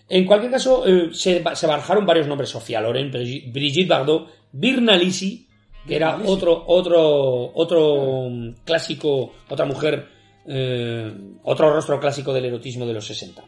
En 0.08 0.24
cualquier 0.24 0.52
caso, 0.52 0.86
eh, 0.86 1.10
se, 1.12 1.42
se 1.54 1.66
barajaron 1.66 2.06
varios 2.06 2.26
nombres. 2.26 2.50
Sofía 2.50 2.80
Loren, 2.80 3.10
Brigitte 3.10 3.88
Bardot, 3.88 4.28
Birna 4.52 4.96
Lisi, 4.96 5.46
que 5.86 5.96
era 5.96 6.16
Lisi. 6.16 6.30
otro, 6.30 6.64
otro, 6.66 7.52
otro 7.54 8.28
mm, 8.30 8.54
clásico, 8.64 9.34
otra 9.48 9.66
mujer, 9.66 10.06
eh, 10.46 11.12
otro 11.44 11.70
rostro 11.72 12.00
clásico 12.00 12.32
del 12.32 12.46
erotismo 12.46 12.86
de 12.86 12.94
los 12.94 13.06
60. 13.06 13.42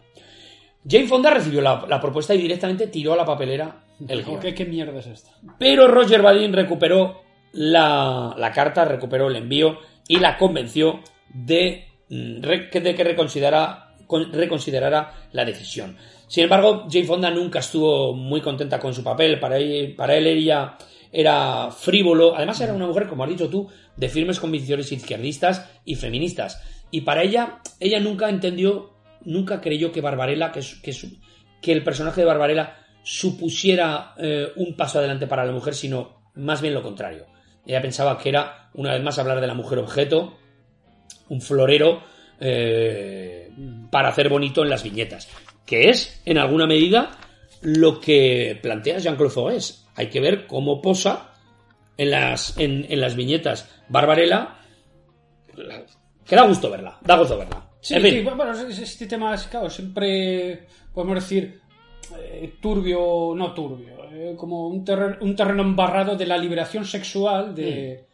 Jane 0.88 1.06
Fonda 1.06 1.30
recibió 1.30 1.60
la, 1.60 1.84
la 1.88 2.00
propuesta 2.00 2.34
y 2.34 2.38
directamente 2.38 2.86
tiró 2.86 3.12
a 3.12 3.16
la 3.16 3.24
papelera 3.24 3.84
el 4.08 4.24
guion. 4.24 4.40
¿Qué, 4.40 4.54
¿Qué 4.54 4.64
mierda 4.64 4.98
es 4.98 5.06
esta? 5.06 5.30
Pero 5.58 5.88
Roger 5.88 6.22
Badin 6.22 6.52
recuperó 6.52 7.20
la, 7.52 8.34
la 8.36 8.52
carta, 8.52 8.84
recuperó 8.84 9.28
el 9.28 9.36
envío 9.36 9.78
y 10.08 10.18
la 10.18 10.36
convenció 10.38 11.00
de, 11.34 11.86
mm, 12.08 12.40
de 12.40 12.94
que 12.94 13.04
reconsiderara, 13.04 13.94
con- 14.06 14.32
reconsiderara 14.32 15.28
la 15.32 15.44
decisión. 15.44 15.96
Sin 16.30 16.44
embargo, 16.44 16.86
Jane 16.88 17.06
Fonda 17.06 17.28
nunca 17.28 17.58
estuvo 17.58 18.14
muy 18.14 18.40
contenta 18.40 18.78
con 18.78 18.94
su 18.94 19.02
papel. 19.02 19.40
Para 19.40 19.56
él, 19.56 19.96
para 19.96 20.14
él 20.16 20.28
ella 20.28 20.76
era 21.10 21.72
frívolo. 21.72 22.36
Además, 22.36 22.60
era 22.60 22.72
una 22.72 22.86
mujer, 22.86 23.08
como 23.08 23.24
has 23.24 23.30
dicho 23.30 23.48
tú, 23.48 23.68
de 23.96 24.08
firmes 24.08 24.38
convicciones 24.38 24.92
izquierdistas 24.92 25.68
y 25.84 25.96
feministas. 25.96 26.62
Y 26.92 27.00
para 27.00 27.24
ella, 27.24 27.58
ella 27.80 27.98
nunca 27.98 28.28
entendió, 28.28 28.92
nunca 29.24 29.60
creyó 29.60 29.90
que 29.90 30.00
Barbarella, 30.00 30.52
que, 30.52 31.72
el 31.72 31.82
personaje 31.82 32.20
de 32.20 32.26
Barbarella 32.28 32.76
supusiera 33.02 34.14
eh, 34.16 34.52
un 34.54 34.76
paso 34.76 35.00
adelante 35.00 35.26
para 35.26 35.44
la 35.44 35.50
mujer, 35.50 35.74
sino 35.74 36.30
más 36.36 36.62
bien 36.62 36.74
lo 36.74 36.82
contrario. 36.84 37.26
Ella 37.66 37.82
pensaba 37.82 38.16
que 38.16 38.28
era, 38.28 38.70
una 38.74 38.92
vez 38.92 39.02
más, 39.02 39.18
hablar 39.18 39.40
de 39.40 39.48
la 39.48 39.54
mujer 39.54 39.80
objeto, 39.80 40.38
un 41.28 41.40
florero 41.40 42.04
eh, 42.38 43.50
para 43.90 44.10
hacer 44.10 44.28
bonito 44.28 44.62
en 44.62 44.70
las 44.70 44.84
viñetas. 44.84 45.28
Que 45.70 45.88
es, 45.88 46.20
en 46.26 46.36
alguna 46.36 46.66
medida, 46.66 47.12
lo 47.62 48.00
que 48.00 48.58
plantea 48.60 48.98
Jean-Claude 48.98 49.32
Fogues. 49.32 49.86
Hay 49.94 50.08
que 50.08 50.18
ver 50.20 50.46
cómo 50.48 50.82
posa 50.82 51.30
en 51.96 52.10
las, 52.10 52.58
en, 52.58 52.86
en 52.90 53.00
las 53.00 53.14
viñetas 53.14 53.70
Barbarella. 53.88 54.56
Que 56.26 56.36
da 56.36 56.42
gusto 56.46 56.70
verla, 56.70 56.98
da 57.02 57.16
gusto 57.18 57.38
verla. 57.38 57.66
Sí, 57.80 57.94
En 57.94 58.02
fin, 58.02 58.10
sí, 58.14 58.20
bueno, 58.22 58.52
es- 58.52 58.78
este 58.78 59.06
tema 59.06 59.34
es, 59.34 59.44
claro, 59.44 59.70
siempre 59.70 60.66
podemos 60.92 61.16
decir 61.16 61.60
eh, 62.18 62.54
turbio, 62.60 63.32
no 63.34 63.54
turbio, 63.54 64.04
eh, 64.12 64.34
como 64.36 64.66
un, 64.68 64.84
terreno, 64.84 65.16
un 65.20 65.34
terreno 65.36 65.62
embarrado 65.62 66.16
de 66.16 66.26
la 66.26 66.36
liberación 66.36 66.84
sexual, 66.84 67.54
de, 67.54 68.04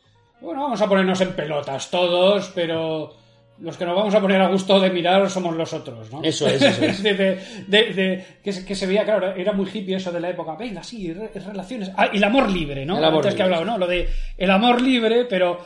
bueno, 0.40 0.62
vamos 0.62 0.80
a 0.80 0.88
ponernos 0.88 1.20
en 1.22 1.32
pelotas 1.34 1.90
todos, 1.90 2.52
pero 2.54 3.14
los 3.61 3.76
que 3.76 3.84
nos 3.86 3.96
vamos 3.96 4.14
a 4.14 4.20
poner 4.20 4.40
a 4.40 4.48
gusto 4.48 4.78
de 4.80 4.90
mirar 4.90 5.28
somos 5.30 5.57
los 5.57 5.72
otros, 5.72 6.12
¿no? 6.12 6.22
Eso 6.22 6.46
es, 6.46 6.61
eso 6.62 6.84
es. 6.84 7.02
de, 7.04 7.14
de- 7.14 7.38
de- 7.66 7.92
de- 7.94 8.24
que, 8.42 8.52
se, 8.52 8.64
que 8.66 8.74
se 8.74 8.86
veía, 8.86 9.04
claro, 9.04 9.34
era 9.34 9.52
muy 9.52 9.66
hippie 9.72 9.96
eso 9.96 10.12
de 10.12 10.20
la 10.20 10.30
época, 10.30 10.54
venga, 10.57 10.82
sí, 10.82 11.12
re- 11.12 11.30
relaciones, 11.34 11.90
ah, 11.96 12.09
y 12.12 12.18
el 12.18 12.24
amor 12.24 12.50
libre, 12.50 12.84
¿no? 12.84 12.98
El 12.98 13.04
amor 13.04 13.18
Antes 13.24 13.34
que 13.34 13.42
libre. 13.42 13.57
hablaba, 13.57 13.72
¿no? 13.72 13.78
Lo 13.78 13.86
de 13.86 14.09
el 14.36 14.50
amor 14.50 14.82
libre, 14.82 15.24
pero 15.24 15.59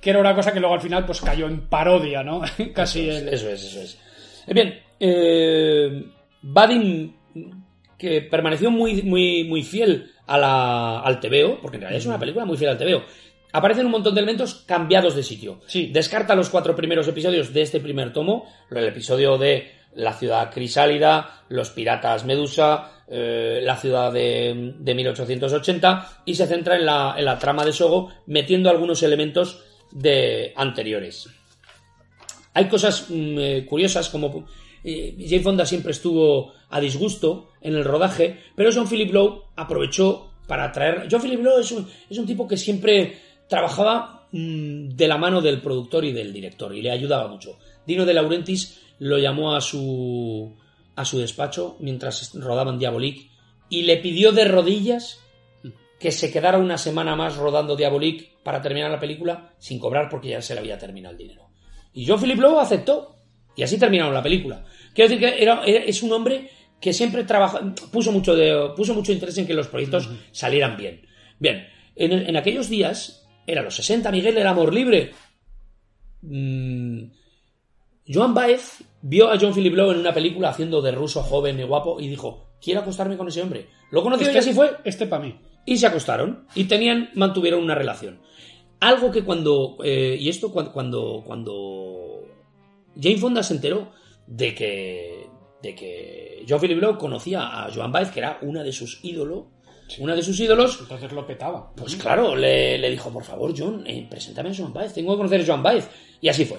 que 0.00 0.10
era 0.10 0.18
una 0.20 0.34
cosa 0.34 0.52
que 0.52 0.60
luego 0.60 0.74
al 0.74 0.80
final 0.80 1.04
pues 1.06 1.20
cayó 1.20 1.46
en 1.46 1.62
parodia, 1.68 2.22
¿no? 2.22 2.42
Casi 2.74 3.08
Eso 3.08 3.16
es, 3.18 3.22
el... 3.22 3.28
eso 3.34 3.48
es, 3.50 3.62
eso 3.64 3.80
es. 3.82 3.98
Eh, 4.48 4.54
Bien, 4.54 4.74
eh, 5.00 6.04
Badin, 6.42 7.14
que 7.98 8.22
permaneció 8.22 8.70
muy, 8.70 9.02
muy, 9.02 9.44
muy 9.44 9.62
fiel 9.62 10.10
a 10.26 10.36
la, 10.38 11.00
al 11.00 11.20
TVO, 11.20 11.58
porque 11.60 11.76
en 11.76 11.82
realidad 11.82 12.00
es 12.00 12.06
una 12.06 12.18
película 12.18 12.44
muy 12.44 12.56
fiel 12.56 12.70
al 12.70 12.78
TVO, 12.78 13.02
aparecen 13.56 13.86
un 13.86 13.92
montón 13.92 14.14
de 14.14 14.20
elementos 14.20 14.54
cambiados 14.66 15.16
de 15.16 15.22
sitio. 15.22 15.60
Sí. 15.66 15.86
Descarta 15.90 16.34
los 16.34 16.50
cuatro 16.50 16.76
primeros 16.76 17.08
episodios 17.08 17.54
de 17.54 17.62
este 17.62 17.80
primer 17.80 18.12
tomo, 18.12 18.44
el 18.70 18.84
episodio 18.84 19.38
de 19.38 19.72
la 19.94 20.12
ciudad 20.12 20.52
crisálida, 20.52 21.42
los 21.48 21.70
piratas 21.70 22.26
Medusa, 22.26 23.04
eh, 23.08 23.60
la 23.62 23.78
ciudad 23.78 24.12
de, 24.12 24.74
de 24.78 24.94
1880, 24.94 26.22
y 26.26 26.34
se 26.34 26.46
centra 26.46 26.76
en 26.76 26.84
la, 26.84 27.14
en 27.16 27.24
la 27.24 27.38
trama 27.38 27.64
de 27.64 27.72
Sogo, 27.72 28.10
metiendo 28.26 28.68
algunos 28.68 29.02
elementos 29.02 29.64
de 29.90 30.52
anteriores. 30.54 31.26
Hay 32.52 32.68
cosas 32.68 33.06
mm, 33.08 33.38
eh, 33.38 33.66
curiosas 33.66 34.10
como 34.10 34.46
eh, 34.84 35.16
Jane 35.18 35.42
Fonda 35.42 35.64
siempre 35.64 35.92
estuvo 35.92 36.52
a 36.68 36.78
disgusto 36.78 37.52
en 37.62 37.74
el 37.74 37.84
rodaje, 37.84 38.38
pero 38.54 38.68
John 38.70 38.86
Philip 38.86 39.14
Lowe 39.14 39.44
aprovechó 39.56 40.30
para 40.46 40.70
traer. 40.72 41.08
John 41.10 41.22
Philip 41.22 41.42
Lowe 41.42 41.60
es 41.60 41.72
un, 41.72 41.88
es 42.08 42.18
un 42.18 42.26
tipo 42.26 42.46
que 42.46 42.58
siempre 42.58 43.25
trabajaba 43.48 44.26
mm, 44.32 44.88
de 44.90 45.08
la 45.08 45.18
mano 45.18 45.40
del 45.40 45.60
productor 45.60 46.04
y 46.04 46.12
del 46.12 46.32
director 46.32 46.74
y 46.74 46.82
le 46.82 46.90
ayudaba 46.90 47.28
mucho. 47.28 47.58
Dino 47.86 48.04
de 48.04 48.14
Laurentiis 48.14 48.80
lo 48.98 49.18
llamó 49.18 49.54
a 49.54 49.60
su 49.60 50.56
a 50.94 51.04
su 51.04 51.18
despacho 51.18 51.76
mientras 51.80 52.32
rodaban 52.34 52.78
Diabolique 52.78 53.28
y 53.68 53.82
le 53.82 53.98
pidió 53.98 54.32
de 54.32 54.46
rodillas 54.46 55.20
que 56.00 56.10
se 56.12 56.30
quedara 56.32 56.58
una 56.58 56.78
semana 56.78 57.14
más 57.16 57.36
rodando 57.36 57.76
Diabolique 57.76 58.32
para 58.42 58.62
terminar 58.62 58.90
la 58.90 58.98
película 59.00 59.52
sin 59.58 59.78
cobrar 59.78 60.08
porque 60.08 60.28
ya 60.30 60.40
se 60.42 60.54
le 60.54 60.60
había 60.60 60.78
terminado 60.78 61.12
el 61.12 61.18
dinero. 61.18 61.48
Y 61.92 62.06
John 62.06 62.20
Philip 62.20 62.38
Lowe 62.38 62.60
aceptó. 62.60 63.12
Y 63.56 63.62
así 63.62 63.78
terminaron 63.78 64.12
la 64.12 64.22
película. 64.22 64.64
Quiero 64.94 65.08
decir 65.08 65.18
que 65.26 65.42
era, 65.42 65.64
era- 65.64 65.82
es 65.84 66.02
un 66.02 66.12
hombre 66.12 66.50
que 66.78 66.92
siempre 66.92 67.24
trabaja, 67.24 67.74
puso 67.90 68.12
mucho, 68.12 68.34
de, 68.36 68.70
puso 68.76 68.92
mucho 68.94 69.12
interés 69.12 69.38
en 69.38 69.46
que 69.46 69.54
los 69.54 69.68
proyectos 69.68 70.10
salieran 70.30 70.76
bien. 70.76 71.06
Bien, 71.38 71.66
en, 71.94 72.12
en 72.12 72.36
aquellos 72.36 72.68
días, 72.68 73.25
era 73.46 73.62
los 73.62 73.76
60, 73.76 74.10
Miguel 74.10 74.38
era 74.38 74.50
amor 74.50 74.72
libre. 74.74 75.12
Mm, 76.22 77.04
Joan 78.08 78.34
Baez 78.34 78.82
vio 79.02 79.30
a 79.30 79.38
John 79.38 79.54
Philip 79.54 79.74
Lowe 79.74 79.92
en 79.92 80.00
una 80.00 80.14
película 80.14 80.50
haciendo 80.50 80.82
de 80.82 80.92
ruso 80.92 81.22
joven 81.22 81.58
y 81.58 81.64
guapo 81.64 82.00
y 82.00 82.08
dijo, 82.08 82.46
quiero 82.60 82.80
acostarme 82.80 83.16
con 83.16 83.28
ese 83.28 83.42
hombre. 83.42 83.68
Lo 83.90 84.02
conoció 84.02 84.30
y 84.32 84.36
así 84.36 84.52
fue. 84.52 84.76
Este 84.84 85.06
para 85.06 85.24
mí. 85.24 85.38
Y 85.64 85.76
se 85.78 85.86
acostaron 85.86 86.46
y 86.54 86.64
tenían, 86.64 87.10
mantuvieron 87.14 87.62
una 87.62 87.74
relación. 87.74 88.20
Algo 88.80 89.10
que 89.10 89.24
cuando, 89.24 89.78
eh, 89.82 90.16
y 90.18 90.28
esto 90.28 90.52
cuando, 90.52 90.72
cuando, 90.72 91.22
cuando 91.26 92.22
Jane 93.00 93.18
Fonda 93.18 93.42
se 93.42 93.54
enteró 93.54 93.90
de 94.26 94.54
que, 94.54 95.26
de 95.62 95.74
que 95.74 96.44
John 96.48 96.60
Philip 96.60 96.80
Lowe 96.80 96.98
conocía 96.98 97.64
a 97.64 97.72
Joan 97.72 97.90
Baez, 97.90 98.10
que 98.10 98.20
era 98.20 98.38
una 98.42 98.62
de 98.62 98.72
sus 98.72 99.00
ídolos, 99.02 99.46
una 99.98 100.14
de 100.14 100.22
sus 100.22 100.38
ídolos, 100.40 100.78
Entonces 100.80 101.12
lo 101.12 101.26
petaba. 101.26 101.72
pues 101.74 101.96
claro, 101.96 102.34
le, 102.36 102.78
le 102.78 102.90
dijo, 102.90 103.10
por 103.10 103.24
favor, 103.24 103.54
John, 103.56 103.84
eh, 103.86 104.06
preséntame 104.08 104.50
a 104.50 104.54
Joan 104.54 104.72
Baez, 104.72 104.92
tengo 104.92 105.12
que 105.12 105.16
conocer 105.18 105.40
a 105.40 105.46
Joan 105.46 105.62
Baez. 105.62 105.88
Y 106.20 106.28
así 106.28 106.44
fue. 106.44 106.58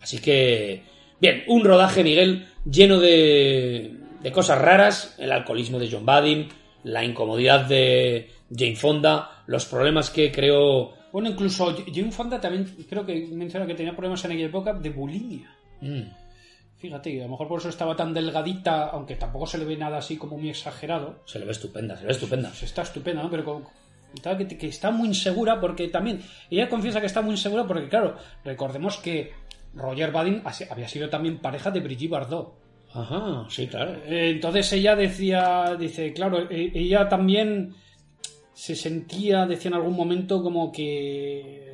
Así 0.00 0.18
que, 0.18 0.82
bien, 1.20 1.44
un 1.48 1.64
rodaje, 1.64 2.02
Miguel, 2.02 2.48
lleno 2.64 2.98
de, 2.98 3.94
de 4.22 4.32
cosas 4.32 4.60
raras, 4.60 5.14
el 5.18 5.30
alcoholismo 5.32 5.78
de 5.78 5.88
John 5.90 6.06
Badin, 6.06 6.48
la 6.84 7.04
incomodidad 7.04 7.66
de 7.66 8.30
Jane 8.54 8.76
Fonda, 8.76 9.42
los 9.46 9.66
problemas 9.66 10.10
que 10.10 10.32
creó... 10.32 10.92
Bueno, 11.12 11.28
incluso 11.28 11.76
Jane 11.92 12.10
Fonda 12.10 12.40
también 12.40 12.64
creo 12.88 13.04
que 13.04 13.26
menciona 13.30 13.66
que 13.66 13.74
tenía 13.74 13.92
problemas 13.92 14.24
en 14.24 14.32
aquella 14.32 14.46
época 14.46 14.72
de 14.72 14.90
bulimia. 14.90 15.54
Mm, 15.80 16.02
Fíjate, 16.82 17.20
a 17.20 17.24
lo 17.26 17.30
mejor 17.30 17.46
por 17.46 17.60
eso 17.60 17.68
estaba 17.68 17.94
tan 17.94 18.12
delgadita, 18.12 18.86
aunque 18.88 19.14
tampoco 19.14 19.46
se 19.46 19.56
le 19.56 19.64
ve 19.64 19.76
nada 19.76 19.98
así 19.98 20.16
como 20.16 20.36
muy 20.36 20.50
exagerado. 20.50 21.20
se 21.26 21.38
le 21.38 21.44
ve 21.44 21.52
estupenda, 21.52 21.94
se 21.94 22.02
le 22.02 22.06
ve 22.08 22.12
estupenda. 22.12 22.48
Pues 22.48 22.64
está 22.64 22.82
estupenda, 22.82 23.22
¿no? 23.22 23.30
Pero 23.30 23.44
con- 23.44 23.64
que, 24.48 24.58
que 24.58 24.66
está 24.66 24.90
muy 24.90 25.06
insegura 25.06 25.60
porque 25.60 25.86
también... 25.86 26.20
Ella 26.50 26.68
confiesa 26.68 27.00
que 27.00 27.06
está 27.06 27.22
muy 27.22 27.30
insegura 27.30 27.64
porque, 27.68 27.88
claro, 27.88 28.16
recordemos 28.44 28.96
que 28.96 29.30
Roger 29.74 30.10
Badin 30.10 30.42
había 30.70 30.88
sido 30.88 31.08
también 31.08 31.38
pareja 31.38 31.70
de 31.70 31.78
Brigitte 31.78 32.10
Bardot. 32.10 32.52
Ajá, 32.92 33.46
sí, 33.48 33.68
claro. 33.68 33.92
Eh, 34.04 34.30
Entonces 34.30 34.70
ella 34.72 34.96
decía, 34.96 35.76
dice, 35.78 36.12
claro, 36.12 36.50
e- 36.50 36.72
ella 36.74 37.08
también 37.08 37.74
se 38.52 38.74
sentía, 38.74 39.46
decía 39.46 39.68
en 39.70 39.76
algún 39.76 39.94
momento, 39.96 40.42
como 40.42 40.70
que. 40.72 41.71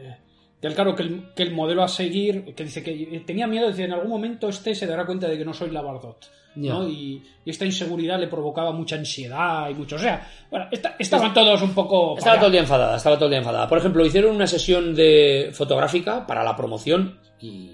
Del 0.61 0.75
claro, 0.75 0.95
que 0.97 1.03
el, 1.05 1.33
que 1.37 1.45
el 1.45 1.53
modelo 1.53 1.83
a 1.85 1.89
seguir, 1.89 2.55
que 2.55 2.65
dice 2.65 2.83
que 2.83 3.23
tenía 3.25 3.47
miedo, 3.47 3.69
dice, 3.69 3.85
en 3.85 3.93
algún 3.93 4.11
momento 4.11 4.49
este 4.49 4.75
se 4.75 4.87
dará 4.87 5.07
cuenta 5.07 5.29
de 5.29 5.39
que 5.39 5.45
no 5.45 5.55
soy 5.55 5.71
la 5.71 5.83
Bardot. 5.83 6.31
¿no? 6.57 6.83
Ya. 6.85 6.89
Y, 6.93 7.23
y 7.45 7.51
esta 7.51 7.65
inseguridad 7.65 8.19
le 8.19 8.27
provocaba 8.27 8.73
mucha 8.73 8.97
ansiedad 8.97 9.71
y 9.71 9.75
mucho. 9.75 9.95
O 9.95 9.99
sea, 10.01 10.29
bueno, 10.51 10.67
esta- 10.73 10.97
estaban 10.99 11.33
todos 11.33 11.63
un 11.63 11.73
poco. 11.75 12.19
Estaba 12.19 12.37
todo 12.37 12.47
el 12.47 12.53
día 12.53 12.61
enfadada, 12.63 12.97
estaba 12.97 13.15
todo 13.17 13.27
el 13.27 13.31
día 13.31 13.39
enfadada. 13.39 13.69
Por 13.69 13.79
ejemplo, 13.79 14.05
hicieron 14.05 14.35
una 14.35 14.49
sesión 14.49 14.95
de 14.97 15.51
fotográfica 15.53 16.27
para 16.27 16.43
la 16.43 16.57
promoción 16.57 17.21
y, 17.41 17.71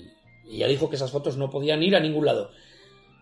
y 0.47 0.57
ella 0.57 0.66
dijo 0.68 0.91
que 0.91 0.97
esas 0.97 1.11
fotos 1.11 1.39
no 1.39 1.49
podían 1.49 1.82
ir 1.82 1.97
a 1.97 2.01
ningún 2.01 2.26
lado. 2.26 2.51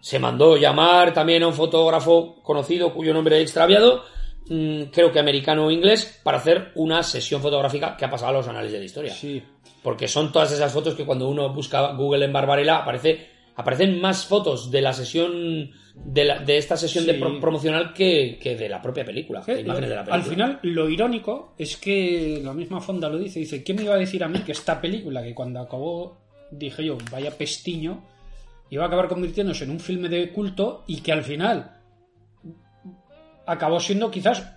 Se 0.01 0.19
mandó 0.19 0.57
llamar 0.57 1.15
también 1.15 1.45
a 1.45 1.47
un 1.47 1.55
fotógrafo 1.55 2.43
conocido 2.43 2.93
cuyo 2.93 3.15
nombre 3.15 3.37
he 3.39 3.43
extraviado, 3.43 4.03
mm, 4.49 4.85
creo 4.93 5.13
que 5.13 5.21
americano 5.21 5.67
o 5.67 5.71
inglés, 5.71 6.21
para 6.25 6.39
hacer 6.39 6.73
una 6.75 7.05
sesión 7.05 7.41
fotográfica 7.41 7.97
que 7.97 8.05
ha 8.05 8.11
pasado 8.11 8.31
a 8.31 8.35
los 8.39 8.49
anales 8.49 8.73
de 8.73 8.79
la 8.81 8.85
historia. 8.85 9.13
Sí. 9.13 9.41
Porque 9.83 10.07
son 10.09 10.31
todas 10.33 10.53
esas 10.53 10.73
fotos 10.73 10.95
que 10.95 11.05
cuando 11.05 11.29
uno 11.29 11.53
busca 11.53 11.93
Google 11.93 12.25
en 12.27 12.33
Barbarella 12.33 12.79
aparece, 12.79 13.27
aparecen 13.57 14.01
más 14.01 14.25
fotos 14.27 14.71
de 14.71 14.81
la 14.81 14.93
sesión 14.93 15.71
de, 15.95 16.25
la- 16.25 16.39
de 16.39 16.57
esta 16.57 16.77
sesión 16.77 17.05
de 17.05 17.15
pro- 17.15 17.41
promocional 17.41 17.93
que, 17.93 18.39
que 18.41 18.57
de 18.57 18.69
la 18.69 18.81
propia 18.81 19.05
película, 19.05 19.41
de 19.41 19.61
imágenes 19.61 19.91
de 19.91 19.97
la 19.97 20.05
película. 20.05 20.15
Al 20.25 20.31
final, 20.31 20.59
lo 20.63 20.89
irónico 20.89 21.55
es 21.59 21.77
que 21.77 22.41
la 22.45 22.55
misma 22.55 22.81
Fonda 22.81 23.09
lo 23.09 23.19
dice. 23.19 23.41
Dice, 23.41 23.63
¿quién 23.65 23.77
me 23.79 23.83
iba 23.85 23.95
a 23.95 23.99
decir 23.99 24.23
a 24.25 24.29
mí 24.29 24.39
que 24.41 24.53
esta 24.53 24.81
película, 24.81 25.23
que 25.23 25.35
cuando 25.35 25.61
acabó, 25.61 26.19
dije 26.53 26.85
yo, 26.85 26.97
vaya 27.11 27.31
pestiño, 27.33 28.05
iba 28.71 28.85
a 28.85 28.87
acabar 28.87 29.09
convirtiéndose 29.09 29.65
en 29.65 29.71
un 29.73 29.81
filme 29.81 30.09
de 30.09 30.31
culto 30.31 30.85
y 30.87 31.01
que 31.01 31.13
al 31.13 31.23
final 31.25 31.73
acabó 33.47 33.81
siendo 33.81 34.11
quizás 34.11 34.49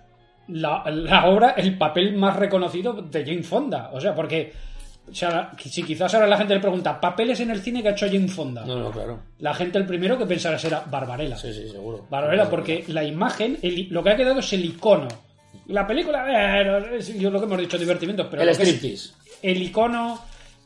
la, 0.48 0.84
la 0.90 1.26
obra, 1.26 1.50
el 1.50 1.76
papel 1.76 2.14
más 2.16 2.36
reconocido 2.36 2.92
de 2.94 3.24
Jane 3.24 3.42
Fonda. 3.42 3.90
O 3.92 4.00
sea, 4.00 4.14
porque 4.14 4.52
si 5.12 5.82
quizás 5.82 6.12
ahora 6.14 6.26
la 6.26 6.36
gente 6.36 6.54
le 6.54 6.60
pregunta, 6.60 7.00
papeles 7.00 7.38
en 7.40 7.50
el 7.50 7.60
cine 7.60 7.82
que 7.82 7.88
ha 7.88 7.92
hecho 7.92 8.06
Jane 8.06 8.28
Fonda. 8.28 8.64
No, 8.64 8.76
no, 8.78 8.90
claro. 8.90 9.20
La 9.38 9.54
gente 9.54 9.78
el 9.78 9.86
primero 9.86 10.18
que 10.18 10.26
pensará 10.26 10.58
será 10.58 10.84
Barbarella. 10.86 11.36
Sí, 11.36 11.52
sí, 11.52 11.68
seguro. 11.68 12.06
Barbarella, 12.10 12.48
porque 12.50 12.84
la 12.88 13.04
imagen, 13.04 13.58
el- 13.62 13.88
lo 13.90 14.02
que 14.02 14.10
ha 14.10 14.16
quedado 14.16 14.40
es 14.40 14.52
el 14.52 14.64
icono. 14.64 15.08
La 15.68 15.86
película, 15.86 16.60
eh, 16.60 16.96
es 16.98 17.18
yo 17.18 17.30
lo 17.30 17.38
que 17.40 17.46
hemos 17.46 17.58
dicho, 17.58 17.78
divertimientos, 17.78 18.26
pero 18.30 18.42
El 18.42 18.48
striptease. 18.50 19.10
el 19.42 19.62
icono, 19.62 20.20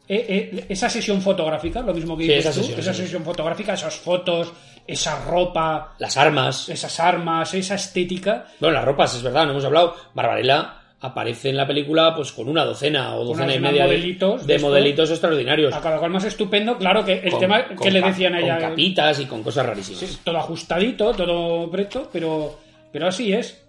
eh, 0.09 0.51
eh, 0.53 0.67
esa 0.69 0.89
sesión 0.91 1.21
fotográfica, 1.23 1.81
lo 1.83 1.95
mismo 1.95 2.17
que 2.17 2.25
Sí, 2.25 2.29
dices 2.31 2.47
esa 2.47 2.55
tú, 2.55 2.61
sesión, 2.61 2.81
esa 2.81 2.95
sí. 2.95 3.03
sesión 3.03 3.25
fotográfica, 3.25 3.75
esas 3.75 3.95
fotos, 3.97 4.53
esa 4.87 5.25
ropa, 5.25 5.95
Las 5.99 6.17
armas. 6.17 6.69
esas 6.69 6.99
armas, 6.99 7.55
esa 7.55 7.77
estética. 7.77 8.47
Bueno, 8.59 8.75
las 8.75 8.85
ropas, 8.85 9.15
es 9.15 9.23
verdad, 9.23 9.45
no 9.45 9.53
hemos 9.53 9.65
hablado. 9.65 9.95
Barbarella 10.15 10.80
aparece 11.03 11.49
en 11.51 11.57
la 11.57 11.67
película 11.67 12.15
pues 12.15 12.31
con 12.33 12.49
una 12.49 12.65
docena 12.65 13.15
o 13.17 13.25
docena 13.25 13.55
y 13.55 13.59
media 13.59 13.85
de- 13.85 13.89
modelitos 13.97 14.47
de, 14.47 14.59
modelitos 14.59 15.11
extraordinarios. 15.11 15.73
A 15.75 15.81
cada 15.81 15.99
cual 15.99 16.11
más 16.11 16.25
estupendo, 16.25 16.77
claro 16.77 17.05
que 17.05 17.21
el 17.21 17.31
Con- 17.31 17.41
tema 17.41 17.67
con 17.69 17.79
que 17.79 17.91
le 17.91 18.03
decían 18.03 18.35
a 18.35 18.41
con 18.41 18.45
ella. 18.45 18.59
capitas 18.59 19.21
y 19.21 19.27
con 19.27 19.43
cosas 19.43 19.65
rarísimas. 19.67 20.01
Sí, 20.01 20.19
todo 20.23 20.37
ajustadito, 20.39 21.13
todo 21.15 21.71
preto, 21.71 22.09
pero, 22.13 22.59
pero 22.93 23.07
así 23.09 23.33
es. 23.33 23.67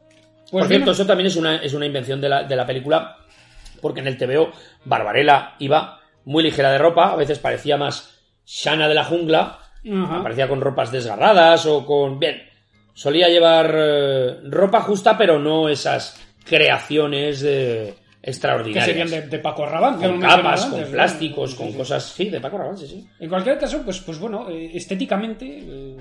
Pues 0.52 0.64
Por 0.64 0.68
cierto, 0.68 0.86
bien, 0.86 0.94
eso 0.94 1.06
también 1.06 1.28
es 1.28 1.36
una, 1.38 1.56
es 1.58 1.74
una 1.74 1.86
invención 1.86 2.20
de 2.20 2.28
la, 2.28 2.44
de 2.44 2.56
la 2.58 2.66
película, 2.66 3.18
porque 3.82 4.02
en 4.02 4.08
el 4.08 4.18
TVO 4.18 4.52
Barbarella 4.84 5.56
iba 5.60 5.99
muy 6.26 6.44
ligera 6.44 6.72
de 6.72 6.78
ropa, 6.78 7.14
a 7.14 7.16
veces 7.16 7.40
parecía 7.40 7.78
más 7.78 8.20
Shana 8.45 8.90
de 8.90 8.95
la 8.95 9.06
jungla, 9.06 9.60
Ajá. 9.90 10.18
aparecía 10.20 10.49
con 10.49 10.60
ropas 10.60 10.91
desgarradas 10.91 11.66
o 11.66 11.86
con... 11.86 12.20
Bien, 12.20 12.41
solía 12.94 13.30
llevar 13.30 13.74
eh, 13.74 14.36
ropa 14.49 14.82
justa, 14.82 15.18
pero 15.18 15.40
no 15.40 15.70
esas 15.70 16.20
creaciones 16.43 17.41
que 17.41 17.93
extraordinarias. 18.23 18.85
serían 18.85 19.09
de, 19.09 19.22
de 19.27 19.39
Paco 19.39 19.65
Rabanne. 19.65 19.99
que 19.99 20.07
con 20.07 20.19
capas, 20.19 20.65
con 20.65 20.84
plásticos, 20.85 21.51
Sí, 21.51 21.57
con 21.57 21.72
sí. 21.72 21.77
cosas... 21.77 22.03
Sí, 22.05 22.30
de 22.30 22.39
Paco 22.39 22.57
Rabanne, 22.57 22.77
sí, 22.77 22.88
sí. 22.88 23.07
En 23.19 23.30
cualquier 23.30 23.57
caso, 23.57 23.81
pues, 23.84 23.99
pues 24.01 24.19
bueno, 24.19 24.49
eh, 24.49 24.72
estéticamente 24.76 25.45
eh, 25.47 25.97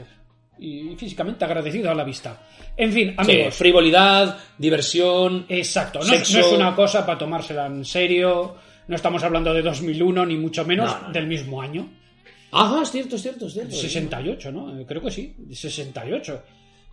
y 0.58 0.94
físicamente 0.96 1.44
agradecido 1.44 1.90
a 1.90 1.94
la 1.94 2.04
vista. 2.04 2.38
En 2.76 2.92
fin, 2.92 3.08
Sí, 3.10 3.14
amigos. 3.16 3.54
frivolidad, 3.54 4.36
diversión... 4.58 5.46
Exacto, 5.48 6.00
no, 6.00 6.04
Sexo. 6.04 6.38
no 6.40 6.46
es 6.46 6.52
una 6.52 6.74
cosa 6.74 7.06
para 7.06 7.16
tomársela 7.18 7.66
en 7.66 7.84
serio. 7.84 8.56
No 8.88 8.96
estamos 8.96 9.22
hablando 9.22 9.54
de 9.54 9.62
2001, 9.62 10.26
ni 10.26 10.36
mucho 10.36 10.64
menos 10.66 10.90
No, 11.00 11.06
no, 11.08 11.12
del 11.12 11.26
mismo 11.26 11.62
año. 11.62 11.88
Ajá, 12.52 12.82
es 12.82 12.90
cierto, 12.90 13.16
es 13.16 13.22
cierto, 13.22 13.46
es 13.46 13.52
cierto. 13.54 13.74
68, 13.74 14.52
¿no? 14.52 14.78
Eh, 14.78 14.84
Creo 14.86 15.00
que 15.00 15.10
sí, 15.10 15.34
68. 15.52 16.42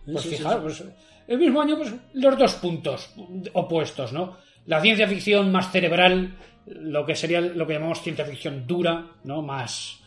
Pues 0.06 0.22
Sí, 0.22 0.30
sí, 0.30 0.36
fijaros, 0.36 0.62
pues, 0.62 0.84
el 1.28 1.38
mismo 1.38 1.60
año, 1.60 1.76
pues 1.76 1.94
los 2.14 2.38
dos 2.38 2.54
puntos 2.54 3.14
opuestos, 3.52 4.12
¿no? 4.12 4.38
La 4.66 4.80
ciencia 4.80 5.06
ficción 5.06 5.52
más 5.52 5.70
cerebral, 5.70 6.36
lo 6.66 7.04
que 7.04 7.14
sería 7.14 7.40
lo 7.40 7.66
que 7.66 7.74
llamamos 7.74 8.02
ciencia 8.02 8.24
ficción 8.24 8.66
dura, 8.66 9.06
¿no? 9.24 9.42
Más. 9.42 10.00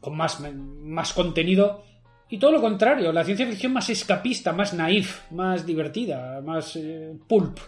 con 0.00 0.16
más, 0.16 0.40
más 0.40 1.12
contenido. 1.12 1.84
Y 2.30 2.38
todo 2.38 2.52
lo 2.52 2.60
contrario, 2.62 3.12
la 3.12 3.24
ciencia 3.24 3.46
ficción 3.46 3.74
más 3.74 3.90
escapista, 3.90 4.52
más 4.52 4.72
naif, 4.72 5.30
más 5.30 5.66
divertida, 5.66 6.40
más 6.40 6.76
eh, 6.76 7.14
pulp, 7.28 7.58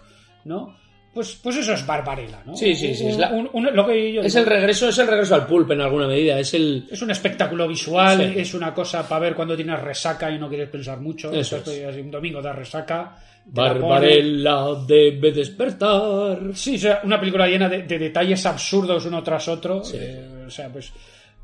¿no? 0.47 0.75
Pues, 1.15 1.39
pues 1.43 1.57
eso 1.57 1.73
es 1.75 1.87
Barbarella, 1.87 2.43
¿no? 2.45 2.57
Sí, 2.57 2.75
sí, 2.75 2.93
sí, 2.95 3.07
es 3.07 3.15
Un- 3.15 3.21
la- 3.21 3.31
un- 3.31 3.49
un- 3.53 3.75
lo 3.77 3.87
que 3.87 4.13
yo 4.13 4.21
Es 4.23 4.35
el 4.35 4.45
regreso, 4.47 4.89
es 4.89 4.99
el 4.99 5.07
regreso 5.07 5.37
al 5.37 5.47
pulp 5.47 5.71
en 5.71 5.81
alguna 5.81 6.09
medida, 6.09 6.39
es 6.41 6.53
el... 6.55 6.89
Es 6.91 7.01
un 7.03 7.11
espectáculo 7.13 7.69
visual, 7.69 8.19
Sí. 8.35 8.41
es 8.41 8.53
una 8.55 8.75
cosa 8.75 9.09
para 9.09 9.21
ver 9.21 9.35
cuando 9.37 9.55
tienes 9.55 9.81
resaca 9.81 10.29
y 10.31 10.39
no 10.41 10.49
quieres 10.49 10.69
pensar 10.69 11.01
mucho. 11.01 11.33
Eso 11.33 11.59
es. 11.59 11.97
un 11.97 12.11
domingo 12.11 12.43
de 12.43 12.53
resaca. 12.53 13.17
Barbarella 13.47 14.75
debe 14.87 15.33
despertar. 15.33 16.39
Sí, 16.55 16.77
o 16.77 16.79
sea, 16.79 17.01
una 17.05 17.19
película 17.21 17.47
llena 17.47 17.69
de, 17.69 17.83
de 17.83 17.99
detalles 17.99 18.45
absurdos 18.47 19.05
uno 19.07 19.23
tras 19.23 19.49
otro. 19.49 19.83
Sí. 19.85 19.97
eh, 20.01 20.45
o 20.47 20.51
sea, 20.51 20.69
pues. 20.71 20.93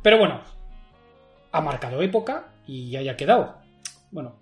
Pero 0.03 0.19
bueno, 0.19 0.41
ha 1.53 1.61
marcado 1.61 2.01
época 2.03 2.49
y 2.67 2.91
ya 2.91 3.01
haya 3.01 3.17
quedado. 3.17 3.57
Bueno, 4.11 4.35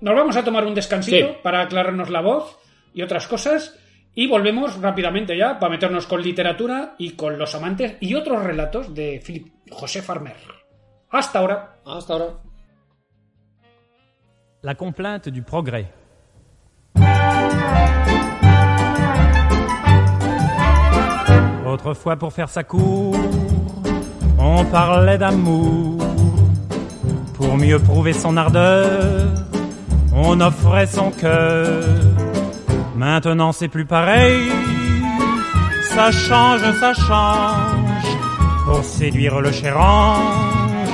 nos 0.00 0.14
vamos 0.14 0.36
a 0.36 0.44
tomar 0.44 0.64
un 0.64 0.74
descansito 0.74 1.28
Sí. 1.28 1.34
para 1.42 1.62
aclararnos 1.62 2.10
la 2.10 2.20
voz 2.20 2.56
y 2.94 3.02
otras 3.02 3.26
cosas. 3.26 3.78
Y 4.18 4.26
volvemos 4.26 4.80
rápidamente 4.80 5.36
ya 5.36 5.58
para 5.58 5.70
meternos 5.70 6.06
con 6.06 6.22
literatura 6.22 6.94
y 6.96 7.10
con 7.10 7.38
los 7.38 7.54
amantes 7.54 7.96
y 8.00 8.14
otros 8.14 8.42
relatos 8.42 8.94
de 8.94 9.20
Philip 9.22 9.48
José 9.70 10.00
Farmer. 10.00 10.34
Hasta 11.10 11.38
ahora. 11.38 11.76
Hasta 11.84 12.14
ahora. 12.14 12.26
La 14.62 14.74
complainte 14.74 15.30
du 15.30 15.42
progrès. 15.42 15.86
Autrefois, 21.66 22.16
pour 22.16 22.32
faire 22.32 22.48
sa 22.48 22.64
cour, 22.64 23.14
on 24.38 24.64
parlait 24.64 25.18
d'amour. 25.18 25.98
Pour 27.34 27.58
mieux 27.58 27.78
prouver 27.78 28.14
son 28.14 28.38
ardeur, 28.38 29.26
on 30.14 30.40
offrait 30.40 30.86
son 30.86 31.10
cœur. 31.10 32.15
Maintenant, 32.96 33.52
c'est 33.52 33.68
plus 33.68 33.84
pareil. 33.84 34.50
Ça 35.94 36.10
change, 36.10 36.62
ça 36.80 36.92
change. 36.94 38.16
Pour 38.64 38.84
séduire 38.84 39.40
le 39.40 39.52
cher 39.52 39.78
ange, 39.78 40.90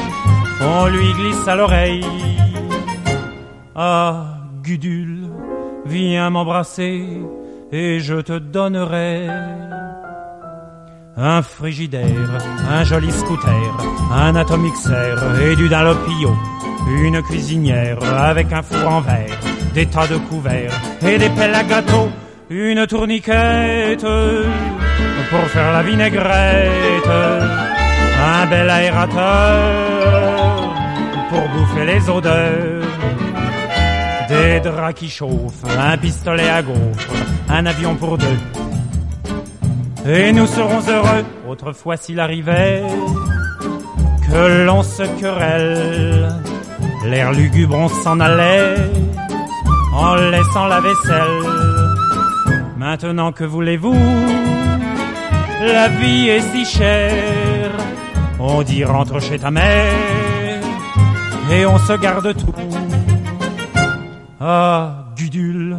on 0.61 0.87
lui 0.87 1.13
glisse 1.15 1.49
à 1.49 1.57
l'oreille. 1.57 2.05
Ah, 3.75 4.39
Gudule, 4.63 5.29
viens 5.87 6.31
m'embrasser 6.31 7.21
et 7.73 8.01
je 8.01 8.21
te 8.21 8.39
donnerai 8.39 9.29
un 11.17 11.43
frigidaire, 11.43 12.39
un 12.71 12.85
joli 12.85 13.11
scooter, 13.11 13.77
un 14.13 14.35
atomixer 14.37 15.15
et 15.43 15.57
du 15.57 15.69
Dalopio, 15.69 16.37
une 17.03 17.23
cuisinière 17.23 17.99
avec 18.03 18.53
un 18.53 18.63
four 18.63 18.89
en 18.89 19.01
verre, 19.01 19.39
des 19.75 19.87
tas 19.87 20.07
de 20.07 20.17
couverts 20.17 20.79
et 21.07 21.19
des 21.19 21.29
pelles 21.31 21.55
à 21.55 21.63
gâteau, 21.63 22.11
une 22.51 22.87
tourniquette 22.87 24.07
pour 25.31 25.45
faire 25.49 25.73
la 25.73 25.83
vinaigrette, 25.83 27.09
un 28.23 28.47
bel 28.47 28.69
aérateur 28.69 30.13
pour 31.31 31.49
bouffer 31.49 31.87
les 31.87 32.11
odeurs. 32.11 32.83
Des 34.29 34.61
draps 34.61 34.95
qui 34.95 35.11
chauffent, 35.11 35.65
un 35.79 35.97
pistolet 35.99 36.49
à 36.49 36.63
gaufres, 36.63 37.09
un 37.49 37.67
avion 37.67 37.95
pour 37.97 38.17
deux. 38.19 38.39
Et 40.07 40.33
nous 40.33 40.47
serons 40.47 40.81
heureux, 40.89 41.25
autrefois 41.49 41.97
s'il 41.97 42.19
arrivait, 42.19 42.83
que 44.27 44.65
l'on 44.65 44.83
se 44.83 45.03
querelle. 45.21 46.29
L'air 47.05 47.33
lugubre, 47.33 47.77
on 47.77 47.89
s'en 47.89 48.21
allait, 48.21 48.77
en 49.93 50.15
laissant 50.15 50.67
la 50.67 50.81
vaisselle. 50.81 51.43
Maintenant 52.77 53.33
que 53.33 53.45
voulez-vous, 53.45 53.95
la 55.61 55.89
vie 55.89 56.29
est 56.29 56.41
si 56.41 56.65
chère. 56.65 57.71
On 58.39 58.63
dit 58.63 58.85
rentre 58.85 59.21
chez 59.21 59.39
ta 59.39 59.51
mère, 59.51 60.65
et 61.53 61.65
on 61.65 61.79
se 61.79 61.93
garde 61.93 62.35
tout. 62.35 62.55
Ah, 64.41 65.05
Gudule, 65.17 65.77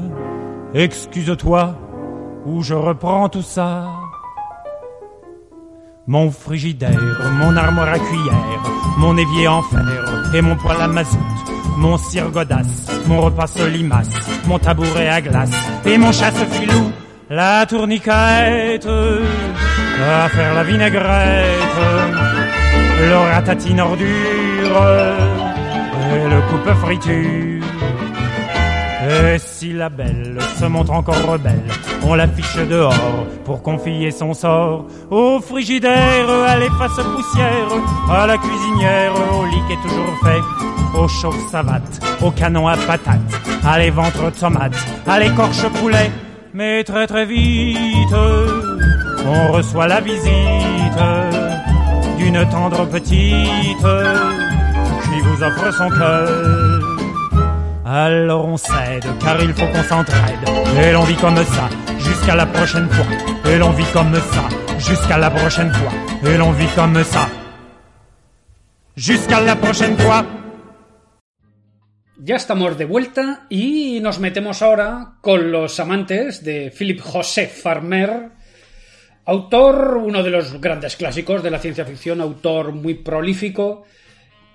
excuse-toi, 0.73 1.75
ou 2.45 2.63
je 2.63 2.73
reprends 2.73 3.27
tout 3.27 3.41
ça. 3.41 3.89
Mon 6.07 6.31
frigidaire, 6.31 7.31
mon 7.33 7.55
armoire 7.57 7.89
à 7.89 7.99
cuillère, 7.99 8.63
mon 8.97 9.17
évier 9.17 9.47
en 9.47 9.61
fer 9.63 10.31
et 10.33 10.41
mon 10.41 10.55
poêle 10.55 10.81
à 10.81 10.87
mazout, 10.87 11.17
mon 11.77 11.97
cire 11.97 12.29
godasse, 12.29 12.91
mon 13.07 13.21
repas 13.21 13.47
solimace, 13.47 14.09
mon 14.45 14.59
tabouret 14.59 15.09
à 15.09 15.21
glace 15.21 15.51
et 15.85 15.97
mon 15.97 16.11
chasse-filou, 16.11 16.91
la 17.29 17.65
tourniquette 17.65 18.87
à 18.87 20.29
faire 20.29 20.53
la 20.53 20.63
vinaigrette, 20.63 21.79
le 22.99 23.15
ratatine 23.15 23.79
ordure 23.81 24.07
et 26.15 26.29
le 26.29 26.41
coupe 26.49 26.73
friture. 26.79 27.63
Et 29.05 29.37
si 29.37 29.73
la 29.73 29.89
belle 29.89 30.37
se 30.57 30.65
montre 30.65 30.91
encore 30.93 31.21
rebelle, 31.25 31.61
on 32.05 32.15
l'affiche 32.15 32.57
dehors 32.69 33.25
pour 33.45 33.61
confier 33.61 34.11
son 34.11 34.33
sort 34.33 34.85
au 35.09 35.39
frigidaire, 35.39 36.29
à 36.29 36.57
l'efface 36.57 37.03
poussière, 37.15 37.67
à 38.09 38.27
la 38.27 38.37
cuisinière, 38.37 39.13
au 39.13 39.45
lit 39.45 39.77
toujours 39.81 40.13
fait, 40.23 40.97
au 40.99 41.07
chauffe 41.07 41.49
savate, 41.51 41.99
au 42.21 42.31
canon 42.31 42.67
à 42.67 42.77
patates, 42.77 43.19
à 43.65 43.79
les 43.79 43.89
ventres 43.89 44.31
tomates, 44.39 44.75
à 45.07 45.19
l'écorche 45.19 45.67
poulet. 45.79 46.11
Mais 46.53 46.83
très 46.83 47.07
très 47.07 47.25
vite, 47.25 48.13
on 49.25 49.51
reçoit 49.53 49.87
la 49.87 50.01
visite 50.01 50.99
d'une 52.17 52.45
tendre 52.49 52.85
petite 52.85 53.85
qui 55.03 55.19
vous 55.21 55.43
offre 55.43 55.73
son 55.73 55.89
cœur. 55.89 56.72
Alors 57.85 58.47
on 58.47 58.55
cède, 58.55 59.03
car 59.19 59.43
il 59.43 59.53
faut 59.53 59.67
qu'on 59.67 59.83
s'entraide. 59.83 60.39
Et 60.81 60.93
l'on 60.93 61.03
vit 61.03 61.17
comme 61.17 61.35
ça, 61.35 61.69
jusqu'à 61.99 62.33
la 62.33 62.45
prochaine 62.45 62.87
fois. 62.89 63.05
Et 63.51 63.57
l'on 63.57 63.71
vit 63.71 63.91
comme 63.91 64.15
ça, 64.15 64.47
jusqu'à 64.77 65.17
la 65.17 65.29
prochaine 65.29 65.73
fois. 65.73 65.91
Et 66.25 66.37
l'on 66.37 66.53
vit 66.53 66.67
comme 66.75 67.03
ça. 67.03 67.27
Jusqu'à 68.95 69.41
la 69.41 69.57
prochaine 69.57 69.97
fois. 69.97 70.25
Ya 72.23 72.37
estamos 72.37 72.77
de 72.77 72.85
vuelta 72.85 73.47
y 73.49 73.99
nos 73.99 74.17
metemos 74.19 74.61
ahora 74.61 75.15
con 75.19 75.51
los 75.51 75.77
amantes 75.81 76.41
de 76.41 76.71
Philip 76.71 77.01
José 77.01 77.47
Farmer, 77.47 78.29
autor, 79.25 79.97
uno 79.97 80.23
de 80.23 80.29
los 80.29 80.61
grandes 80.61 80.95
clásicos 80.95 81.43
de 81.43 81.51
la 81.51 81.59
ciencia 81.59 81.83
ficción, 81.83 82.21
autor 82.21 82.71
muy 82.71 82.93
prolífico. 82.93 83.83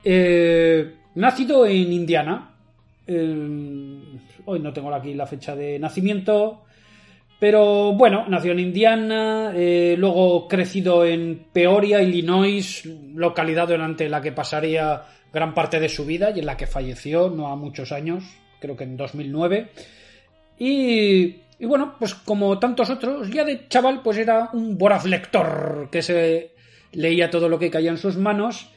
Eh, 0.02 0.94
Nacido 1.14 1.66
en 1.66 1.92
Indiana. 1.92 2.57
Hoy 3.08 4.60
no 4.60 4.72
tengo 4.72 4.92
aquí 4.92 5.14
la 5.14 5.26
fecha 5.26 5.56
de 5.56 5.78
nacimiento. 5.78 6.64
Pero 7.40 7.92
bueno, 7.92 8.24
nació 8.28 8.52
en 8.52 8.58
Indiana, 8.58 9.52
eh, 9.54 9.94
luego 9.96 10.48
crecido 10.48 11.04
en 11.04 11.46
Peoria, 11.52 12.02
Illinois, 12.02 12.84
localidad 13.14 13.68
durante 13.68 14.08
la 14.08 14.20
que 14.20 14.32
pasaría 14.32 15.04
gran 15.32 15.54
parte 15.54 15.78
de 15.78 15.88
su 15.88 16.04
vida 16.04 16.32
y 16.34 16.40
en 16.40 16.46
la 16.46 16.56
que 16.56 16.66
falleció 16.66 17.30
no 17.30 17.46
a 17.46 17.56
muchos 17.56 17.92
años, 17.92 18.24
creo 18.58 18.76
que 18.76 18.84
en 18.84 18.96
2009. 18.96 19.68
Y, 20.58 21.36
y 21.60 21.66
bueno, 21.66 21.94
pues 21.96 22.14
como 22.16 22.58
tantos 22.58 22.90
otros, 22.90 23.30
ya 23.30 23.44
de 23.44 23.68
chaval 23.68 24.02
pues 24.02 24.18
era 24.18 24.50
un 24.52 24.76
voraz 24.76 25.04
lector 25.04 25.88
que 25.92 26.02
se 26.02 26.52
leía 26.90 27.30
todo 27.30 27.48
lo 27.48 27.60
que 27.60 27.70
caía 27.70 27.90
en 27.90 27.98
sus 27.98 28.16
manos, 28.16 28.68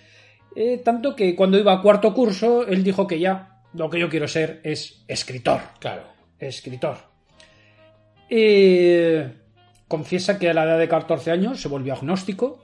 eh, 0.55 0.79
tanto 0.83 1.15
que 1.15 1.35
cuando 1.35 1.57
iba 1.57 1.73
a 1.73 1.81
cuarto 1.81 2.13
curso 2.13 2.67
él 2.67 2.83
dijo 2.83 3.07
que 3.07 3.19
ya 3.19 3.50
lo 3.73 3.89
que 3.89 3.99
yo 3.99 4.09
quiero 4.09 4.27
ser 4.27 4.59
es 4.63 5.03
escritor 5.07 5.61
Claro. 5.79 6.03
escritor. 6.39 6.97
Eh, 8.29 9.33
confiesa 9.87 10.39
que 10.39 10.49
a 10.49 10.53
la 10.53 10.63
edad 10.63 10.79
de 10.79 10.87
14 10.87 11.31
años 11.31 11.61
se 11.61 11.67
volvió 11.67 11.93
agnóstico 11.93 12.63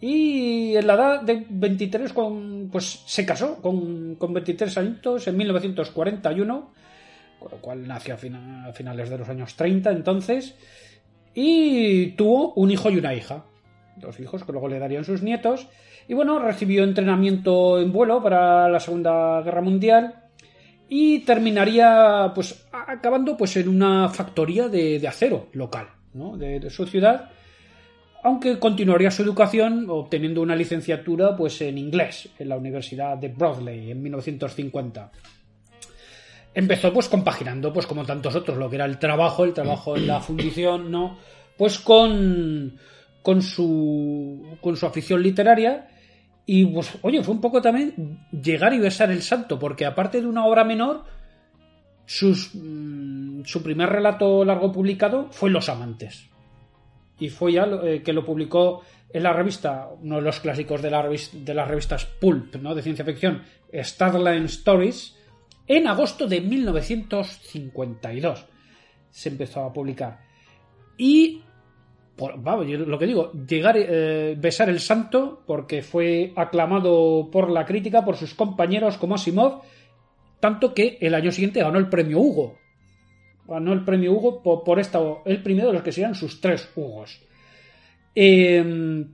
y 0.00 0.74
en 0.76 0.86
la 0.86 0.94
edad 0.94 1.22
de 1.22 1.46
23 1.48 2.12
con, 2.12 2.68
pues 2.72 3.02
se 3.06 3.24
casó 3.26 3.60
con, 3.60 4.16
con 4.16 4.32
23 4.32 4.76
añitos 4.78 5.26
en 5.28 5.36
1941, 5.36 6.72
con 7.38 7.50
lo 7.50 7.58
cual 7.58 7.86
nació 7.86 8.14
a, 8.14 8.16
fina- 8.16 8.66
a 8.66 8.72
finales 8.72 9.08
de 9.10 9.18
los 9.18 9.28
años 9.28 9.54
30 9.54 9.90
entonces, 9.92 10.54
y 11.34 12.08
tuvo 12.12 12.52
un 12.54 12.70
hijo 12.70 12.90
y 12.90 12.96
una 12.98 13.14
hija, 13.14 13.44
dos 13.96 14.18
hijos 14.20 14.44
que 14.44 14.52
luego 14.52 14.68
le 14.68 14.78
darían 14.78 15.04
sus 15.04 15.22
nietos, 15.22 15.68
y 16.08 16.14
bueno, 16.14 16.38
recibió 16.38 16.84
entrenamiento 16.84 17.80
en 17.80 17.92
vuelo 17.92 18.22
para 18.22 18.68
la 18.68 18.80
Segunda 18.80 19.40
Guerra 19.42 19.62
Mundial 19.62 20.24
y 20.88 21.20
terminaría 21.20 22.32
pues 22.34 22.66
acabando 22.72 23.36
pues 23.36 23.56
en 23.56 23.68
una 23.68 24.08
factoría 24.08 24.68
de, 24.68 25.06
acero 25.08 25.48
local 25.52 25.88
de 26.12 26.70
su 26.70 26.86
ciudad 26.86 27.30
aunque 28.22 28.58
continuaría 28.58 29.10
su 29.10 29.22
educación 29.22 29.86
obteniendo 29.88 30.40
una 30.40 30.56
licenciatura 30.56 31.36
pues 31.36 31.60
en 31.62 31.78
inglés 31.78 32.28
en 32.38 32.48
la 32.48 32.56
Universidad 32.56 33.16
de 33.18 33.28
Broadley 33.28 33.90
en 33.90 34.02
1950 34.02 35.10
empezó 36.54 36.92
pues 36.92 37.08
compaginando 37.08 37.72
pues 37.72 37.86
como 37.86 38.04
tantos 38.04 38.34
otros 38.34 38.56
lo 38.56 38.68
que 38.68 38.76
era 38.76 38.84
el 38.84 38.98
trabajo 38.98 39.44
el 39.44 39.52
trabajo 39.52 39.96
en 39.96 40.06
la 40.06 40.20
fundición 40.20 40.90
no 40.90 41.18
pues 41.56 41.78
con 41.78 42.78
con 43.22 43.42
su 43.42 44.56
con 44.60 44.76
su 44.76 44.86
afición 44.86 45.22
literaria 45.22 45.88
y 46.46 46.66
pues, 46.66 46.98
oye, 47.02 47.22
fue 47.22 47.34
un 47.34 47.40
poco 47.40 47.62
también 47.62 48.26
llegar 48.30 48.74
y 48.74 48.78
besar 48.78 49.10
el 49.10 49.22
santo, 49.22 49.58
porque 49.58 49.86
aparte 49.86 50.20
de 50.20 50.26
una 50.26 50.44
obra 50.44 50.64
menor, 50.64 51.04
sus, 52.06 52.50
mm, 52.54 53.44
su 53.44 53.62
primer 53.62 53.88
relato 53.88 54.44
largo 54.44 54.70
publicado 54.70 55.28
fue 55.30 55.50
Los 55.50 55.68
Amantes. 55.68 56.28
Y 57.18 57.28
fue 57.30 57.52
ya 57.52 57.64
eh, 57.84 58.02
que 58.02 58.12
lo 58.12 58.24
publicó 58.24 58.82
en 59.10 59.22
la 59.22 59.32
revista, 59.32 59.88
uno 60.02 60.16
de 60.16 60.22
los 60.22 60.40
clásicos 60.40 60.82
de, 60.82 60.90
la 60.90 61.02
revis- 61.02 61.30
de 61.32 61.54
las 61.54 61.68
revistas 61.68 62.04
Pulp, 62.04 62.56
¿no? 62.56 62.74
de 62.74 62.82
ciencia 62.82 63.04
ficción, 63.04 63.42
Starline 63.72 64.44
Stories, 64.46 65.16
en 65.66 65.86
agosto 65.86 66.26
de 66.26 66.40
1952. 66.40 68.46
Se 69.10 69.28
empezó 69.28 69.64
a 69.64 69.72
publicar. 69.72 70.18
Y 70.98 71.42
vamos, 72.16 72.66
yo 72.66 72.78
lo 72.78 72.98
que 72.98 73.06
digo, 73.06 73.32
llegar, 73.32 73.76
eh, 73.76 74.34
besar 74.38 74.68
el 74.68 74.80
santo, 74.80 75.42
porque 75.46 75.82
fue 75.82 76.32
aclamado 76.36 77.28
por 77.30 77.50
la 77.50 77.64
crítica, 77.64 78.04
por 78.04 78.16
sus 78.16 78.34
compañeros 78.34 78.98
como 78.98 79.14
Asimov, 79.14 79.62
tanto 80.40 80.74
que 80.74 80.98
el 81.00 81.14
año 81.14 81.32
siguiente 81.32 81.60
ganó 81.60 81.78
el 81.78 81.88
premio 81.88 82.20
Hugo. 82.20 82.58
Ganó 83.46 83.72
el 83.72 83.84
premio 83.84 84.12
Hugo 84.12 84.42
por, 84.42 84.64
por 84.64 84.78
esta, 84.80 85.00
el 85.24 85.42
primero 85.42 85.68
de 85.68 85.74
los 85.74 85.82
que 85.82 85.92
serían 85.92 86.14
sus 86.14 86.40
tres 86.40 86.70
Hugos. 86.74 87.20
Eh, 88.14 89.04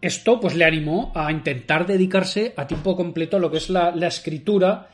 esto 0.00 0.40
pues 0.40 0.56
le 0.56 0.64
animó 0.64 1.12
a 1.14 1.30
intentar 1.30 1.86
dedicarse 1.86 2.54
a 2.56 2.66
tiempo 2.66 2.96
completo 2.96 3.36
a 3.36 3.40
lo 3.40 3.50
que 3.50 3.58
es 3.58 3.68
la, 3.68 3.94
la 3.94 4.06
escritura, 4.06 4.88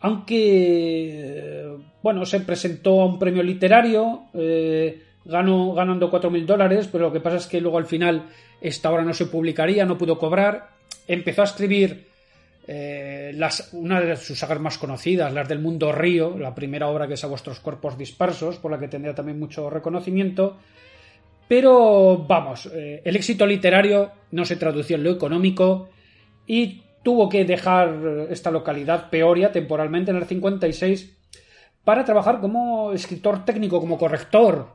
aunque 0.00 1.10
eh, 1.10 1.76
bueno, 2.02 2.24
se 2.24 2.40
presentó 2.40 3.02
a 3.02 3.06
un 3.06 3.18
premio 3.18 3.42
literario, 3.42 4.24
eh, 4.32 5.02
ganó 5.30 5.72
ganando 5.72 6.10
4.000 6.10 6.44
dólares, 6.44 6.88
pero 6.90 7.06
lo 7.06 7.12
que 7.12 7.20
pasa 7.20 7.36
es 7.36 7.46
que 7.46 7.60
luego 7.60 7.78
al 7.78 7.86
final 7.86 8.26
esta 8.60 8.90
obra 8.90 9.02
no 9.02 9.14
se 9.14 9.26
publicaría, 9.26 9.86
no 9.86 9.96
pudo 9.96 10.18
cobrar, 10.18 10.70
empezó 11.06 11.42
a 11.42 11.46
escribir 11.46 12.08
eh, 12.66 13.32
las, 13.34 13.72
una 13.72 14.00
de 14.00 14.16
sus 14.16 14.38
sagas 14.38 14.60
más 14.60 14.76
conocidas, 14.76 15.32
las 15.32 15.48
del 15.48 15.60
Mundo 15.60 15.92
Río, 15.92 16.36
la 16.38 16.54
primera 16.54 16.88
obra 16.88 17.06
que 17.08 17.14
es 17.14 17.24
A 17.24 17.28
vuestros 17.28 17.60
cuerpos 17.60 17.96
dispersos, 17.96 18.58
por 18.58 18.70
la 18.70 18.78
que 18.78 18.88
tendría 18.88 19.14
también 19.14 19.38
mucho 19.38 19.70
reconocimiento, 19.70 20.58
pero 21.48 22.18
vamos, 22.28 22.66
eh, 22.66 23.02
el 23.04 23.16
éxito 23.16 23.46
literario 23.46 24.12
no 24.30 24.44
se 24.44 24.56
tradució 24.56 24.96
en 24.96 25.04
lo 25.04 25.10
económico 25.10 25.88
y 26.46 26.82
tuvo 27.02 27.28
que 27.28 27.44
dejar 27.44 28.28
esta 28.30 28.50
localidad, 28.50 29.10
Peoria, 29.10 29.50
temporalmente 29.50 30.10
en 30.10 30.18
el 30.18 30.26
56 30.26 31.16
para 31.84 32.04
trabajar 32.04 32.40
como 32.40 32.92
escritor 32.92 33.44
técnico, 33.44 33.80
como 33.80 33.98
corrector, 33.98 34.68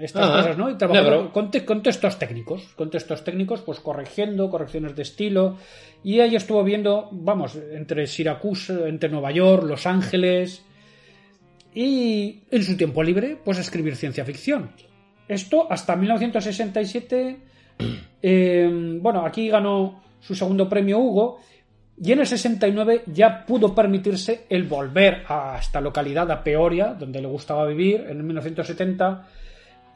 estas 0.00 0.30
cosas, 0.30 0.56
¿no? 0.58 0.70
Y 0.70 0.76
trabajar 0.76 1.04
negro. 1.04 1.32
con, 1.32 1.50
te- 1.50 1.64
con 1.64 1.82
textos 1.82 2.18
técnicos, 2.18 2.62
con 2.76 2.90
textos 2.90 3.24
técnicos, 3.24 3.62
pues 3.62 3.80
corrigiendo, 3.80 4.50
correcciones 4.50 4.94
de 4.96 5.02
estilo. 5.02 5.56
Y 6.04 6.20
ahí 6.20 6.36
estuvo 6.36 6.62
viendo, 6.64 7.08
vamos, 7.12 7.56
entre 7.72 8.06
Syracuse, 8.06 8.88
entre 8.88 9.08
Nueva 9.08 9.30
York, 9.32 9.64
Los 9.64 9.86
Ángeles. 9.86 10.64
Y 11.74 12.40
en 12.50 12.62
su 12.64 12.76
tiempo 12.76 13.02
libre, 13.02 13.36
pues 13.44 13.58
escribir 13.58 13.94
ciencia 13.96 14.24
ficción. 14.24 14.70
Esto 15.28 15.70
hasta 15.70 15.94
1967. 15.96 17.36
eh, 18.22 18.98
bueno, 19.00 19.24
aquí 19.24 19.48
ganó 19.48 20.02
su 20.20 20.34
segundo 20.34 20.68
premio 20.68 20.98
Hugo. 20.98 21.40
Y 22.00 22.12
en 22.12 22.20
el 22.20 22.26
69 22.28 23.02
ya 23.06 23.44
pudo 23.44 23.74
permitirse 23.74 24.46
el 24.48 24.64
volver 24.64 25.24
a 25.26 25.58
esta 25.60 25.80
localidad, 25.80 26.30
a 26.30 26.44
Peoria, 26.44 26.94
donde 26.94 27.20
le 27.20 27.26
gustaba 27.26 27.66
vivir, 27.66 28.06
en 28.08 28.24
1970, 28.24 29.26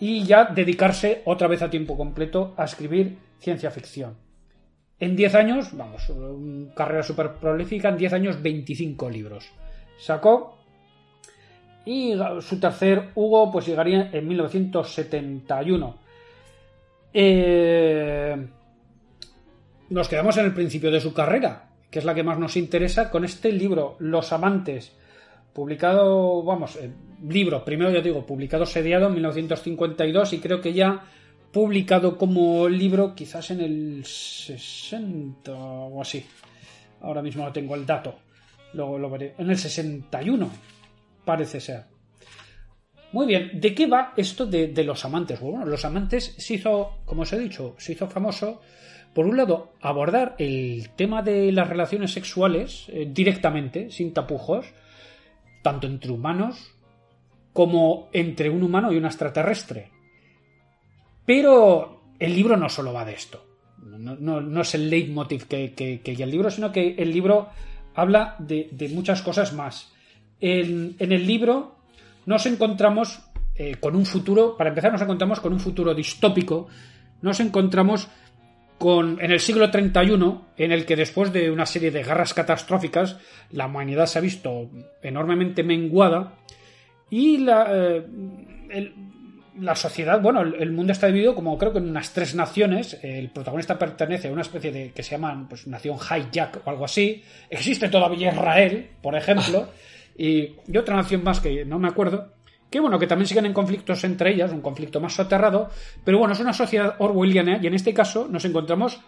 y 0.03 0.25
ya 0.25 0.47
dedicarse 0.47 1.23
otra 1.27 1.47
vez 1.47 1.63
a 1.63 1.71
tiempo 1.71 1.97
completo 1.97 2.55
a 2.57 2.65
escribir 2.65 3.19
ciencia 3.39 3.71
ficción. 3.71 4.17
En 4.99 5.15
10 5.15 5.35
años, 5.37 5.77
vamos, 5.77 6.13
carrera 6.75 7.05
súper 7.05 7.35
prolífica, 7.35 7.89
en 7.89 7.99
10 7.99 8.13
años 8.15 8.43
25 8.43 9.09
libros. 9.09 9.49
Sacó 10.01 10.59
y 11.85 12.15
su 12.41 12.59
tercer 12.59 13.11
Hugo 13.15 13.53
pues 13.53 13.65
llegaría 13.65 14.11
en 14.13 14.27
1971. 14.27 15.97
Eh, 17.15 18.49
nos 19.89 20.09
quedamos 20.09 20.37
en 20.37 20.47
el 20.47 20.53
principio 20.53 20.91
de 20.91 21.01
su 21.01 21.15
carrera, 21.15 21.69
que 21.93 22.01
es 22.01 22.05
la 22.05 22.13
que 22.13 22.25
más 22.25 22.41
nos 22.41 22.57
interesa, 22.57 23.09
con 23.09 23.25
este 23.25 23.53
libro, 23.53 23.95
Los 24.01 24.33
Amantes, 24.33 24.97
publicado, 25.53 26.43
vamos, 26.43 26.77
eh, 27.23 27.33
libro, 27.33 27.65
primero 27.65 27.91
ya 27.91 28.01
digo, 28.01 28.27
publicado 28.27 28.67
sediado 28.67 29.07
en 29.07 29.15
1952 29.15 30.33
y 30.33 30.39
creo 30.39 30.61
que 30.61 30.73
ya 30.73 31.05
publicado 31.53 32.17
como 32.17 32.69
libro 32.69 33.15
quizás 33.15 33.51
en 33.51 33.61
el 33.61 34.05
60 34.05 35.53
o 35.53 36.01
así. 36.01 36.25
Ahora 37.03 37.23
mismo 37.23 37.45
no 37.45 37.53
tengo 37.53 37.75
el 37.75 37.85
dato, 37.85 38.15
luego 38.75 38.99
lo 38.99 39.11
veré. 39.11 39.35
En 39.39 39.51
el 39.51 39.59
61, 39.59 40.51
parece 41.25 41.61
ser. 41.61 41.85
Muy 43.13 43.27
bien, 43.27 43.61
¿de 43.61 43.75
qué 43.75 43.87
va 43.87 44.15
esto 44.17 44.47
de, 44.47 44.73
los 44.85 45.05
amantes? 45.05 45.39
Bueno, 45.41 45.67
los 45.67 45.85
amantes 45.85 46.35
se 46.39 46.55
hizo, 46.55 47.03
como 47.05 47.23
os 47.23 47.33
he 47.33 47.39
dicho, 47.39 47.75
se 47.77 47.93
hizo 47.93 48.09
famoso 48.09 48.61
por 49.13 49.27
un 49.27 49.37
lado, 49.37 49.75
abordar 49.83 50.35
el 50.39 50.89
tema 50.97 51.21
de 51.21 51.53
las 51.53 51.69
relaciones 51.69 52.13
sexuales 52.13 52.87
eh, 52.89 53.07
directamente, 53.11 53.91
sin 53.91 54.15
tapujos, 54.15 54.73
tanto 55.63 55.87
entre 55.87 56.11
humanos 56.11 56.73
como 57.53 58.09
entre 58.13 58.51
un 58.51 58.63
humano 58.63 58.93
y 58.93 58.97
un 58.97 59.05
extraterrestre. 59.05 59.91
Pero 61.27 62.03
el 62.19 62.35
libro 62.35 62.57
no 62.57 62.69
solo 62.69 62.93
va 62.93 63.05
de 63.05 63.15
esto. 63.15 63.45
No, 63.79 64.61
es 64.61 64.75
el 64.75 64.89
leitmotiv 64.89 65.47
que, 65.47 65.73
que, 65.75 66.01
el 66.05 66.31
libro, 66.31 66.51
sino 66.51 66.71
que 66.71 66.95
el 66.99 67.13
libro 67.13 67.49
habla 67.95 68.37
de, 68.39 68.91
muchas 68.93 69.23
cosas 69.23 69.53
más. 69.53 69.93
En, 70.41 70.95
en 70.99 71.13
el 71.13 71.27
libro 71.27 71.77
nos 72.27 72.47
encontramos 72.47 73.21
eh, 73.55 73.77
con 73.81 73.97
un 73.97 74.07
futuro, 74.07 74.57
para 74.57 74.71
empezar 74.71 74.93
nos 74.93 75.03
encontramos 75.03 75.41
con 75.41 75.53
un 75.53 75.61
futuro 75.61 75.95
distópico, 75.95 76.69
nos 77.21 77.41
encontramos 77.41 78.09
con, 78.79 79.21
en 79.21 79.31
el 79.31 79.41
siglo 79.41 79.71
31, 79.71 80.47
en 80.57 80.73
el 80.73 80.87
que 80.87 80.97
después 80.97 81.33
de 81.33 81.51
una 81.51 81.67
serie 81.67 81.91
de 81.91 82.03
guerras 82.03 82.35
catastróficas, 82.35 83.19
la 83.51 83.67
humanidad 83.67 84.07
se 84.07 84.19
ha 84.19 84.23
visto 84.23 84.71
enormemente 85.03 85.63
menguada 85.63 86.35
y 87.13 87.39
la, 87.39 87.67
eh, 87.71 88.07
el- 88.71 88.95
la 89.61 89.77
sociedad, 89.77 90.19
bueno, 90.23 90.41
el, 90.41 90.55
el 90.55 90.73
mundo 90.73 90.93
está 90.93 91.09
dividido 91.09 91.35
como 91.35 91.59
creo 91.59 91.73
que 91.75 91.79
en 91.79 91.91
unas 91.91 92.15
tres 92.15 92.35
naciones. 92.35 92.99
El 93.03 93.29
protagonista 93.31 93.79
pertenece 93.79 94.29
a 94.29 94.33
una 94.33 94.41
especie 94.41 94.73
de 94.73 94.93
que 94.93 95.03
se 95.03 95.11
llaman 95.11 95.47
pues 95.47 95.67
nación 95.67 95.99
hijack 95.99 96.67
o 96.67 96.71
algo 96.71 96.87
así. 96.87 97.23
Existe 97.51 97.91
todavía 97.91 98.33
Israel, 98.33 98.89
por 99.03 99.15
ejemplo, 99.15 99.69
y, 100.17 100.55
y 100.67 100.77
otra 100.79 100.97
nación 100.97 101.23
más 101.23 101.41
que 101.41 101.67
no 101.67 101.79
me 101.79 101.89
acuerdo. 101.89 102.33
Que 102.71 102.81
bueno, 102.81 102.99
que 102.99 103.07
también 103.07 103.27
siguen 103.29 103.45
en 103.45 103.53
conflictos 103.53 104.03
entre 104.05 104.31
ellas, 104.33 104.51
un 104.51 104.63
conflicto 104.63 104.99
más 104.99 105.13
soterrado, 105.13 105.69
pero 106.03 106.17
bueno, 106.19 106.33
es 106.33 106.41
una 106.41 106.55
sociedad 106.55 106.95
orwelliana 106.99 107.59
y 107.63 107.67
en 107.67 107.75
este 107.75 107.93
caso 107.93 108.27
nos 108.31 108.47
encontramos 108.47 109.03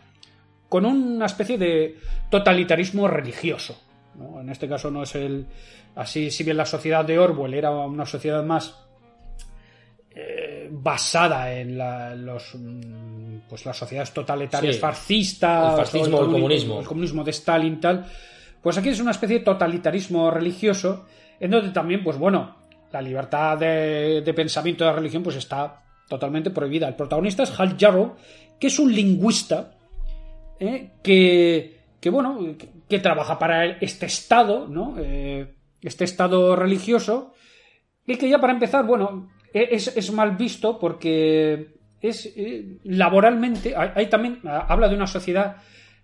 con 0.68 0.84
una 0.84 1.24
especie 1.24 1.56
de 1.56 1.96
totalitarismo 2.30 3.08
religioso. 3.08 3.80
¿No? 4.16 4.40
En 4.40 4.48
este 4.50 4.68
caso 4.68 4.90
no 4.90 5.02
es 5.02 5.14
el. 5.14 5.46
Así, 5.96 6.30
si 6.30 6.42
bien 6.44 6.56
la 6.56 6.66
sociedad 6.66 7.04
de 7.04 7.18
Orwell 7.18 7.54
era 7.54 7.70
una 7.70 8.04
sociedad 8.06 8.42
más 8.44 8.80
eh, 10.16 10.68
basada 10.70 11.52
en 11.52 11.76
la- 11.76 12.14
los 12.14 12.54
mm, 12.54 13.48
pues 13.48 13.66
las 13.66 13.76
sociedades 13.76 14.12
totalitarias 14.12 14.76
Sí. 14.76 14.80
fascistas 14.80 15.72
El 15.72 15.78
fascismo, 15.86 16.20
el 16.20 16.26
comunismo. 16.30 16.80
el 16.80 16.86
comunismo 16.86 17.24
de 17.24 17.30
Stalin 17.32 17.80
tal 17.80 18.06
pues 18.62 18.78
aquí 18.78 18.90
es 18.90 19.00
una 19.00 19.10
especie 19.10 19.38
de 19.40 19.44
totalitarismo 19.44 20.30
religioso 20.30 21.06
en 21.40 21.50
donde 21.50 21.70
también 21.70 22.02
pues 22.04 22.16
bueno 22.16 22.56
la 22.92 23.02
libertad 23.02 23.58
de, 23.58 24.22
de 24.24 24.34
pensamiento 24.34 24.84
de 24.84 24.90
la 24.90 24.96
religión 24.96 25.22
pues 25.24 25.34
está 25.36 25.82
totalmente 26.08 26.50
prohibida 26.50 26.86
el 26.86 26.94
protagonista 26.94 27.42
es 27.42 27.58
Hal 27.58 27.76
Jarrow 27.78 28.14
que 28.60 28.68
es 28.68 28.78
un 28.78 28.94
lingüista 28.94 29.72
¿eh? 30.60 30.90
que, 31.02 31.80
que, 32.00 32.10
bueno, 32.10 32.38
que, 32.56 32.68
que 32.88 32.98
trabaja 32.98 33.38
para 33.38 33.64
este 33.66 34.06
Estado, 34.06 34.68
¿no? 34.68 34.96
Eh, 34.98 35.54
este 35.82 36.04
Estado 36.04 36.56
religioso, 36.56 37.32
y 38.06 38.16
que 38.16 38.28
ya 38.28 38.40
para 38.40 38.52
empezar, 38.52 38.84
bueno, 38.84 39.30
e- 39.52 39.68
es, 39.72 39.96
es 39.96 40.12
mal 40.12 40.36
visto 40.36 40.78
porque 40.78 41.74
es 42.00 42.26
eh, 42.36 42.78
laboralmente, 42.84 43.74
hay 43.76 44.06
también, 44.08 44.40
ah, 44.44 44.66
habla 44.68 44.88
de 44.88 44.96
una 44.96 45.06
sociedad 45.06 45.56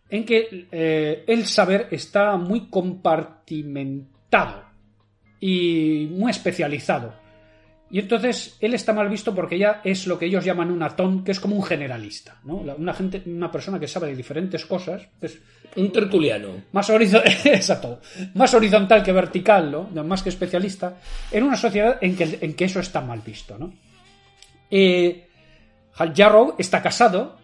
en 0.09 0.24
que 0.24 0.66
eh, 0.73 1.24
el 1.27 1.47
saber 1.47 1.89
está 1.90 2.36
muy 2.36 2.69
compartimentado 2.69 4.65
y 5.39 6.09
muy 6.11 6.31
especializado. 6.31 7.15
Y 7.93 7.99
entonces 7.99 8.57
él 8.61 8.73
está 8.75 8.93
mal 8.93 9.09
visto 9.09 9.35
porque 9.35 9.59
ya 9.59 9.81
es 9.83 10.07
lo 10.07 10.17
que 10.17 10.27
ellos 10.27 10.45
llaman 10.45 10.71
un 10.71 10.83
atón, 10.83 11.25
que 11.25 11.33
es 11.33 11.41
como 11.41 11.57
un 11.57 11.65
generalista, 11.65 12.39
¿no? 12.45 12.57
Una 12.59 12.95
gente, 12.95 13.21
una 13.27 13.51
persona 13.51 13.81
que 13.81 13.89
sabe 13.89 14.07
de 14.07 14.17
diferentes 14.17 14.65
cosas, 14.65 15.09
pues 15.19 15.41
Un 15.75 15.91
tertuliano. 15.91 16.51
más 16.71 16.89
exacto, 17.45 18.01
más 18.35 18.55
horizontal 18.55 19.03
que 19.03 19.12
vertical, 19.12 19.73
¿no? 19.73 20.05
Más 20.05 20.23
que 20.23 20.29
especialista, 20.29 20.99
en 21.33 21.43
una 21.43 21.57
sociedad 21.57 21.99
en 22.01 22.15
que, 22.15 22.39
en 22.41 22.55
que 22.55 22.65
eso 22.65 22.79
está 22.79 23.01
mal 23.01 23.23
visto, 23.27 23.59
¿no? 23.59 23.73
Eh, 24.71 25.27
Hal 25.97 26.15
Jarrow 26.15 26.55
está 26.59 26.81
casado, 26.81 27.39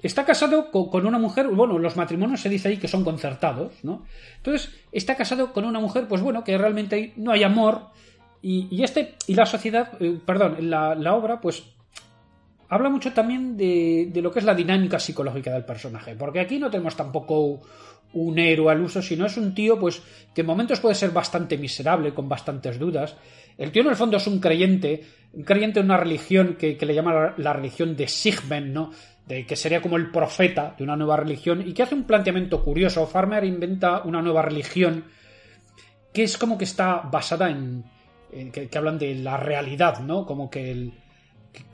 está 0.00 0.24
casado 0.24 0.70
con, 0.70 0.90
con 0.90 1.06
una 1.06 1.18
mujer, 1.18 1.48
bueno, 1.48 1.76
los 1.80 1.96
matrimonios 1.96 2.40
se 2.40 2.48
dice 2.48 2.68
ahí 2.68 2.76
que 2.76 2.86
son 2.86 3.02
concertados, 3.02 3.72
¿no? 3.82 4.06
Entonces, 4.36 4.72
está 4.92 5.16
casado 5.16 5.52
con 5.52 5.64
una 5.64 5.80
mujer, 5.80 6.06
pues 6.06 6.20
bueno, 6.20 6.44
que 6.44 6.56
realmente 6.56 7.12
no 7.16 7.32
hay 7.32 7.42
amor, 7.42 7.90
y, 8.42 8.82
este, 8.82 9.14
y 9.28 9.34
la 9.34 9.46
sociedad, 9.46 9.92
eh, 10.00 10.18
perdón, 10.24 10.56
la, 10.68 10.96
la 10.96 11.14
obra, 11.14 11.40
pues 11.40 11.62
habla 12.68 12.88
mucho 12.88 13.12
también 13.12 13.56
de, 13.56 14.08
de 14.12 14.22
lo 14.22 14.32
que 14.32 14.40
es 14.40 14.44
la 14.44 14.54
dinámica 14.54 14.98
psicológica 14.98 15.52
del 15.52 15.64
personaje, 15.64 16.16
porque 16.16 16.40
aquí 16.40 16.58
no 16.58 16.70
tenemos 16.70 16.96
tampoco 16.96 17.60
un 18.14 18.38
héroe 18.38 18.72
al 18.72 18.80
uso, 18.80 19.00
sino 19.00 19.26
es 19.26 19.36
un 19.36 19.54
tío 19.54 19.78
pues 19.78 20.02
que 20.34 20.40
en 20.40 20.46
momentos 20.46 20.80
puede 20.80 20.94
ser 20.94 21.10
bastante 21.10 21.56
miserable, 21.56 22.12
con 22.12 22.28
bastantes 22.28 22.78
dudas. 22.78 23.16
El 23.56 23.70
tío 23.70 23.82
en 23.82 23.88
el 23.88 23.96
fondo 23.96 24.16
es 24.16 24.26
un 24.26 24.40
creyente, 24.40 25.04
un 25.32 25.44
creyente 25.44 25.80
en 25.80 25.86
una 25.86 25.96
religión 25.96 26.56
que, 26.58 26.76
que 26.76 26.86
le 26.86 26.94
llama 26.94 27.14
la, 27.14 27.34
la 27.36 27.52
religión 27.52 27.96
de 27.96 28.08
Sigmund, 28.08 28.72
¿no? 28.72 28.90
De 29.26 29.46
que 29.46 29.54
sería 29.54 29.80
como 29.80 29.96
el 29.96 30.10
profeta 30.10 30.74
de 30.76 30.82
una 30.82 30.96
nueva 30.96 31.16
religión 31.16 31.62
y 31.66 31.72
que 31.72 31.82
hace 31.82 31.94
un 31.94 32.04
planteamiento 32.04 32.62
curioso. 32.62 33.06
Farmer 33.06 33.44
inventa 33.44 34.02
una 34.02 34.20
nueva 34.20 34.42
religión 34.42 35.04
que 36.12 36.24
es 36.24 36.36
como 36.36 36.58
que 36.58 36.64
está 36.64 36.96
basada 37.02 37.48
en, 37.50 37.84
en 38.32 38.50
que, 38.50 38.68
hablan 38.76 38.98
de 38.98 39.14
la 39.14 39.36
realidad, 39.36 40.00
¿no? 40.00 40.26
Como 40.26 40.50
que 40.50 40.70
el, 40.70 40.92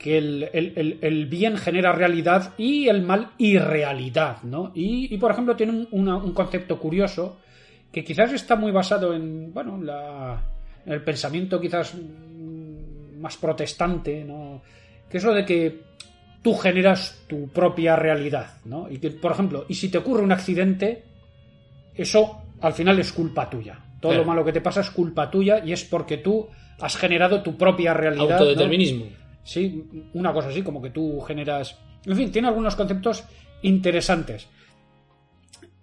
el, 0.01 1.25
bien 1.27 1.57
genera 1.57 1.93
realidad 1.93 2.53
y 2.57 2.87
el 2.87 3.01
mal 3.01 3.31
irrealidad, 3.37 4.43
¿no? 4.43 4.71
Y, 4.75 5.17
por 5.17 5.31
ejemplo, 5.31 5.55
tiene 5.55 5.87
un, 5.91 6.07
un 6.09 6.33
concepto 6.33 6.79
curioso 6.79 7.37
que 7.91 8.03
quizás 8.03 8.33
está 8.33 8.55
muy 8.55 8.71
basado 8.71 9.13
en, 9.13 9.53
bueno, 9.53 9.81
la, 9.81 10.43
en 10.85 10.93
el 10.93 11.03
pensamiento 11.03 11.59
quizás 11.59 11.95
más 13.19 13.37
protestante, 13.37 14.23
¿no? 14.23 14.61
Que 15.09 15.17
es 15.17 15.23
lo 15.23 15.33
de 15.33 15.45
que 15.45 15.81
tú 16.41 16.55
generas 16.55 17.23
tu 17.27 17.47
propia 17.49 17.95
realidad, 17.95 18.57
¿no? 18.65 18.89
Y 18.89 18.99
que, 18.99 19.11
por 19.11 19.31
ejemplo, 19.31 19.65
y 19.67 19.73
si 19.73 19.89
te 19.89 19.97
ocurre 19.97 20.23
un 20.23 20.31
accidente, 20.31 21.03
eso 21.95 22.43
al 22.61 22.73
final 22.73 22.99
es 22.99 23.11
culpa 23.11 23.49
tuya. 23.49 23.79
Todo 23.99 24.11
Claro. 24.11 24.23
lo 24.23 24.27
malo 24.27 24.45
que 24.45 24.53
te 24.53 24.61
pasa 24.61 24.81
es 24.81 24.89
culpa 24.91 25.29
tuya 25.29 25.63
y 25.65 25.71
es 25.73 25.83
porque 25.83 26.17
tú 26.17 26.47
has 26.79 26.95
generado 26.97 27.41
tu 27.43 27.57
propia 27.57 27.93
realidad. 27.93 28.27
¿no? 28.27 28.35
Autodeterminismo. 28.35 29.05
Sí, 29.43 29.85
una 30.13 30.31
cosa 30.33 30.49
así, 30.49 30.61
como 30.61 30.81
que 30.81 30.89
tú 30.91 31.19
generas. 31.21 31.77
En 32.05 32.15
fin, 32.15 32.31
tiene 32.31 32.47
algunos 32.47 32.75
conceptos 32.75 33.23
interesantes 33.61 34.47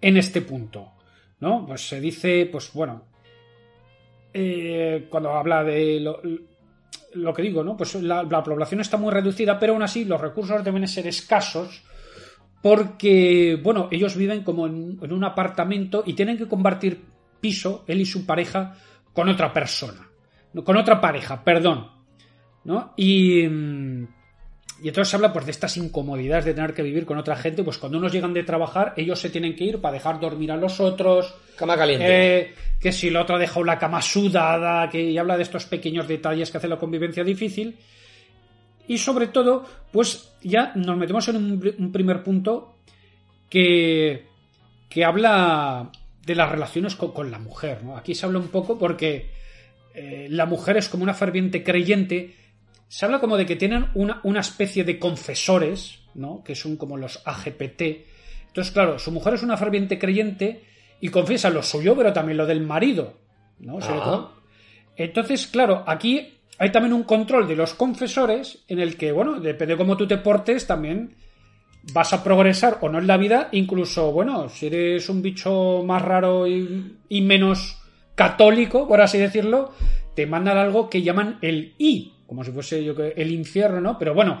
en 0.01 0.17
este 0.17 0.41
punto. 0.41 0.91
¿No? 1.39 1.65
Pues 1.67 1.87
se 1.87 2.01
dice, 2.01 2.47
pues 2.51 2.71
bueno. 2.73 3.03
eh, 4.33 5.05
cuando 5.09 5.31
habla 5.33 5.63
de 5.63 5.99
lo, 5.99 6.19
lo 7.13 7.33
que 7.33 7.41
digo, 7.43 7.63
¿no? 7.63 7.77
Pues 7.77 7.93
la, 7.95 8.23
la 8.23 8.43
población 8.43 8.81
está 8.81 8.97
muy 8.97 9.11
reducida, 9.11 9.59
pero 9.59 9.73
aún 9.73 9.83
así 9.83 10.05
los 10.05 10.19
recursos 10.19 10.63
deben 10.63 10.87
ser 10.87 11.05
escasos. 11.07 11.83
Porque, 12.61 13.59
bueno, 13.63 13.87
ellos 13.91 14.15
viven 14.15 14.43
como 14.43 14.65
en 14.65 14.97
un 15.11 15.23
apartamento 15.23 16.03
y 16.05 16.13
tienen 16.13 16.37
que 16.39 16.47
compartir 16.47 17.01
piso, 17.39 17.83
él 17.87 18.01
y 18.01 18.05
su 18.05 18.25
pareja, 18.25 18.75
con 19.13 19.29
otra 19.29 19.51
persona. 19.53 20.07
Con 20.63 20.77
otra 20.77 20.99
pareja, 20.99 21.43
perdón. 21.43 21.89
¿no? 22.63 22.93
Y, 22.97 23.47
mm, 23.47 24.07
y 24.83 24.89
entonces 24.89 25.09
se 25.09 25.15
habla 25.15 25.33
pues 25.33 25.45
de 25.45 25.51
estas 25.51 25.75
incomodidades 25.77 26.45
de 26.45 26.53
tener 26.53 26.73
que 26.73 26.83
vivir 26.83 27.05
con 27.05 27.17
otra 27.17 27.35
gente, 27.35 27.63
pues 27.63 27.77
cuando 27.77 27.97
unos 27.97 28.11
llegan 28.11 28.33
de 28.33 28.43
trabajar, 28.43 28.93
ellos 28.95 29.19
se 29.19 29.29
tienen 29.29 29.55
que 29.55 29.63
ir 29.63 29.81
para 29.81 29.93
dejar 29.93 30.19
dormir 30.19 30.51
a 30.51 30.57
los 30.57 30.79
otros, 30.79 31.33
Cama 31.55 31.75
caliente. 31.75 32.05
eh, 32.39 32.53
que 32.79 32.91
si 32.91 33.07
el 33.07 33.15
otro 33.17 33.37
ha 33.37 33.39
dejado 33.39 33.63
la 33.63 33.79
cama 33.79 34.01
sudada, 34.01 34.89
que 34.89 35.01
y 35.01 35.17
habla 35.17 35.37
de 35.37 35.43
estos 35.43 35.65
pequeños 35.65 36.07
detalles 36.07 36.51
que 36.51 36.57
hacen 36.57 36.69
la 36.69 36.77
convivencia 36.77 37.23
difícil. 37.23 37.77
Y 38.87 38.99
sobre 38.99 39.27
todo, 39.27 39.65
pues 39.91 40.31
ya 40.43 40.73
nos 40.75 40.95
metemos 40.95 41.27
en 41.29 41.37
un, 41.37 41.75
un 41.79 41.91
primer 41.91 42.23
punto 42.23 42.75
que, 43.49 44.27
que 44.89 45.03
habla 45.03 45.91
de 46.27 46.35
las 46.35 46.51
relaciones 46.51 46.95
con, 46.95 47.13
con 47.13 47.31
la 47.31 47.39
mujer. 47.39 47.83
¿no? 47.83 47.97
Aquí 47.97 48.13
se 48.13 48.25
habla 48.25 48.37
un 48.39 48.49
poco 48.49 48.77
porque 48.77 49.31
eh, 49.95 50.27
la 50.29 50.45
mujer 50.45 50.75
es 50.75 50.89
como 50.89 51.03
una 51.03 51.13
ferviente 51.13 51.63
creyente. 51.63 52.35
Se 52.89 53.05
habla 53.05 53.19
como 53.19 53.37
de 53.37 53.45
que 53.45 53.55
tienen 53.55 53.87
una, 53.95 54.19
una 54.23 54.41
especie 54.41 54.83
de 54.83 54.99
confesores, 54.99 56.01
¿no? 56.13 56.43
que 56.43 56.53
son 56.53 56.75
como 56.75 56.97
los 56.97 57.21
AGPT. 57.25 57.81
Entonces, 58.47 58.73
claro, 58.73 58.99
su 58.99 59.11
mujer 59.11 59.35
es 59.35 59.43
una 59.43 59.55
ferviente 59.55 59.97
creyente 59.97 60.63
y 60.99 61.07
confiesa 61.07 61.49
lo 61.49 61.63
suyo, 61.63 61.95
pero 61.95 62.11
también 62.11 62.37
lo 62.37 62.45
del 62.45 62.61
marido. 62.61 63.17
¿no? 63.59 63.79
Ah. 63.81 64.33
Entonces, 64.97 65.47
claro, 65.47 65.85
aquí 65.87 66.33
hay 66.59 66.71
también 66.73 66.91
un 66.91 67.03
control 67.03 67.47
de 67.47 67.55
los 67.55 67.73
confesores 67.73 68.65
en 68.67 68.79
el 68.79 68.97
que, 68.97 69.13
bueno, 69.13 69.39
depende 69.39 69.75
de 69.75 69.77
cómo 69.77 69.95
tú 69.95 70.07
te 70.07 70.17
portes, 70.17 70.67
también 70.67 71.15
vas 71.93 72.13
a 72.13 72.23
progresar 72.23 72.77
o 72.81 72.89
no 72.89 72.99
en 72.99 73.07
la 73.07 73.17
vida, 73.17 73.49
incluso, 73.51 74.11
bueno, 74.11 74.49
si 74.49 74.67
eres 74.67 75.09
un 75.09 75.21
bicho 75.21 75.83
más 75.85 76.01
raro 76.01 76.47
y, 76.47 77.21
menos 77.21 77.81
católico, 78.15 78.87
por 78.87 79.01
así 79.01 79.17
decirlo, 79.17 79.71
te 80.15 80.25
mandan 80.25 80.57
algo 80.57 80.89
que 80.89 81.01
llaman 81.01 81.37
el 81.41 81.75
I, 81.77 82.13
como 82.25 82.43
si 82.43 82.51
fuese 82.51 82.83
yo 82.83 82.95
que 82.95 83.13
el 83.15 83.31
infierno, 83.31 83.79
¿no? 83.79 83.97
Pero 83.97 84.13
bueno, 84.13 84.39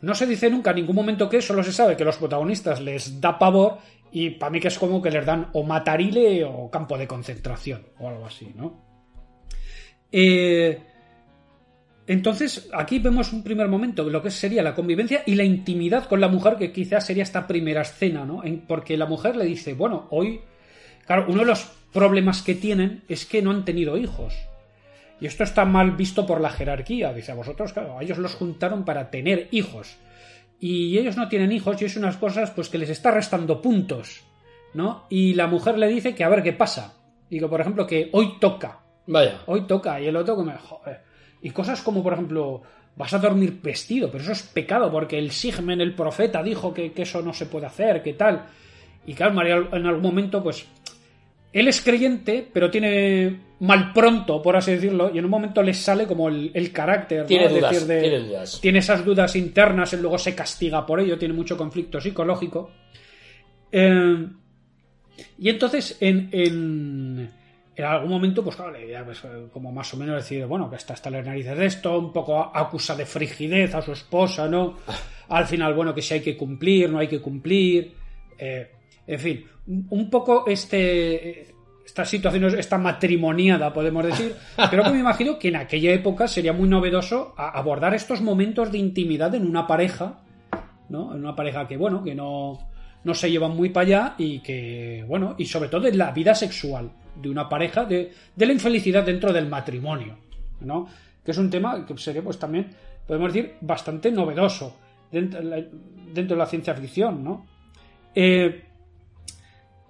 no 0.00 0.14
se 0.14 0.26
dice 0.26 0.50
nunca 0.50 0.70
en 0.70 0.76
ningún 0.76 0.96
momento 0.96 1.28
que, 1.28 1.42
solo 1.42 1.62
se 1.62 1.72
sabe 1.72 1.96
que 1.96 2.04
los 2.04 2.16
protagonistas 2.16 2.80
les 2.80 3.20
da 3.20 3.38
pavor 3.38 3.78
y 4.10 4.30
para 4.30 4.50
mí 4.50 4.60
que 4.60 4.68
es 4.68 4.78
como 4.78 5.02
que 5.02 5.10
les 5.10 5.26
dan 5.26 5.50
o 5.52 5.62
matarile 5.62 6.44
o 6.44 6.70
campo 6.70 6.96
de 6.96 7.06
concentración 7.06 7.86
o 7.98 8.08
algo 8.08 8.26
así, 8.26 8.52
¿no? 8.56 8.88
Eh, 10.10 10.80
entonces, 12.08 12.68
aquí 12.72 12.98
vemos 12.98 13.32
un 13.32 13.44
primer 13.44 13.68
momento, 13.68 14.02
lo 14.04 14.22
que 14.22 14.30
sería 14.30 14.62
la 14.62 14.74
convivencia 14.74 15.22
y 15.26 15.34
la 15.34 15.44
intimidad 15.44 16.06
con 16.06 16.20
la 16.20 16.28
mujer, 16.28 16.56
que 16.56 16.72
quizás 16.72 17.06
sería 17.06 17.22
esta 17.22 17.46
primera 17.46 17.82
escena, 17.82 18.24
¿no? 18.24 18.42
En- 18.42 18.60
porque 18.62 18.96
la 18.96 19.06
mujer 19.06 19.36
le 19.36 19.44
dice, 19.44 19.74
bueno, 19.74 20.06
hoy, 20.10 20.40
claro, 21.06 21.26
uno 21.28 21.40
de 21.40 21.46
los 21.46 21.70
problemas 21.92 22.42
que 22.42 22.54
tienen 22.54 23.04
es 23.08 23.26
que 23.26 23.42
no 23.42 23.50
han 23.50 23.64
tenido 23.64 23.96
hijos. 23.96 24.34
Y 25.20 25.26
esto 25.26 25.44
está 25.44 25.64
mal 25.64 25.92
visto 25.92 26.26
por 26.26 26.40
la 26.40 26.50
jerarquía. 26.50 27.12
Dice, 27.12 27.32
a 27.32 27.34
vosotros, 27.34 27.72
claro, 27.72 27.98
a 27.98 28.02
ellos 28.02 28.18
los 28.18 28.34
juntaron 28.34 28.84
para 28.84 29.10
tener 29.10 29.48
hijos. 29.50 29.96
Y 30.60 30.96
ellos 30.96 31.16
no 31.16 31.28
tienen 31.28 31.52
hijos 31.52 31.80
y 31.82 31.84
es 31.84 31.96
unas 31.96 32.16
cosas 32.16 32.50
pues 32.52 32.68
que 32.68 32.78
les 32.78 32.88
está 32.90 33.10
restando 33.10 33.60
puntos, 33.60 34.22
¿no? 34.74 35.04
Y 35.10 35.34
la 35.34 35.46
mujer 35.46 35.76
le 35.78 35.88
dice 35.88 36.14
que 36.14 36.24
a 36.24 36.28
ver 36.28 36.42
qué 36.42 36.52
pasa. 36.52 36.94
Digo, 37.28 37.48
por 37.50 37.60
ejemplo, 37.60 37.86
que 37.86 38.08
hoy 38.12 38.38
toca. 38.40 38.80
Vaya. 39.06 39.42
Hoy 39.46 39.66
toca. 39.66 40.00
Y 40.00 40.06
el 40.06 40.16
otro 40.16 40.36
como, 40.36 40.52
joder. 40.56 41.07
Y 41.42 41.50
cosas 41.50 41.82
como, 41.82 42.02
por 42.02 42.12
ejemplo, 42.14 42.62
vas 42.96 43.14
a 43.14 43.18
dormir 43.18 43.60
vestido, 43.62 44.10
pero 44.10 44.22
eso 44.24 44.32
es 44.32 44.42
pecado, 44.42 44.90
porque 44.90 45.18
el 45.18 45.30
Sigmen, 45.30 45.80
el 45.80 45.94
profeta, 45.94 46.42
dijo 46.42 46.74
que, 46.74 46.92
que 46.92 47.02
eso 47.02 47.22
no 47.22 47.32
se 47.32 47.46
puede 47.46 47.66
hacer, 47.66 48.02
que 48.02 48.14
tal. 48.14 48.46
Y 49.06 49.14
claro, 49.14 49.34
María 49.34 49.56
en 49.72 49.86
algún 49.86 50.02
momento, 50.02 50.42
pues, 50.42 50.66
él 51.52 51.68
es 51.68 51.80
creyente, 51.80 52.46
pero 52.52 52.70
tiene 52.70 53.40
mal 53.60 53.92
pronto, 53.92 54.42
por 54.42 54.56
así 54.56 54.72
decirlo, 54.72 55.10
y 55.14 55.18
en 55.18 55.24
un 55.24 55.30
momento 55.30 55.62
le 55.62 55.72
sale 55.74 56.06
como 56.06 56.28
el, 56.28 56.50
el 56.52 56.72
carácter. 56.72 57.20
¿no? 57.20 57.26
Tiene 57.26 57.46
Es 57.46 57.54
dudas, 57.54 57.70
decir, 57.72 57.88
de- 57.88 58.00
tiene 58.00 58.18
dudas. 58.20 58.60
tiene 58.60 58.78
esas 58.80 59.04
dudas 59.04 59.34
internas, 59.36 59.92
él 59.92 60.00
luego 60.02 60.18
se 60.18 60.34
castiga 60.34 60.84
por 60.84 61.00
ello, 61.00 61.16
tiene 61.18 61.34
mucho 61.34 61.56
conflicto 61.56 62.00
psicológico. 62.00 62.70
Eh, 63.72 64.26
y 65.38 65.48
entonces, 65.48 65.96
en, 66.00 66.28
en, 66.32 67.30
en 67.78 67.84
algún 67.84 68.10
momento, 68.10 68.42
pues 68.42 68.56
claro, 68.56 68.76
pues, 69.04 69.24
eh, 69.24 69.46
como 69.52 69.70
más 69.70 69.94
o 69.94 69.96
menos 69.96 70.16
decir, 70.16 70.44
bueno, 70.46 70.68
que 70.68 70.74
está 70.74 70.94
hasta 70.94 71.10
las 71.10 71.24
narices 71.24 71.56
de 71.56 71.66
esto, 71.66 71.96
un 71.96 72.12
poco 72.12 72.50
acusa 72.52 72.96
de 72.96 73.06
frigidez 73.06 73.72
a 73.72 73.82
su 73.82 73.92
esposa, 73.92 74.48
¿no? 74.48 74.78
Al 75.28 75.46
final, 75.46 75.74
bueno, 75.74 75.94
que 75.94 76.02
si 76.02 76.14
hay 76.14 76.20
que 76.20 76.36
cumplir, 76.36 76.90
no 76.90 76.98
hay 76.98 77.06
que 77.06 77.20
cumplir. 77.20 77.94
eh, 78.36 78.72
en 79.06 79.18
fin, 79.20 79.44
un 79.90 80.10
poco 80.10 80.44
este. 80.46 81.54
Esta 81.86 82.04
situación, 82.04 82.58
esta 82.58 82.76
matrimoniada, 82.76 83.72
podemos 83.72 84.04
decir, 84.04 84.34
pero 84.70 84.82
que 84.82 84.90
me 84.90 84.98
imagino 84.98 85.38
que 85.38 85.48
en 85.48 85.56
aquella 85.56 85.90
época 85.92 86.28
sería 86.28 86.52
muy 86.52 86.68
novedoso 86.68 87.32
abordar 87.38 87.94
estos 87.94 88.20
momentos 88.20 88.70
de 88.70 88.76
intimidad 88.76 89.34
en 89.34 89.46
una 89.46 89.66
pareja, 89.66 90.20
¿no? 90.90 91.14
En 91.14 91.20
una 91.20 91.34
pareja 91.34 91.66
que, 91.66 91.78
bueno, 91.78 92.04
que 92.04 92.14
no, 92.14 92.58
no 93.04 93.14
se 93.14 93.30
llevan 93.30 93.56
muy 93.56 93.70
para 93.70 93.86
allá 93.86 94.14
y 94.18 94.40
que, 94.40 95.04
bueno, 95.06 95.34
y 95.38 95.46
sobre 95.46 95.68
todo 95.68 95.86
en 95.86 95.96
la 95.98 96.10
vida 96.12 96.34
sexual 96.34 96.90
de 97.14 97.30
una 97.30 97.48
pareja, 97.48 97.84
de, 97.84 98.12
de 98.34 98.46
la 98.46 98.52
infelicidad 98.52 99.04
dentro 99.04 99.32
del 99.32 99.48
matrimonio, 99.48 100.18
¿no? 100.60 100.86
Que 101.24 101.30
es 101.32 101.38
un 101.38 101.50
tema 101.50 101.84
que 101.86 101.96
sería, 101.98 102.22
pues 102.22 102.38
también, 102.38 102.68
podemos 103.06 103.32
decir, 103.32 103.54
bastante 103.60 104.10
novedoso 104.10 104.76
dentro, 105.10 105.40
de 105.40 105.44
la- 105.46 105.66
dentro 106.12 106.36
de 106.36 106.38
la 106.38 106.46
ciencia 106.46 106.74
ficción, 106.74 107.22
¿no? 107.24 107.46
Eh, 108.14 108.64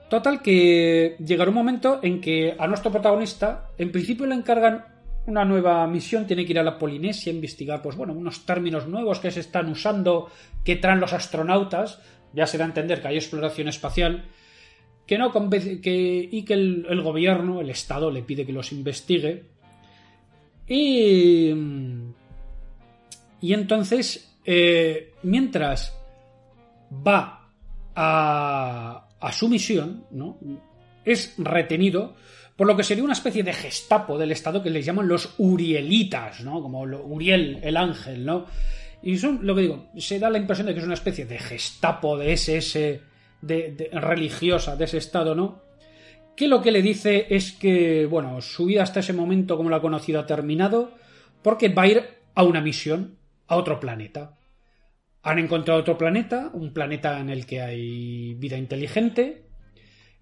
total 0.09 0.41
que 0.43 1.17
llegará 1.25 1.51
un 1.51 1.57
momento 1.57 2.01
en 2.03 2.21
que 2.21 2.55
a 2.59 2.67
nuestro 2.67 2.91
protagonista, 2.91 3.71
en 3.79 3.93
principio 3.93 4.27
le 4.27 4.35
encargan 4.35 4.85
una 5.27 5.45
nueva 5.45 5.87
misión, 5.87 6.27
tiene 6.27 6.47
que 6.47 6.53
ir 6.53 6.59
a 6.59 6.63
la 6.63 6.79
Polinesia 6.79 7.31
a 7.31 7.35
investigar, 7.35 7.83
pues 7.83 7.97
bueno, 7.97 8.15
unos 8.15 8.47
términos 8.47 8.87
nuevos 8.89 9.21
que 9.21 9.31
se 9.31 9.41
están 9.41 9.69
usando, 9.69 10.31
que 10.65 10.77
traen 10.77 11.01
los 11.01 11.13
astronautas, 11.13 12.01
ya 12.33 12.47
se 12.47 12.59
da 12.59 12.65
a 12.65 12.69
entender 12.69 13.01
que 13.01 13.09
hay 13.09 13.17
exploración 13.17 13.69
espacial, 13.69 14.25
que 15.07 15.19
no 15.19 15.33
que, 15.33 16.29
y 16.31 16.45
que 16.45 16.55
el, 16.55 17.03
gobierno, 17.03 17.61
el 17.61 17.71
Estado, 17.71 18.11
le 18.11 18.23
pide 18.23 18.45
que 18.45 18.53
los 18.53 18.73
investigue. 18.73 19.45
Y. 20.67 21.55
Y 23.41 23.53
entonces, 23.55 24.37
eh, 24.45 25.15
mientras 25.23 25.97
va 26.93 27.51
a, 27.95 29.09
a 29.21 29.33
su 29.33 29.49
misión, 29.49 30.05
¿no? 30.11 30.39
Es 31.05 31.35
retenido 31.39 32.15
por 32.59 32.67
lo 32.67 32.77
que 32.77 32.83
sería 32.83 33.05
una 33.05 33.13
especie 33.13 33.45
de 33.45 33.53
gestapo 33.53 34.19
del 34.19 34.33
Estado 34.33 34.61
que 34.61 34.69
les 34.69 34.85
llaman 34.85 35.07
los 35.07 35.37
Urielitas, 35.39 36.41
¿no? 36.41 36.61
Como 36.61 36.81
Uriel, 36.83 37.61
el 37.63 37.77
ángel, 37.77 38.27
¿no? 38.27 38.47
Y 39.03 39.17
son, 39.19 39.41
lo 39.43 39.55
que 39.55 39.63
digo, 39.63 39.91
se 39.97 40.19
da 40.19 40.29
la 40.31 40.39
impresión 40.39 40.67
de 40.67 40.75
que 40.75 40.81
es 40.81 40.85
una 40.87 40.95
especie 40.95 41.25
de 41.27 41.39
gestapo 41.39 42.19
de 42.19 42.33
SS 42.33 43.01
de, 43.41 43.73
de- 43.73 43.91
religiosa 44.01 44.77
de 44.77 44.85
ese 44.87 44.99
Estado, 44.99 45.35
¿no? 45.35 45.63
Que 46.37 46.49
lo 46.49 46.61
que 46.63 46.71
le 46.73 46.83
dice 46.83 47.27
es 47.31 47.53
que, 47.53 48.07
bueno, 48.07 48.41
su 48.41 48.67
vida 48.67 48.83
hasta 48.83 49.01
ese 49.01 49.13
momento, 49.13 49.57
como 49.57 49.71
la 49.71 49.77
ha 49.77 49.81
conocido, 49.81 50.21
ha 50.21 50.27
terminado, 50.27 50.93
porque 51.43 51.69
va 51.69 51.83
a 51.83 51.87
ir 51.89 52.05
a 52.35 52.43
una 52.45 52.61
misión 52.61 53.17
a 53.47 53.57
otro 53.57 53.79
planeta. 53.81 54.37
Han 55.23 55.39
encontrado 55.39 55.81
otro 55.81 55.99
planeta, 55.99 56.51
un 56.53 56.73
planeta 56.73 57.19
en 57.21 57.29
el 57.31 57.45
que 57.47 57.61
hay 57.61 58.35
vida 58.35 58.57
inteligente, 58.57 59.45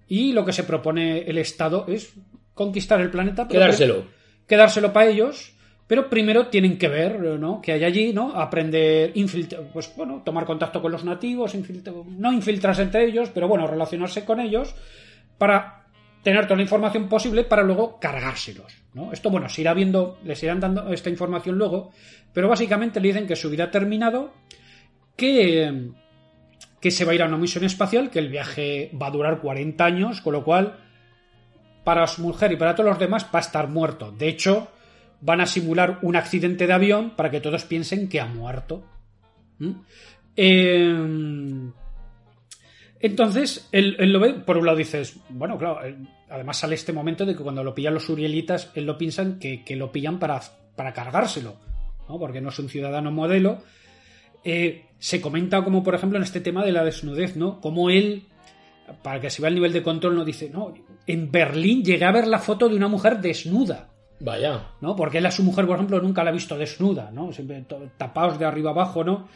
y 0.08 0.32
lo 0.32 0.44
que 0.44 0.52
se 0.52 0.64
propone 0.64 1.20
el 1.28 1.38
Estado 1.38 1.84
es 1.88 2.12
conquistar 2.54 3.00
el 3.00 3.10
planeta. 3.10 3.48
Quedárselo. 3.48 4.06
quedárselo 4.46 4.92
para 4.92 5.10
ellos, 5.10 5.52
pero 5.86 6.10
primero 6.10 6.48
tienen 6.48 6.78
que 6.78 6.88
ver, 6.88 7.20
¿no? 7.38 7.60
Que 7.60 7.72
hay 7.72 7.84
allí, 7.84 8.12
¿no? 8.12 8.32
Aprender, 8.34 9.12
infiltrar, 9.14 9.62
pues 9.72 9.94
bueno, 9.96 10.22
tomar 10.24 10.44
contacto 10.44 10.82
con 10.82 10.90
los 10.90 11.04
nativos, 11.04 11.54
no 12.08 12.32
infiltrarse 12.32 12.82
entre 12.82 13.04
ellos, 13.04 13.30
pero 13.32 13.46
bueno, 13.46 13.66
relacionarse 13.66 14.24
con 14.24 14.40
ellos 14.40 14.74
para 15.38 15.86
tener 16.22 16.44
toda 16.46 16.56
la 16.56 16.62
información 16.62 17.08
posible 17.08 17.44
para 17.44 17.62
luego 17.62 18.00
cargárselos, 18.00 18.82
¿no? 18.94 19.12
Esto, 19.12 19.30
bueno, 19.30 19.48
se 19.48 19.60
irá 19.60 19.74
viendo, 19.74 20.18
les 20.24 20.42
irán 20.42 20.58
dando 20.58 20.92
esta 20.92 21.08
información 21.08 21.56
luego, 21.56 21.92
pero 22.32 22.48
básicamente 22.48 22.98
le 22.98 23.08
dicen 23.08 23.28
que 23.28 23.36
su 23.36 23.48
vida 23.48 23.64
ha 23.64 23.70
terminado, 23.70 24.34
que, 25.14 25.92
que 26.80 26.90
se 26.90 27.04
va 27.04 27.12
a 27.12 27.14
ir 27.14 27.22
a 27.22 27.26
una 27.26 27.36
misión 27.36 27.62
espacial, 27.62 28.10
que 28.10 28.18
el 28.18 28.28
viaje 28.28 28.90
va 29.00 29.06
a 29.06 29.12
durar 29.12 29.40
40 29.40 29.84
años, 29.84 30.20
con 30.20 30.32
lo 30.32 30.42
cual 30.42 30.80
para 31.84 32.04
su 32.08 32.22
mujer 32.22 32.50
y 32.50 32.56
para 32.56 32.74
todos 32.74 32.90
los 32.90 32.98
demás 32.98 33.26
va 33.32 33.38
a 33.38 33.42
estar 33.42 33.68
muerto. 33.68 34.10
De 34.10 34.26
hecho, 34.26 34.72
van 35.20 35.40
a 35.40 35.46
simular 35.46 35.98
un 36.02 36.16
accidente 36.16 36.66
de 36.66 36.72
avión 36.72 37.10
para 37.16 37.30
que 37.30 37.40
todos 37.40 37.64
piensen 37.64 38.08
que 38.08 38.20
ha 38.20 38.26
muerto. 38.26 38.84
¿Mm? 39.58 39.70
Eh, 40.36 41.70
entonces, 43.00 43.68
él, 43.72 43.96
lo 43.98 44.20
ve, 44.20 44.34
por 44.34 44.56
un 44.56 44.66
lado 44.66 44.78
dices, 44.78 45.18
bueno, 45.28 45.58
claro, 45.58 45.82
él- 45.84 46.08
además 46.28 46.58
sale 46.58 46.74
este 46.74 46.92
momento 46.92 47.24
de 47.24 47.36
que 47.36 47.42
cuando 47.42 47.62
lo 47.62 47.74
pillan 47.74 47.94
los 47.94 48.08
urielitas, 48.08 48.70
él 48.74 48.86
lo 48.86 48.98
piensan 48.98 49.38
que, 49.38 49.62
que 49.64 49.76
lo 49.76 49.92
pillan 49.92 50.18
para, 50.18 50.40
para 50.74 50.92
cargárselo, 50.92 51.56
¿no? 52.08 52.18
porque 52.18 52.40
no 52.40 52.48
es 52.48 52.58
un 52.58 52.68
ciudadano 52.68 53.10
modelo. 53.10 53.58
Eh, 54.44 54.86
se 54.98 55.20
comenta 55.20 55.62
como, 55.62 55.82
por 55.82 55.94
ejemplo, 55.94 56.18
en 56.18 56.24
este 56.24 56.40
tema 56.40 56.64
de 56.64 56.72
la 56.72 56.84
desnudez, 56.84 57.36
¿no? 57.36 57.60
Como 57.60 57.90
él, 57.90 58.24
para 59.02 59.20
que 59.20 59.28
se 59.28 59.42
vea 59.42 59.48
el 59.48 59.56
nivel 59.56 59.72
de 59.72 59.82
control, 59.82 60.16
no 60.16 60.24
dice, 60.24 60.48
no, 60.50 60.72
en 61.06 61.30
Berlín 61.30 61.82
llegué 61.84 62.04
a 62.04 62.12
ver 62.12 62.26
la 62.26 62.38
foto 62.38 62.68
de 62.68 62.76
una 62.76 62.88
mujer 62.88 63.20
desnuda. 63.20 63.90
Vaya. 64.20 64.70
¿no? 64.80 64.96
Porque 64.96 65.18
él 65.18 65.26
a 65.26 65.30
su 65.30 65.42
mujer, 65.42 65.66
por 65.66 65.76
ejemplo, 65.76 66.00
nunca 66.00 66.24
la 66.24 66.30
ha 66.30 66.32
visto 66.32 66.56
desnuda, 66.56 67.10
¿no? 67.12 67.32
Siempre 67.32 67.64
tapados 67.96 68.38
de 68.38 68.44
arriba 68.44 68.70
abajo, 68.70 69.04
¿no? 69.04 69.28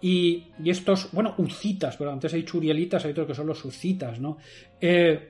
Y, 0.00 0.44
y 0.62 0.70
estos, 0.70 1.10
bueno, 1.12 1.34
ucitas, 1.38 1.96
pero 1.96 2.12
antes 2.12 2.32
hay 2.34 2.44
churielitas, 2.44 3.04
hay 3.04 3.12
otros 3.12 3.26
que 3.26 3.34
son 3.34 3.46
los 3.46 3.64
ucitas, 3.64 4.20
¿no? 4.20 4.36
Eh, 4.80 5.28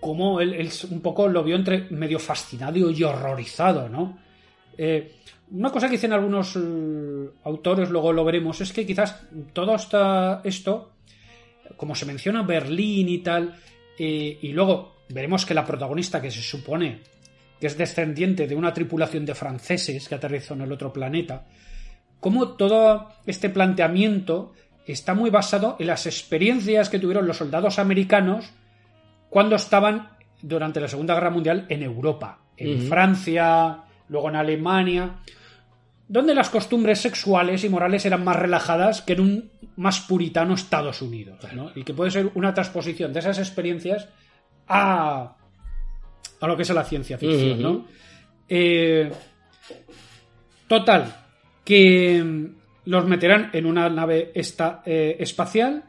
como 0.00 0.40
él, 0.40 0.70
un 0.90 1.00
poco 1.00 1.28
lo 1.28 1.42
vio 1.42 1.56
entre 1.56 1.86
medio 1.90 2.18
fascinado 2.18 2.76
y 2.90 3.02
horrorizado, 3.02 3.88
¿no? 3.88 4.18
Eh, 4.76 5.14
una 5.50 5.70
cosa 5.70 5.86
que 5.86 5.92
dicen 5.92 6.12
algunos 6.12 6.56
eh, 6.56 7.30
autores, 7.44 7.88
luego 7.88 8.12
lo 8.12 8.24
veremos, 8.24 8.60
es 8.60 8.72
que 8.72 8.86
quizás 8.86 9.22
todo 9.52 9.74
esta, 9.74 10.42
esto, 10.44 10.92
como 11.76 11.94
se 11.94 12.04
menciona 12.04 12.42
Berlín 12.42 13.08
y 13.08 13.18
tal, 13.18 13.54
y 14.00 14.52
luego 14.52 14.98
veremos 15.08 15.44
que 15.44 15.54
la 15.54 15.66
protagonista 15.66 16.22
que 16.22 16.30
se 16.30 16.40
supone 16.40 17.00
que 17.60 17.66
es 17.66 17.76
descendiente 17.76 18.46
de 18.46 18.54
una 18.54 18.72
tripulación 18.72 19.26
de 19.26 19.34
franceses 19.34 20.08
que 20.08 20.14
aterrizó 20.14 20.54
en 20.54 20.62
el 20.62 20.72
otro 20.72 20.92
planeta, 20.92 21.46
como 22.20 22.48
todo 22.56 23.12
este 23.26 23.48
planteamiento 23.48 24.52
está 24.86 25.14
muy 25.14 25.30
basado 25.30 25.76
en 25.78 25.86
las 25.88 26.06
experiencias 26.06 26.88
que 26.88 26.98
tuvieron 26.98 27.26
los 27.26 27.36
soldados 27.36 27.78
americanos 27.78 28.50
cuando 29.28 29.56
estaban 29.56 30.10
durante 30.40 30.80
la 30.80 30.88
Segunda 30.88 31.14
Guerra 31.14 31.30
Mundial 31.30 31.66
en 31.68 31.82
Europa, 31.82 32.40
en. 32.56 32.82
Francia, 32.88 33.82
luego 34.08 34.30
en 34.30 34.36
Alemania, 34.36 35.16
donde 36.08 36.34
las 36.34 36.48
costumbres 36.48 37.00
sexuales 37.00 37.64
y 37.64 37.68
morales 37.68 38.06
eran 38.06 38.24
más 38.24 38.36
relajadas 38.36 39.02
que 39.02 39.12
en 39.12 39.20
un 39.20 39.50
más 39.76 40.00
puritano 40.00 40.54
Estados 40.54 41.02
Unidos, 41.02 41.38
¿no? 41.54 41.70
Y 41.74 41.84
que 41.84 41.94
puede 41.94 42.10
ser 42.10 42.30
una 42.34 42.54
transposición 42.54 43.12
de 43.12 43.20
esas 43.20 43.38
experiencias 43.38 44.08
a, 44.66 45.36
a 46.40 46.46
lo 46.46 46.56
que 46.56 46.62
es 46.62 46.70
la 46.70 46.84
ciencia 46.84 47.18
ficción. 47.18 47.62
¿no? 47.62 47.86
Eh, 48.48 49.10
total, 50.66 51.14
que 51.64 52.22
mm, 52.22 52.46
los 52.86 53.06
meterán 53.06 53.50
en 53.52 53.66
una 53.66 53.88
nave 53.88 54.30
esta, 54.34 54.82
eh, 54.86 55.16
espacial. 55.18 55.84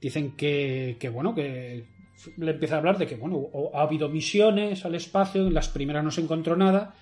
Dicen 0.00 0.36
que, 0.36 0.96
que, 1.00 1.08
bueno, 1.08 1.34
que 1.34 1.84
le 2.36 2.50
empieza 2.50 2.76
a 2.76 2.78
hablar 2.78 2.98
de 2.98 3.06
que, 3.06 3.16
bueno, 3.16 3.48
ha 3.74 3.82
habido 3.82 4.08
misiones 4.08 4.84
al 4.84 4.94
espacio, 4.94 5.46
en 5.46 5.54
las 5.54 5.68
primeras 5.68 6.04
no 6.04 6.10
se 6.10 6.20
encontró 6.20 6.56
nada, 6.56 6.94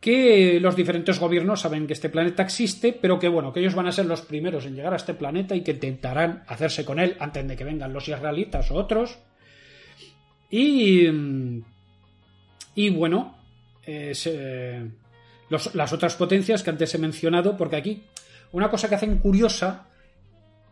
que 0.00 0.58
los 0.60 0.76
diferentes 0.76 1.20
gobiernos 1.20 1.60
saben 1.60 1.86
que 1.86 1.92
este 1.92 2.08
planeta 2.08 2.42
existe, 2.42 2.92
pero 2.92 3.18
que, 3.18 3.28
bueno, 3.28 3.52
que 3.52 3.60
ellos 3.60 3.74
van 3.74 3.86
a 3.86 3.92
ser 3.92 4.06
los 4.06 4.22
primeros 4.22 4.64
en 4.64 4.74
llegar 4.74 4.94
a 4.94 4.96
este 4.96 5.14
planeta 5.14 5.54
y 5.54 5.62
que 5.62 5.72
intentarán 5.72 6.42
hacerse 6.46 6.84
con 6.84 6.98
él 6.98 7.16
antes 7.20 7.46
de 7.46 7.56
que 7.56 7.64
vengan 7.64 7.92
los 7.92 8.08
israelitas 8.08 8.70
o 8.70 8.76
otros. 8.76 9.18
Y, 10.50 11.06
mm, 11.06 11.62
y 12.86 12.90
bueno, 12.90 13.36
eh, 13.86 14.88
los- 15.48 15.74
las 15.74 15.92
otras 15.92 16.14
potencias 16.16 16.62
que 16.62 16.70
antes 16.70 16.94
he 16.94 16.98
mencionado, 16.98 17.56
porque 17.56 17.76
aquí 17.76 18.02
una 18.52 18.70
cosa 18.70 18.88
que 18.88 18.94
hacen 18.94 19.18
curiosa 19.18 19.86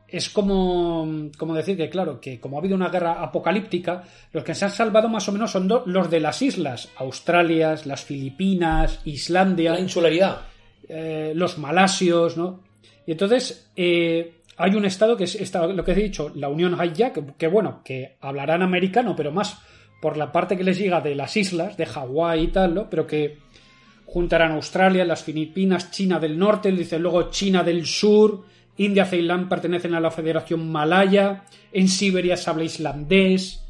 es 0.09 0.31
como, 0.31 1.07
como 1.37 1.55
decir 1.55 1.77
que, 1.77 1.91
claro, 1.91 2.19
que 2.21 2.41
como 2.41 2.57
ha 2.57 2.61
habido 2.61 2.75
una 2.77 2.89
guerra 2.89 3.23
apocalíptica, 3.23 4.05
los 4.33 4.43
que 4.43 4.55
se 4.55 4.65
han 4.65 4.71
salvado 4.71 5.09
más 5.09 5.29
o 5.29 5.33
menos 5.33 5.51
son 5.51 5.69
do- 5.69 5.83
los 5.87 6.11
de 6.11 6.21
las 6.21 6.41
islas, 6.41 6.89
Australia, 6.97 7.75
las 7.85 8.05
Filipinas, 8.05 9.01
Islandia, 9.05 9.73
La 9.73 9.81
insularidad. 9.81 10.43
eh, 10.89 11.33
los 11.35 11.59
malasios, 11.59 12.39
¿no? 12.39 12.63
Y 13.07 13.13
entonces 13.13 13.71
eh, 13.77 14.37
hay 14.57 14.75
un 14.75 14.87
estado 14.87 15.15
que 15.19 15.25
es 15.25 15.35
esta- 15.35 15.67
lo 15.67 15.85
que 15.85 15.93
he 15.93 15.95
dicho, 15.95 16.33
la 16.35 16.49
Unión 16.49 16.75
que, 17.13 17.23
que, 17.37 17.47
bueno, 17.47 17.83
que 17.85 18.17
hablarán 18.23 18.63
americano, 18.63 19.15
pero 19.15 19.31
más 19.31 19.59
por 20.01 20.16
la 20.16 20.31
parte 20.31 20.57
que 20.57 20.65
les 20.65 20.79
llega 20.79 21.01
de 21.01 21.15
las 21.15 21.37
islas, 21.37 21.77
de 21.77 21.87
Hawái 21.87 22.45
y 22.45 22.49
tal, 22.49 22.75
¿no? 22.75 22.91
Pero 22.91 23.07
que 23.07 23.39
juntarán 24.07 24.53
Australia, 24.53 25.05
las 25.05 25.23
Filipinas, 25.23 25.91
China 25.91 26.19
del 26.19 26.39
Norte, 26.39 26.73
dice 26.73 26.99
luego 26.99 27.31
China 27.31 27.62
del 27.62 27.85
Sur, 27.85 28.45
India, 28.79 29.05
Ceilán 29.05 29.49
pertenecen 29.49 29.95
a 29.95 30.01
la 30.01 30.11
Federación 30.11 30.70
Malaya, 30.70 31.45
en 31.73 31.89
Siberia 31.89 32.37
se 32.37 32.49
habla 32.49 32.65
islandés, 32.65 33.65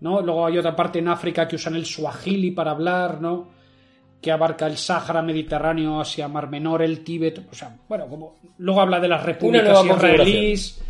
¿no? 0.00 0.22
Luego 0.22 0.46
hay 0.46 0.58
otra 0.58 0.74
parte 0.74 0.98
en 0.98 1.08
África 1.08 1.46
que 1.46 1.56
usan 1.56 1.76
el 1.76 1.84
Swahili 1.84 2.50
para 2.50 2.70
hablar, 2.70 3.20
¿no? 3.20 3.50
Que 4.22 4.32
abarca 4.32 4.66
el 4.66 4.78
Sáhara, 4.78 5.22
Mediterráneo, 5.22 6.00
Asia, 6.00 6.28
Mar 6.28 6.48
Menor, 6.48 6.82
el 6.82 7.04
Tíbet, 7.04 7.46
o 7.50 7.54
sea, 7.54 7.76
bueno, 7.88 8.08
como 8.08 8.38
luego 8.58 8.80
habla 8.80 8.98
de 8.98 9.08
las 9.08 9.22
repúblicas 9.22 9.84
israelíes. 9.84 10.82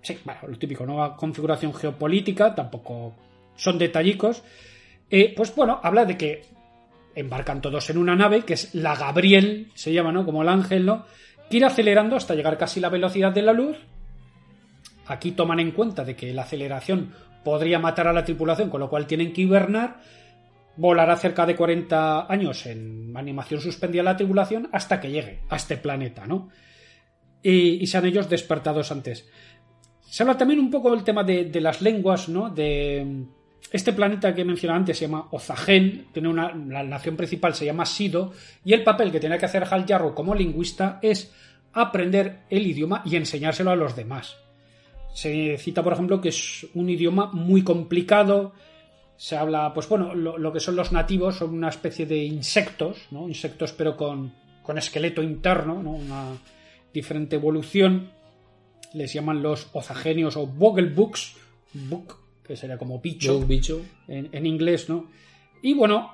Sí, 0.00 0.18
bueno, 0.24 0.40
lo 0.48 0.58
típico, 0.58 0.84
nueva 0.86 1.14
configuración 1.14 1.72
geopolítica, 1.74 2.54
tampoco 2.54 3.14
son 3.56 3.78
detallicos. 3.78 4.42
Eh, 5.10 5.32
pues 5.36 5.54
bueno, 5.54 5.80
habla 5.82 6.04
de 6.04 6.16
que 6.16 6.42
embarcan 7.14 7.60
todos 7.60 7.90
en 7.90 7.98
una 7.98 8.16
nave, 8.16 8.42
que 8.42 8.54
es 8.54 8.74
la 8.74 8.94
Gabriel, 8.94 9.70
se 9.74 9.92
llama, 9.92 10.12
¿no? 10.12 10.24
Como 10.24 10.42
el 10.42 10.48
ángel, 10.48 10.86
¿no? 10.86 11.04
Que 11.50 11.58
ir 11.58 11.64
acelerando 11.64 12.16
hasta 12.16 12.34
llegar 12.34 12.58
casi 12.58 12.80
a 12.80 12.82
la 12.82 12.88
velocidad 12.88 13.32
de 13.32 13.42
la 13.42 13.52
luz. 13.52 13.76
Aquí 15.06 15.32
toman 15.32 15.60
en 15.60 15.72
cuenta 15.72 16.04
de 16.04 16.16
que 16.16 16.32
la 16.32 16.42
aceleración 16.42 17.12
podría 17.44 17.78
matar 17.78 18.06
a 18.06 18.12
la 18.12 18.24
tripulación, 18.24 18.70
con 18.70 18.80
lo 18.80 18.88
cual 18.88 19.06
tienen 19.06 19.32
que 19.32 19.42
hibernar. 19.42 20.00
Volará 20.76 21.16
cerca 21.16 21.44
de 21.44 21.56
40 21.56 22.32
años 22.32 22.64
en 22.66 23.14
animación 23.16 23.60
suspendida 23.60 24.02
la 24.02 24.16
tripulación 24.16 24.70
hasta 24.72 25.00
que 25.00 25.10
llegue 25.10 25.40
a 25.50 25.56
este 25.56 25.76
planeta, 25.76 26.26
¿no? 26.26 26.48
Y, 27.42 27.86
sean 27.86 28.06
ellos 28.06 28.30
despertados 28.30 28.90
antes. 28.92 29.28
Se 30.00 30.22
habla 30.22 30.38
también 30.38 30.60
un 30.60 30.70
poco 30.70 30.90
del 30.90 31.04
tema 31.04 31.24
de, 31.24 31.46
de 31.46 31.60
las 31.60 31.82
lenguas, 31.82 32.28
¿no? 32.28 32.48
De 32.48 33.26
este 33.70 33.92
planeta 33.92 34.34
que 34.34 34.42
he 34.42 34.44
mencionado 34.44 34.80
antes 34.80 34.98
se 34.98 35.06
llama 35.06 35.28
Ozagen, 35.30 36.08
tiene 36.12 36.28
una, 36.28 36.54
la 36.54 36.82
nación 36.82 37.16
principal 37.16 37.54
se 37.54 37.64
llama 37.64 37.86
Sido, 37.86 38.32
y 38.64 38.72
el 38.72 38.82
papel 38.82 39.12
que 39.12 39.20
tiene 39.20 39.38
que 39.38 39.46
hacer 39.46 39.66
Hal 39.70 39.86
Jarro 39.86 40.14
como 40.14 40.34
lingüista 40.34 40.98
es 41.02 41.32
aprender 41.72 42.40
el 42.50 42.66
idioma 42.66 43.02
y 43.04 43.16
enseñárselo 43.16 43.70
a 43.70 43.76
los 43.76 43.96
demás. 43.96 44.36
Se 45.14 45.56
cita, 45.58 45.82
por 45.82 45.92
ejemplo, 45.92 46.20
que 46.20 46.30
es 46.30 46.66
un 46.74 46.88
idioma 46.88 47.30
muy 47.32 47.62
complicado. 47.62 48.52
Se 49.16 49.36
habla, 49.36 49.72
pues 49.74 49.88
bueno, 49.88 50.14
lo, 50.14 50.52
que 50.52 50.60
son 50.60 50.76
los 50.76 50.92
nativos 50.92 51.36
son 51.36 51.54
una 51.54 51.68
especie 51.68 52.06
de 52.06 52.24
insectos, 52.24 53.08
¿no? 53.10 53.28
Insectos 53.28 53.72
pero 53.72 53.96
con, 53.96 54.32
con 54.62 54.78
esqueleto 54.78 55.22
interno, 55.22 55.82
¿no? 55.82 55.92
Una 55.92 56.28
diferente 56.92 57.36
evolución. 57.36 58.10
Les 58.94 59.12
llaman 59.12 59.42
los 59.42 59.68
ozagenios 59.72 60.36
o 60.36 60.46
Vogelbugs, 60.46 61.36
book, 61.74 62.21
que 62.52 62.56
sería 62.58 62.76
como 62.76 63.00
bicho 63.00 63.40
bicho. 63.40 63.80
en, 64.08 64.28
en 64.30 64.44
inglés, 64.44 64.90
¿no? 64.90 65.06
Y 65.62 65.72
bueno, 65.72 66.10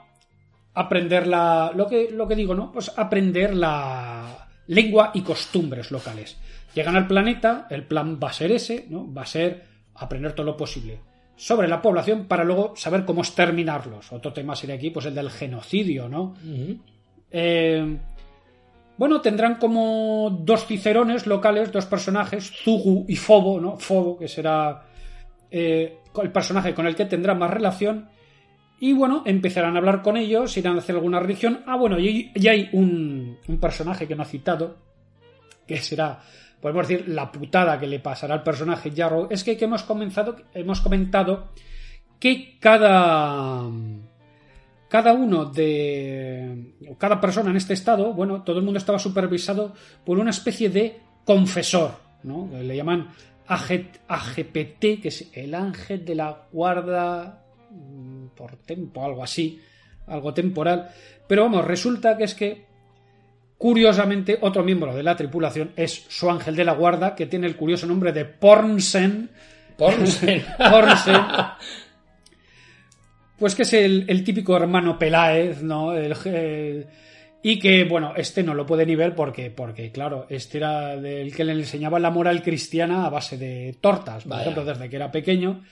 aprender 0.73 1.27
la. 1.27 1.73
Lo 1.75 1.89
que, 1.89 2.13
lo 2.13 2.29
que 2.29 2.37
digo, 2.37 2.55
¿no? 2.55 2.71
Pues 2.71 2.93
aprender 2.97 3.57
la 3.57 4.47
lengua 4.69 5.11
y 5.15 5.23
costumbres 5.23 5.91
locales. 5.91 6.37
Llegan 6.77 6.95
al 6.95 7.09
planeta, 7.09 7.67
el 7.71 7.83
plan 7.83 8.21
va 8.23 8.29
a 8.29 8.33
ser 8.33 8.53
ese, 8.53 8.87
¿no? 8.89 9.13
Va 9.13 9.23
a 9.23 9.27
ser 9.27 9.65
aprender 9.97 10.33
todo 10.33 10.47
lo 10.47 10.57
posible 10.57 11.01
sobre 11.35 11.67
la 11.67 11.83
población 11.83 12.27
para 12.27 12.45
luego 12.45 12.75
saber 12.77 13.05
cómo 13.05 13.23
exterminarlos. 13.23 14.13
Otro 14.13 14.33
tema 14.33 14.55
sería 14.55 14.77
aquí, 14.77 14.91
pues 14.91 15.07
el 15.07 15.17
del 15.17 15.31
genocidio, 15.31 16.09
¿no? 16.09 16.37
Eh, 17.33 17.97
bueno, 18.97 19.21
tendrán 19.21 19.57
como 19.57 20.39
dos 20.45 20.67
cicerones 20.67 21.27
locales, 21.27 21.73
dos 21.73 21.87
personajes, 21.87 22.53
Zugu 22.63 23.07
y 23.09 23.17
Fobo, 23.17 23.61
¿no? 23.61 23.77
Fobo, 23.77 24.17
que 24.17 24.29
será 24.29 24.88
eh, 25.51 25.99
el 26.23 26.33
personaje 26.33 26.75
con 26.75 26.87
el 26.87 26.95
que 26.95 27.05
tendrá 27.05 27.35
más 27.35 27.51
relación. 27.51 28.09
Y 28.81 28.93
bueno, 28.93 29.23
empezarán 29.27 29.75
a 29.75 29.79
hablar 29.79 30.03
con 30.03 30.17
ellos, 30.17 30.57
irán 30.57 30.77
a 30.77 30.79
hacer 30.79 30.95
alguna 30.95 31.21
religión. 31.21 31.63
Ah, 31.67 31.77
bueno, 31.77 31.99
y, 31.99 32.31
hay 32.49 32.69
un, 32.73 33.39
un 33.47 33.59
personaje 33.59 34.07
que 34.07 34.15
no 34.15 34.23
ha 34.23 34.27
citado, 34.27 34.77
que 35.67 35.79
será, 35.79 36.21
podemos 36.61 36.87
decir, 36.87 37.09
la 37.09 37.33
putada 37.33 37.79
que 37.79 37.87
le 37.87 37.99
pasará 37.99 38.35
al 38.35 38.43
personaje 38.43 38.93
Jarrow. 38.95 39.29
Es 39.31 39.43
que, 39.43 39.57
que 39.57 39.65
hemos, 39.65 39.83
comenzado, 39.83 40.37
hemos 40.55 40.81
comentado 40.81 41.49
que 42.21 42.57
cada 42.61 43.69
cada 44.89 45.13
uno 45.13 45.45
de 45.45 46.73
cada 46.99 47.21
persona 47.21 47.51
en 47.51 47.57
este 47.57 47.75
estado, 47.75 48.13
bueno, 48.15 48.43
todo 48.43 48.59
el 48.59 48.65
mundo 48.65 48.79
estaba 48.79 48.99
supervisado 48.99 49.75
por 50.05 50.19
una 50.19 50.31
especie 50.31 50.71
de 50.71 50.99
confesor, 51.25 51.93
¿no? 52.23 52.49
Le 52.51 52.75
llaman 52.75 53.09
AGPT, 53.49 55.01
que 55.03 55.09
es 55.09 55.31
el 55.33 55.55
ángel 55.55 56.05
de 56.05 56.15
la 56.15 56.47
guarda 56.53 57.43
mm, 57.71 58.27
por 58.37 58.57
tiempo, 58.57 59.05
algo 59.05 59.25
así, 59.25 59.61
algo 60.07 60.33
temporal. 60.35 60.89
Pero 61.27 61.43
vamos, 61.45 61.65
resulta 61.65 62.17
que 62.17 62.25
es 62.25 62.35
que 62.35 62.67
curiosamente 63.57 64.39
otro 64.41 64.63
miembro 64.63 64.95
de 64.95 65.03
la 65.03 65.17
tripulación 65.17 65.73
es 65.77 66.05
su 66.09 66.31
ángel 66.31 66.55
de 66.57 66.65
la 66.65 66.73
guarda, 66.73 67.15
que 67.15 67.27
tiene 67.27 67.47
el 67.47 67.57
curioso 67.57 67.87
nombre 67.87 68.13
de 68.13 68.25
Pornsen. 68.25 69.31
Pornsen. 69.77 70.45
Pornsen. 70.59 71.17
Pues 73.39 73.55
que 73.55 73.63
es 73.63 73.73
el, 73.73 74.05
el 74.09 74.25
típico 74.25 74.57
hermano 74.57 74.99
Peláez, 74.99 75.63
¿no? 75.63 75.93
El, 75.95 76.15
el- 76.25 76.87
y 77.43 77.59
que, 77.59 77.85
bueno, 77.85 78.15
este 78.17 78.43
no 78.43 78.55
lo 78.55 78.67
puede 78.67 78.85
ni 78.87 78.97
ver 78.97 79.15
porque, 79.15 79.51
porque, 79.51 79.91
claro, 79.93 80.27
este 80.29 80.59
era 80.59 80.97
del 80.97 81.35
que 81.35 81.45
le 81.45 81.53
enseñaba 81.53 81.99
la 81.99 82.11
moral 82.11 82.43
cristiana 82.43 83.07
a 83.07 83.11
base 83.11 83.39
de 83.39 83.77
tortas, 83.81 84.25
por 84.25 84.31
Vaya. 84.33 84.43
ejemplo, 84.43 84.65
desde 84.65 84.89
que 84.91 84.97
era 84.97 85.11
pequeño. 85.13 85.63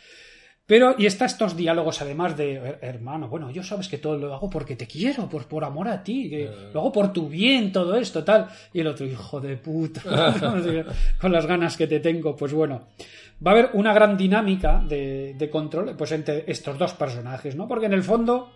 Pero, 0.69 0.97
y 0.99 1.07
está 1.07 1.27
estos 1.27 1.57
diálogos 1.57 2.03
además 2.03 2.37
de, 2.37 2.61
"Her- 2.61 2.79
hermano, 2.83 3.29
bueno, 3.29 3.53
yo 3.53 3.63
sabes 3.63 3.87
que 3.89 3.99
todo 3.99 4.17
lo 4.19 4.35
hago 4.35 4.51
porque 4.51 4.75
te 4.75 4.89
quiero, 4.89 5.29
por, 5.29 5.47
por 5.47 5.65
amor 5.65 5.87
a 5.87 6.03
ti, 6.03 6.29
que 6.29 6.51
lo 6.75 6.81
hago 6.81 6.91
por 6.93 7.13
tu 7.13 7.29
bien, 7.29 7.71
todo 7.71 7.95
esto, 7.97 8.25
tal. 8.25 8.49
Y 8.73 8.81
el 8.81 8.89
otro, 8.89 9.07
hijo 9.07 9.41
de 9.41 9.57
puta, 9.59 10.03
con 11.21 11.31
las 11.33 11.47
ganas 11.47 11.77
que 11.77 11.87
te 11.87 12.01
tengo, 12.01 12.35
pues 12.35 12.53
bueno. 12.53 12.89
Va 13.47 13.51
a 13.51 13.55
haber 13.55 13.71
una 13.75 13.93
gran 13.93 14.17
dinámica 14.17 14.83
de, 14.89 15.35
de 15.37 15.51
control, 15.51 15.95
pues 15.97 16.11
entre 16.13 16.45
estos 16.51 16.77
dos 16.79 16.95
personajes, 16.95 17.55
¿no? 17.55 17.69
Porque 17.69 17.87
en 17.87 17.93
el 17.93 18.03
fondo 18.03 18.51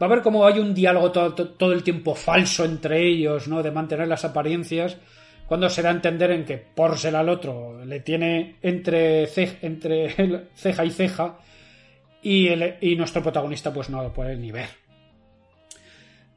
va 0.00 0.06
a 0.06 0.10
haber 0.10 0.22
como 0.22 0.46
hay 0.46 0.58
un 0.58 0.72
diálogo 0.74 1.10
todo, 1.12 1.34
todo- 1.34 1.72
el 1.72 1.82
tiempo 1.82 2.14
falso 2.14 2.64
entre 2.64 3.06
ellos, 3.06 3.48
¿no? 3.48 3.62
De 3.62 3.70
mantener 3.70 4.08
las 4.08 4.24
apariencias, 4.24 4.96
cuando 5.46 5.68
se 5.68 5.82
da 5.82 5.88
a 5.90 5.92
entender 5.92 6.30
en 6.30 6.44
que 6.44 6.58
Porsel 6.58 7.16
al 7.16 7.28
otro 7.28 7.84
le 7.84 8.00
tiene 8.00 8.56
entre, 8.62 9.26
ce- 9.26 9.58
entre 9.62 10.10
ceja 10.54 10.84
y 10.84 10.90
ceja 10.90 11.38
y, 12.22 12.48
el- 12.48 12.76
y 12.80 12.96
nuestro 12.96 13.22
protagonista 13.22 13.72
pues 13.72 13.90
no 13.90 14.02
lo 14.02 14.12
puede 14.12 14.36
ni 14.36 14.50
ver. 14.52 14.68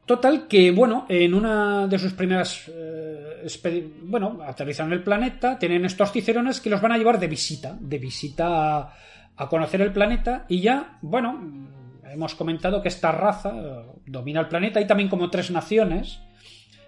Total 0.06 0.48
que, 0.49 0.72
bueno, 0.72 1.06
en 1.07 1.34
una 1.34 1.88
de 1.88 1.98
sus 1.98 2.11
primeras... 2.14 2.65
eh, 2.68 3.90
bueno, 4.02 4.40
aterrizan 4.45 4.88
en 4.88 4.94
el 4.94 5.03
planeta, 5.03 5.57
tienen 5.57 5.85
estos 5.85 6.11
cicerones 6.11 6.60
que 6.60 6.69
los 6.69 6.81
van 6.81 6.91
a 6.91 6.98
llevar 6.98 7.19
de 7.19 7.27
visita, 7.27 7.77
de 7.80 7.99
visita 7.99 8.94
a 9.35 9.49
conocer 9.49 9.80
el 9.81 9.94
planeta 9.94 10.45
y 10.49 10.60
ya, 10.60 10.98
bueno, 11.02 11.69
hemos 12.14 12.35
comentado 12.35 12.81
que 12.81 12.88
esta 12.88 13.11
raza 13.11 13.52
eh, 13.56 13.85
domina 14.06 14.40
el 14.40 14.48
planeta. 14.48 14.80
Y 14.80 14.88
también 14.88 15.10
como 15.10 15.30
tres 15.30 15.52
naciones, 15.52 16.19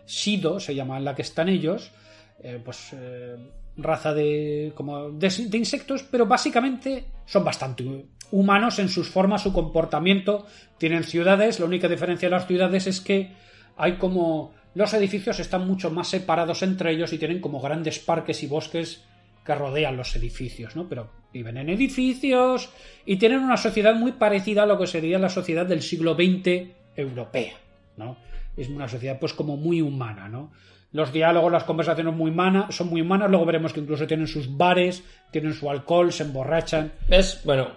Sido 0.06 0.60
se 0.60 0.76
llama 0.76 0.97
en 0.97 1.06
la 1.06 1.15
que 1.15 1.23
están 1.23 1.49
ellos, 1.49 1.91
eh, 2.39 2.61
pues 2.64 2.93
eh, 2.93 3.35
raza 3.77 4.14
de 4.14 4.72
como 4.76 5.11
de, 5.11 5.30
de 5.30 5.57
insectos, 5.57 6.03
pero 6.03 6.27
básicamente 6.27 7.06
son 7.26 7.43
bastante 7.43 8.06
humanos 8.31 8.80
en 8.80 8.89
sus 8.89 9.10
formas, 9.10 9.41
su 9.41 9.52
comportamiento. 9.52 10.45
Tienen 10.77 11.03
ciudades, 11.03 11.60
la 11.60 11.65
única 11.65 11.88
diferencia 11.88 12.30
de 12.30 12.35
las 12.35 12.47
ciudades 12.47 12.88
es 12.88 13.02
que 13.02 13.31
hay 13.77 13.97
como 13.97 14.53
los 14.76 14.93
edificios 14.93 15.39
están 15.39 15.65
mucho 15.65 15.89
más 15.89 16.10
separados 16.10 16.61
entre 16.61 16.91
ellos 16.91 17.11
y 17.14 17.18
tienen 17.18 17.41
como 17.41 17.61
grandes 17.61 17.97
parques 17.97 18.43
y 18.43 18.47
bosques 18.47 19.03
que 19.46 19.56
rodean 19.56 19.96
los 19.98 20.16
edificios, 20.16 20.76
¿no? 20.76 20.88
Pero 20.90 21.10
viven 21.32 21.58
en 21.58 21.70
edificios 21.70 22.70
y 23.06 23.18
tienen 23.18 23.40
una 23.40 23.58
sociedad 23.58 23.94
muy 23.96 24.14
parecida 24.14 24.64
a 24.64 24.66
lo 24.66 24.78
que 24.80 24.88
sería 24.88 25.20
la 25.20 25.30
sociedad 25.30 25.66
del 25.66 25.82
siglo 25.82 26.16
XX 26.16 26.70
europea, 26.96 27.54
¿no? 27.98 28.18
Es 28.58 28.70
una 28.70 28.88
sociedad 28.88 29.20
pues 29.20 29.34
como 29.34 29.58
muy 29.58 29.82
humana, 29.82 30.28
¿no? 30.30 30.52
Los 30.94 31.12
diálogos, 31.12 31.52
las 31.52 31.66
conversaciones 31.66 32.14
muy 32.16 32.32
humana, 32.32 32.68
son 32.72 32.88
muy 32.88 33.02
humanas, 33.02 33.30
luego 33.30 33.46
veremos 33.46 33.74
que 33.74 33.82
incluso 33.82 34.08
tienen 34.08 34.28
sus 34.28 34.56
bares, 34.56 35.04
tienen 35.30 35.54
su 35.54 35.70
alcohol, 35.70 36.12
se 36.14 36.24
emborrachan. 36.24 36.94
¿Ves? 37.10 37.42
Bueno, 37.44 37.68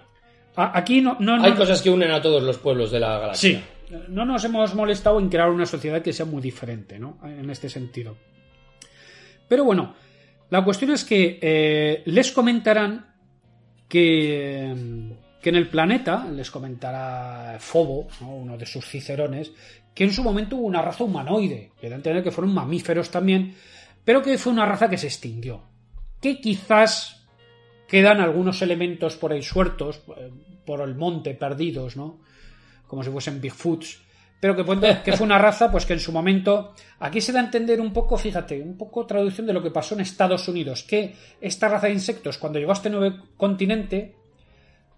A- 0.55 0.77
Aquí 0.77 1.01
no, 1.01 1.17
no, 1.19 1.35
hay 1.43 1.51
no- 1.51 1.57
cosas 1.57 1.81
que 1.81 1.89
unen 1.89 2.11
a 2.11 2.21
todos 2.21 2.41
los 2.41 2.57
pueblos 2.57 2.91
de 2.91 2.99
la 3.01 3.19
galaxia. 3.19 3.59
Sí, 3.59 3.95
no 4.07 4.23
nos 4.25 4.43
hemos 4.45 4.73
molestado 4.73 5.19
en 5.19 5.27
crear 5.29 5.49
una 5.49 5.65
sociedad 5.65 6.01
que 6.01 6.13
sea 6.13 6.25
muy 6.25 6.41
diferente, 6.41 6.97
¿no? 6.97 7.17
En 7.23 7.49
este 7.49 7.67
sentido. 7.69 8.15
Pero 9.47 9.63
bueno, 9.65 9.95
la 10.49 10.63
cuestión 10.63 10.91
es 10.91 11.03
que 11.03 11.39
eh, 11.41 12.03
les 12.05 12.31
comentarán 12.31 13.13
que, 13.87 14.73
que 15.41 15.49
en 15.49 15.55
el 15.55 15.69
planeta, 15.69 16.25
les 16.25 16.49
comentará 16.51 17.57
Fobo, 17.59 18.07
¿no? 18.21 18.35
uno 18.35 18.57
de 18.57 18.65
sus 18.65 18.85
cicerones, 18.85 19.51
que 19.93 20.03
en 20.03 20.13
su 20.13 20.23
momento 20.23 20.55
hubo 20.55 20.67
una 20.67 20.81
raza 20.81 21.03
humanoide, 21.03 21.71
que 21.79 21.87
a 21.87 21.95
entender 21.95 22.23
que 22.23 22.31
fueron 22.31 22.53
mamíferos 22.53 23.09
también, 23.09 23.55
pero 24.03 24.21
que 24.21 24.37
fue 24.37 24.53
una 24.53 24.65
raza 24.65 24.89
que 24.89 24.97
se 24.97 25.07
extinguió. 25.07 25.61
Que 26.21 26.39
quizás 26.39 27.27
quedan 27.87 28.21
algunos 28.21 28.61
elementos 28.61 29.15
por 29.15 29.33
ahí 29.33 29.41
sueltos, 29.41 30.01
eh, 30.17 30.31
por 30.65 30.81
el 30.81 30.95
monte, 30.95 31.33
perdidos, 31.33 31.95
¿no? 31.95 32.19
Como 32.87 33.03
si 33.03 33.09
fuesen 33.09 33.41
Bigfoots. 33.41 34.01
Pero 34.39 34.55
que, 34.55 34.63
que 35.03 35.13
fue 35.13 35.25
una 35.25 35.37
raza, 35.37 35.69
pues 35.69 35.85
que 35.85 35.93
en 35.93 35.99
su 35.99 36.11
momento. 36.11 36.73
Aquí 36.99 37.19
se 37.19 37.31
da 37.31 37.41
a 37.41 37.43
entender 37.43 37.81
un 37.81 37.91
poco, 37.91 38.17
fíjate, 38.17 38.61
un 38.61 38.77
poco 38.77 39.05
traducción 39.05 39.47
de 39.47 39.53
lo 39.53 39.61
que 39.61 39.71
pasó 39.71 39.95
en 39.95 40.01
Estados 40.01 40.47
Unidos, 40.47 40.83
que 40.83 41.15
esta 41.41 41.67
raza 41.67 41.87
de 41.87 41.93
insectos, 41.93 42.37
cuando 42.37 42.59
llegó 42.59 42.71
a 42.71 42.75
este 42.75 42.89
nuevo 42.89 43.17
continente, 43.35 44.15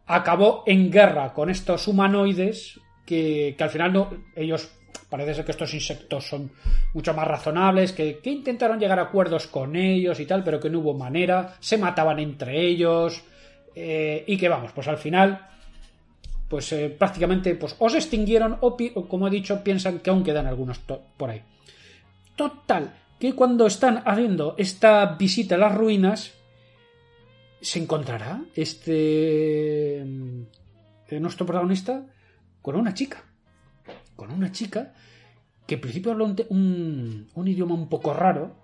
acabó 0.05 0.63
en 0.67 0.91
guerra 0.91 1.33
con 1.33 1.49
estos 1.49 1.87
humanoides 1.87 2.79
que, 3.05 3.55
que 3.57 3.63
al 3.63 3.69
final 3.69 3.93
no, 3.93 4.09
ellos 4.35 4.69
parece 5.09 5.35
ser 5.35 5.45
que 5.45 5.51
estos 5.51 5.73
insectos 5.73 6.27
son 6.27 6.51
mucho 6.93 7.13
más 7.13 7.27
razonables, 7.27 7.91
que, 7.91 8.19
que 8.19 8.29
intentaron 8.29 8.79
llegar 8.79 8.99
a 8.99 9.03
acuerdos 9.03 9.47
con 9.47 9.75
ellos 9.75 10.19
y 10.19 10.25
tal, 10.25 10.43
pero 10.43 10.59
que 10.59 10.69
no 10.69 10.79
hubo 10.79 10.93
manera, 10.93 11.55
se 11.59 11.77
mataban 11.77 12.19
entre 12.19 12.61
ellos 12.61 13.21
eh, 13.75 14.23
y 14.25 14.37
que 14.37 14.49
vamos, 14.49 14.71
pues 14.71 14.87
al 14.87 14.97
final 14.97 15.49
pues 16.51 16.69
eh, 16.73 16.89
prácticamente 16.89 17.55
pues 17.55 17.77
o 17.79 17.89
se 17.89 17.97
extinguieron 17.99 18.57
o, 18.59 18.75
como 19.07 19.27
he 19.27 19.31
dicho 19.31 19.63
piensan 19.63 19.99
que 19.99 20.09
aún 20.09 20.21
quedan 20.23 20.47
algunos 20.47 20.79
por 20.79 21.29
ahí. 21.29 21.41
Total, 22.35 22.93
que 23.17 23.33
cuando 23.33 23.65
están 23.67 24.03
haciendo 24.05 24.55
esta 24.57 25.15
visita 25.15 25.55
a 25.55 25.59
las 25.59 25.73
ruinas 25.73 26.33
se 27.61 27.79
encontrará 27.79 28.41
este 28.53 30.01
eh, 30.01 31.19
nuestro 31.21 31.45
protagonista 31.45 32.05
con 32.61 32.75
una 32.75 32.93
chica. 32.93 33.23
Con 34.17 34.31
una 34.33 34.51
chica 34.51 34.93
que 35.65 35.75
en 35.75 35.81
principio 35.81 36.11
habla 36.11 36.25
un, 36.25 36.35
un- 36.49 37.27
un 37.33 37.47
idioma 37.47 37.75
un 37.75 37.87
poco 37.87 38.13
raro, 38.13 38.57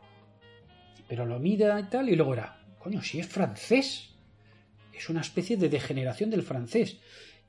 pero 1.07 1.26
lo 1.26 1.39
mira 1.39 1.80
y 1.80 1.84
tal, 1.84 2.09
y 2.09 2.18
luego 2.18 2.34
era, 2.34 2.59
coño, 2.80 3.01
si 3.01 3.19
es 3.22 3.27
francés. 3.27 4.09
Es 4.93 5.09
una 5.09 5.22
especie 5.22 5.55
de 5.57 5.69
degeneración 5.69 6.30
del 6.31 6.41
francés. 6.43 6.97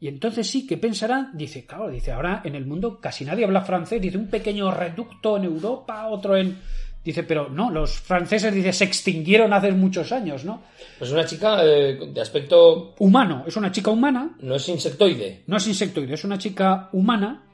Y 0.01 0.09
entonces 0.09 0.49
sí, 0.49 0.66
que 0.66 0.77
pensarán? 0.77 1.31
Dice, 1.35 1.66
claro, 1.66 1.91
dice, 1.91 2.12
ahora 2.12 2.43
en 2.45 2.55
el 2.55 2.66
mundo 2.66 3.01
casi 3.01 3.25
nadie 3.25 3.45
habla 3.45 3.62
francés, 3.62 4.01
dice, 4.01 4.16
un 4.16 4.29
pequeño 4.29 4.70
reducto 4.70 5.37
en 5.37 5.45
Europa, 5.45 6.07
otro 6.09 6.37
en... 6.37 6.59
Dice, 7.05 7.23
pero 7.23 7.49
no, 7.49 7.70
los 7.70 7.99
franceses, 7.99 8.53
dice, 8.53 8.73
se 8.73 8.85
extinguieron 8.85 9.53
hace 9.53 9.73
muchos 9.73 10.12
años, 10.12 10.45
¿no? 10.45 10.62
Pues 10.99 11.11
una 11.11 11.25
chica 11.25 11.65
eh, 11.65 11.99
de 12.12 12.20
aspecto 12.20 12.95
Humano, 12.99 13.45
es 13.47 13.57
una 13.57 13.73
chica 13.73 13.91
humana, 13.91 14.37
no 14.41 14.57
es 14.57 14.69
insectoide. 14.69 15.43
no 15.47 15.57
es 15.57 15.66
insectoide, 15.66 16.15
es 16.15 16.25
una 16.25 16.37
chica 16.37 16.91
humana 16.93 17.45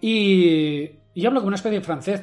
y, 0.00 0.88
y 1.14 1.26
habla 1.26 1.40
con 1.40 1.48
una 1.48 1.56
especie 1.56 1.80
de 1.80 1.84
francés, 1.84 2.22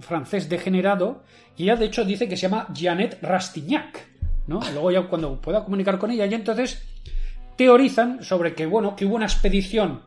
francés 0.00 0.48
degenerado 0.48 1.22
y 1.56 1.64
ella 1.64 1.76
de 1.76 1.86
hecho 1.86 2.04
dice 2.04 2.28
que 2.28 2.36
se 2.36 2.48
llama 2.48 2.68
Janet 2.74 3.18
Rastignac, 3.22 4.08
¿no? 4.46 4.60
Luego 4.72 4.90
ya 4.90 5.02
cuando 5.08 5.40
pueda 5.40 5.64
comunicar 5.64 5.98
con 5.98 6.10
ella 6.10 6.26
y 6.26 6.34
entonces 6.34 6.82
teorizan 7.58 8.22
sobre 8.24 8.54
que, 8.54 8.64
bueno, 8.64 8.96
que 8.96 9.04
hubo 9.04 9.16
una 9.16 9.26
expedición 9.26 10.00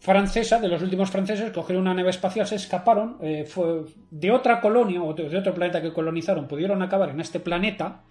francesa, 0.00 0.58
de 0.58 0.68
los 0.68 0.80
últimos 0.82 1.10
franceses, 1.10 1.50
cogieron 1.52 1.82
una 1.82 1.94
nave 1.94 2.10
espacial, 2.10 2.46
se 2.46 2.54
escaparon, 2.56 3.18
eh, 3.20 3.44
fue 3.46 3.82
de 4.10 4.30
otra 4.30 4.60
colonia 4.60 5.02
o 5.02 5.12
de 5.12 5.36
otro 5.36 5.52
planeta 5.54 5.82
que 5.82 5.92
colonizaron, 5.92 6.48
pudieron 6.48 6.80
acabar 6.82 7.10
en 7.10 7.20
este 7.20 7.38
planeta 7.40 8.02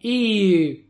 y, 0.00 0.86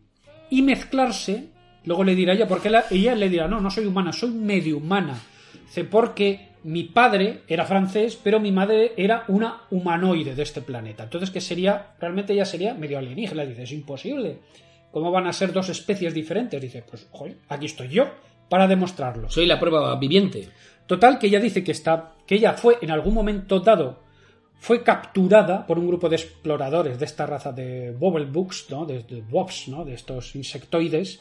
y 0.51 0.63
mezclarse. 0.63 1.49
Luego 1.85 2.05
le 2.05 2.15
dirá 2.15 2.35
ella, 2.35 2.47
porque 2.47 2.71
la- 2.71 2.85
ella 2.91 3.15
le 3.15 3.29
dirá, 3.29 3.49
no, 3.49 3.61
no 3.61 3.71
soy 3.71 3.87
humana, 3.87 4.13
soy 4.13 4.31
medio 4.31 4.77
humana. 4.79 5.19
Dice, 5.67 5.85
porque 5.85 6.49
mi 6.65 6.85
padre 6.85 7.41
era 7.49 7.65
francés, 7.65 8.19
pero 8.23 8.39
mi 8.41 8.53
madre 8.53 8.93
era 8.97 9.25
una 9.29 9.63
humanoide 9.71 10.35
de 10.35 10.43
este 10.43 10.61
planeta. 10.61 11.05
Entonces, 11.05 11.31
que 11.31 11.41
sería, 11.41 11.95
realmente 11.99 12.33
ella 12.35 12.45
sería 12.45 12.75
medio 12.75 12.99
alienígena. 12.99 13.45
Dice, 13.45 13.63
es 13.63 13.73
imposible. 13.73 14.39
¿Cómo 14.91 15.11
van 15.11 15.27
a 15.27 15.33
ser 15.33 15.53
dos 15.53 15.69
especies 15.69 16.15
diferentes? 16.15 16.61
Dice, 16.61 16.83
pues, 16.89 17.09
joder, 17.11 17.39
aquí 17.49 17.67
estoy 17.67 17.89
yo 17.89 18.07
para 18.49 18.67
demostrarlo. 18.67 19.31
Soy 19.31 19.47
la 19.47 19.61
prueba 19.61 19.97
viviente. 19.97 20.49
Total, 20.87 21.19
que 21.19 21.29
ella 21.29 21.39
dice 21.39 21.63
que 21.63 21.73
está, 21.73 22.15
que 22.27 22.35
ella 22.35 22.55
fue 22.55 22.79
en 22.83 22.91
algún 22.91 23.15
momento 23.15 23.61
dado, 23.61 24.01
fue 24.59 24.83
capturada 24.83 25.67
por 25.67 25.79
un 25.79 25.87
grupo 25.87 26.09
de 26.09 26.17
exploradores 26.17 26.99
de 26.99 27.05
esta 27.05 27.27
raza 27.27 27.53
de 27.53 27.93
Bobblebooks, 27.93 28.67
¿no? 28.71 28.85
De, 28.85 29.05
de 29.05 29.23
Bobs, 29.23 29.69
¿no? 29.69 29.85
De 29.85 29.95
estos 29.95 30.35
insectoides, 30.35 31.21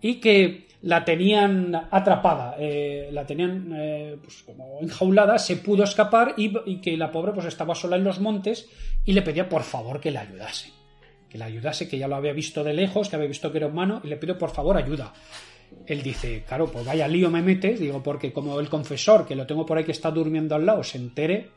y 0.00 0.20
que 0.20 0.68
la 0.82 1.04
tenían 1.04 1.74
atrapada, 1.90 2.54
eh, 2.58 3.08
la 3.10 3.26
tenían 3.26 3.72
eh, 3.74 4.16
pues 4.22 4.44
como 4.44 4.78
enjaulada, 4.80 5.38
se 5.38 5.56
pudo 5.56 5.82
escapar 5.82 6.34
y, 6.36 6.52
y 6.66 6.80
que 6.80 6.96
la 6.96 7.10
pobre 7.10 7.32
pues 7.32 7.46
estaba 7.46 7.74
sola 7.74 7.96
en 7.96 8.04
los 8.04 8.20
montes 8.20 8.68
y 9.04 9.12
le 9.12 9.22
pedía 9.22 9.48
por 9.48 9.62
favor 9.62 10.00
que 10.00 10.12
la 10.12 10.20
ayudase. 10.20 10.77
Que 11.28 11.38
la 11.38 11.46
ayudase, 11.46 11.88
que 11.88 11.98
ya 11.98 12.08
lo 12.08 12.16
había 12.16 12.32
visto 12.32 12.64
de 12.64 12.72
lejos, 12.72 13.08
que 13.08 13.16
había 13.16 13.28
visto 13.28 13.50
que 13.52 13.58
era 13.58 13.66
humano, 13.66 14.00
y 14.02 14.08
le 14.08 14.16
pido 14.16 14.38
por 14.38 14.50
favor 14.50 14.76
ayuda. 14.76 15.12
Él 15.86 16.02
dice, 16.02 16.44
claro, 16.48 16.70
pues 16.72 16.84
vaya 16.86 17.06
lío 17.06 17.30
me 17.30 17.42
metes, 17.42 17.78
digo, 17.80 18.02
porque 18.02 18.32
como 18.32 18.58
el 18.58 18.68
confesor, 18.68 19.26
que 19.26 19.36
lo 19.36 19.46
tengo 19.46 19.66
por 19.66 19.76
ahí 19.76 19.84
que 19.84 19.92
está 19.92 20.10
durmiendo 20.10 20.54
al 20.54 20.64
lado, 20.64 20.82
se 20.82 20.96
entere, 20.96 21.50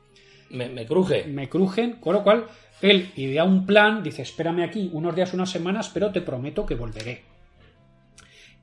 Me, 0.49 0.67
me 0.67 0.85
cruje. 0.85 1.23
me 1.25 1.47
crujen, 1.47 1.93
con 1.93 2.13
lo 2.15 2.23
cual 2.23 2.47
él 2.81 3.11
idea 3.15 3.45
un 3.45 3.65
plan, 3.65 4.03
dice, 4.03 4.23
espérame 4.23 4.63
aquí 4.63 4.89
unos 4.91 5.15
días, 5.15 5.33
unas 5.33 5.49
semanas, 5.49 5.89
pero 5.93 6.11
te 6.11 6.19
prometo 6.19 6.65
que 6.65 6.75
volveré. 6.75 7.23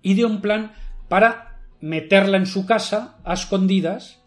Idea 0.03 0.27
un 0.27 0.41
plan 0.43 0.73
para 1.09 1.61
meterla 1.81 2.37
en 2.37 2.47
su 2.47 2.67
casa 2.67 3.17
a 3.25 3.33
escondidas 3.33 4.21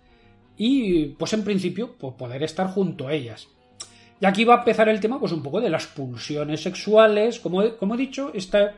y, 0.57 1.09
pues 1.19 1.33
en 1.33 1.43
principio, 1.43 1.95
pues, 1.99 2.15
poder 2.15 2.41
estar 2.43 2.67
junto 2.67 3.07
a 3.07 3.13
ellas. 3.13 3.47
Y 4.22 4.26
aquí 4.26 4.43
va 4.45 4.56
a 4.56 4.60
empezar 4.60 4.88
el 4.88 4.99
tema, 4.99 5.19
pues 5.19 5.31
un 5.34 5.41
poco 5.43 5.60
de 5.60 5.69
las 5.69 5.88
pulsiones 5.88 6.61
sexuales. 6.61 7.39
Como 7.39 7.64
he, 7.64 7.76
como 7.76 7.95
he 7.95 7.98
dicho, 7.98 8.31
esta, 8.34 8.72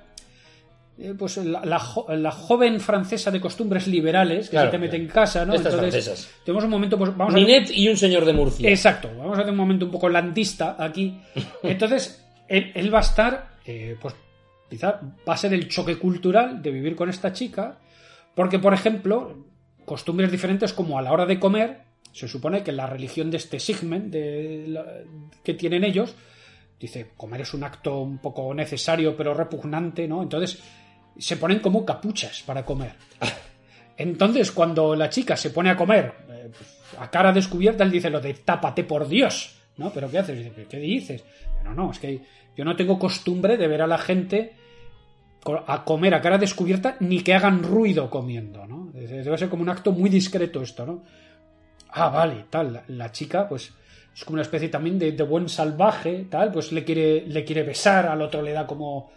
eh, 0.97 1.13
pues 1.19 1.35
la, 1.37 1.65
la 1.65 1.79
jo- 1.79 2.07
la 2.15 2.31
joven 2.31 2.79
francesa 2.79 3.29
de 3.29 3.41
costumbres 3.41 3.87
liberales 3.87 4.45
que 4.45 4.51
Claro, 4.51 4.67
se 4.67 4.71
te 4.71 4.77
mete 4.77 4.91
claro. 4.91 5.03
en 5.03 5.09
casa, 5.09 5.45
¿no? 5.45 5.53
Estas 5.53 5.75
francesas. 5.75 6.29
tenemos 6.45 6.63
un 6.63 6.69
momento, 6.69 6.97
pues 6.97 7.15
vamos 7.17 7.33
a 7.33 7.37
Ninet 7.37 7.69
y 7.71 7.89
un 7.89 7.97
señor 7.97 8.23
de 8.23 8.31
Murcia. 8.33 8.69
Exacto, 8.69 9.09
vamos 9.17 9.37
a 9.37 9.41
hacer 9.41 9.51
un 9.51 9.57
momento 9.57 9.85
un 9.85 9.91
poco 9.91 10.07
landista 10.07 10.77
aquí. 10.79 11.19
Entonces, 11.63 12.23
él, 12.47 12.71
él 12.73 12.93
va 12.93 12.99
a 12.99 13.01
estar, 13.01 13.49
eh, 13.65 13.97
pues 14.01 14.15
quizá 14.69 15.01
va 15.27 15.33
a 15.33 15.37
ser 15.37 15.53
el 15.53 15.67
choque 15.67 15.97
cultural 15.97 16.61
de 16.61 16.71
vivir 16.71 16.95
con 16.95 17.09
esta 17.09 17.33
chica, 17.33 17.79
porque, 18.33 18.59
por 18.59 18.73
ejemplo, 18.73 19.45
costumbres 19.85 20.31
diferentes 20.31 20.71
como 20.71 20.97
a 20.97 21.01
la 21.01 21.11
hora 21.11 21.25
de 21.25 21.37
comer, 21.37 21.81
se 22.13 22.27
supone 22.27 22.63
que 22.63 22.71
la 22.71 22.85
religión 22.85 23.31
de 23.31 23.37
este 23.37 23.59
Sigmund 23.59 24.11
de 24.11 25.05
que 25.43 25.55
tienen 25.55 25.83
ellos, 25.83 26.15
dice, 26.79 27.09
comer 27.17 27.41
es 27.41 27.53
un 27.53 27.63
acto 27.63 28.01
un 28.01 28.19
poco 28.19 28.53
necesario 28.53 29.17
pero 29.17 29.33
repugnante, 29.33 30.07
¿no? 30.07 30.21
Entonces, 30.21 30.61
se 31.17 31.37
ponen 31.37 31.59
como 31.59 31.83
capuchas 31.83 32.43
para 32.43 32.63
comer. 32.63 32.93
Entonces, 33.97 34.51
cuando 34.51 34.95
la 34.95 35.09
chica 35.09 35.35
se 35.35 35.49
pone 35.49 35.71
a 35.71 35.75
comer 35.75 36.13
eh, 36.29 36.51
pues, 36.55 36.79
a 36.99 37.09
cara 37.09 37.33
descubierta, 37.33 37.83
él 37.83 37.91
dice 37.91 38.11
lo 38.11 38.21
de 38.21 38.35
tápate 38.35 38.83
por 38.83 39.07
Dios, 39.07 39.55
¿no? 39.77 39.91
¿Pero 39.91 40.09
qué 40.09 40.19
haces? 40.19 40.51
¿qué 40.69 40.77
dices? 40.77 41.23
Pero 41.57 41.73
no, 41.73 41.91
es 41.91 41.99
que 41.99 42.21
yo 42.55 42.63
no 42.63 42.75
tengo 42.75 42.99
costumbre 42.99 43.57
de 43.57 43.67
ver 43.67 43.81
a 43.81 43.87
la 43.87 43.97
gente 43.97 44.53
a 45.67 45.83
comer 45.83 46.13
a 46.13 46.21
cara 46.21 46.37
descubierta 46.37 46.95
ni 46.99 47.21
que 47.21 47.33
hagan 47.33 47.63
ruido 47.63 48.09
comiendo, 48.09 48.65
¿no? 48.67 48.91
Debe 48.93 49.37
ser 49.37 49.49
como 49.49 49.63
un 49.63 49.69
acto 49.69 49.91
muy 49.91 50.09
discreto 50.09 50.61
esto, 50.61 50.85
¿no? 50.85 51.03
Ah, 51.95 52.09
vale, 52.09 52.45
tal. 52.49 52.73
La, 52.73 52.83
la 52.87 53.11
chica, 53.11 53.47
pues, 53.47 53.71
es 54.15 54.23
como 54.25 54.35
una 54.35 54.41
especie 54.43 54.69
también 54.69 54.97
de, 54.99 55.11
de 55.11 55.23
buen 55.23 55.47
salvaje, 55.49 56.27
tal, 56.29 56.51
pues 56.51 56.71
le 56.71 56.83
quiere, 56.83 57.25
le 57.27 57.43
quiere 57.43 57.63
besar, 57.63 58.05
al 58.07 58.21
otro 58.21 58.41
le 58.41 58.51
da 58.51 58.65
como 58.67 59.11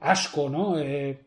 asco, 0.00 0.48
¿no? 0.48 0.78
Eh, 0.78 1.18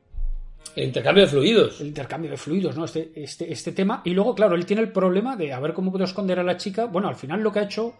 El 0.75 0.85
intercambio 0.85 1.23
de 1.23 1.29
fluidos. 1.29 1.79
el 1.81 1.87
intercambio 1.87 2.31
de 2.31 2.37
fluidos, 2.37 2.75
¿no? 2.75 2.85
Este, 2.85 3.11
este, 3.15 3.51
este 3.51 3.71
tema. 3.71 4.01
Y 4.03 4.11
luego, 4.11 4.35
claro, 4.35 4.55
él 4.55 4.65
tiene 4.65 4.81
el 4.81 4.91
problema 4.91 5.35
de 5.35 5.53
a 5.53 5.59
ver 5.59 5.73
cómo 5.73 5.91
puedo 5.91 6.03
esconder 6.05 6.39
a 6.39 6.43
la 6.43 6.57
chica. 6.57 6.85
Bueno, 6.85 7.07
al 7.07 7.15
final 7.15 7.41
lo 7.41 7.51
que 7.51 7.59
ha 7.59 7.63
hecho, 7.63 7.93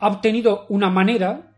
ha 0.00 0.08
obtenido 0.08 0.66
una 0.68 0.90
manera 0.90 1.52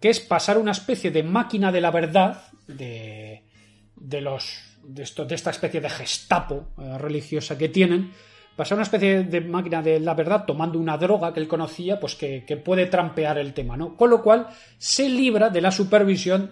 que 0.00 0.10
es 0.10 0.20
pasar 0.20 0.58
una 0.58 0.70
especie 0.72 1.10
de 1.10 1.24
máquina 1.24 1.72
de 1.72 1.80
la 1.80 1.90
verdad 1.90 2.42
de, 2.68 3.42
de 3.96 4.20
los 4.20 4.60
de, 4.84 5.02
esto, 5.02 5.24
de 5.24 5.34
esta 5.34 5.50
especie 5.50 5.80
de 5.80 5.90
gestapo 5.90 6.68
eh, 6.78 6.96
religiosa 6.98 7.58
que 7.58 7.68
tienen 7.68 8.12
pasar 8.58 8.74
una 8.76 8.82
especie 8.82 9.22
de 9.22 9.40
máquina 9.40 9.80
de 9.80 10.00
la 10.00 10.14
verdad 10.14 10.44
tomando 10.44 10.80
una 10.80 10.98
droga 10.98 11.32
que 11.32 11.38
él 11.38 11.46
conocía 11.46 11.98
pues 12.00 12.16
que, 12.16 12.44
que 12.44 12.56
puede 12.56 12.86
trampear 12.86 13.38
el 13.38 13.54
tema 13.54 13.76
no 13.76 13.96
con 13.96 14.10
lo 14.10 14.20
cual 14.20 14.48
se 14.76 15.08
libra 15.08 15.48
de 15.48 15.60
la 15.60 15.70
supervisión 15.70 16.50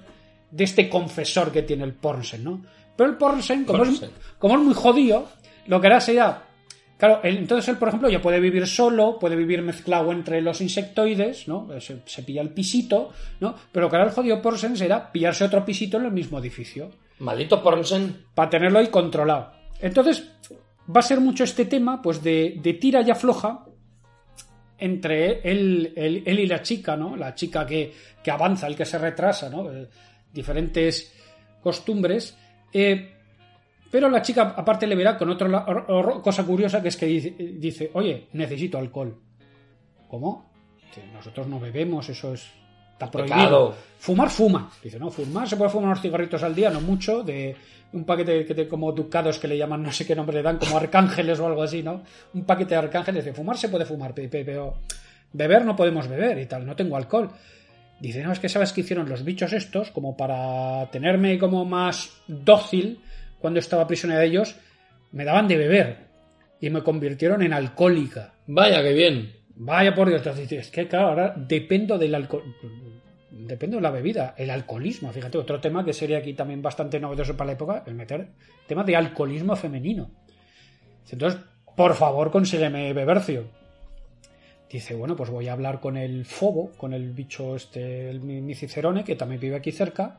de 0.51 0.65
este 0.65 0.89
confesor 0.89 1.51
que 1.51 1.62
tiene 1.62 1.83
el 1.83 1.95
Pornsen 1.95 2.45
no 2.45 2.62
pero 2.97 3.11
el 3.11 3.16
Pornsen 3.16 3.65
como, 3.65 3.83
Es, 3.83 3.89
Pornsen. 3.91 4.11
como 4.39 4.55
es 4.55 4.61
muy 4.62 4.74
jodido 4.74 5.28
lo 5.66 5.81
que 5.81 5.87
hará 5.89 6.01
será 6.01 6.43
Claro, 6.99 7.20
entonces 7.24 7.69
él, 7.69 7.77
por 7.77 7.89
ejemplo, 7.89 8.09
ya 8.09 8.23
puede 8.23 8.41
vivir 8.41 8.66
solo, 8.66 9.19
puede 9.19 9.37
vivir 9.37 9.61
mezclado 9.61 10.12
entre 10.12 10.41
los 10.41 10.62
insectoides, 10.62 11.47
¿no? 11.47 11.69
Se, 11.78 12.01
se 12.07 12.23
pilla 12.23 12.41
el 12.41 12.49
pisito, 12.55 13.11
¿no? 13.39 13.55
Pero 13.70 13.85
lo 13.85 13.91
que 13.91 13.97
hará 13.97 14.07
el 14.07 14.12
jodido 14.12 14.41
Porsen 14.41 14.78
será 14.78 15.12
pillarse 15.12 15.45
otro 15.45 15.62
pisito 15.62 15.99
en 15.99 16.07
el 16.07 16.12
mismo 16.12 16.39
edificio 16.39 16.89
Maldito 17.19 17.62
Pornsen. 17.62 18.24
para 18.35 18.49
tenerlo 18.49 18.78
ahí 18.78 18.87
controlado. 18.87 19.53
Entonces, 19.78 20.27
va 20.94 21.00
a 21.00 21.02
ser 21.02 21.20
mucho 21.20 21.44
este 21.44 21.64
tema, 21.64 22.00
pues, 22.02 22.22
de, 22.22 22.58
de 22.62 22.74
tira 22.74 23.02
y 23.02 23.10
afloja 23.10 23.64
entre 24.78 25.40
él, 25.50 25.92
él- 25.96 26.22
él 26.26 26.38
y 26.40 26.46
la 26.46 26.62
chica, 26.62 26.96
¿no? 26.96 27.16
La 27.16 27.34
chica 27.34 27.64
que, 27.66 27.92
que 28.22 28.30
avanza, 28.30 28.66
el 28.66 28.76
que 28.76 28.84
se 28.84 28.98
retrasa, 28.98 29.48
¿no? 29.48 29.72
Eh, 29.72 29.88
diferentes 30.32 31.14
costumbres. 31.62 32.36
Eh, 32.72 33.12
pero 33.90 34.08
la 34.10 34.20
chica, 34.20 34.54
aparte, 34.56 34.86
le 34.86 34.94
verá 34.96 35.16
con 35.16 35.30
otra 35.30 35.48
cosa 36.22 36.44
curiosa, 36.44 36.82
que 36.82 36.88
es 36.88 36.96
que 36.96 37.06
dice, 37.06 37.90
oye, 37.94 38.28
necesito 38.32 38.76
alcohol. 38.78 39.16
¿Cómo? 40.08 40.50
Nosotros 41.14 41.46
no 41.46 41.60
bebemos, 41.60 42.08
eso 42.08 42.34
es... 42.34 42.46
Está 42.97 43.10
prohibido. 43.10 43.36
Pecado. 43.36 43.74
Fumar, 43.98 44.31
fuma. 44.31 44.70
Dice, 44.82 44.98
no, 44.98 45.10
fumar, 45.10 45.48
se 45.48 45.56
puede 45.56 45.70
fumar 45.70 45.89
unos 45.89 46.01
cigarritos 46.01 46.43
al 46.43 46.55
día, 46.55 46.70
no 46.70 46.81
mucho, 46.81 47.23
de 47.23 47.55
un 47.93 48.05
paquete 48.05 48.44
que 48.47 48.55
te- 48.55 48.68
como 48.68 48.93
ducados 48.93 49.39
que 49.39 49.48
le 49.48 49.56
llaman, 49.59 49.82
no 49.82 49.93
sé 49.93 50.06
qué 50.06 50.14
nombre 50.16 50.36
le 50.36 50.43
dan, 50.43 50.59
como 50.59 50.77
arcángeles 50.77 51.39
o 51.40 51.47
algo 51.47 51.62
así, 51.62 51.82
¿no? 51.82 52.02
Un 52.35 52.44
paquete 52.44 52.70
de 52.70 52.77
arcángeles. 52.78 53.24
Dice, 53.24 53.36
fumar 53.36 53.56
se 53.59 53.68
puede 53.68 53.85
fumar, 53.85 54.14
pe- 54.14 54.28
pe- 54.28 54.44
pero 54.44 54.78
beber 55.32 55.64
no 55.64 55.77
podemos 55.77 56.09
beber 56.09 56.39
y 56.39 56.47
tal, 56.47 56.64
no 56.64 56.74
tengo 56.77 56.97
alcohol. 56.97 57.31
Dice, 58.01 58.23
no, 58.23 58.32
es 58.32 58.39
que 58.40 58.48
sabes 58.48 58.73
que 58.73 58.82
hicieron 58.82 59.09
los 59.09 59.24
bichos 59.24 59.52
estos, 59.52 59.90
como 59.90 60.16
para 60.16 60.90
tenerme 60.90 61.39
como 61.39 61.64
más 61.64 62.10
dócil 62.27 63.01
cuando 63.40 63.60
estaba 63.60 63.86
prisionera 63.86 64.20
de 64.20 64.27
ellos, 64.27 64.56
me 65.12 65.24
daban 65.24 65.48
de 65.48 65.56
beber 65.56 65.97
y 66.60 66.70
me 66.70 66.82
convirtieron 66.82 67.43
en 67.43 67.52
alcohólica. 67.52 68.35
Vaya, 68.47 68.82
que 68.82 68.93
bien. 68.93 69.32
Vaya 69.59 69.94
por 69.94 70.09
Dios, 70.09 70.20
entonces 70.20 70.52
es 70.52 70.70
que 70.70 70.86
claro, 70.86 71.09
ahora 71.09 71.35
dependo 71.36 71.97
del 71.97 72.14
alcohol. 72.14 72.43
Depende 73.38 73.76
de 73.76 73.82
la 73.82 73.90
bebida, 73.90 74.34
el 74.36 74.50
alcoholismo. 74.50 75.12
Fíjate, 75.12 75.38
otro 75.38 75.60
tema 75.60 75.84
que 75.84 75.92
sería 75.92 76.18
aquí 76.18 76.32
también 76.34 76.62
bastante 76.62 76.98
novedoso 77.00 77.36
para 77.36 77.48
la 77.48 77.52
época, 77.52 77.82
el 77.86 77.94
meter 77.94 78.28
tema 78.66 78.82
de 78.84 78.96
alcoholismo 78.96 79.54
femenino. 79.56 80.10
Entonces, 81.10 81.40
por 81.76 81.94
favor, 81.94 82.30
consígueme 82.30 82.92
bebercio. 82.92 83.44
Dice, 84.70 84.94
bueno, 84.94 85.14
pues 85.14 85.30
voy 85.30 85.46
a 85.48 85.52
hablar 85.52 85.78
con 85.80 85.96
el 85.96 86.24
fobo, 86.24 86.72
con 86.76 86.92
el 86.92 87.12
bicho 87.12 87.54
este, 87.54 88.10
el 88.10 88.20
mi 88.20 88.40
mi 88.40 88.54
cicerone, 88.54 89.04
que 89.04 89.14
también 89.14 89.40
vive 89.40 89.56
aquí 89.56 89.70
cerca. 89.70 90.18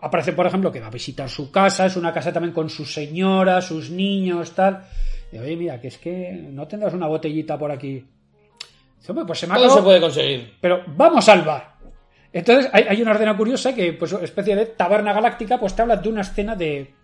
Aparece, 0.00 0.32
por 0.32 0.46
ejemplo, 0.46 0.70
que 0.70 0.80
va 0.80 0.86
a 0.86 0.90
visitar 0.90 1.28
su 1.28 1.50
casa, 1.50 1.86
es 1.86 1.96
una 1.96 2.12
casa 2.12 2.32
también 2.32 2.52
con 2.54 2.68
su 2.68 2.84
señora, 2.84 3.60
sus 3.60 3.90
niños, 3.90 4.52
tal. 4.52 4.84
Y 5.32 5.38
oye, 5.38 5.56
mira, 5.56 5.80
que 5.80 5.88
es 5.88 5.98
que 5.98 6.32
no 6.32 6.66
tendrás 6.68 6.94
una 6.94 7.06
botellita 7.08 7.58
por 7.58 7.72
aquí. 7.72 8.04
Dice, 8.98 9.10
"Hombre, 9.12 9.24
pues 9.26 9.40
se 9.40 9.46
me 9.48 9.54
ha 9.54 9.56
Todo 9.56 9.70
se 9.76 9.82
puede 9.82 10.00
conseguir. 10.00 10.54
pero 10.60 10.82
vamos 10.96 11.28
al 11.28 11.42
bar. 11.42 11.71
Entonces 12.32 12.70
hay, 12.72 13.02
una 13.02 13.12
escena 13.12 13.36
curiosa 13.36 13.74
que, 13.74 13.92
pues, 13.92 14.12
especie 14.12 14.56
de 14.56 14.66
taberna 14.66 15.12
galáctica, 15.12 15.60
pues 15.60 15.76
te 15.76 15.82
habla 15.82 15.96
de 15.96 16.08
una 16.08 16.22
escena 16.22 16.56
de. 16.56 16.94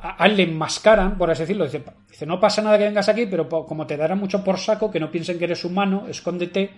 A, 0.00 0.26
enmascaran, 0.26 1.18
por 1.18 1.30
así 1.30 1.42
decirlo. 1.42 1.64
Dice, 1.64 1.82
dice, 2.08 2.26
no 2.26 2.38
pasa 2.38 2.62
nada 2.62 2.78
que 2.78 2.84
vengas 2.84 3.08
aquí, 3.08 3.26
pero 3.26 3.48
como 3.48 3.86
te 3.86 3.96
dará 3.96 4.14
mucho 4.14 4.44
por 4.44 4.58
saco, 4.58 4.90
que 4.90 5.00
no 5.00 5.10
piensen 5.10 5.38
que 5.38 5.44
eres 5.44 5.64
humano, 5.64 6.06
escóndete. 6.08 6.70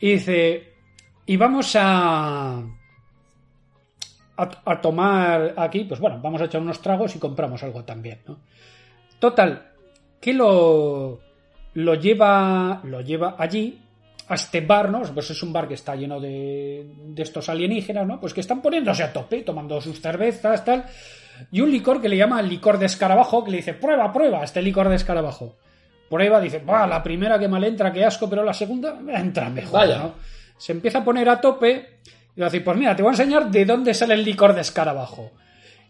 Y 0.00 0.12
dice, 0.12 0.74
y 1.26 1.36
vamos 1.36 1.74
a. 1.76 2.62
A, 4.38 4.50
a 4.66 4.80
tomar 4.82 5.54
aquí, 5.56 5.84
pues 5.84 5.98
bueno, 5.98 6.20
vamos 6.22 6.42
a 6.42 6.44
echar 6.44 6.60
unos 6.60 6.82
tragos 6.82 7.16
y 7.16 7.18
compramos 7.18 7.62
algo 7.62 7.84
también, 7.84 8.20
¿no? 8.26 8.38
Total, 9.18 9.72
que 10.20 10.34
lo, 10.34 11.20
lo 11.72 11.94
lleva 11.94 12.80
lo 12.84 13.00
lleva 13.00 13.36
allí 13.38 13.85
a 14.28 14.34
este 14.34 14.60
bar, 14.60 14.90
¿no? 14.90 15.02
Pues 15.02 15.30
es 15.30 15.42
un 15.42 15.52
bar 15.52 15.68
que 15.68 15.74
está 15.74 15.94
lleno 15.94 16.18
de, 16.20 16.84
de 17.08 17.22
estos 17.22 17.48
alienígenas, 17.48 18.06
¿no? 18.06 18.20
Pues 18.20 18.34
que 18.34 18.40
están 18.40 18.60
poniéndose 18.60 19.02
a 19.02 19.12
tope, 19.12 19.42
tomando 19.42 19.80
sus 19.80 20.00
cervezas, 20.00 20.64
tal. 20.64 20.84
Y 21.52 21.60
un 21.60 21.70
licor 21.70 22.00
que 22.00 22.08
le 22.08 22.16
llama 22.16 22.42
licor 22.42 22.78
de 22.78 22.86
escarabajo, 22.86 23.44
que 23.44 23.50
le 23.50 23.56
dice, 23.58 23.74
prueba, 23.74 24.12
prueba, 24.12 24.42
este 24.42 24.62
licor 24.62 24.88
de 24.88 24.96
escarabajo. 24.96 25.56
Prueba, 26.08 26.40
dice, 26.40 26.58
va, 26.60 26.86
la 26.86 27.02
primera 27.02 27.38
que 27.38 27.48
mal 27.48 27.62
entra, 27.64 27.92
qué 27.92 28.04
asco, 28.04 28.28
pero 28.30 28.42
la 28.42 28.54
segunda 28.54 28.98
entra 29.14 29.48
mejor, 29.50 29.80
Vaya. 29.80 29.98
¿no? 29.98 30.14
Se 30.56 30.72
empieza 30.72 30.98
a 30.98 31.04
poner 31.04 31.28
a 31.28 31.40
tope 31.40 31.98
y 32.34 32.40
va 32.40 32.46
a 32.46 32.50
decir, 32.50 32.64
pues 32.64 32.76
mira, 32.76 32.94
te 32.96 33.02
voy 33.02 33.10
a 33.10 33.12
enseñar 33.12 33.50
de 33.50 33.64
dónde 33.64 33.92
sale 33.92 34.14
el 34.14 34.24
licor 34.24 34.54
de 34.54 34.60
escarabajo. 34.62 35.32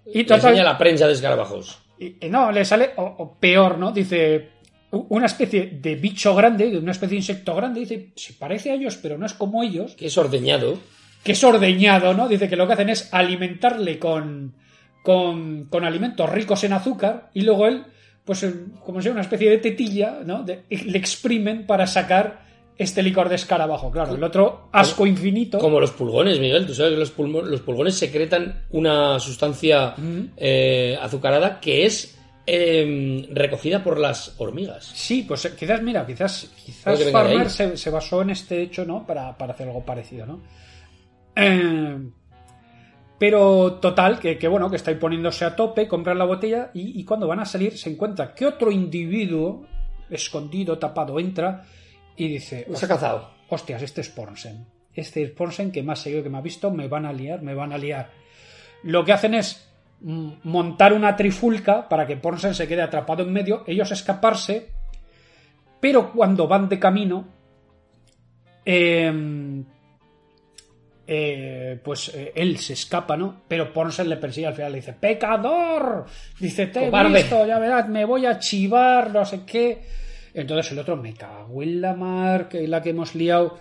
Y 0.07 0.19
Le 0.19 0.25
total, 0.25 0.51
enseña 0.51 0.65
la 0.65 0.79
prensa 0.79 1.07
de 1.07 1.13
escarabajos. 1.13 1.79
y, 1.99 2.17
no, 2.29 2.51
le 2.51 2.65
sale, 2.65 2.91
o, 2.97 3.03
o 3.05 3.35
peor, 3.39 3.79
¿no? 3.79 3.93
Dice, 3.93 4.51
una 5.09 5.27
especie 5.27 5.79
de 5.81 5.95
bicho 5.97 6.35
grande, 6.35 6.71
de 6.71 6.79
una 6.79 6.93
especie 6.93 7.11
de 7.15 7.17
insecto 7.17 7.55
grande, 7.55 7.81
dice, 7.81 8.13
se 8.17 8.33
parece 8.35 8.71
a 8.71 8.75
ellos, 8.75 8.99
pero 9.03 9.19
no 9.19 9.27
es 9.27 9.35
como 9.35 9.63
ellos, 9.63 9.95
Que 9.97 10.07
es 10.07 10.17
ordeñado. 10.19 10.79
que 11.23 11.33
es 11.33 11.45
ordeñado, 11.45 12.15
¿no? 12.15 12.29
Dice 12.29 12.49
que 12.49 12.57
lo 12.57 12.67
que 12.67 12.73
hacen 12.75 12.89
es 12.91 13.13
alimentarle 13.13 13.99
con, 13.99 14.55
con, 15.03 15.65
con 15.67 15.85
alimentos 15.85 16.29
ricos 16.31 16.65
en 16.65 16.73
azúcar 16.73 17.31
y 17.35 17.43
luego 17.43 17.67
él, 17.67 17.85
pues 18.25 18.43
eh, 18.43 18.53
como 18.85 18.99
fuera 19.01 19.13
una 19.13 19.21
especie 19.23 19.51
de 19.51 19.59
tetilla, 19.59 20.19
¿no? 20.25 20.43
De- 20.43 20.63
le 20.71 20.99
exprimen 20.99 21.67
para 21.67 21.87
sacar 21.87 22.45
este 22.79 23.03
licor 23.03 23.29
de 23.31 23.37
escarabajo. 23.37 23.91
Claro, 23.91 24.15
el 24.15 24.23
otro 24.23 24.69
asco 24.73 25.07
infinito. 25.07 25.59
Como 25.59 25.81
los 25.81 25.93
pulgones, 25.93 26.39
Miguel. 26.39 26.67
Tú 26.67 26.75
sabes 26.75 26.93
que 26.93 26.99
los, 26.99 27.47
los 27.49 27.61
pulgones 27.63 27.95
secretan 27.95 28.65
una 28.71 29.19
sustancia 29.19 29.95
eh, 30.37 30.99
azucarada 31.01 31.59
que 31.59 31.87
es 31.87 32.16
eh, 32.47 33.29
recogida 33.33 33.83
por 33.83 33.99
las 33.99 34.35
hormigas. 34.39 34.85
Sí, 34.85 35.25
pues 35.27 35.45
eh, 35.45 35.55
quizás, 35.59 35.83
mira, 35.83 36.07
quizás, 36.07 36.51
quizás 36.65 37.03
Farmer 37.11 37.51
se, 37.51 37.77
se 37.77 37.91
basó 37.91 38.23
en 38.23 38.31
este 38.31 38.63
hecho, 38.63 38.85
¿no? 38.85 39.07
Para, 39.07 39.37
para 39.37 39.53
hacer 39.53 39.67
algo 39.67 39.85
parecido, 39.85 40.27
¿no? 40.27 40.43
Eh, 41.35 41.99
pero 43.19 43.75
total, 43.75 44.19
que, 44.19 44.39
que 44.39 44.49
bueno, 44.49 44.71
que 44.71 44.77
está 44.77 44.91
ahí 44.91 44.97
poniéndose 44.97 45.45
a 45.45 45.57
tope, 45.57 45.89
comprar 45.89 46.17
la 46.17 46.25
botella 46.25 46.71
y, 46.75 47.01
y 47.01 47.05
cuando 47.05 47.27
van 47.27 47.41
a 47.41 47.47
salir 47.47 47.77
se 47.77 47.91
encuentra 47.91 48.35
que 48.35 48.47
otro 48.47 48.71
individuo, 48.71 49.67
escondido, 50.11 50.79
tapado, 50.79 51.19
entra 51.19 51.65
y 52.17 52.29
dice, 52.29 52.67
ha 52.71 52.87
cazado. 52.87 53.31
hostias, 53.49 53.83
este 53.83 54.03
es 54.03 54.09
Pornsen. 54.09 54.67
Este 54.95 55.23
es 55.23 55.31
Pornsen 55.31 55.71
que 55.71 55.85
ha 55.87 55.97
seguido, 55.97 56.23
que 56.23 56.31
me 56.31 56.39
ha 56.39 56.43
visto, 56.43 56.71
me 56.71 56.89
van 56.89 57.05
a 57.05 57.13
liar, 57.13 57.43
me 57.43 57.55
van 57.55 57.73
a 57.73 57.79
liar. 57.79 58.11
Lo 58.83 59.05
que 59.05 59.13
hacen 59.13 59.35
es 59.35 59.66
montar 60.01 60.93
una 60.93 61.17
trifulca 61.17 61.89
para 61.89 62.07
que 62.07 62.17
Pornsen 62.17 62.55
se 62.55 62.69
quede 62.69 62.83
atrapado 62.83 63.23
en 63.23 63.33
medio, 63.33 63.65
ellos 63.67 63.91
escaparse, 63.91 64.69
pero 65.81 66.13
cuando 66.13 66.47
van 66.47 66.69
de 66.69 66.79
camino, 66.79 67.29
eh, 68.65 69.65
eh, 71.09 71.79
pues 71.85 72.09
eh, 72.15 72.33
él 72.35 72.59
se 72.59 72.73
escapa, 72.73 73.17
¿no? 73.17 73.43
Pero 73.47 73.73
Pornsen 73.73 74.09
le 74.09 74.17
persigue 74.17 74.49
al 74.49 74.55
final, 74.55 74.73
le 74.73 74.79
dice, 74.79 74.93
¡pecador! 74.93 76.07
Dice, 76.41 76.67
te 76.67 76.87
he 76.87 77.09
visto, 77.09 77.47
ya 77.47 77.61
verás, 77.61 77.89
me 77.89 78.05
voy 78.05 78.27
a 78.27 78.41
chivar, 78.41 79.13
no 79.13 79.25
sé 79.25 79.45
qué. 79.47 79.83
Entonces 80.35 80.73
el 80.73 80.81
otro, 80.81 80.97
me 80.97 81.15
cago 81.15 81.63
en 81.63 81.81
la 81.81 81.95
mar, 81.95 82.49
que 82.49 82.67
la 82.67 82.83
que 82.83 82.91
hemos 82.91 83.15
liado. 83.15 83.57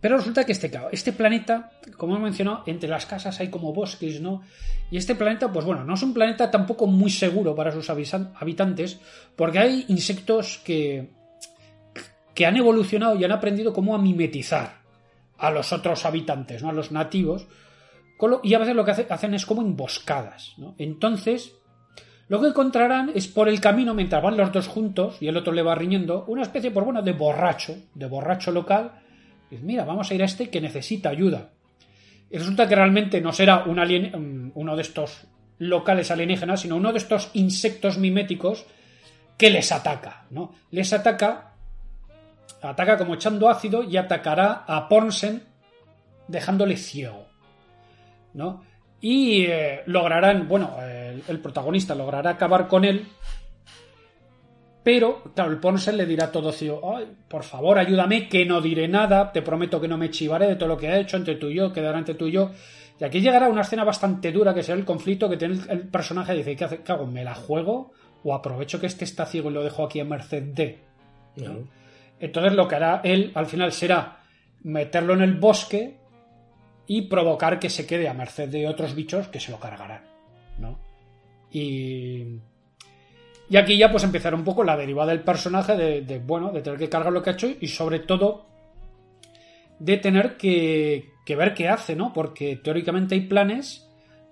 Pero 0.00 0.16
resulta 0.16 0.44
que 0.44 0.52
este, 0.52 0.70
este 0.92 1.12
planeta, 1.12 1.72
como 1.96 2.16
he 2.16 2.18
mencionado, 2.18 2.62
entre 2.66 2.88
las 2.88 3.04
casas 3.06 3.38
hay 3.40 3.48
como 3.48 3.72
bosques, 3.74 4.20
¿no? 4.20 4.42
Y 4.90 4.96
este 4.96 5.14
planeta, 5.14 5.52
pues 5.52 5.64
bueno, 5.64 5.84
no 5.84 5.94
es 5.94 6.02
un 6.02 6.14
planeta 6.14 6.50
tampoco 6.50 6.86
muy 6.86 7.10
seguro 7.10 7.54
para 7.54 7.70
sus 7.70 7.90
habitantes, 7.90 8.98
porque 9.36 9.58
hay 9.58 9.84
insectos 9.88 10.60
que, 10.64 11.10
que 12.34 12.46
han 12.46 12.56
evolucionado 12.56 13.16
y 13.16 13.24
han 13.24 13.32
aprendido 13.32 13.72
cómo 13.72 13.94
a 13.94 13.98
mimetizar 13.98 14.80
a 15.38 15.50
los 15.50 15.72
otros 15.72 16.04
habitantes, 16.06 16.62
¿no? 16.62 16.70
A 16.70 16.72
los 16.72 16.92
nativos. 16.92 17.46
y 18.42 18.54
a 18.54 18.58
veces 18.58 18.74
lo 18.74 18.84
que 18.84 18.90
hace- 18.90 19.06
hacen 19.10 19.34
es 19.34 19.46
como 19.46 19.62
emboscadas, 19.62 20.54
¿no? 20.58 20.74
Entonces, 20.78 21.52
lo 22.28 22.40
que 22.40 22.48
encontrarán 22.48 23.10
es 23.14 23.28
por 23.28 23.48
el 23.48 23.60
camino, 23.60 23.94
mientras 23.94 24.22
van 24.22 24.36
los 24.36 24.52
dos 24.52 24.66
juntos 24.68 25.16
y 25.20 25.28
el 25.28 25.36
otro 25.36 25.52
le 25.52 25.62
va 25.62 25.74
riñendo, 25.74 26.24
una 26.26 26.42
especie, 26.42 26.70
por 26.70 26.84
bueno, 26.84 27.02
de 27.02 27.12
borracho, 27.12 27.76
de 27.94 28.06
borracho 28.06 28.50
local. 28.50 28.92
Y 29.50 29.54
dice, 29.54 29.66
mira, 29.66 29.84
vamos 29.84 30.10
a 30.10 30.14
ir 30.14 30.22
a 30.22 30.26
este 30.26 30.48
que 30.48 30.60
necesita 30.60 31.08
ayuda. 31.08 31.50
Y 32.30 32.38
resulta 32.38 32.68
que 32.68 32.76
realmente 32.76 33.20
no 33.20 33.32
será 33.32 33.64
un 33.64 33.78
alien, 33.78 34.12
mm, 34.12 34.52
uno 34.54 34.76
de 34.76 34.82
estos 34.82 35.26
locales 35.58 36.10
alienígenas, 36.10 36.60
sino 36.60 36.76
uno 36.76 36.92
de 36.92 36.98
estos 36.98 37.30
insectos 37.34 37.98
miméticos 37.98 38.66
que 39.36 39.50
les 39.50 39.72
ataca, 39.72 40.26
¿no? 40.30 40.54
Les 40.70 40.92
ataca, 40.92 41.54
ataca 42.62 42.96
como 42.96 43.14
echando 43.14 43.48
ácido 43.48 43.82
y 43.82 43.96
atacará 43.96 44.64
a 44.66 44.88
Pornsen 44.88 45.42
dejándole 46.28 46.76
ciego, 46.76 47.26
¿no? 48.34 48.64
Y 49.00 49.44
eh, 49.46 49.82
lograrán, 49.86 50.46
bueno, 50.46 50.76
el 50.80 51.40
protagonista 51.40 51.94
logrará 51.94 52.30
acabar 52.30 52.68
con 52.68 52.84
él, 52.84 53.06
pero, 54.82 55.22
claro, 55.34 55.50
el 55.50 55.58
Pornsen 55.58 55.96
le 55.96 56.06
dirá 56.06 56.32
todo 56.32 56.52
ciego, 56.52 56.96
ay, 56.96 57.06
por 57.28 57.42
favor, 57.42 57.78
ayúdame, 57.78 58.28
que 58.28 58.46
no 58.46 58.60
diré 58.60 58.88
nada, 58.88 59.30
te 59.32 59.42
prometo 59.42 59.80
que 59.80 59.88
no 59.88 59.98
me 59.98 60.10
chivaré 60.10 60.46
de 60.46 60.56
todo 60.56 60.68
lo 60.68 60.76
que 60.76 60.88
ha 60.88 60.98
hecho 60.98 61.16
entre 61.16 61.36
tú 61.36 61.48
y 61.48 61.56
yo, 61.56 61.72
quedará 61.72 61.98
entre 61.98 62.14
tú 62.14 62.26
y 62.26 62.32
yo. 62.32 62.50
Y 62.98 63.04
aquí 63.04 63.20
llegará 63.20 63.48
una 63.48 63.62
escena 63.62 63.84
bastante 63.84 64.32
dura, 64.32 64.54
que 64.54 64.62
será 64.62 64.78
el 64.78 64.84
conflicto 64.84 65.28
que 65.28 65.36
tiene 65.36 65.58
el, 65.68 65.88
personaje, 65.88 66.34
dice, 66.34 66.56
¿qué 66.56 66.64
hace? 66.64 66.82
¿Qué 66.82 66.92
hago? 66.92 67.06
¿Me 67.06 67.24
la 67.24 67.34
juego? 67.34 67.92
o 68.22 68.34
aprovecho 68.34 68.80
que 68.80 68.86
este 68.86 69.04
está 69.04 69.26
ciego 69.26 69.50
y 69.50 69.54
lo 69.54 69.62
dejo 69.62 69.84
aquí 69.84 70.00
a 70.00 70.04
merced 70.04 70.42
de. 70.42 70.78
No. 71.36 71.68
Entonces 72.18 72.52
lo 72.52 72.68
que 72.68 72.74
hará 72.74 73.00
él 73.04 73.32
al 73.34 73.46
final 73.46 73.72
será 73.72 74.24
meterlo 74.62 75.14
en 75.14 75.22
el 75.22 75.34
bosque 75.34 75.96
y 76.86 77.02
provocar 77.02 77.58
que 77.58 77.70
se 77.70 77.86
quede 77.86 78.08
a 78.08 78.14
merced 78.14 78.48
de 78.48 78.68
otros 78.68 78.94
bichos 78.94 79.28
que 79.28 79.40
se 79.40 79.52
lo 79.52 79.58
cargarán, 79.58 80.02
¿no? 80.58 80.78
Y... 81.50 82.40
Y 83.50 83.56
aquí 83.56 83.76
ya 83.76 83.90
pues 83.90 84.04
empezará 84.04 84.36
un 84.36 84.44
poco 84.44 84.64
la 84.64 84.76
derivada 84.76 85.10
del 85.10 85.22
personaje 85.22 85.76
de, 85.76 86.02
de, 86.02 86.18
bueno, 86.20 86.52
de 86.52 86.62
tener 86.62 86.78
que 86.78 86.88
cargar 86.88 87.12
lo 87.12 87.22
que 87.22 87.30
ha 87.30 87.32
hecho 87.34 87.48
y 87.60 87.66
sobre 87.68 87.98
todo 87.98 88.50
de 89.80 89.96
tener 89.96 90.36
que, 90.36 91.14
ver 91.26 91.54
qué 91.54 91.68
hace, 91.68 91.96
¿no? 91.96 92.12
Porque 92.12 92.56
teóricamente 92.56 93.14
hay 93.14 93.22
planes 93.22 93.88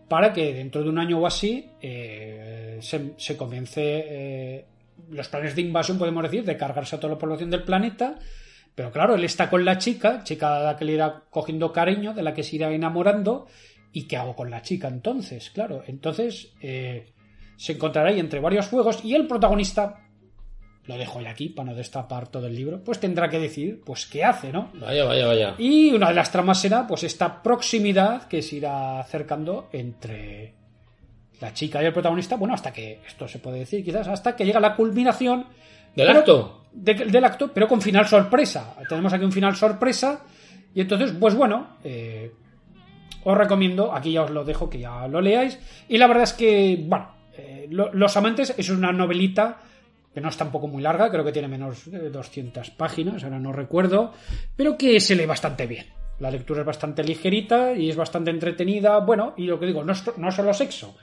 para 0.09 0.33
que 0.33 0.53
dentro 0.55 0.83
de 0.83 0.91
un 0.91 0.99
año 0.99 1.19
o 1.19 1.27
así 1.27 1.71
eh, 1.81 2.79
se, 2.81 3.37
comience 3.37 3.83
eh, 3.83 4.65
los 5.11 5.29
planes 5.29 5.57
de 5.57 5.63
invasión, 5.63 5.99
podemos 5.99 6.23
decir, 6.23 6.45
de 6.45 6.57
cargarse 6.57 6.97
a 6.97 7.01
toda 7.01 7.15
la 7.15 7.19
población 7.19 7.51
del 7.51 7.65
planeta. 7.65 8.19
Pero 8.75 8.93
claro, 8.93 9.15
él 9.17 9.25
está 9.25 9.49
con 9.51 9.65
la 9.65 9.79
chica, 9.79 10.23
chica 10.23 10.57
a 10.57 10.61
la 10.61 10.77
que 10.77 10.85
le 10.85 10.93
irá 10.93 11.25
cogiendo 11.31 11.73
cariño, 11.73 12.15
de 12.15 12.23
la 12.23 12.35
que 12.35 12.43
se 12.43 12.57
irá 12.57 12.71
enamorando. 12.71 13.47
¿Y 13.93 14.07
qué 14.07 14.19
hago 14.19 14.37
con 14.37 14.51
la 14.51 14.63
chica 14.63 14.87
entonces? 14.87 15.51
Claro, 15.51 15.83
entonces 15.87 16.53
eh, 16.61 17.13
se 17.59 17.73
encontrará 17.73 18.09
ahí 18.09 18.19
entre 18.21 18.41
varios 18.41 18.67
fuegos 18.67 19.05
y 19.05 19.15
el 19.15 19.27
protagonista, 19.27 20.07
lo 20.87 20.97
dejo 20.97 21.21
ya 21.21 21.29
aquí 21.31 21.51
para 21.51 21.71
no 21.71 21.77
destapar 21.77 22.29
todo 22.29 22.47
el 22.47 22.55
libro, 22.55 22.83
pues 22.83 22.99
tendrá 22.99 23.29
que 23.29 23.39
decir, 23.39 23.83
pues, 23.85 24.07
qué 24.07 24.25
hace, 24.25 24.51
¿no? 24.53 24.71
Vaya, 24.75 25.05
vaya, 25.05 25.27
vaya. 25.27 25.55
Y 25.59 25.91
una 25.93 26.09
de 26.09 26.15
las 26.15 26.33
tramas 26.33 26.61
será, 26.61 26.87
pues, 26.87 27.03
esta 27.05 27.43
proximidad 27.43 28.27
que 28.29 28.41
se 28.41 28.57
irá 28.57 28.99
acercando 28.99 29.69
entre 29.73 30.55
la 31.41 31.53
chica 31.53 31.83
y 31.83 31.87
el 31.87 31.93
protagonista, 31.93 32.37
bueno, 32.37 32.55
hasta 32.55 32.73
que, 32.73 33.01
esto 33.07 33.29
se 33.29 33.39
puede 33.39 33.59
decir 33.59 33.85
quizás, 33.85 34.09
hasta 34.09 34.35
que 34.35 34.47
llega 34.47 34.61
la 34.61 34.75
culminación 34.75 35.45
¿Del 35.95 36.07
pero- 36.07 36.19
acto? 36.21 36.65
de- 36.73 36.95
del 36.95 37.25
acto, 37.25 37.51
pero 37.53 37.69
con 37.69 37.83
final 37.83 38.07
sorpresa. 38.07 38.75
Tenemos 38.89 39.13
aquí 39.13 39.25
un 39.25 39.33
final 39.33 39.57
sorpresa 39.57 40.23
y 40.75 40.81
entonces, 40.81 41.13
pues 41.19 41.35
bueno, 41.35 41.77
eh, 41.85 42.33
os 43.25 43.37
recomiendo, 43.37 43.93
aquí 43.93 44.13
ya 44.13 44.23
os 44.23 44.31
lo 44.31 44.45
dejo 44.45 44.71
que 44.71 44.79
ya 44.79 45.07
lo 45.09 45.21
leáis. 45.21 45.59
Y 45.89 45.99
la 45.99 46.07
verdad 46.07 46.25
es 46.25 46.33
que, 46.33 46.83
bueno, 46.87 47.09
lo- 47.71 47.93
Los 47.93 48.17
Amantes 48.17 48.55
es 48.57 48.69
una 48.71 48.93
novelita 48.93 49.59
que 50.15 50.21
no 50.21 50.29
es 50.29 50.37
tampoco 50.37 50.67
muy 50.67 50.83
larga, 50.83 51.11
creo 51.11 51.25
que 51.25 51.33
tiene 51.33 51.49
menos 51.49 51.91
de 51.91 52.11
200 52.11 52.71
páginas, 52.71 53.23
ahora 53.25 53.39
no 53.39 53.53
recuerdo, 53.53 54.13
pero 54.57 54.77
que 54.77 54.99
se 55.01 55.15
lee 55.15 55.27
bastante 55.27 55.67
bien. 55.67 55.87
La 56.19 56.31
lectura 56.31 56.61
es 56.61 56.67
bastante 56.67 57.05
ligerita 57.05 57.75
y 57.75 57.89
es 57.91 57.95
bastante 57.97 58.31
entretenida. 58.31 58.99
Bueno, 58.99 59.35
y 59.37 59.45
lo 59.45 59.61
que 59.61 59.67
digo, 59.67 59.85
no 59.85 59.93
es, 59.93 60.03
solo 60.35 60.53
sexo, 60.53 60.97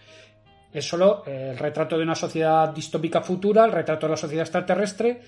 es 0.74 0.86
solo 0.86 1.24
eh, 1.26 1.52
el 1.52 1.58
retrato 1.58 1.96
de 1.98 2.04
una 2.04 2.16
sociedad 2.16 2.74
distópica 2.74 3.22
futura, 3.22 3.64
el 3.64 3.72
retrato 3.72 4.08
de 4.08 4.12
la 4.12 4.18
sociedad 4.18 4.42
extraterrestre, 4.44 5.22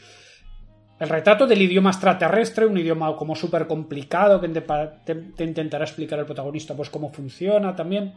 el 0.99 1.07
retrato 1.07 1.47
del 1.47 1.61
idioma 1.61 1.91
extraterrestre, 1.91 2.65
un 2.65 2.77
idioma 2.77 3.15
como 3.15 3.35
súper 3.35 3.67
complicado 3.67 4.41
que 4.41 4.49
te 4.49 5.43
intentará 5.45 5.85
explicar 5.85 6.19
el 6.19 6.25
protagonista 6.25 6.75
pues 6.75 6.89
cómo 6.89 7.09
funciona 7.13 7.73
también. 7.73 8.13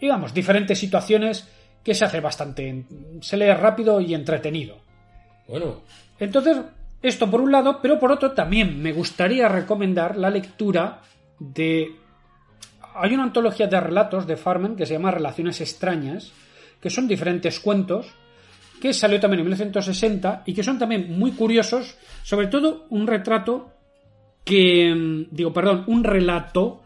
Y 0.00 0.08
vamos, 0.08 0.34
diferentes 0.34 0.78
situaciones 0.78 1.48
que 1.82 1.94
se 1.94 2.04
hace 2.04 2.20
bastante, 2.20 2.84
se 3.20 3.36
lee 3.36 3.52
rápido 3.52 4.00
y 4.00 4.14
entretenido. 4.14 4.78
Bueno, 5.48 5.80
Entonces, 6.18 6.58
esto 7.02 7.30
por 7.30 7.40
un 7.40 7.50
lado, 7.50 7.80
pero 7.82 7.98
por 7.98 8.12
otro 8.12 8.32
también 8.32 8.80
me 8.80 8.92
gustaría 8.92 9.48
recomendar 9.48 10.16
la 10.16 10.30
lectura 10.30 11.00
de... 11.38 11.96
Hay 12.94 13.14
una 13.14 13.24
antología 13.24 13.66
de 13.66 13.80
relatos 13.80 14.26
de 14.26 14.36
Farman 14.36 14.76
que 14.76 14.86
se 14.86 14.92
llama 14.92 15.10
Relaciones 15.10 15.60
extrañas, 15.60 16.32
que 16.80 16.90
son 16.90 17.08
diferentes 17.08 17.58
cuentos, 17.58 18.14
que 18.80 18.92
salió 18.92 19.18
también 19.18 19.40
en 19.40 19.46
1960 19.46 20.42
y 20.46 20.54
que 20.54 20.62
son 20.62 20.78
también 20.78 21.18
muy 21.18 21.32
curiosos, 21.32 21.96
sobre 22.22 22.46
todo 22.46 22.86
un 22.90 23.06
retrato 23.06 23.72
que... 24.44 24.94
mm, 24.94 25.34
digo, 25.34 25.52
perdón, 25.52 25.84
un 25.88 26.04
relato 26.04 26.82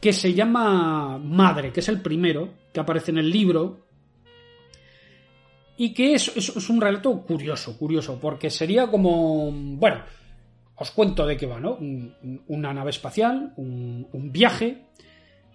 que 0.00 0.12
se 0.12 0.34
llama 0.34 1.16
Madre, 1.16 1.72
que 1.72 1.80
es 1.80 1.88
el 1.88 2.02
primero, 2.02 2.50
que 2.74 2.80
aparece 2.80 3.10
en 3.10 3.18
el 3.18 3.30
libro, 3.30 3.83
y 5.76 5.92
que 5.92 6.14
es, 6.14 6.28
es- 6.36 6.68
un 6.70 6.80
relato 6.80 7.20
curioso, 7.22 7.76
curioso, 7.76 8.18
porque 8.20 8.50
sería 8.50 8.86
como, 8.86 9.50
bueno, 9.52 10.02
os 10.76 10.90
cuento 10.90 11.26
de 11.26 11.36
qué 11.36 11.46
va, 11.46 11.60
¿no? 11.60 11.74
Un- 11.74 12.14
un- 12.22 12.42
una 12.48 12.72
nave 12.72 12.90
espacial, 12.90 13.52
un, 13.56 14.06
viaje, 14.32 14.78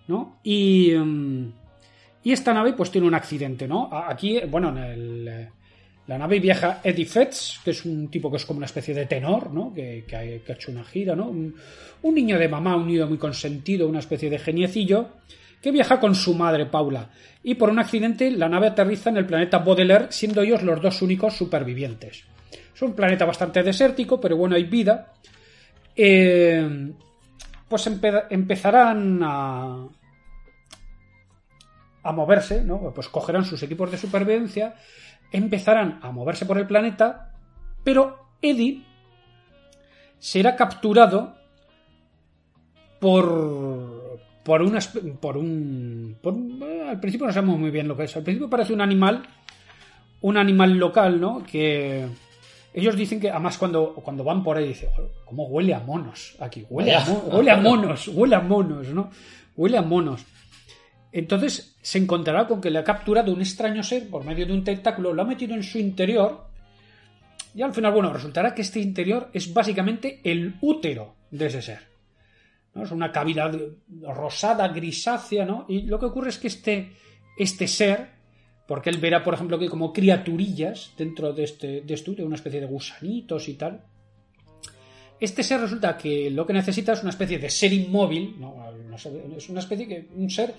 ¿no? 0.07 0.39
Y, 0.43 0.91
mm, 0.95 1.51
y 2.23 2.31
esta 2.31 2.53
nave 2.53 2.73
pues 2.73 2.91
tiene 2.91 3.07
un 3.07 3.13
accidente, 3.15 3.67
¿no? 3.67 3.89
Aquí, 3.91 4.39
bueno, 4.49 4.69
en 4.69 4.77
el, 4.77 5.47
la 6.07 6.17
nave 6.17 6.39
viaja 6.39 6.81
Eddie 6.83 7.05
Fetz, 7.05 7.59
que 7.63 7.71
es 7.71 7.85
un 7.85 8.09
tipo 8.09 8.29
que 8.31 8.37
es 8.37 8.45
como 8.45 8.57
una 8.57 8.65
especie 8.65 8.93
de 8.93 9.05
tenor, 9.05 9.51
¿no? 9.53 9.73
Que, 9.73 10.03
que 10.07 10.15
ha 10.15 10.23
hecho 10.23 10.71
una 10.71 10.83
gira, 10.83 11.15
¿no? 11.15 11.29
Un, 11.29 11.55
un 12.01 12.15
niño 12.15 12.37
de 12.39 12.47
mamá, 12.47 12.75
un 12.75 12.87
niño 12.87 13.07
muy 13.07 13.17
consentido, 13.17 13.87
una 13.87 13.99
especie 13.99 14.29
de 14.29 14.39
geniecillo, 14.39 15.09
que 15.61 15.71
viaja 15.71 15.99
con 15.99 16.15
su 16.15 16.33
madre 16.35 16.65
Paula. 16.65 17.09
Y 17.43 17.55
por 17.55 17.69
un 17.69 17.79
accidente 17.79 18.31
la 18.31 18.49
nave 18.49 18.67
aterriza 18.67 19.09
en 19.09 19.17
el 19.17 19.25
planeta 19.25 19.59
Baudelaire, 19.59 20.11
siendo 20.11 20.41
ellos 20.41 20.63
los 20.63 20.81
dos 20.81 21.01
únicos 21.01 21.35
supervivientes. 21.35 22.23
Es 22.73 22.81
un 22.81 22.93
planeta 22.93 23.25
bastante 23.25 23.63
desértico, 23.63 24.19
pero 24.21 24.37
bueno, 24.37 24.55
hay 24.55 24.63
vida. 24.63 25.13
Eh, 25.95 26.93
pues 27.67 27.87
empe- 27.87 28.25
empezarán 28.29 29.19
a, 29.21 29.87
a 32.03 32.11
moverse, 32.11 32.63
¿no? 32.63 32.91
Pues 32.93 33.09
cogerán 33.09 33.45
sus 33.45 33.61
equipos 33.63 33.91
de 33.91 33.97
supervivencia, 33.97 34.75
empezarán 35.31 35.99
a 36.01 36.11
moverse 36.11 36.45
por 36.45 36.57
el 36.57 36.67
planeta, 36.67 37.33
pero 37.83 38.29
Eddie 38.41 38.83
será 40.17 40.55
capturado 40.55 41.35
por 42.99 43.78
por 44.49 44.63
por 45.19 45.37
un, 45.37 46.17
por 46.21 46.35
eh, 46.35 46.89
al 46.89 46.99
principio 46.99 47.27
no 47.27 47.33
sabemos 47.33 47.59
muy 47.59 47.69
bien 47.69 47.87
lo 47.87 47.95
que 47.95 48.05
es. 48.05 48.17
Al 48.17 48.23
principio 48.23 48.49
parece 48.49 48.73
un 48.73 48.81
animal 48.81 49.21
un 50.21 50.37
animal 50.37 50.75
local 50.77 51.21
no 51.21 51.43
que 51.43 52.07
ellos 52.73 52.95
dicen 52.95 53.19
que 53.19 53.29
además 53.29 53.57
cuando, 53.57 53.93
cuando 53.93 54.23
van 54.23 54.43
por 54.43 54.57
ahí 54.57 54.69
dicen 54.69 54.89
cómo 55.23 55.47
huele 55.47 55.73
a 55.73 55.79
monos 55.79 56.35
aquí 56.39 56.65
huele 56.69 56.95
a, 56.95 57.03
huele 57.03 57.51
a 57.51 57.57
monos 57.57 58.07
huele 58.07 58.35
a 58.35 58.41
monos 58.41 58.87
no 58.89 59.11
huele 59.55 59.77
a 59.77 59.81
monos. 59.81 60.25
Entonces 61.11 61.77
se 61.81 61.97
encontrará 61.99 62.47
con 62.47 62.59
que 62.61 62.69
le 62.69 62.79
ha 62.79 62.83
capturado 62.83 63.31
un 63.31 63.41
extraño 63.41 63.83
ser 63.83 64.09
por 64.09 64.23
medio 64.25 64.45
de 64.45 64.53
un 64.53 64.63
tentáculo 64.63 65.13
lo 65.13 65.21
ha 65.21 65.25
metido 65.25 65.53
en 65.53 65.63
su 65.63 65.77
interior 65.77 66.49
y 67.53 67.61
al 67.61 67.73
final, 67.73 67.93
bueno, 67.93 68.13
resultará 68.13 68.53
que 68.53 68.61
este 68.61 68.79
interior 68.79 69.29
es 69.33 69.53
básicamente 69.53 70.21
el 70.23 70.55
útero 70.61 71.15
de 71.31 71.47
ese 71.47 71.61
ser. 71.61 71.88
Es 72.75 72.91
una 72.91 73.11
cavidad 73.11 73.53
rosada, 74.01 74.67
grisácea, 74.69 75.45
¿no? 75.45 75.65
Y 75.67 75.81
lo 75.81 75.99
que 75.99 76.05
ocurre 76.05 76.29
es 76.29 76.37
que 76.37 76.47
este, 76.47 76.93
este 77.37 77.67
ser, 77.67 78.09
porque 78.67 78.89
él 78.89 78.97
verá, 78.97 79.23
por 79.23 79.33
ejemplo, 79.33 79.57
que 79.59 79.67
como 79.67 79.91
criaturillas 79.91 80.93
dentro 80.97 81.33
de 81.33 81.43
este, 81.43 81.81
de 81.81 81.93
útero, 81.93 82.25
una 82.25 82.35
especie 82.35 82.61
de 82.61 82.67
gusanitos 82.67 83.49
y 83.49 83.55
tal. 83.55 83.83
Este 85.19 85.43
ser 85.43 85.59
resulta 85.59 85.97
que 85.97 86.29
lo 86.29 86.45
que 86.45 86.53
necesita 86.53 86.93
es 86.93 87.01
una 87.01 87.09
especie 87.09 87.39
de 87.39 87.49
ser 87.49 87.73
inmóvil, 87.73 88.35
¿no? 88.39 88.55
Es 89.35 89.49
una 89.49 89.59
especie 89.59 89.87
que, 89.87 90.07
un 90.15 90.29
ser 90.29 90.53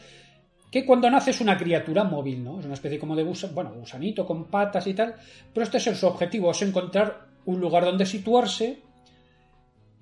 que 0.70 0.84
cuando 0.84 1.10
nace 1.10 1.30
es 1.30 1.40
una 1.40 1.56
criatura 1.56 2.04
móvil, 2.04 2.44
¿no? 2.44 2.60
Es 2.60 2.66
una 2.66 2.74
especie 2.74 2.98
como 2.98 3.16
de 3.16 3.24
gusa- 3.24 3.50
bueno, 3.52 3.72
gusanito 3.74 4.26
con 4.26 4.44
patas 4.44 4.86
y 4.86 4.94
tal, 4.94 5.14
pero 5.54 5.64
este 5.64 5.78
es 5.78 5.98
su 5.98 6.06
objetivo, 6.06 6.50
es 6.50 6.62
encontrar 6.62 7.26
un 7.46 7.58
lugar 7.58 7.84
donde 7.84 8.04
situarse 8.04 8.80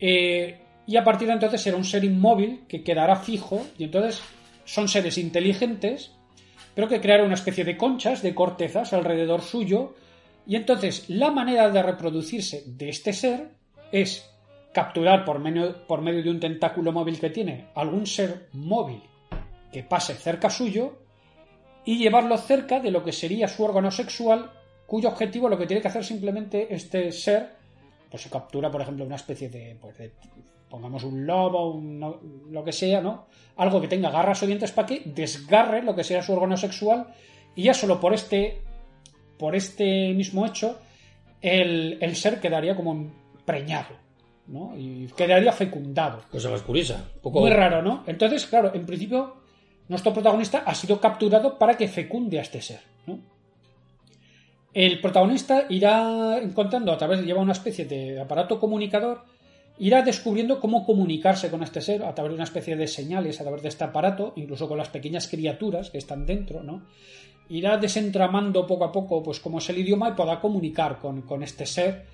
eh, 0.01 0.59
y 0.89 0.97
a 0.97 1.05
partir 1.05 1.29
de 1.29 1.35
entonces 1.35 1.61
será 1.61 1.77
un 1.77 1.85
ser 1.85 2.03
inmóvil 2.03 2.65
que 2.67 2.83
quedará 2.83 3.17
fijo 3.17 3.61
y 3.77 3.85
entonces 3.85 4.23
son 4.65 4.89
seres 4.89 5.19
inteligentes, 5.19 6.13
pero 6.75 6.89
que 6.89 7.01
creará 7.01 7.25
una 7.25 7.35
especie 7.35 7.63
de 7.65 7.77
conchas, 7.77 8.23
de 8.23 8.35
cortezas 8.35 8.95
alrededor 8.95 9.43
suyo 9.43 9.95
y 10.47 10.57
entonces 10.57 11.05
la 11.11 11.31
manera 11.31 11.69
de 11.69 11.83
reproducirse 11.83 12.65
de 12.67 12.89
este 12.89 13.13
ser 13.13 13.51
es 13.93 14.31
capturar 14.73 15.27
por 15.27 15.41
medio, 15.41 15.87
por 15.87 16.01
medio 16.01 16.23
de 16.23 16.31
un 16.31 16.41
tentáculo 16.41 16.91
móvil 16.91 17.21
que 17.21 17.29
tiene 17.29 17.67
algún 17.75 18.07
ser 18.07 18.49
móvil 18.55 19.03
que 19.71 19.83
pase 19.83 20.15
cerca 20.15 20.49
suyo 20.49 21.03
y 21.85 21.99
llevarlo 21.99 22.39
cerca 22.39 22.81
de 22.81 22.91
lo 22.91 23.05
que 23.05 23.13
sería 23.13 23.47
su 23.47 23.63
órgano 23.63 23.91
sexual, 23.91 24.53
cuyo 24.87 25.11
objetivo 25.11 25.51
lo 25.51 25.59
que 25.59 25.67
tiene 25.67 25.83
que 25.83 25.89
hacer 25.89 26.05
simplemente 26.05 26.75
este 26.75 27.13
ser, 27.13 27.51
pues 28.11 28.23
se 28.23 28.31
captura, 28.31 28.71
por 28.71 28.81
ejemplo, 28.81 29.05
una 29.05 29.17
especie 29.17 29.51
de, 29.51 29.77
pues 29.79 29.99
de- 29.99 30.13
pongamos 30.69 31.05
un 31.05 31.27
lobo, 31.27 31.73
un 31.73 31.99
no- 31.99 32.21
lo 32.51 32.65
que 32.65 32.73
sea, 32.73 33.01
¿no? 33.01 33.27
Algo 33.57 33.81
que 33.81 33.89
tenga 33.89 34.11
garras 34.11 34.43
o 34.43 34.47
dientes 34.47 34.73
para 34.73 34.87
que 34.87 35.03
desgarre 35.05 35.83
lo 35.83 35.95
que 35.95 36.05
sea 36.05 36.23
su 36.23 36.33
órgano 36.33 36.57
sexual 36.57 37.07
y 37.57 37.65
ya 37.65 37.75
solo 37.75 37.99
por 38.01 38.13
este, 38.15 38.63
por 39.39 39.55
este 39.57 40.13
mismo 40.15 40.47
hecho, 40.47 40.79
el, 41.41 41.99
el 42.01 42.17
ser 42.17 42.41
quedaría 42.41 42.77
como 42.77 43.11
preñado, 43.45 43.97
¿no? 44.47 44.77
Y 44.77 45.09
quedaría 45.17 45.53
fecundado. 45.53 46.23
cosa 46.31 46.51
más 46.51 46.63
curiosa. 46.63 47.05
Poco... 47.23 47.41
Muy 47.41 47.51
raro, 47.51 47.83
¿no? 47.83 48.05
Entonces, 48.07 48.47
claro, 48.47 48.73
en 48.75 48.85
principio, 48.87 49.37
nuestro 49.89 50.13
protagonista 50.13 50.63
ha 50.67 50.75
sido 50.75 51.01
capturado 51.01 51.59
para 51.59 51.77
que 51.77 51.89
fecunde 51.89 52.39
a 52.39 52.43
este 52.43 52.61
ser, 52.61 52.81
¿no? 53.07 53.19
el 54.75 55.01
protagonista 55.01 55.65
irá 55.71 56.39
encontrando 56.39 56.93
a 56.93 56.99
través 56.99 57.19
de 57.21 57.27
lleva 57.27 57.41
una 57.41 57.53
especie 57.53 57.85
de 57.87 58.21
aparato 58.21 58.61
comunicador, 58.61 59.25
irá 59.79 60.03
descubriendo 60.03 60.61
cómo 60.61 60.85
comunicarse 60.85 61.51
con 61.51 61.63
este 61.63 61.81
ser 61.81 62.05
a 62.05 62.15
través 62.15 62.31
de 62.31 62.35
una 62.35 62.45
especie 62.45 62.77
de 62.77 62.87
señales, 62.87 63.41
a 63.41 63.45
través 63.45 63.63
de 63.63 63.69
este 63.69 63.85
aparato, 63.85 64.33
incluso 64.37 64.69
con 64.69 64.79
las 64.79 64.89
pequeñas 64.89 65.29
criaturas 65.29 65.91
que 65.91 65.99
están 65.99 66.27
dentro, 66.27 66.63
¿no? 66.63 66.83
Irá 67.49 67.79
desentramando 67.79 68.67
poco 68.67 68.85
a 68.85 68.93
poco, 68.93 69.23
pues, 69.23 69.41
cómo 69.41 69.59
es 69.59 69.69
el 69.71 69.79
idioma 69.79 70.11
y 70.11 70.13
podrá 70.13 70.41
comunicar 70.41 70.99
con, 70.99 71.23
con 71.23 71.43
este 71.43 71.65
ser. 71.65 72.07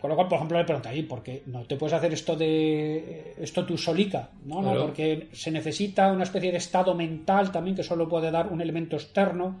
Con 0.00 0.10
lo 0.10 0.16
cual, 0.16 0.28
por 0.28 0.36
ejemplo, 0.36 0.58
le 0.58 0.64
pregunta 0.64 0.88
ahí, 0.88 1.02
¿por 1.02 1.22
qué 1.22 1.42
no 1.46 1.64
te 1.64 1.76
puedes 1.76 1.92
hacer 1.92 2.12
esto 2.12 2.34
de 2.34 3.34
esto 3.38 3.66
tú 3.66 3.76
solica? 3.76 4.30
¿no? 4.44 4.62
¿no? 4.62 4.74
Porque 4.80 5.28
se 5.32 5.50
necesita 5.50 6.10
una 6.10 6.24
especie 6.24 6.50
de 6.50 6.56
estado 6.56 6.94
mental 6.94 7.52
también 7.52 7.76
que 7.76 7.82
solo 7.82 8.08
puede 8.08 8.30
dar 8.30 8.50
un 8.50 8.62
elemento 8.62 8.96
externo. 8.96 9.60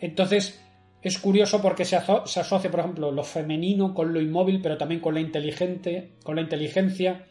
Entonces, 0.00 0.63
es 1.04 1.18
curioso 1.18 1.60
porque 1.62 1.84
se, 1.84 1.96
aso- 1.96 2.26
se 2.26 2.40
asocia, 2.40 2.70
por 2.70 2.80
ejemplo, 2.80 3.12
lo 3.12 3.22
femenino 3.22 3.94
con 3.94 4.12
lo 4.12 4.20
inmóvil, 4.20 4.60
pero 4.62 4.76
también 4.76 5.00
con 5.00 5.14
la 5.14 5.20
inteligente, 5.20 6.12
con 6.24 6.36
la 6.36 6.42
inteligencia. 6.42 7.26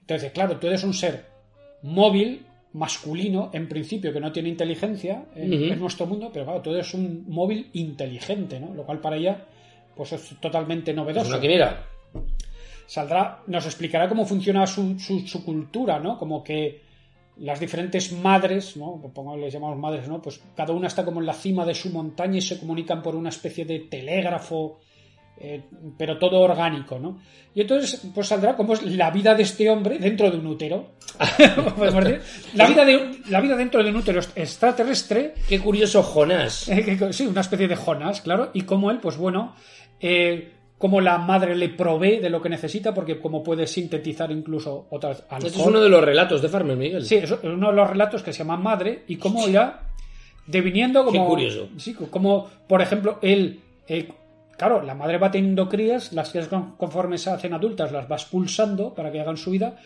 Entonces, 0.00 0.32
claro, 0.32 0.56
tú 0.58 0.66
eres 0.66 0.82
un 0.82 0.94
ser 0.94 1.26
móvil, 1.82 2.44
masculino, 2.72 3.50
en 3.52 3.68
principio, 3.68 4.12
que 4.12 4.20
no 4.20 4.32
tiene 4.32 4.48
inteligencia 4.48 5.26
en, 5.34 5.78
nuestro 5.78 6.06
mundo, 6.06 6.30
pero 6.32 6.44
claro, 6.46 6.62
tú 6.62 6.70
eres 6.72 6.92
un 6.94 7.24
móvil 7.28 7.68
inteligente, 7.74 8.58
¿no? 8.58 8.74
Lo 8.74 8.84
cual 8.84 9.00
para 9.00 9.16
ella, 9.16 9.44
pues 9.94 10.12
es 10.12 10.34
totalmente 10.40 10.90
Es 10.92 10.96
novedoso 10.96 11.28
una 11.28 11.38
saldrá, 12.86 13.42
nos 13.46 13.66
explicará 13.66 14.08
cómo 14.08 14.24
funciona 14.24 14.66
su, 14.66 14.98
su, 14.98 15.20
su 15.26 15.44
cultura, 15.44 15.98
¿no? 16.00 16.18
Como 16.18 16.42
que 16.42 16.87
las 17.40 17.60
diferentes 17.60 18.12
madres, 18.12 18.76
¿no? 18.76 19.00
Pongo, 19.14 19.36
les 19.36 19.52
llamamos 19.52 19.78
madres, 19.78 20.08
¿no? 20.08 20.20
Pues 20.20 20.40
cada 20.56 20.72
una 20.72 20.88
está 20.88 21.04
como 21.04 21.20
en 21.20 21.26
la 21.26 21.34
cima 21.34 21.64
de 21.64 21.74
su 21.74 21.90
montaña 21.90 22.38
y 22.38 22.42
se 22.42 22.58
comunican 22.58 23.02
por 23.02 23.14
una 23.14 23.28
especie 23.28 23.64
de 23.64 23.80
telégrafo, 23.80 24.80
eh, 25.40 25.62
pero 25.96 26.18
todo 26.18 26.40
orgánico, 26.40 26.98
¿no? 26.98 27.18
Y 27.54 27.60
entonces, 27.60 28.00
pues 28.14 28.26
saldrá 28.26 28.56
como 28.56 28.72
es 28.74 28.82
la 28.82 29.10
vida 29.10 29.34
de 29.34 29.44
este 29.44 29.70
hombre 29.70 29.98
dentro 29.98 30.30
de 30.30 30.38
un 30.38 30.46
útero. 30.46 30.90
La 32.54 32.66
vida, 32.68 32.84
de, 32.84 33.10
la 33.28 33.40
vida 33.40 33.56
dentro 33.56 33.82
de 33.82 33.90
un 33.90 33.96
útero 33.96 34.20
extraterrestre 34.34 35.34
Qué 35.48 35.58
curioso 35.60 36.02
Jonás. 36.02 36.68
eh, 36.68 37.12
Sí, 37.12 37.26
una 37.26 37.40
especie 37.40 37.68
de 37.68 37.76
Jonas, 37.76 38.20
claro. 38.20 38.50
Y 38.52 38.62
como 38.62 38.90
él, 38.90 38.98
pues 38.98 39.16
bueno, 39.16 39.54
eh, 40.00 40.52
como 40.78 41.00
la 41.00 41.18
madre 41.18 41.56
le 41.56 41.68
provee 41.70 42.20
de 42.20 42.30
lo 42.30 42.40
que 42.40 42.48
necesita, 42.48 42.94
porque 42.94 43.20
como 43.20 43.42
puede 43.42 43.66
sintetizar 43.66 44.30
incluso 44.30 44.86
otras 44.90 45.24
alcohol. 45.28 45.46
Este 45.46 45.60
es 45.60 45.66
uno 45.66 45.80
de 45.80 45.88
los 45.88 46.02
relatos 46.02 46.40
de 46.40 46.48
Farmer 46.48 46.76
Miguel. 46.76 47.04
Sí, 47.04 47.16
es 47.16 47.30
uno 47.42 47.68
de 47.68 47.76
los 47.76 47.90
relatos 47.90 48.22
que 48.22 48.32
se 48.32 48.38
llama 48.38 48.56
Madre 48.56 49.02
y 49.08 49.16
cómo 49.16 49.46
irá 49.48 49.82
deviniendo 50.46 51.04
como... 51.04 51.20
Qué 51.24 51.28
curioso. 51.28 51.68
Sí, 51.76 51.94
como, 51.94 52.48
por 52.68 52.80
ejemplo, 52.80 53.18
él... 53.22 53.60
eh, 53.88 54.08
claro, 54.56 54.82
la 54.82 54.94
madre 54.94 55.18
va 55.18 55.30
teniendo 55.30 55.68
crías, 55.68 56.12
las 56.12 56.30
crías 56.30 56.48
con- 56.48 56.76
conforme 56.76 57.18
se 57.18 57.30
hacen 57.30 57.52
adultas 57.54 57.92
las 57.92 58.10
va 58.10 58.16
expulsando 58.16 58.94
para 58.94 59.10
que 59.12 59.20
hagan 59.20 59.36
su 59.36 59.50
vida, 59.50 59.76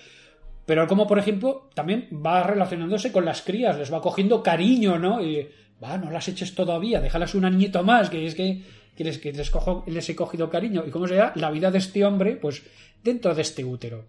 pero 0.67 0.87
como, 0.87 1.07
por 1.07 1.19
ejemplo, 1.19 1.69
también 1.75 2.09
va 2.25 2.43
relacionándose 2.43 3.11
con 3.13 3.25
las 3.25 3.43
crías, 3.43 3.77
les 3.79 3.93
va 3.93 4.01
cogiendo 4.01 4.43
cariño, 4.43 4.99
¿no? 4.99 5.23
Y, 5.23 5.49
va, 5.83 5.99
no 5.99 6.11
las 6.11 6.29
eches 6.29 6.55
todavía, 6.55 7.01
déjalas 7.01 7.35
un 7.35 7.45
añito 7.45 7.83
más, 7.83 8.09
que 8.09 8.25
es 8.25 8.35
que, 8.37 8.63
que 9.03 9.09
les, 9.09 9.19
que 9.19 9.33
les, 9.33 9.51
cojo- 9.51 9.85
les 9.87 10.09
he 10.09 10.15
cogido 10.17 10.49
cariño. 10.49 10.85
¿Y 10.87 10.91
cómo 10.91 11.07
será 11.09 11.33
la 11.37 11.51
vida 11.51 11.71
de 11.71 11.79
este 11.79 12.05
hombre? 12.05 12.37
Pues 12.37 12.63
dentro 13.03 13.35
de 13.35 13.43
este 13.43 13.65
útero. 13.65 14.05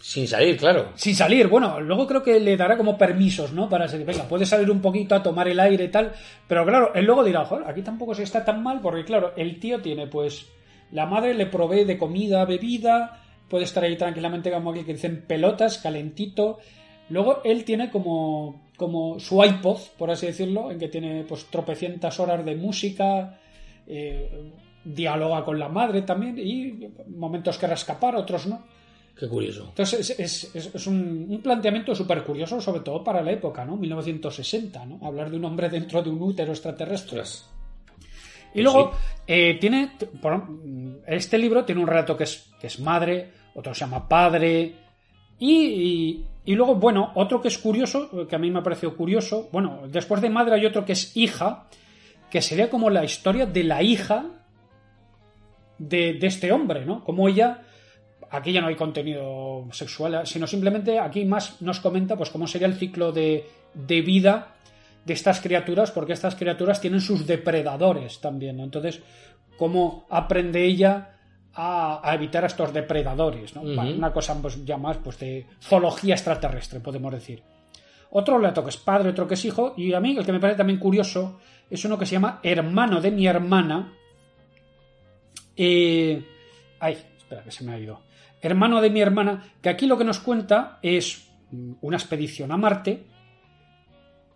Sin 0.00 0.28
salir, 0.28 0.56
claro. 0.58 0.92
Sin 0.94 1.14
salir, 1.14 1.48
bueno, 1.48 1.80
luego 1.80 2.06
creo 2.06 2.22
que 2.22 2.38
le 2.38 2.56
dará 2.56 2.76
como 2.76 2.96
permisos, 2.98 3.52
¿no? 3.52 3.68
Para 3.68 3.86
decir, 3.86 4.04
venga, 4.04 4.24
puede 4.28 4.44
salir 4.44 4.70
un 4.70 4.80
poquito 4.80 5.14
a 5.14 5.22
tomar 5.22 5.48
el 5.48 5.58
aire 5.58 5.84
y 5.84 5.88
tal. 5.88 6.12
Pero 6.46 6.64
claro, 6.66 6.92
él 6.94 7.04
luego 7.06 7.24
dirá, 7.24 7.44
joder, 7.46 7.66
aquí 7.66 7.82
tampoco 7.82 8.14
se 8.14 8.22
está 8.22 8.44
tan 8.44 8.62
mal, 8.62 8.80
porque 8.80 9.04
claro, 9.04 9.32
el 9.36 9.58
tío 9.58 9.80
tiene, 9.80 10.06
pues, 10.06 10.46
la 10.92 11.06
madre 11.06 11.34
le 11.34 11.46
provee 11.46 11.84
de 11.84 11.96
comida, 11.98 12.44
bebida, 12.44 13.22
puede 13.48 13.64
estar 13.64 13.82
ahí 13.84 13.96
tranquilamente, 13.96 14.50
como 14.52 14.70
aquí 14.70 14.84
que 14.84 14.92
dicen 14.92 15.24
pelotas, 15.26 15.78
calentito. 15.78 16.58
Luego 17.08 17.40
él 17.44 17.64
tiene 17.64 17.90
como, 17.90 18.66
como 18.76 19.18
su 19.18 19.42
iPod, 19.42 19.78
por 19.98 20.10
así 20.10 20.26
decirlo, 20.26 20.70
en 20.70 20.78
que 20.78 20.88
tiene 20.88 21.24
pues 21.26 21.46
tropecientas 21.46 22.20
horas 22.20 22.44
de 22.44 22.54
música, 22.54 23.40
eh, 23.86 24.52
dialoga 24.84 25.44
con 25.44 25.58
la 25.58 25.68
madre 25.68 26.02
también, 26.02 26.38
y 26.38 26.88
momentos 27.08 27.58
que 27.58 27.66
escapar, 27.66 28.16
otros 28.16 28.46
no. 28.46 28.62
Qué 29.18 29.26
curioso. 29.28 29.64
Entonces 29.70 30.10
es, 30.18 30.54
es- 30.54 30.86
un, 30.86 31.26
un 31.30 31.40
planteamiento 31.40 31.94
súper 31.94 32.22
curioso, 32.22 32.60
sobre 32.60 32.80
todo 32.80 33.02
para 33.02 33.22
la 33.22 33.32
época, 33.32 33.64
¿no? 33.64 33.76
1960, 33.76 34.84
¿no? 34.84 35.00
Hablar 35.06 35.30
de 35.30 35.36
un 35.38 35.44
hombre 35.46 35.70
dentro 35.70 36.02
de 36.02 36.10
un 36.10 36.20
útero 36.22 36.52
extraterrestre. 36.52 37.20
Ostras. 37.20 37.50
Y 38.54 38.62
luego 38.62 38.92
eh, 39.26 39.56
tiene, 39.60 39.92
este 41.06 41.38
libro 41.38 41.64
tiene 41.64 41.80
un 41.80 41.86
relato 41.86 42.16
que 42.16 42.24
es, 42.24 42.50
que 42.60 42.66
es 42.68 42.78
madre, 42.80 43.30
otro 43.54 43.74
se 43.74 43.80
llama 43.80 44.06
padre, 44.08 44.74
y, 45.38 45.52
y- 45.54 46.26
y 46.46 46.54
luego, 46.54 46.76
bueno, 46.76 47.10
otro 47.16 47.40
que 47.42 47.48
es 47.48 47.58
curioso, 47.58 48.28
que 48.28 48.36
a 48.36 48.38
mí 48.38 48.50
me 48.50 48.60
ha 48.60 48.62
parecido 48.62 48.96
curioso, 48.96 49.48
bueno, 49.50 49.80
después 49.88 50.20
de 50.22 50.30
madre 50.30 50.54
hay 50.54 50.64
otro 50.64 50.84
que 50.84 50.92
es 50.92 51.16
hija, 51.16 51.66
que 52.36 52.42
sería 52.42 52.68
como 52.68 52.90
la 52.90 53.02
historia 53.02 53.46
de 53.46 53.64
la 53.64 53.82
hija 53.82 54.26
de, 55.78 56.12
de 56.20 56.26
este 56.26 56.52
hombre, 56.52 56.84
¿no? 56.84 57.02
Como 57.02 57.30
ella, 57.30 57.62
aquí 58.28 58.52
ya 58.52 58.60
no 58.60 58.66
hay 58.66 58.74
contenido 58.74 59.66
sexual, 59.72 60.26
sino 60.26 60.46
simplemente 60.46 60.98
aquí 60.98 61.24
más 61.24 61.62
nos 61.62 61.80
comenta 61.80 62.14
pues 62.14 62.28
cómo 62.28 62.46
sería 62.46 62.66
el 62.66 62.74
ciclo 62.74 63.10
de, 63.10 63.46
de 63.72 64.02
vida 64.02 64.54
de 65.06 65.14
estas 65.14 65.40
criaturas, 65.40 65.90
porque 65.92 66.12
estas 66.12 66.34
criaturas 66.34 66.78
tienen 66.78 67.00
sus 67.00 67.26
depredadores 67.26 68.20
también, 68.20 68.58
¿no? 68.58 68.64
Entonces, 68.64 69.00
cómo 69.56 70.04
aprende 70.10 70.62
ella 70.62 71.16
a, 71.54 72.06
a 72.06 72.14
evitar 72.16 72.44
a 72.44 72.48
estos 72.48 72.70
depredadores, 72.70 73.56
¿no? 73.56 73.62
Una 73.62 74.12
cosa 74.12 74.36
pues, 74.42 74.62
ya 74.62 74.76
más 74.76 74.98
pues, 74.98 75.18
de 75.20 75.46
zoología 75.62 76.16
extraterrestre, 76.16 76.80
podemos 76.80 77.12
decir. 77.12 77.42
Otro 78.10 78.36
relato 78.36 78.62
que 78.62 78.68
es 78.70 78.76
padre, 78.76 79.08
otro 79.08 79.26
que 79.26 79.34
es 79.34 79.44
hijo, 79.46 79.72
y 79.78 79.94
a 79.94 80.00
mí 80.00 80.14
el 80.18 80.26
que 80.26 80.32
me 80.32 80.38
parece 80.38 80.58
también 80.58 80.78
curioso 80.78 81.38
es 81.70 81.84
uno 81.84 81.98
que 81.98 82.06
se 82.06 82.12
llama 82.12 82.40
Hermano 82.42 83.00
de 83.00 83.10
mi 83.10 83.26
hermana. 83.26 83.92
Eh, 85.56 86.24
ay, 86.80 86.98
espera, 87.16 87.42
que 87.42 87.50
se 87.50 87.64
me 87.64 87.72
ha 87.72 87.78
ido. 87.78 88.02
Hermano 88.40 88.80
de 88.80 88.90
mi 88.90 89.00
hermana, 89.00 89.42
que 89.60 89.68
aquí 89.68 89.86
lo 89.86 89.98
que 89.98 90.04
nos 90.04 90.20
cuenta 90.20 90.78
es 90.82 91.28
mm, 91.50 91.72
una 91.80 91.96
expedición 91.96 92.52
a 92.52 92.56
Marte, 92.56 93.06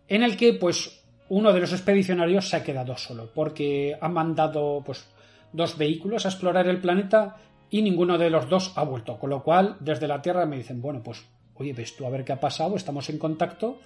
en 0.08 0.22
el 0.22 0.36
que, 0.36 0.54
pues, 0.54 1.04
uno 1.28 1.52
de 1.52 1.60
los 1.60 1.72
expedicionarios 1.72 2.48
se 2.48 2.56
ha 2.56 2.64
quedado 2.64 2.96
solo, 2.96 3.30
porque 3.32 3.96
han 4.00 4.12
mandado, 4.12 4.82
pues, 4.84 5.08
dos 5.52 5.78
vehículos 5.78 6.24
a 6.24 6.30
explorar 6.30 6.66
el 6.66 6.80
planeta 6.80 7.36
y 7.70 7.82
ninguno 7.82 8.18
de 8.18 8.30
los 8.30 8.48
dos 8.48 8.72
ha 8.76 8.82
vuelto. 8.82 9.18
Con 9.18 9.30
lo 9.30 9.42
cual, 9.42 9.76
desde 9.78 10.08
la 10.08 10.20
Tierra 10.20 10.46
me 10.46 10.56
dicen, 10.56 10.82
bueno, 10.82 11.02
pues, 11.02 11.24
oye, 11.54 11.72
ves 11.72 11.96
tú 11.96 12.04
a 12.06 12.10
ver 12.10 12.24
qué 12.24 12.32
ha 12.32 12.40
pasado, 12.40 12.74
estamos 12.74 13.08
en 13.10 13.18
contacto, 13.18 13.78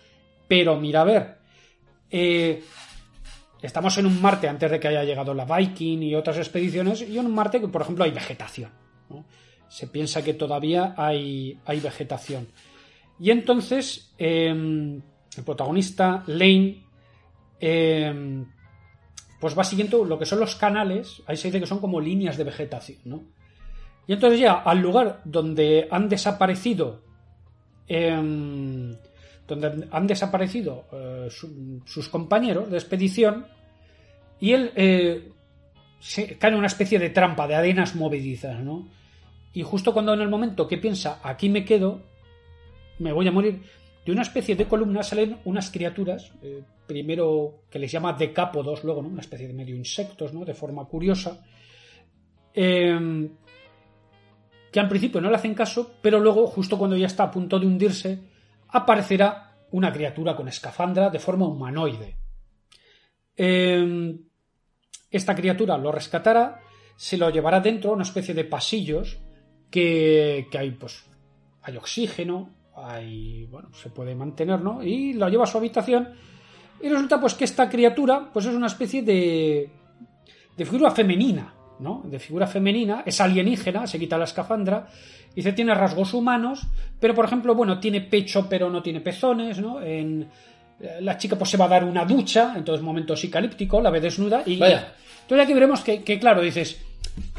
pero 0.48 0.76
mira 0.80 1.02
a 1.02 1.04
ver, 1.04 1.36
eh, 2.10 2.62
estamos 3.66 3.96
en 3.98 4.06
un 4.06 4.20
Marte 4.20 4.48
antes 4.48 4.70
de 4.70 4.78
que 4.78 4.88
haya 4.88 5.04
llegado 5.04 5.34
la 5.34 5.44
Viking 5.44 6.02
y 6.02 6.14
otras 6.14 6.36
expediciones, 6.36 7.02
y 7.02 7.18
en 7.18 7.26
un 7.26 7.34
Marte 7.34 7.60
que, 7.60 7.68
por 7.68 7.82
ejemplo, 7.82 8.04
hay 8.04 8.10
vegetación. 8.10 8.70
Se 9.68 9.86
piensa 9.88 10.22
que 10.22 10.34
todavía 10.34 10.94
hay, 10.96 11.58
hay 11.64 11.80
vegetación. 11.80 12.48
Y 13.18 13.30
entonces, 13.30 14.12
eh, 14.18 14.48
el 14.48 15.44
protagonista, 15.44 16.22
Lane, 16.26 16.84
eh, 17.60 18.44
pues 19.40 19.58
va 19.58 19.64
siguiendo 19.64 20.04
lo 20.04 20.18
que 20.18 20.26
son 20.26 20.40
los 20.40 20.56
canales, 20.56 21.22
ahí 21.26 21.36
se 21.36 21.48
dice 21.48 21.60
que 21.60 21.66
son 21.66 21.78
como 21.78 22.00
líneas 22.00 22.36
de 22.36 22.44
vegetación. 22.44 23.28
Y 24.06 24.12
entonces 24.12 24.40
ya 24.40 24.54
al 24.54 24.80
lugar 24.80 25.20
donde 25.24 25.88
han 25.90 26.08
desaparecido, 26.08 27.02
em, 27.86 28.96
donde 29.46 29.86
han 29.90 30.06
desaparecido 30.06 30.84
eh, 30.92 31.28
su- 31.30 31.82
sus 31.84 32.08
compañeros 32.08 32.70
de 32.70 32.76
expedición, 32.78 33.46
y 34.40 34.52
él 34.52 34.72
eh, 34.74 35.30
se 36.00 36.36
cae 36.38 36.50
en 36.50 36.58
una 36.58 36.66
especie 36.66 36.98
de 36.98 37.10
trampa 37.10 37.46
de 37.46 37.54
arenas 37.54 37.94
movedizas, 37.94 38.58
¿no? 38.60 38.88
Y 39.52 39.62
justo 39.62 39.92
cuando 39.92 40.12
en 40.14 40.20
el 40.20 40.28
momento 40.28 40.66
que 40.66 40.78
piensa, 40.78 41.20
aquí 41.22 41.48
me 41.48 41.64
quedo, 41.64 42.02
me 42.98 43.12
voy 43.12 43.28
a 43.28 43.32
morir, 43.32 43.62
de 44.04 44.12
una 44.12 44.22
especie 44.22 44.56
de 44.56 44.66
columna 44.66 45.02
salen 45.02 45.38
unas 45.44 45.70
criaturas, 45.70 46.32
eh, 46.42 46.62
primero 46.86 47.62
que 47.70 47.78
les 47.78 47.90
llama 47.92 48.12
decápodos, 48.12 48.84
luego 48.84 49.00
una 49.00 49.20
especie 49.20 49.46
de 49.46 49.54
medio 49.54 49.76
insectos, 49.76 50.34
¿no? 50.34 50.44
de 50.44 50.52
forma 50.54 50.84
curiosa, 50.86 51.42
eh, 52.52 53.28
que 54.72 54.80
al 54.80 54.88
principio 54.88 55.20
no 55.20 55.30
le 55.30 55.36
hacen 55.36 55.54
caso, 55.54 55.92
pero 56.02 56.18
luego, 56.18 56.46
justo 56.48 56.76
cuando 56.76 56.96
ya 56.96 57.06
está 57.06 57.22
a 57.24 57.30
punto 57.30 57.58
de 57.58 57.66
hundirse, 57.66 58.18
aparecerá 58.74 59.56
una 59.70 59.92
criatura 59.92 60.36
con 60.36 60.48
escafandra 60.48 61.10
de 61.10 61.18
forma 61.18 61.46
humanoide. 61.46 62.16
Eh, 63.36 64.16
esta 65.10 65.34
criatura 65.34 65.78
lo 65.78 65.92
rescatará, 65.92 66.60
se 66.96 67.16
lo 67.16 67.30
llevará 67.30 67.60
dentro 67.60 67.90
a 67.90 67.94
una 67.94 68.02
especie 68.02 68.34
de 68.34 68.44
pasillos 68.44 69.18
que, 69.70 70.48
que 70.50 70.58
hay, 70.58 70.72
pues, 70.72 71.04
hay 71.62 71.76
oxígeno, 71.76 72.50
hay, 72.76 73.46
bueno, 73.46 73.72
se 73.72 73.90
puede 73.90 74.14
mantener, 74.14 74.60
¿no? 74.60 74.82
Y 74.82 75.12
lo 75.12 75.28
lleva 75.28 75.44
a 75.44 75.46
su 75.46 75.58
habitación 75.58 76.14
y 76.82 76.88
resulta, 76.88 77.20
pues, 77.20 77.34
que 77.34 77.44
esta 77.44 77.68
criatura, 77.68 78.30
pues, 78.32 78.46
es 78.46 78.54
una 78.54 78.66
especie 78.66 79.02
de, 79.02 79.70
de 80.56 80.64
figura 80.64 80.90
femenina, 80.90 81.54
¿no? 81.80 82.02
De 82.04 82.18
figura 82.18 82.46
femenina, 82.46 83.02
es 83.06 83.20
alienígena, 83.20 83.86
se 83.86 83.98
quita 83.98 84.16
la 84.18 84.24
escafandra, 84.24 84.86
dice 85.34 85.52
tiene 85.52 85.74
rasgos 85.74 86.14
humanos, 86.14 86.66
pero 87.00 87.14
por 87.14 87.24
ejemplo, 87.24 87.54
bueno, 87.54 87.78
tiene 87.80 88.00
pecho 88.00 88.46
pero 88.48 88.70
no 88.70 88.82
tiene 88.82 89.00
pezones, 89.00 89.58
¿no? 89.58 89.80
En, 89.82 90.28
eh, 90.80 90.98
la 91.00 91.16
chica 91.18 91.36
pues 91.36 91.50
se 91.50 91.56
va 91.56 91.64
a 91.66 91.68
dar 91.68 91.84
una 91.84 92.04
ducha, 92.04 92.54
entonces 92.56 92.82
momento 92.84 93.16
psicalíptico, 93.16 93.80
la 93.80 93.90
ve 93.90 94.00
desnuda 94.00 94.42
y... 94.46 94.58
Vaya. 94.58 94.92
Entonces 95.22 95.44
aquí 95.44 95.54
veremos 95.54 95.80
que, 95.80 96.02
que, 96.02 96.18
claro, 96.18 96.42
dices, 96.42 96.78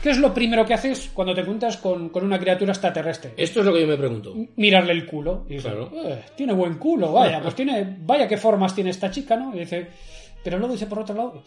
¿qué 0.01 0.09
es 0.09 0.17
lo 0.17 0.33
primero 0.33 0.65
que 0.65 0.73
haces 0.73 1.11
cuando 1.13 1.35
te 1.35 1.43
juntas 1.43 1.77
con, 1.77 2.09
con 2.09 2.23
una 2.23 2.39
criatura 2.39 2.71
extraterrestre? 2.71 3.33
Esto 3.37 3.59
es 3.59 3.65
lo 3.67 3.73
que 3.73 3.81
yo 3.81 3.87
me 3.87 3.95
pregunto. 3.97 4.33
mirarle 4.55 4.93
el 4.93 5.05
culo. 5.05 5.45
Y 5.47 5.57
Claro. 5.57 5.91
"Eh, 5.93 6.23
tiene 6.35 6.53
buen 6.53 6.75
culo, 6.79 7.11
vaya, 7.13 7.39
pues 7.43 7.53
tiene, 7.53 7.97
vaya 8.01 8.27
qué 8.27 8.37
formas 8.37 8.73
tiene 8.73 8.89
esta 8.89 9.11
chica, 9.11 9.35
¿no? 9.37 9.55
Y 9.55 9.59
dice, 9.59 9.87
pero 10.43 10.57
luego 10.57 10.73
dice 10.73 10.87
por 10.87 10.99
otro 10.99 11.13
lado, 11.15 11.43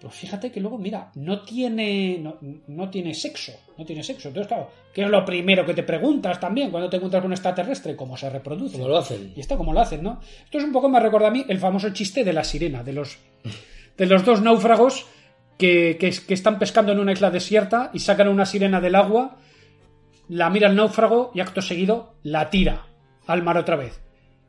pues 0.00 0.14
fíjate 0.14 0.52
que 0.52 0.60
luego, 0.60 0.76
mira, 0.76 1.10
no 1.14 1.40
tiene, 1.42 2.18
no, 2.18 2.36
no 2.66 2.90
tiene 2.90 3.14
sexo, 3.14 3.52
no 3.78 3.84
tiene 3.84 4.02
sexo. 4.02 4.28
Entonces, 4.28 4.48
claro, 4.48 4.70
¿qué 4.92 5.02
es 5.02 5.08
lo 5.08 5.24
primero 5.24 5.64
que 5.64 5.72
te 5.72 5.82
preguntas 5.82 6.38
también 6.38 6.70
cuando 6.70 6.90
te 6.90 6.96
encuentras 6.96 7.22
con 7.22 7.30
un 7.30 7.32
extraterrestre? 7.32 7.96
¿Cómo 7.96 8.16
se 8.16 8.28
reproduce? 8.28 8.76
¿Cómo 8.76 8.88
lo 8.88 8.98
hacen? 8.98 9.32
Y 9.34 9.40
esto 9.40 9.56
cómo 9.56 9.72
lo 9.72 9.80
hacen, 9.80 10.02
¿no? 10.02 10.20
Esto 10.44 10.58
es 10.58 10.64
un 10.64 10.72
poco 10.72 10.88
me 10.88 11.00
recuerda 11.00 11.28
a 11.28 11.30
mí 11.30 11.44
el 11.48 11.58
famoso 11.58 11.90
chiste 11.90 12.24
de 12.24 12.32
la 12.34 12.44
sirena, 12.44 12.82
de 12.82 12.92
los, 12.92 13.18
de 13.96 14.06
los 14.06 14.24
dos 14.24 14.42
náufragos 14.42 15.06
que, 15.56 15.96
que, 15.98 16.10
que 16.10 16.34
están 16.34 16.58
pescando 16.58 16.92
en 16.92 16.98
una 16.98 17.12
isla 17.12 17.30
desierta 17.30 17.90
y 17.94 18.00
sacan 18.00 18.28
a 18.28 18.30
una 18.30 18.44
sirena 18.44 18.82
del 18.82 18.96
agua, 18.96 19.38
la 20.28 20.50
mira 20.50 20.68
el 20.68 20.76
náufrago 20.76 21.30
y 21.34 21.40
acto 21.40 21.62
seguido 21.62 22.16
la 22.22 22.50
tira 22.50 22.86
al 23.26 23.42
mar 23.42 23.56
otra 23.56 23.76
vez. 23.76 24.05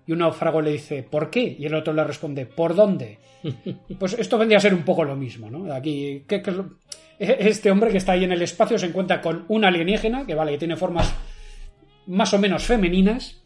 Y 0.08 0.14
un 0.14 0.20
náufrago 0.20 0.62
le 0.62 0.72
dice, 0.72 1.04
¿por 1.04 1.30
qué? 1.30 1.56
Y 1.60 1.66
el 1.66 1.76
otro 1.76 1.94
le 1.94 2.04
responde, 2.04 2.46
¿por 2.46 2.74
dónde? 2.76 3.20
Pues 4.00 4.14
esto 4.18 4.38
vendría 4.38 4.58
a 4.58 4.62
ser 4.62 4.74
un 4.74 4.84
poco 4.84 5.04
lo 5.04 5.16
mismo, 5.16 5.50
¿no? 5.52 5.72
Aquí, 5.74 6.24
¿qué- 6.28 6.42
qué 6.42 6.50
es 6.50 6.56
lo- 6.58 6.78
Este 7.20 7.70
hombre 7.72 7.92
que 7.92 7.98
está 7.98 8.14
ahí 8.14 8.24
en 8.24 8.32
el 8.32 8.42
espacio 8.42 8.78
se 8.80 8.86
encuentra 8.88 9.22
con 9.22 9.46
un 9.50 9.66
alienígena, 9.66 10.26
que 10.26 10.34
vale, 10.36 10.54
que 10.54 10.58
tiene 10.60 10.76
formas 10.78 11.14
más 12.08 12.34
o 12.34 12.40
menos 12.40 12.64
femeninas, 12.64 13.42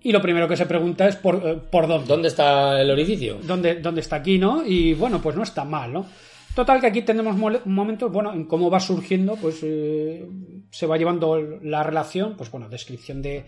y 0.00 0.12
lo 0.12 0.22
primero 0.22 0.48
que 0.48 0.56
se 0.56 0.66
pregunta 0.66 1.06
es 1.08 1.16
por, 1.16 1.42
eh, 1.44 1.56
¿por 1.70 1.86
dónde? 1.88 2.06
¿Dónde 2.06 2.28
está 2.28 2.80
el 2.80 2.90
orificio? 2.90 3.38
dónde, 3.42 3.76
dónde 3.76 4.00
está 4.00 4.16
aquí, 4.16 4.38
¿no? 4.38 4.64
Y 4.64 4.94
bueno, 4.94 5.20
pues 5.20 5.36
no 5.36 5.42
está 5.42 5.64
mal, 5.64 5.92
¿no? 5.92 6.06
Total 6.54 6.80
que 6.80 6.86
aquí 6.88 7.02
tenemos 7.02 7.36
momentos, 7.66 8.10
bueno, 8.10 8.32
en 8.32 8.44
cómo 8.46 8.70
va 8.70 8.80
surgiendo, 8.80 9.36
pues 9.36 9.60
eh, 9.62 10.26
se 10.70 10.86
va 10.86 10.96
llevando 10.96 11.38
la 11.62 11.82
relación, 11.82 12.36
pues 12.36 12.50
bueno, 12.50 12.68
descripción 12.68 13.22
de, 13.22 13.44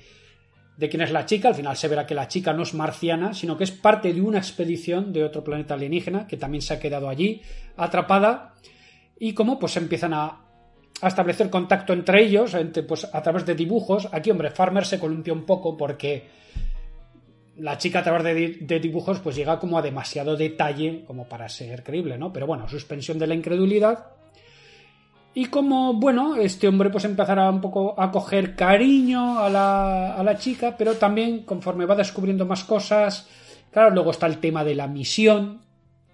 de 0.81 0.89
quién 0.89 1.03
es 1.03 1.13
la 1.13 1.27
chica, 1.27 1.49
al 1.49 1.55
final 1.55 1.77
se 1.77 1.89
verá 1.89 2.07
que 2.07 2.15
la 2.15 2.27
chica 2.27 2.55
no 2.55 2.63
es 2.63 2.73
marciana, 2.73 3.35
sino 3.35 3.59
que 3.59 3.65
es 3.65 3.71
parte 3.71 4.15
de 4.15 4.23
una 4.23 4.39
expedición 4.39 5.13
de 5.13 5.23
otro 5.23 5.45
planeta 5.45 5.75
alienígena 5.75 6.27
que 6.27 6.39
también 6.39 6.63
se 6.63 6.73
ha 6.73 6.81
quedado 6.81 7.11
allí 7.11 7.43
atrapada 7.77 8.55
y 9.19 9.35
cómo 9.35 9.59
pues 9.59 9.77
empiezan 9.77 10.15
a, 10.15 10.47
establecer 11.03 11.49
contacto 11.49 11.93
entre 11.95 12.23
ellos, 12.23 12.55
pues 12.87 13.09
a 13.11 13.23
través 13.23 13.47
de 13.47 13.55
dibujos. 13.55 14.09
Aquí, 14.13 14.31
hombre, 14.31 14.51
Farmer 14.51 14.85
se 14.85 14.99
columpia 14.99 15.33
un 15.33 15.47
poco 15.47 15.75
porque 15.77 16.29
la 17.57 17.79
chica 17.79 18.01
a 18.01 18.03
través 18.03 18.23
de, 18.23 18.59
de 18.61 18.81
dibujos 18.81 19.19
pues 19.21 19.37
llega 19.37 19.59
como 19.59 19.79
a 19.79 19.83
demasiado 19.83 20.37
detalle 20.37 21.05
como 21.07 21.27
para 21.27 21.49
ser 21.49 21.83
creíble, 21.83 22.19
¿no? 22.19 22.33
Pero 22.33 22.47
bueno, 22.47 22.69
suspensión 22.69 23.19
de 23.19 23.27
la 23.27 23.35
incredulidad. 23.35 24.20
Y 25.33 25.47
como, 25.47 25.95
bueno, 25.95 26.37
este 26.37 26.67
hombre 26.67 26.91
pues 26.91 27.05
empezará 27.05 27.49
un 27.49 27.61
poco 27.61 27.95
a 28.01 28.11
coger 28.11 28.57
cariño 28.57 29.39
a 29.39 29.49
la, 29.49 30.15
a 30.15 30.25
la 30.25 30.37
chica, 30.37 30.75
pero 30.77 30.95
también 30.95 31.45
conforme 31.45 31.87
va 31.87 31.95
descubriendo 31.95 32.47
más 32.47 32.65
cosas, 32.65 33.29
claro, 33.71 33.91
luego 33.91 34.11
está 34.11 34.27
el 34.27 34.39
tema 34.39 34.65
de 34.65 34.75
la 34.75 34.89
misión 34.89 35.61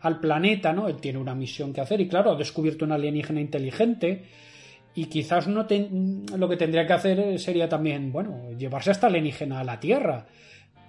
al 0.01 0.21
planeta, 0.21 0.73
¿no? 0.73 0.89
Él 0.89 0.97
tiene 0.97 1.19
una 1.19 1.35
misión 1.35 1.73
que 1.73 1.81
hacer 1.81 2.01
y 2.01 2.09
claro, 2.09 2.33
ha 2.33 2.37
descubierto 2.37 2.85
un 2.85 2.93
alienígena 2.93 3.41
inteligente 3.41 4.25
y 4.95 5.07
quizás 5.07 5.47
no 5.47 5.67
lo 6.37 6.49
que 6.49 6.57
tendría 6.57 6.87
que 6.87 6.93
hacer 6.93 7.39
sería 7.39 7.69
también, 7.69 8.13
bueno, 8.13 8.53
llevarse 8.57 8.91
a 8.91 8.93
esta 8.93 9.07
alienígena 9.09 9.61
a 9.61 9.65
la 9.65 9.81
Tierra. 9.81 10.27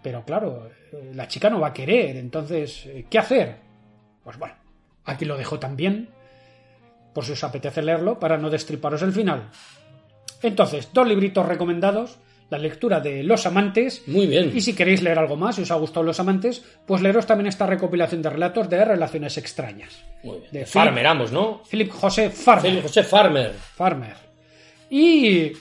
Pero 0.03 0.23
claro, 0.23 0.69
la 1.13 1.27
chica 1.27 1.49
no 1.49 1.59
va 1.59 1.67
a 1.67 1.73
querer, 1.73 2.17
entonces, 2.17 2.87
¿qué 3.09 3.19
hacer? 3.19 3.55
Pues 4.23 4.37
bueno, 4.37 4.55
aquí 5.05 5.25
lo 5.25 5.37
dejo 5.37 5.59
también, 5.59 6.09
por 7.18 7.26
si 7.26 7.31
os 7.31 7.44
apetece 7.44 7.81
leerlo, 7.81 8.19
para 8.19 8.38
no 8.38 8.48
destriparos 8.48 9.02
el 9.02 9.11
final. 9.11 9.49
Entonces, 10.44 10.89
dos 10.94 11.07
libritos 11.07 11.44
recomendados, 11.48 12.19
la 12.52 12.60
lectura 12.60 12.99
de 12.99 13.23
Los 13.23 13.48
Amantes, 13.48 14.03
Muy 14.06 14.27
bien. 14.27 14.52
y 14.56 14.61
si 14.61 14.76
queréis 14.76 15.02
leer 15.02 15.18
algo 15.18 15.35
más, 15.35 15.56
si 15.56 15.64
os 15.64 15.72
ha 15.72 15.76
gustado 15.77 16.03
Los 16.03 16.19
Amantes, 16.19 16.64
pues 16.85 17.02
leeros 17.02 17.26
también 17.26 17.48
esta 17.48 17.65
recopilación 17.65 18.22
de 18.22 18.30
relatos 18.30 18.69
de 18.69 18.85
relaciones 18.85 19.35
extrañas. 19.39 19.99
Muy 20.23 20.38
bien. 20.41 20.52
De 20.52 20.65
Farmer, 20.68 21.07
ambos, 21.07 21.31
¿no? 21.31 21.64
Philip 21.68 21.89
José 21.91 22.30
Farmer. 22.30 22.61
Félix 22.61 22.84
José 22.84 23.02
Farmer. 23.03 23.52
Farmer. 23.53 24.15
Y 24.91 25.52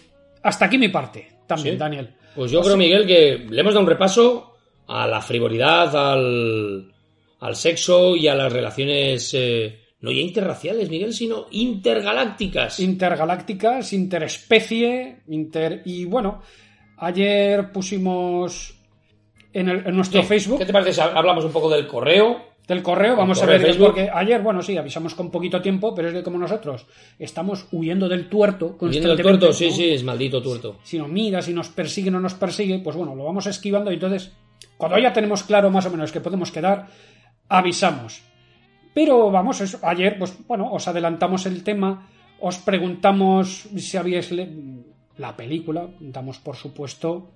hasta 0.42 0.66
aquí 0.66 0.76
mi 0.76 0.88
parte, 0.88 1.26
también, 1.46 1.76
Sí. 1.76 1.78
Daniel. 1.78 2.10
Pues 2.34 2.50
yo 2.50 2.60
creo, 2.60 2.76
Miguel, 2.76 3.06
que 3.06 3.46
le 3.48 3.60
hemos 3.62 3.72
dado 3.72 3.82
un 3.84 3.88
repaso 3.90 4.56
a 4.88 5.06
la 5.06 5.22
frivolidad, 5.22 5.96
al, 6.12 6.92
al 7.40 7.56
sexo 7.56 8.14
y 8.14 8.28
a 8.28 8.34
las 8.34 8.52
relaciones 8.52 9.30
eh, 9.32 9.85
no 10.00 10.10
ya 10.12 10.20
interraciales, 10.20 10.90
Miguel, 10.90 11.12
sino 11.12 11.46
intergalácticas. 11.50 12.80
intergalácticas, 12.80 13.92
interespecie, 13.92 15.22
inter... 15.28 15.82
Y 15.84 16.04
bueno, 16.04 16.42
ayer 16.98 17.72
pusimos 17.72 18.78
en, 19.52 19.68
el- 19.68 19.86
en 19.86 19.96
nuestro. 19.96 20.22
Facebook 20.22 20.58
¿Qué 20.58 20.66
te 20.66 20.72
parece 20.72 20.92
si 20.92 21.00
hablamos 21.00 21.44
un 21.44 21.52
poco 21.52 21.70
del 21.70 21.86
correo? 21.86 22.54
del 22.66 22.82
correo, 22.82 23.14
vamos 23.14 23.40
a 23.40 23.46
ver, 23.46 23.78
porque 23.78 24.10
ayer, 24.12 24.42
bueno, 24.42 24.60
sí, 24.60 24.76
avisamos 24.76 25.14
con 25.14 25.30
poquito 25.30 25.62
tiempo, 25.62 25.94
pero 25.94 26.08
es 26.08 26.14
que 26.14 26.24
como 26.24 26.36
nosotros 26.36 26.84
estamos 27.16 27.68
huyendo 27.70 28.08
del 28.08 28.28
tuerto 28.28 28.76
Viendo 28.80 29.12
el 29.12 29.16
constantemente, 29.16 29.22
tuerto, 29.38 29.52
sí, 29.52 29.66
¿no? 29.68 29.72
sí, 29.72 29.90
es 29.90 30.02
maldito 30.02 30.42
tuerto. 30.42 30.80
si 30.82 30.98
nos 30.98 31.08
mira, 31.08 31.40
si 31.42 31.52
nos 31.52 31.68
persigue 31.68 32.08
o 32.08 32.12
no 32.12 32.18
nos 32.18 32.34
persigue, 32.34 32.80
pues 32.80 32.96
bueno, 32.96 33.14
lo 33.14 33.22
vamos 33.22 33.46
esquivando 33.46 33.92
y 33.92 33.94
entonces, 33.94 34.32
cuando 34.76 34.98
ya 34.98 35.12
tenemos 35.12 35.44
claro 35.44 35.70
más 35.70 35.86
o 35.86 35.90
menos 35.92 36.10
que 36.10 36.20
podemos 36.20 36.50
quedar, 36.50 36.88
avisamos. 37.48 38.22
Pero 38.96 39.30
vamos, 39.30 39.60
eso, 39.60 39.78
ayer, 39.82 40.16
pues 40.16 40.38
bueno, 40.48 40.72
os 40.72 40.88
adelantamos 40.88 41.44
el 41.44 41.62
tema, 41.62 42.08
os 42.40 42.56
preguntamos 42.56 43.68
si 43.76 43.98
habíais 43.98 44.32
la 45.18 45.36
película, 45.36 45.86
damos 46.00 46.38
por 46.38 46.56
supuesto 46.56 47.28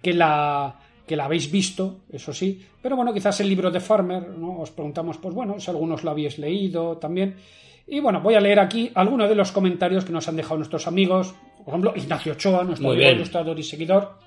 que 0.00 0.14
la 0.14 0.76
que 1.06 1.14
la 1.14 1.26
habéis 1.26 1.52
visto, 1.52 2.00
eso 2.10 2.32
sí, 2.32 2.64
pero 2.80 2.96
bueno, 2.96 3.12
quizás 3.12 3.38
el 3.40 3.50
libro 3.50 3.70
de 3.70 3.80
Farmer, 3.80 4.30
¿no? 4.30 4.60
Os 4.60 4.70
preguntamos, 4.70 5.18
pues 5.18 5.34
bueno, 5.34 5.60
si 5.60 5.70
algunos 5.70 6.04
lo 6.04 6.10
habéis 6.10 6.38
leído 6.38 6.96
también. 6.96 7.36
Y 7.86 8.00
bueno, 8.00 8.22
voy 8.22 8.36
a 8.36 8.40
leer 8.40 8.58
aquí 8.58 8.90
algunos 8.94 9.28
de 9.28 9.34
los 9.34 9.52
comentarios 9.52 10.06
que 10.06 10.12
nos 10.12 10.26
han 10.26 10.36
dejado 10.36 10.56
nuestros 10.56 10.86
amigos. 10.86 11.34
Por 11.58 11.68
ejemplo, 11.68 11.92
Ignacio 11.96 12.32
Ochoa, 12.32 12.64
nuestro 12.64 12.92
amigo 12.92 13.10
ilustrador 13.10 13.58
y 13.58 13.62
seguidor, 13.62 14.18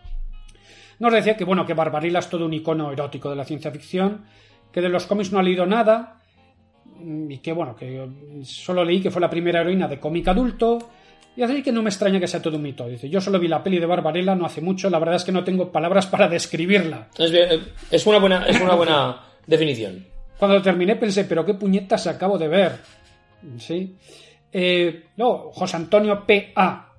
nos 1.00 1.12
decía 1.12 1.36
que 1.36 1.44
bueno, 1.44 1.66
que 1.66 1.74
Barbarilla 1.74 2.20
es 2.20 2.30
todo 2.30 2.46
un 2.46 2.54
icono 2.54 2.92
erótico 2.92 3.32
de 3.32 3.36
la 3.36 3.46
ciencia 3.46 3.72
ficción, 3.72 4.26
que 4.72 4.82
de 4.82 4.90
los 4.90 5.08
cómics 5.08 5.32
no 5.32 5.40
ha 5.40 5.44
leído 5.44 5.66
nada, 5.66 6.21
y 7.30 7.38
que 7.40 7.52
bueno, 7.54 7.76
que 7.76 8.08
solo 8.44 8.84
leí 8.84 9.02
que 9.02 9.12
fue 9.12 9.22
la 9.22 9.30
primera 9.30 9.62
heroína 9.62 9.88
de 9.88 10.00
cómic 10.00 10.28
adulto, 10.28 10.78
y 11.36 11.44
así 11.44 11.64
que 11.64 11.72
no 11.72 11.82
me 11.82 11.90
extraña 11.90 12.20
que 12.20 12.28
sea 12.28 12.42
todo 12.42 12.58
un 12.58 12.64
mito. 12.64 12.88
Dice, 12.88 13.10
yo 13.10 13.22
solo 13.22 13.40
vi 13.40 13.48
la 13.48 13.64
peli 13.64 13.80
de 13.80 13.86
Barbarella 13.86 14.36
no 14.36 14.46
hace 14.46 14.62
mucho, 14.62 14.90
la 14.90 15.00
verdad 15.00 15.16
es 15.16 15.24
que 15.24 15.32
no 15.32 15.44
tengo 15.44 15.72
palabras 15.72 16.08
para 16.08 16.28
describirla. 16.28 17.08
Es, 17.18 17.32
bien, 17.32 17.48
eh, 17.52 17.60
es 17.90 18.06
una 18.06 18.18
buena, 18.20 18.46
es 18.46 18.60
una 18.60 18.76
buena 18.76 19.22
definición. 19.48 20.06
Cuando 20.38 20.62
terminé 20.62 20.96
pensé, 20.96 21.24
pero 21.26 21.46
qué 21.46 21.54
puñetas 21.54 22.08
acabo 22.08 22.38
de 22.38 22.48
ver. 22.48 22.80
¿Sí? 23.60 23.96
Eh, 24.52 25.06
no, 25.18 25.52
José 25.54 25.78
Antonio 25.78 26.26
P.A. 26.26 26.92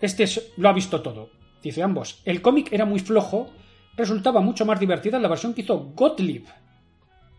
Este 0.00 0.24
es- 0.24 0.52
lo 0.58 0.68
ha 0.68 0.72
visto 0.72 1.00
todo. 1.00 1.30
Dice 1.62 1.82
ambos. 1.82 2.20
El 2.26 2.42
cómic 2.42 2.70
era 2.72 2.84
muy 2.84 2.98
flojo, 3.00 3.48
resultaba 3.96 4.40
mucho 4.40 4.66
más 4.66 4.78
divertida 4.78 5.18
la 5.18 5.28
versión 5.28 5.54
que 5.54 5.62
hizo 5.62 5.78
Gottlieb. 5.94 6.44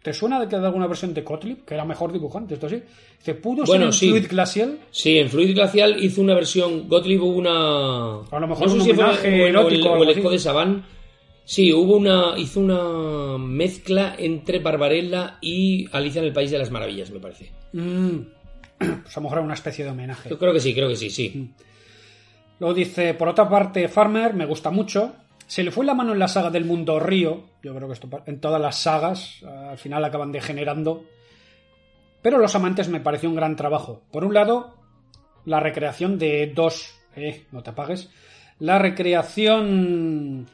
¿Te 0.06 0.14
suena 0.14 0.40
de 0.40 0.48
que 0.48 0.56
de 0.58 0.66
alguna 0.68 0.86
versión 0.86 1.16
de 1.16 1.24
Gottlieb? 1.24 1.66
Que 1.66 1.74
era 1.74 1.84
mejor 1.84 2.14
dibujante, 2.14 2.54
esto 2.54 2.70
sí. 2.70 2.80
Dice, 3.18 3.34
¿pudo 3.34 3.64
Bueno, 3.66 3.86
ser 3.86 3.88
en 3.88 3.94
sí. 3.94 4.10
Fluid 4.10 4.28
Glacial? 4.30 4.80
Sí, 4.92 5.18
en 5.18 5.30
Fluid 5.32 5.56
Glacial 5.56 5.98
hizo 6.04 6.22
una 6.22 6.36
versión. 6.36 6.88
Gottlieb 6.88 7.24
hubo 7.24 7.36
una. 7.38 8.20
A 8.30 8.40
lo 8.40 8.48
mejor 8.48 8.68
no 8.68 8.70
sé 8.70 8.78
un 8.78 8.84
si 8.84 8.94
fue 8.94 9.04
homenaje 9.04 9.28
o 9.28 9.34
el- 9.34 9.42
erótico 9.50 9.90
o 9.90 9.98
O 10.00 10.04
el, 10.04 10.10
Eco 10.10 10.28
así. 10.28 10.36
de 10.38 10.40
Saban. 10.40 10.86
Sí, 11.44 11.74
hubo 11.74 11.98
una. 11.98 12.38
Hizo 12.38 12.60
una 12.60 13.40
mezcla 13.40 14.16
entre 14.20 14.60
Barbarella 14.60 15.40
y 15.42 15.88
Alicia 15.92 16.20
en 16.22 16.28
el 16.28 16.34
País 16.34 16.52
de 16.52 16.60
las 16.60 16.70
Maravillas, 16.70 17.10
me 17.10 17.20
parece. 17.20 17.52
Mm. 17.74 18.20
Pues 18.78 19.18
a 19.18 19.20
lo 19.20 19.24
mejor 19.24 19.38
era 19.40 19.46
una 19.46 19.54
especie 19.56 19.84
de 19.86 19.90
homenaje. 19.92 20.30
Yo 20.30 20.38
creo 20.38 20.54
que 20.54 20.60
sí, 20.60 20.74
creo 20.76 20.88
que 20.90 20.96
sí, 20.98 21.10
sí. 21.10 21.50
Luego 22.60 22.76
dice, 22.76 23.14
por 23.16 23.28
otra 23.30 23.50
parte, 23.50 23.88
Farmer 23.88 24.34
me 24.36 24.46
gusta 24.46 24.70
mucho. 24.70 25.14
Se 25.48 25.64
le 25.64 25.72
fue 25.72 25.86
la 25.86 25.94
mano 25.94 26.14
en 26.14 26.20
la 26.20 26.28
saga 26.28 26.50
del 26.50 26.66
mundo 26.66 27.00
río. 27.00 27.44
Yo 27.62 27.76
creo 27.76 27.88
que 27.88 27.94
esto 27.94 28.10
en 28.26 28.40
todas 28.40 28.62
las 28.62 28.80
sagas 28.80 29.42
eh, 29.44 29.48
al 29.48 29.78
final 29.78 30.04
acaban 30.04 30.32
degenerando. 30.32 31.04
Pero 32.22 32.40
Los 32.40 32.56
Amantes 32.56 32.90
me 32.90 33.00
pareció 33.00 33.30
un 33.30 33.36
gran 33.36 33.56
trabajo. 33.56 34.02
Por 34.12 34.24
un 34.24 34.34
lado, 34.34 34.76
la 35.46 35.60
recreación 35.60 36.18
de 36.18 36.52
dos... 36.54 36.96
Eh, 37.16 37.46
no 37.52 37.62
te 37.62 37.70
apagues. 37.70 38.10
La 38.60 38.80
recreación 38.80 40.48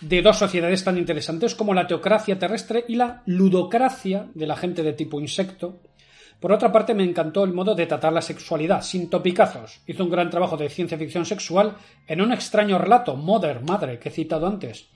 de 0.00 0.22
dos 0.22 0.38
sociedades 0.38 0.82
tan 0.82 0.98
interesantes 0.98 1.54
como 1.54 1.74
la 1.74 1.86
teocracia 1.86 2.38
terrestre 2.38 2.84
y 2.88 2.96
la 2.96 3.22
ludocracia 3.26 4.26
de 4.34 4.46
la 4.46 4.56
gente 4.56 4.82
de 4.82 4.94
tipo 4.94 5.20
insecto. 5.20 5.78
Por 6.42 6.50
otra 6.50 6.72
parte, 6.72 6.92
me 6.92 7.04
encantó 7.04 7.44
el 7.44 7.52
modo 7.52 7.76
de 7.76 7.86
tratar 7.86 8.12
la 8.12 8.20
sexualidad, 8.20 8.82
sin 8.82 9.08
topicazos. 9.08 9.80
Hizo 9.86 10.02
un 10.02 10.10
gran 10.10 10.28
trabajo 10.28 10.56
de 10.56 10.68
ciencia 10.68 10.98
ficción 10.98 11.24
sexual 11.24 11.76
en 12.08 12.20
un 12.20 12.32
extraño 12.32 12.78
relato, 12.78 13.14
Mother, 13.14 13.62
Madre, 13.62 14.00
que 14.00 14.08
he 14.08 14.12
citado 14.12 14.48
antes, 14.48 14.88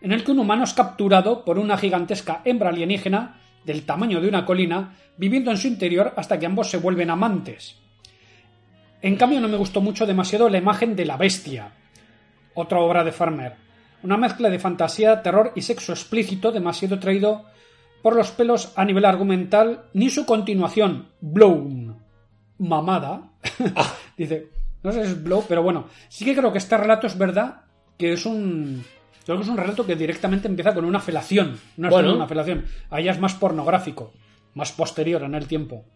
en 0.00 0.12
el 0.12 0.24
que 0.24 0.30
un 0.30 0.38
humano 0.38 0.64
es 0.64 0.72
capturado 0.72 1.44
por 1.44 1.58
una 1.58 1.76
gigantesca 1.76 2.40
hembra 2.46 2.70
alienígena 2.70 3.38
del 3.66 3.84
tamaño 3.84 4.18
de 4.18 4.28
una 4.28 4.46
colina, 4.46 4.96
viviendo 5.18 5.50
en 5.50 5.58
su 5.58 5.68
interior 5.68 6.14
hasta 6.16 6.38
que 6.38 6.46
ambos 6.46 6.70
se 6.70 6.78
vuelven 6.78 7.10
amantes. 7.10 7.76
En 9.02 9.16
cambio, 9.16 9.42
no 9.42 9.48
me 9.48 9.58
gustó 9.58 9.82
mucho 9.82 10.06
demasiado 10.06 10.48
la 10.48 10.56
imagen 10.56 10.96
de 10.96 11.04
la 11.04 11.18
bestia, 11.18 11.70
otra 12.54 12.78
obra 12.78 13.04
de 13.04 13.12
Farmer. 13.12 13.56
Una 14.02 14.16
mezcla 14.16 14.48
de 14.48 14.58
fantasía, 14.58 15.20
terror 15.20 15.52
y 15.54 15.60
sexo 15.60 15.92
explícito 15.92 16.50
demasiado 16.50 16.98
traído 16.98 17.44
por 18.04 18.16
los 18.16 18.32
pelos 18.32 18.70
a 18.76 18.84
nivel 18.84 19.06
argumental, 19.06 19.86
ni 19.94 20.10
su 20.10 20.26
continuación, 20.26 21.08
Blown, 21.22 21.96
mamada. 22.58 23.30
Dice, 24.18 24.50
no 24.82 24.92
sé 24.92 25.06
si 25.06 25.12
es 25.12 25.24
Blow, 25.24 25.42
pero 25.48 25.62
bueno, 25.62 25.86
sí 26.10 26.26
que 26.26 26.36
creo 26.36 26.52
que 26.52 26.58
este 26.58 26.76
relato 26.76 27.06
es 27.06 27.16
verdad 27.16 27.62
que 27.96 28.12
es 28.12 28.26
un. 28.26 28.84
Creo 29.24 29.38
que 29.38 29.44
es 29.44 29.48
un 29.48 29.56
relato 29.56 29.86
que 29.86 29.96
directamente 29.96 30.48
empieza 30.48 30.74
con 30.74 30.84
una 30.84 31.00
felación. 31.00 31.58
No 31.78 31.88
es 31.88 31.92
Bueno. 31.92 32.08
solo 32.08 32.16
una 32.18 32.28
felación. 32.28 32.66
Ahí 32.90 33.04
ya 33.04 33.12
es 33.12 33.18
más 33.20 33.36
pornográfico, 33.36 34.12
más 34.52 34.70
posterior 34.72 35.22
en 35.22 35.34
el 35.34 35.46
tiempo. 35.46 35.86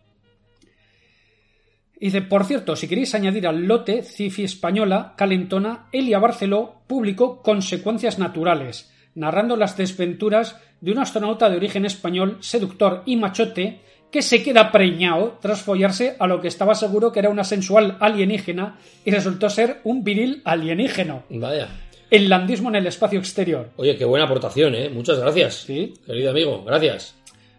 Y 2.01 2.06
Dice, 2.06 2.22
por 2.22 2.47
cierto, 2.47 2.74
si 2.74 2.89
queréis 2.89 3.14
añadir 3.14 3.47
al 3.47 3.66
lote 3.66 4.02
Cifi 4.02 4.44
Española, 4.44 5.12
Calentona, 5.14 5.89
Elia 5.93 6.18
Barceló 6.20 6.80
publicó 6.86 7.43
Consecuencias 7.43 8.18
Naturales, 8.18 8.90
narrando 9.14 9.59
las 9.59 9.76
desventuras 9.76 10.59
de 10.80 10.92
un 10.92 10.98
astronauta 10.98 11.50
de 11.50 11.56
origen 11.56 11.84
español, 11.84 12.38
seductor 12.40 13.02
y 13.06 13.16
machote, 13.16 13.80
que 14.10 14.22
se 14.22 14.42
queda 14.42 14.72
preñado 14.72 15.38
tras 15.40 15.60
follarse 15.62 16.16
a 16.18 16.26
lo 16.26 16.40
que 16.40 16.48
estaba 16.48 16.74
seguro 16.74 17.12
que 17.12 17.18
era 17.18 17.30
una 17.30 17.44
sensual 17.44 17.96
alienígena 18.00 18.78
y 19.05 19.10
resultó 19.10 19.50
ser 19.50 19.80
un 19.84 20.02
viril 20.02 20.40
alienígeno. 20.44 21.24
Vaya. 21.28 21.68
El 22.10 22.28
landismo 22.28 22.70
en 22.70 22.76
el 22.76 22.86
espacio 22.86 23.18
exterior. 23.18 23.70
Oye, 23.76 23.96
qué 23.96 24.06
buena 24.06 24.24
aportación, 24.24 24.74
¿eh? 24.74 24.88
Muchas 24.88 25.18
gracias. 25.18 25.56
Sí. 25.66 25.92
Querido 26.06 26.30
amigo, 26.30 26.64
gracias. 26.64 27.14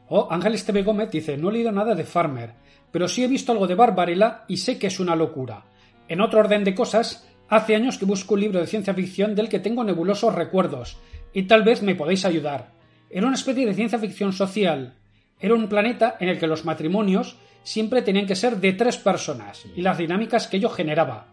Oh, 0.07 0.27
Ángeles 0.31 0.65
TV 0.65 0.81
Gómez 0.81 1.11
dice, 1.11 1.37
no 1.37 1.49
he 1.49 1.53
leído 1.53 1.71
nada 1.71 1.93
de 1.93 2.03
Farmer, 2.03 2.53
pero 2.91 3.07
sí 3.07 3.23
he 3.23 3.27
visto 3.27 3.51
algo 3.51 3.67
de 3.67 3.75
Barbarella 3.75 4.45
y 4.47 4.57
sé 4.57 4.79
que 4.79 4.87
es 4.87 4.99
una 4.99 5.15
locura. 5.15 5.65
En 6.07 6.19
otro 6.19 6.39
orden 6.39 6.63
de 6.63 6.73
cosas, 6.73 7.27
hace 7.47 7.75
años 7.75 7.99
que 7.99 8.05
busco 8.05 8.33
un 8.33 8.39
libro 8.39 8.59
de 8.59 8.65
ciencia 8.65 8.95
ficción 8.95 9.35
del 9.35 9.49
que 9.49 9.59
tengo 9.59 9.83
nebulosos 9.83 10.33
recuerdos, 10.33 10.97
y 11.31 11.43
tal 11.43 11.61
vez 11.61 11.83
me 11.83 11.93
podéis 11.93 12.25
ayudar. 12.25 12.78
Era 13.09 13.25
una 13.27 13.35
especie 13.35 13.65
de 13.65 13.73
ciencia 13.73 13.99
ficción 13.99 14.33
social. 14.33 14.93
Era 15.39 15.53
un 15.55 15.67
planeta 15.67 16.17
en 16.19 16.29
el 16.29 16.37
que 16.39 16.47
los 16.47 16.65
matrimonios 16.65 17.35
siempre 17.63 18.01
tenían 18.01 18.25
que 18.27 18.35
ser 18.35 18.57
de 18.57 18.73
tres 18.73 18.97
personas, 18.97 19.65
y 19.75 19.81
las 19.81 19.97
dinámicas 19.97 20.47
que 20.47 20.57
ello 20.57 20.69
generaba. 20.69 21.27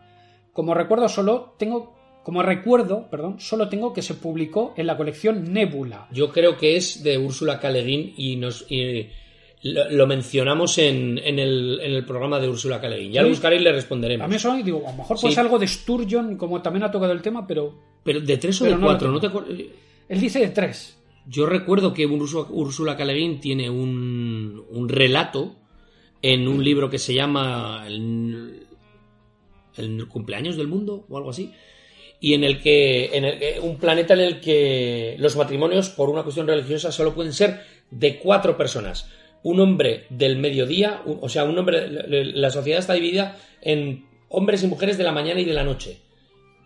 Como 0.53 0.75
recuerdo 0.75 1.09
solo 1.09 1.55
tengo 1.59 1.95
como 2.23 2.43
recuerdo, 2.43 3.07
perdón, 3.09 3.39
solo 3.39 3.69
tengo 3.69 3.93
que 3.93 4.03
se 4.03 4.15
publicó 4.15 4.75
en 4.77 4.87
la 4.89 4.97
colección 4.97 5.53
Nebula. 5.53 6.09
Yo 6.11 6.33
creo 6.33 6.57
que 6.57 6.75
es 6.77 7.05
de 7.05 7.19
Úrsula 7.19 7.61
K. 7.61 7.71
Le 7.71 7.85
Guin 7.85 8.15
y 8.17 8.35
nos 8.35 8.67
y 8.69 9.09
lo, 9.63 9.89
lo 9.91 10.07
mencionamos 10.09 10.77
en, 10.79 11.19
en 11.19 11.39
el, 11.39 11.79
en 11.81 11.93
el 11.93 12.05
programa 12.05 12.41
de 12.41 12.49
Úrsula 12.49 12.81
K. 12.81 12.89
Le 12.89 12.99
Guin. 12.99 13.13
Ya 13.13 13.23
lo 13.23 13.29
buscaré 13.29 13.57
y 13.57 13.61
le 13.61 13.71
responderemos. 13.71 14.25
A 14.25 14.29
mí 14.29 14.35
eso, 14.35 14.53
digo, 14.57 14.83
a 14.89 14.91
lo 14.91 14.97
mejor 14.99 15.19
Sí. 15.19 15.31
ser 15.31 15.39
algo 15.41 15.57
de 15.61 15.69
Sturgeon, 15.69 16.37
como 16.37 16.61
también 16.63 16.83
ha 16.83 16.91
tocado 16.91 17.13
el 17.13 17.23
tema, 17.23 17.47
pero 17.47 17.79
Pero 18.03 18.21
de 18.21 18.37
tres 18.39 18.61
o 18.61 18.65
Pero 18.65 18.75
de 18.77 18.81
no 18.81 18.87
cuatro, 18.89 19.09
¿no 19.13 19.21
te 19.21 19.29
tengo. 19.29 19.41
acuerdas? 19.41 19.67
él 20.09 20.21
dice 20.21 20.41
de 20.41 20.49
tres. 20.49 20.99
Yo 21.29 21.47
recuerdo 21.47 21.93
que 21.93 22.07
Úrsula, 22.07 22.95
Guin 22.95 23.41
tiene 23.41 23.69
un, 23.69 24.87
relato 24.89 25.57
en 26.23 26.47
un 26.47 26.63
libro 26.63 26.89
que 26.89 26.99
se 26.99 27.15
llama 27.15 27.85
el, 27.89 28.67
cumpleaños 30.09 30.57
del 30.57 30.69
mundo 30.69 31.05
o 31.09 31.19
algo 31.19 31.31
así 31.31 31.53
y 32.19 32.33
en 32.33 32.45
el 32.45 32.63
que 32.63 33.11
en 33.13 33.25
el 33.27 33.61
un 33.61 33.77
planeta 33.77 34.15
en 34.15 34.21
el 34.21 34.41
que 34.41 35.17
los 35.19 35.37
matrimonios 35.37 35.91
por 35.91 36.09
una 36.09 36.23
cuestión 36.23 36.47
religiosa 36.47 36.91
solo 36.91 37.15
pueden 37.15 37.35
ser 37.35 37.61
de 37.91 38.19
cuatro 38.19 38.57
personas. 38.57 39.11
Un 39.43 39.61
hombre 39.61 40.07
del 40.09 40.39
mediodía 40.39 41.03
o 41.05 41.29
sea 41.29 41.45
un 41.45 41.59
hombre 41.59 41.89
la 41.91 42.51
sociedad 42.51 42.79
está 42.79 42.95
dividida 42.95 43.37
en 43.61 44.07
hombres 44.29 44.63
y 44.63 44.69
mujeres 44.69 44.97
de 44.97 45.05
la 45.05 45.13
mañana 45.13 45.41
y 45.41 45.45
de 45.45 45.53
la 45.53 45.65
noche 45.65 46.06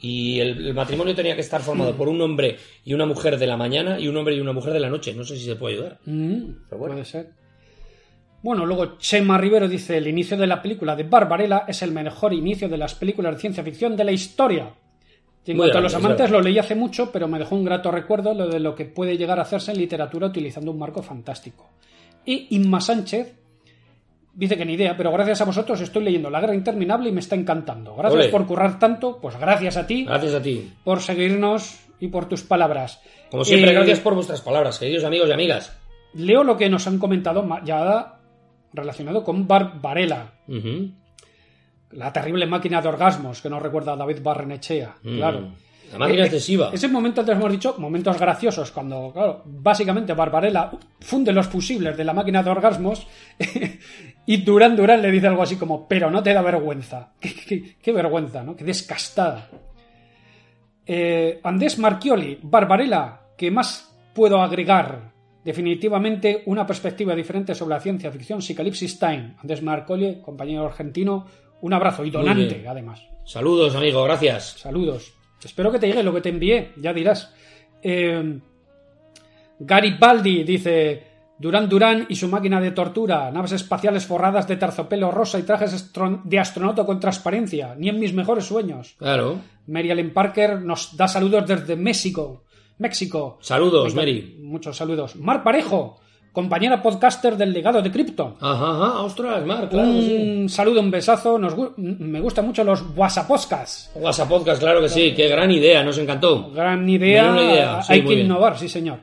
y 0.01 0.41
el, 0.41 0.67
el 0.69 0.75
matrimonio 0.75 1.15
tenía 1.15 1.35
que 1.35 1.43
estar 1.43 1.61
formado 1.61 1.95
por 1.95 2.09
un 2.09 2.21
hombre 2.23 2.57
y 2.85 2.95
una 2.95 3.07
mujer 3.07 3.39
de 3.39 3.47
la 3.47 3.57
mañana 3.57 4.01
y 4.01 4.09
un 4.09 4.17
hombre 4.17 4.35
y 4.35 4.41
una 4.41 4.53
mujer 4.53 4.73
de 4.73 4.81
la 4.81 4.89
noche 4.89 5.15
no 5.15 5.25
sé 5.25 5.37
si 5.37 5.45
se 5.45 5.57
puede 5.57 5.75
ayudar 5.75 5.99
Mm, 6.07 6.45
Pero 6.69 6.79
bueno. 6.79 6.95
Puede 6.95 7.05
ser. 7.05 7.31
Bueno, 8.43 8.65
luego 8.65 8.97
Chema 8.97 9.37
Rivero 9.37 9.69
dice: 9.69 9.99
el 9.99 10.07
inicio 10.09 10.37
de 10.37 10.47
la 10.47 10.63
película 10.63 10.97
de 10.97 11.03
Barbarella 11.03 11.65
es 11.69 11.83
el 11.83 11.93
mejor 11.93 12.33
inicio 12.33 12.69
de 12.69 12.79
las 12.79 12.95
películas 12.95 13.35
de 13.35 13.41
ciencia 13.41 13.63
ficción 13.63 13.97
de 13.97 14.05
la 14.05 14.13
historia. 14.13 14.75
Y 15.45 15.53
en 15.53 15.57
cuanto 15.59 15.79
a 15.79 15.81
los 15.81 15.93
es 15.93 15.99
amantes, 15.99 16.31
lo 16.31 16.41
leí 16.41 16.59
hace 16.59 16.75
mucho, 16.75 17.11
pero 17.13 17.27
me 17.29 17.39
dejó 17.39 17.55
un 17.57 17.65
grato 17.65 17.91
recuerdo 17.91 18.33
lo 18.35 18.47
de 18.49 18.61
lo 18.61 18.75
que 18.75 18.85
puede 18.85 19.19
llegar 19.19 19.39
a 19.39 19.43
hacerse 19.43 19.73
en 19.73 19.79
literatura 19.79 20.29
utilizando 20.29 20.71
un 20.71 20.79
marco 20.79 21.03
fantástico. 21.03 21.69
Y 22.25 22.47
Inma 22.51 22.81
Sánchez 22.81 23.40
dice 24.35 24.57
que 24.57 24.65
ni 24.65 24.75
idea, 24.75 24.97
pero 24.97 25.13
gracias 25.13 25.41
a 25.41 25.45
vosotros 25.45 25.81
estoy 25.81 26.05
leyendo 26.05 26.31
La 26.31 26.41
Guerra 26.41 26.55
Interminable 26.55 27.09
y 27.09 27.13
me 27.13 27.21
está 27.21 27.35
encantando. 27.37 27.95
Gracias 27.97 28.25
Ole. 28.25 28.31
por 28.31 28.47
currar 28.47 28.79
tanto, 28.79 29.19
pues 29.21 29.39
gracias 29.39 29.77
a 29.77 29.87
ti 29.87 30.05
gracias 30.05 30.35
a 30.35 30.43
ti 30.43 30.73
por 30.85 31.01
seguirnos 31.01 31.81
y 31.99 32.09
por 32.09 32.29
tus 32.29 32.43
palabras. 32.43 33.01
como 33.31 33.45
siempre 33.45 33.71
Eh, 33.71 33.75
gracias 33.75 34.01
por 34.01 34.15
vuestras 34.15 34.41
palabras 34.41 34.79
queridos 34.79 35.05
amigos 35.05 35.29
y 35.29 35.33
amigas 35.33 35.77
Leo 36.15 36.43
lo 36.45 36.57
que 36.57 36.69
nos 36.69 36.87
han 36.87 36.99
comentado 36.99 37.47
ya 37.65 38.17
relacionado 38.73 39.23
con 39.23 39.47
Barbarella, 39.47 40.33
la 41.93 42.13
terrible 42.13 42.47
máquina 42.47 42.81
de 42.81 42.89
orgasmos 42.89 43.41
que 43.41 43.51
nos 43.51 43.63
recuerda 43.63 43.93
a 43.93 43.97
David 43.97 44.19
Barrenechea. 44.23 44.95
Mm. 45.03 45.17
Claro. 45.17 45.49
la 45.93 45.99
máquina 45.99 46.23
Eh, 46.23 46.27
excesiva 46.27 46.71
Ese 46.73 46.89
momento 46.89 47.21
antes 47.21 47.37
hemos 47.37 47.51
dicho 47.51 47.75
momentos 47.79 48.19
graciosos, 48.19 48.71
cuando, 48.71 49.11
claro, 49.13 49.43
básicamente 49.45 50.13
Barbarella 50.15 50.71
funde 51.01 51.33
los 51.33 51.49
fusibles 51.49 51.97
de 51.97 52.05
la 52.05 52.13
máquina 52.13 52.43
de 52.43 52.51
orgasmos 52.51 53.07
y 54.33 54.37
Durán 54.39 54.77
Durán 54.77 55.03
le 55.03 55.11
dice 55.11 55.27
algo 55.27 55.43
así 55.43 55.57
como, 55.57 55.87
pero 55.89 56.11
no 56.11 56.23
te 56.23 56.33
da 56.33 56.43
vergüenza. 56.43 57.13
Qué, 57.21 57.35
qué- 57.35 57.77
qué 57.83 57.93
vergüenza, 57.93 58.43
¿no? 58.43 58.55
Qué 58.55 58.65
descastada. 58.65 59.49
Eh, 60.87 61.41
Andrés 61.43 61.79
Marchioli, 61.79 62.39
Barbarella, 62.43 63.21
¿qué 63.37 63.51
más 63.51 63.93
puedo 64.15 64.41
agregar? 64.43 65.11
Definitivamente 65.45 66.43
una 66.47 66.67
perspectiva 66.67 67.15
diferente 67.15 67.55
sobre 67.55 67.75
la 67.75 67.81
ciencia 67.81 68.11
ficción, 68.13 68.43
Psicalipsis 68.43 68.99
Time. 68.99 69.37
Andrés 69.41 69.63
Marchioli, 69.63 70.21
compañero 70.21 70.67
argentino, 70.67 71.27
un 71.63 71.73
abrazo 71.73 72.05
y 72.05 72.11
donante, 72.11 72.67
además. 72.69 73.03
saludos 73.25 73.75
amigo 73.75 74.03
gracias 74.05 74.57
Saludos. 74.59 75.15
Espero 75.43 75.71
que 75.73 75.79
te 75.79 75.87
llegue 75.87 76.03
lo 76.03 76.13
que 76.13 76.21
te 76.21 76.29
envié, 76.29 76.73
ya 76.77 76.93
dirás. 76.93 77.35
Eh, 77.83 78.39
Garibaldi 79.59 80.45
dice: 80.45 81.03
Durán 81.41 81.69
Durán 81.71 82.05
y 82.11 82.17
su 82.17 82.29
máquina 82.29 82.61
de 82.61 82.71
tortura, 82.73 83.31
naves 83.31 83.53
espaciales 83.53 84.05
forradas 84.07 84.47
de 84.47 84.57
terciopelo 84.57 85.11
rosa 85.11 85.39
y 85.39 85.43
trajes 85.43 85.91
de 86.25 86.39
astronauta 86.39 86.85
con 86.85 87.01
transparencia, 87.01 87.75
ni 87.79 87.89
en 87.89 87.99
mis 87.99 88.13
mejores 88.13 88.45
sueños. 88.45 88.95
claro 88.99 89.39
Mary 89.67 89.91
Ellen 89.91 90.13
Parker 90.13 90.61
nos 90.61 90.97
da 90.97 91.09
saludos 91.09 91.47
desde 91.47 91.77
México. 91.77 92.45
México. 92.79 93.39
saludos 93.41 93.95
Mary 93.95 94.37
Muchos 94.41 94.77
saludos. 94.77 95.17
Mar 95.17 95.43
Parejo, 95.43 95.99
compañera 96.33 96.83
podcaster 96.83 97.37
del 97.37 97.53
legado 97.55 97.81
de 97.81 97.91
Krypton. 97.91 98.35
ajá 98.41 98.71
ajá 98.71 99.01
ostras 99.03 99.45
Mar 99.47 99.69
claro 99.71 99.93
sí. 99.93 100.17
un 100.43 100.49
saludo, 100.51 100.81
un 100.81 100.91
besazo. 100.91 101.39
Nos 101.39 101.55
me 101.79 102.21
gustan 102.21 102.47
mucho 102.47 102.63
los 102.65 102.83
WhatsAppodcasts. 102.95 103.93
WhatsApp 103.95 104.29
Podcast, 104.29 104.61
claro 104.61 104.81
que 104.83 104.89
sí, 104.91 105.15
qué 105.17 105.27
gran 105.29 105.51
idea, 105.51 105.83
nos 105.83 105.97
encantó. 105.99 106.51
Gran 106.51 106.87
idea. 106.89 107.33
Menuda 107.33 107.53
idea, 107.53 107.83
sí, 107.83 107.93
Hay 107.95 108.03
que 108.03 108.09
bien. 108.15 108.27
innovar, 108.27 108.59
sí, 108.59 108.69
señor. 108.69 108.99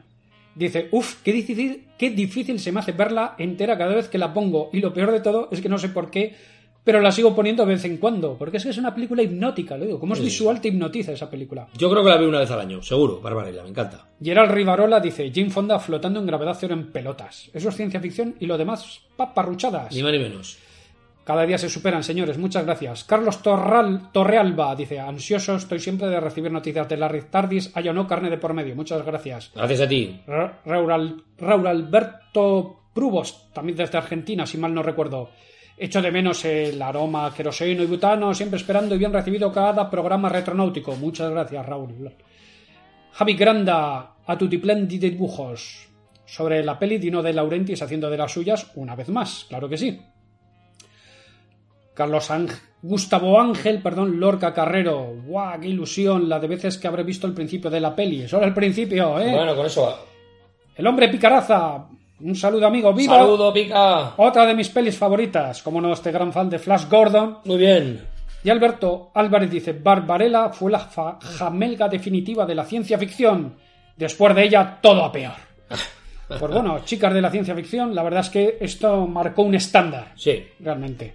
Dice, 0.58 0.88
uff, 0.92 1.22
qué 1.24 1.32
difícil, 1.32 1.84
qué 2.00 2.10
difícil 2.10 2.60
se 2.60 2.72
me 2.72 2.80
hace 2.80 2.92
verla 2.92 3.36
entera 3.38 3.78
cada 3.78 3.94
vez 3.94 4.08
que 4.08 4.18
la 4.18 4.34
pongo. 4.34 4.72
Y 4.74 4.80
lo 4.80 4.92
peor 4.92 5.12
de 5.12 5.20
todo 5.20 5.50
es 5.52 5.62
que 5.62 5.70
no 5.70 5.78
sé 5.78 5.90
por 5.90 6.10
qué, 6.10 6.34
pero 6.84 7.00
la 7.00 7.12
sigo 7.12 7.36
poniendo 7.36 7.64
de 7.64 7.74
vez 7.74 7.86
en 7.86 7.98
cuando. 7.98 8.36
Porque 8.40 8.58
es 8.58 8.64
que 8.64 8.70
es 8.70 8.78
una 8.80 8.96
película 8.96 9.22
hipnótica, 9.22 9.78
lo 9.78 9.86
digo. 9.86 10.00
Como 10.00 10.16
es 10.16 10.20
visual, 10.20 10.60
te 10.60 10.70
hipnotiza 10.70 11.12
esa 11.12 11.30
película. 11.30 11.68
Yo 11.78 11.92
creo 11.92 12.04
que 12.04 12.10
la 12.10 12.18
veo 12.18 12.30
una 12.30 12.40
vez 12.40 12.50
al 12.50 12.60
año, 12.60 12.82
seguro, 12.82 13.22
Barbarella, 13.22 13.62
me 13.62 13.70
encanta. 13.70 14.08
Gerald 14.20 14.52
Rivarola 14.52 15.00
dice, 15.00 15.32
Jane 15.32 15.52
Fonda 15.52 15.78
flotando 15.78 16.20
en 16.20 16.26
gravedad 16.26 16.58
cero 16.60 16.74
en 16.74 16.92
pelotas. 16.92 17.52
Eso 17.54 17.70
es 17.70 17.76
ciencia 17.76 18.00
ficción 18.00 18.36
y 18.40 18.48
lo 18.48 18.58
demás, 18.58 19.02
paparruchadas. 19.16 19.94
Ni 19.94 20.02
más 20.02 20.12
ni 20.12 20.20
menos. 20.20 20.58
Cada 21.28 21.45
día 21.45 21.58
se 21.58 21.68
superan, 21.68 22.04
señores. 22.04 22.38
Muchas 22.38 22.64
gracias. 22.64 23.04
Carlos 23.04 23.41
Torral, 23.44 24.14
Torrealba 24.14 24.74
dice: 24.78 24.98
Ansioso 24.98 25.58
estoy 25.58 25.78
siempre 25.78 26.08
de 26.08 26.22
recibir 26.22 26.49
noticias 26.54 26.88
de 26.88 26.95
Larry 26.95 27.24
Tardis. 27.30 27.70
Hay 27.76 27.90
o 27.90 27.94
no 27.94 28.08
carne 28.08 28.30
de 28.30 28.38
por 28.38 28.54
medio. 28.54 28.78
Muchas 28.78 29.06
gracias. 29.06 29.52
Gracias 29.54 29.82
a 29.82 29.88
ti. 29.90 30.22
Ra- 30.26 30.62
Raúl, 30.66 31.26
Raúl 31.38 31.68
Alberto 31.68 32.84
Prubos, 32.94 33.49
también 33.54 33.78
desde 33.78 33.98
Argentina, 33.98 34.45
si 34.45 34.58
mal 34.58 34.74
no 34.74 34.82
recuerdo. 34.82 35.30
Echo 35.78 36.02
de 36.02 36.12
menos 36.12 36.45
el 36.45 36.82
aroma 36.82 37.34
queroseno 37.36 37.84
y 37.84 37.88
butano, 37.88 38.34
siempre 38.34 38.56
esperando 38.58 38.95
y 38.95 38.98
bien 38.98 39.12
recibido 39.12 39.52
cada 39.52 39.90
programa 39.90 40.30
retronáutico. 40.30 40.95
Muchas 40.95 41.30
gracias, 41.30 41.66
Raúl. 41.66 42.10
Javi 43.12 43.34
Granda, 43.34 44.14
a 44.26 44.38
tutiplén 44.38 44.88
de 44.88 44.98
dibujos. 44.98 45.90
Sobre 46.26 46.64
la 46.64 46.80
peli 46.80 46.98
Dino 46.98 47.22
de 47.22 47.34
Laurentiis 47.34 47.82
haciendo 47.82 48.10
de 48.10 48.18
las 48.18 48.32
suyas 48.32 48.72
una 48.76 48.95
vez 48.95 49.10
más, 49.10 49.45
claro 49.49 49.68
que 49.70 49.78
sí. 49.78 50.02
Carlos 51.98 52.30
Ángel, 52.32 52.56
Gustavo 52.84 53.41
Ángel, 53.41 53.82
perdón, 53.82 54.19
Lorca 54.19 54.53
Carrero. 54.53 55.15
¡Guau! 55.26 55.60
¡Qué 55.60 55.68
ilusión! 55.68 56.30
La 56.30 56.40
de 56.40 56.48
veces 56.48 56.78
que 56.78 56.88
habré 56.88 57.02
visto 57.03 57.26
el 57.26 57.34
principio 57.34 57.69
de 57.72 57.80
la 57.82 57.95
peli. 57.95 58.28
Solo 58.28 58.45
el 58.45 58.53
principio, 58.53 59.19
¿eh? 59.19 59.32
Bueno, 59.34 59.56
con 59.56 59.65
eso 59.65 59.82
va. 59.82 59.98
El 60.76 60.86
hombre 60.86 61.10
picaraza. 61.10 61.88
Un 62.19 62.36
saludo, 62.36 62.68
amigo. 62.68 62.94
¡Viva! 62.94 63.18
Saludo, 63.18 63.52
pica. 63.52 64.14
Otra 64.18 64.45
de 64.45 64.53
mis 64.53 64.69
pelis 64.69 64.95
favoritas. 64.98 65.61
Como 65.64 65.82
no, 65.82 65.91
este 65.91 66.11
gran 66.11 66.32
fan 66.32 66.49
de 66.49 66.60
Flash 66.60 66.88
Gordon. 66.88 67.40
Muy 67.45 67.57
bien. 67.57 68.02
Y 68.44 68.49
Alberto 68.52 69.10
Álvarez 69.15 69.49
dice: 69.49 69.74
Barbarella 69.74 70.49
fue 70.49 70.72
la 70.72 70.80
fa- 70.80 71.18
jamelga 71.19 71.90
definitiva 71.90 72.45
de 72.45 72.56
la 72.56 72.64
ciencia 72.65 72.98
ficción. 72.99 73.56
Después 73.95 74.36
de 74.36 74.44
ella, 74.44 74.78
todo 74.82 75.03
a 75.03 75.11
peor. 75.11 75.34
Pues 76.28 76.41
bueno, 76.52 76.80
chicas 76.84 77.14
de 77.14 77.22
la 77.22 77.32
ciencia 77.32 77.56
ficción, 77.56 77.95
la 77.95 78.03
verdad 78.03 78.19
es 78.19 78.30
que 78.30 78.57
esto 78.60 79.07
marcó 79.07 79.44
un 79.44 79.56
estándar, 79.56 80.11
Sí. 80.18 80.44
realmente. 80.60 81.14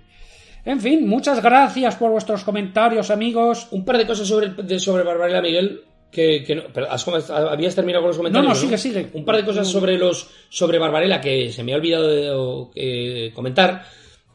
En 0.65 0.81
fin, 0.81 1.09
muchas 1.09 1.43
gracias 1.43 1.97
por 1.97 2.11
vuestros 2.13 2.45
comentarios, 2.45 3.11
amigos. 3.11 3.67
Un 3.73 3.85
par 3.85 3.99
de 3.99 4.07
cosas 4.07 4.29
sobre, 4.29 4.79
sobre 4.79 5.03
Barbarella, 5.05 5.43
Miguel. 5.43 5.83
Que, 6.13 6.45
que 6.45 6.55
no, 6.55 6.65
pero 6.75 6.91
has 6.93 7.05
come- 7.05 7.21
habías 7.31 7.75
terminado 7.75 8.03
con 8.03 8.09
los 8.09 8.19
comentarios. 8.19 8.47
No, 8.49 8.55
no, 8.55 8.61
sigue, 8.61 8.77
sigue. 8.77 9.09
Un 9.15 9.25
par 9.25 9.37
de 9.37 9.45
cosas 9.47 9.67
sobre 9.67 9.97
los 9.97 10.29
sobre 10.51 10.79
Barbarella 10.79 11.23
que 11.23 11.51
se 11.51 11.63
me 11.65 11.73
ha 11.73 11.77
olvidado 11.77 12.07
de, 12.07 12.31
o, 12.31 12.71
eh, 12.75 13.33
comentar. 13.35 13.83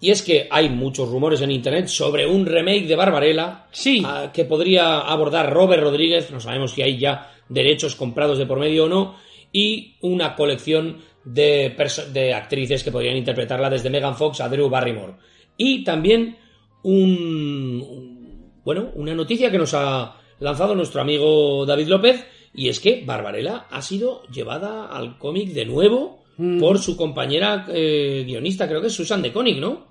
Y 0.02 0.10
es 0.10 0.24
que 0.24 0.48
hay 0.49 0.70
muchos 0.70 1.08
rumores 1.10 1.40
en 1.41 1.52
internet 1.52 1.88
sobre 1.88 2.26
un 2.26 2.48
remake 2.48 2.88
de 2.88 2.95
Barbarella 2.95 3.66
Sí. 3.72 4.02
ah, 4.06 4.32
que 4.34 4.44
podría 4.45 5.02
abordar 5.02 5.54
Robert 5.54 5.84
Rodríguez. 5.84 6.32
No 6.32 6.40
sabemos 6.40 6.72
si 6.72 6.82
hay 6.82 6.98
ya 6.98 7.32
derechos 7.48 7.95
comprados 7.95 8.40
de 8.40 8.48
por 8.48 8.60
medio 8.60 8.86
o 8.86 8.90
no. 8.90 9.16
Y 9.54 9.98
una 10.02 10.36
colección 10.36 10.98
de, 11.26 11.76
de 12.12 12.34
actrices 12.34 12.84
que 12.84 12.91
podrían 12.91 13.18
interpretarla 13.18 13.70
desde 13.70 13.91
Megan 13.91 14.16
Fox 14.18 14.41
a 14.41 14.49
Drew 14.49 14.68
Barrymore. 14.68 15.14
Y 15.58 15.84
también 15.84 16.38
un, 16.84 17.84
un- 17.90 18.52
bueno, 18.64 18.92
una 18.96 19.14
noticia 19.16 19.52
que 19.52 19.58
nos 19.58 19.74
ha 19.74 20.16
lanzado 20.40 20.76
nuestro 20.76 21.02
amigo 21.02 21.66
David 21.66 21.88
López, 21.88 22.26
y 22.54 22.70
es 22.70 22.80
que 22.80 23.04
Barbarella 23.06 23.66
ha 23.70 23.82
sido 23.82 24.24
llevada 24.28 24.88
al 24.88 25.18
cómic 25.18 25.50
de 25.50 25.66
nuevo 25.66 26.18
Mm. 26.40 26.60
por 26.60 26.78
su 26.78 26.96
compañera 26.96 27.66
eh, 27.70 28.24
guionista, 28.28 28.68
creo 28.68 28.80
que 28.80 28.88
es 28.88 28.94
Susan 28.94 29.24
de 29.24 29.34
Koenig, 29.34 29.60
¿no? 29.60 29.87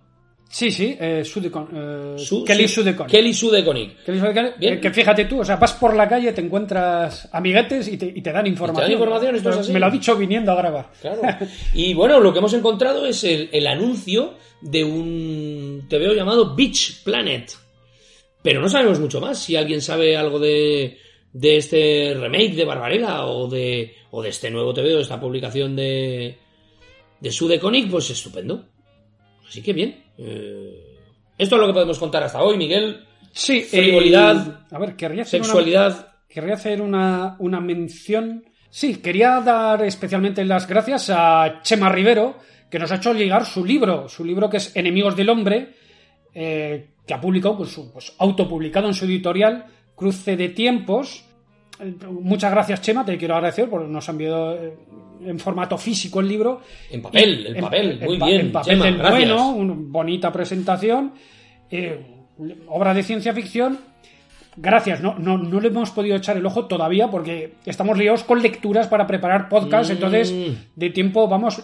Sí, 0.49 0.71
sí, 0.71 0.97
eh, 0.99 1.23
Sudecon- 1.25 1.69
eh, 1.73 2.19
Su- 2.19 2.45
Kelly 2.45 2.69
su- 2.69 2.81
Sudecon. 2.83 3.07
Kelly 3.09 3.35
Sue 3.35 3.51
de 3.57 3.65
Koenig. 3.65 3.97
Kelly 4.05 4.19
Sudecon, 4.21 4.51
Bien. 4.59 4.75
eh, 4.75 4.81
que 4.81 4.91
fíjate 4.91 5.25
tú, 5.25 5.41
o 5.41 5.45
sea, 5.45 5.57
vas 5.57 5.73
por 5.75 5.95
la 5.95 6.09
calle, 6.09 6.33
te 6.33 6.41
encuentras 6.41 7.29
amiguetes 7.33 7.89
y 7.89 7.97
te, 7.99 8.07
y 8.15 8.23
te 8.23 8.33
dan 8.33 8.47
información. 8.47 8.93
información, 8.93 9.35
esto 9.37 9.51
es 9.51 9.57
así. 9.57 9.73
Me 9.73 9.81
lo 9.81 9.87
ha 9.87 9.91
dicho 9.91 10.17
viniendo 10.17 10.53
a 10.53 10.55
grabar. 10.55 10.91
Claro. 11.01 11.21
Y 11.75 11.93
bueno, 11.95 12.21
lo 12.21 12.33
que 12.33 12.39
hemos 12.39 12.55
encontrado 12.55 13.05
es 13.07 13.25
el, 13.25 13.49
el 13.53 13.67
anuncio 13.67 14.35
de 14.61 14.85
un 14.85 15.87
TVO 15.89 16.15
llamado 16.15 16.55
Beach 16.55 17.03
Planet. 17.03 17.53
Pero 18.43 18.61
no 18.61 18.69
sabemos 18.69 19.01
mucho 19.01 19.21
más. 19.21 19.39
Si 19.43 19.57
alguien 19.57 19.83
sabe 19.83 20.17
algo 20.17 20.39
de, 20.39 20.97
de 21.33 21.57
este 21.57 22.15
remake 22.15 22.55
de 22.55 22.65
Barbarella 22.65 23.27
o 23.27 23.49
de, 23.49 23.93
o 24.13 24.23
de 24.23 24.29
este 24.29 24.51
nuevo 24.53 24.73
TVO, 24.73 24.97
de 24.97 25.03
esta 25.03 25.21
publicación 25.21 25.75
de, 25.75 26.39
de 27.21 27.31
Sudeconic, 27.33 27.91
pues 27.91 28.09
estupendo. 28.11 28.65
Así 29.49 29.61
que 29.61 29.73
bien. 29.73 30.06
Eh, 30.19 30.97
esto 31.39 31.57
es 31.57 31.61
lo 31.61 31.67
que 31.67 31.73
podemos 31.75 31.99
contar 31.99 32.23
hasta 32.23 32.43
hoy, 32.43 32.57
Miguel. 32.57 33.05
Sí, 33.33 33.63
Frivolidad, 33.63 34.47
eh, 34.71 34.75
a 34.75 34.79
ver, 34.79 34.97
querría 34.97 35.23
hacer 35.23 35.41
una- 35.41 35.47
Sexualidad. 35.47 36.13
Querría 36.29 36.55
hacer 36.55 36.81
una, 36.83 37.37
una 37.39 37.61
mención. 37.61 38.45
Sí, 38.71 38.97
quería 38.97 39.41
dar 39.41 39.83
especialmente 39.85 40.45
las 40.45 40.67
gracias 40.67 41.11
a 41.11 41.61
Chema 41.63 41.91
Rivero, 41.91 42.37
que 42.71 42.79
nos 42.79 42.91
ha 42.93 42.97
hecho 42.97 43.13
llegar 43.15 43.45
su 43.47 43.65
libro, 43.65 44.09
su 44.09 44.25
libro 44.25 44.51
que 44.51 44.57
es 44.59 44.75
Enemigos 44.77 45.17
del 45.17 45.29
Hombre, 45.31 45.75
eh, 46.35 46.91
que 47.07 47.15
ha 47.15 47.21
publicado, 47.21 47.59
pues, 47.59 47.79
pues, 47.93 48.13
autopublicado 48.19 48.89
en 48.89 48.95
su 48.95 49.05
editorial, 49.05 49.67
Cruce 49.95 50.37
de 50.37 50.49
Tiempos. 50.51 51.25
Muchas 52.11 52.51
gracias, 52.51 52.81
Chema, 52.81 53.05
te 53.05 53.17
quiero 53.19 53.35
agradecer 53.35 53.69
porque 53.69 53.89
nos 53.89 54.09
ha 54.09 54.13
enviado 54.13 54.55
eh, 54.55 54.75
en 55.25 55.39
formato 55.39 55.77
físico 55.79 56.21
el 56.21 56.29
libro. 56.29 56.61
En 56.91 57.03
papel, 57.03 57.47
en 57.55 57.61
papel, 57.63 58.01
muy 58.03 58.17
bien, 58.17 58.41
En 58.47 58.53
papel 58.53 58.75
Chema, 58.75 58.85
del 58.87 58.97
gracias. 58.99 59.19
bueno, 59.29 59.49
una 59.51 59.75
bonita 59.77 60.33
presentación. 60.33 61.13
eh, 61.71 62.13
obra 62.69 62.93
de 62.95 63.03
ciencia 63.03 63.33
ficción. 63.33 63.79
Gracias, 64.59 65.03
no, 65.03 65.19
no, 65.19 65.37
no 65.37 65.61
le 65.61 65.69
hemos 65.69 65.91
podido 65.91 66.17
echar 66.17 66.37
el 66.37 66.47
ojo 66.47 66.65
todavía 66.67 67.11
porque 67.11 67.55
estamos 67.67 67.99
liados 67.99 68.25
con 68.25 68.41
lecturas 68.43 68.87
para 68.89 69.07
preparar 69.07 69.49
podcast, 69.51 69.91
Mm. 69.91 69.93
entonces 69.93 70.35
de 70.75 70.91
tiempo 70.91 71.29
vamos 71.29 71.63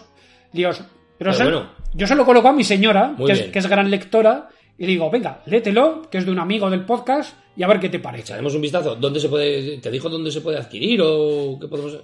liados. 0.53 0.79
Pero, 0.79 0.89
Pero 1.19 1.33
se- 1.33 1.43
bueno. 1.45 1.71
yo 1.95 2.07
se 2.07 2.15
lo 2.15 2.25
coloco 2.27 2.49
a 2.49 2.53
mi 2.53 2.65
señora, 2.65 3.15
es, 3.29 3.43
que 3.45 3.59
es 3.59 3.67
gran 3.67 3.91
lectora, 3.91 4.49
y 4.79 4.83
le 4.87 4.93
digo, 4.93 5.11
venga, 5.11 5.43
léetelo, 5.47 6.03
que 6.11 6.19
es 6.19 6.25
de 6.27 6.31
un 6.33 6.39
amigo 6.39 6.69
del 6.71 6.85
podcast, 6.85 7.37
y 7.57 7.63
a 7.63 7.69
ver 7.69 7.79
qué 7.81 7.89
te 7.89 7.99
parece. 7.99 8.23
Echaremos 8.25 8.55
un 8.55 8.63
vistazo. 8.63 8.97
¿Dónde 8.97 9.21
se 9.21 9.29
puede, 9.29 9.79
te 9.79 9.91
dijo 9.91 10.09
dónde 10.09 10.31
se 10.31 10.41
puede 10.41 10.59
adquirir 10.59 11.01
o 11.05 11.59
qué 11.61 11.69
podemos, 11.69 11.99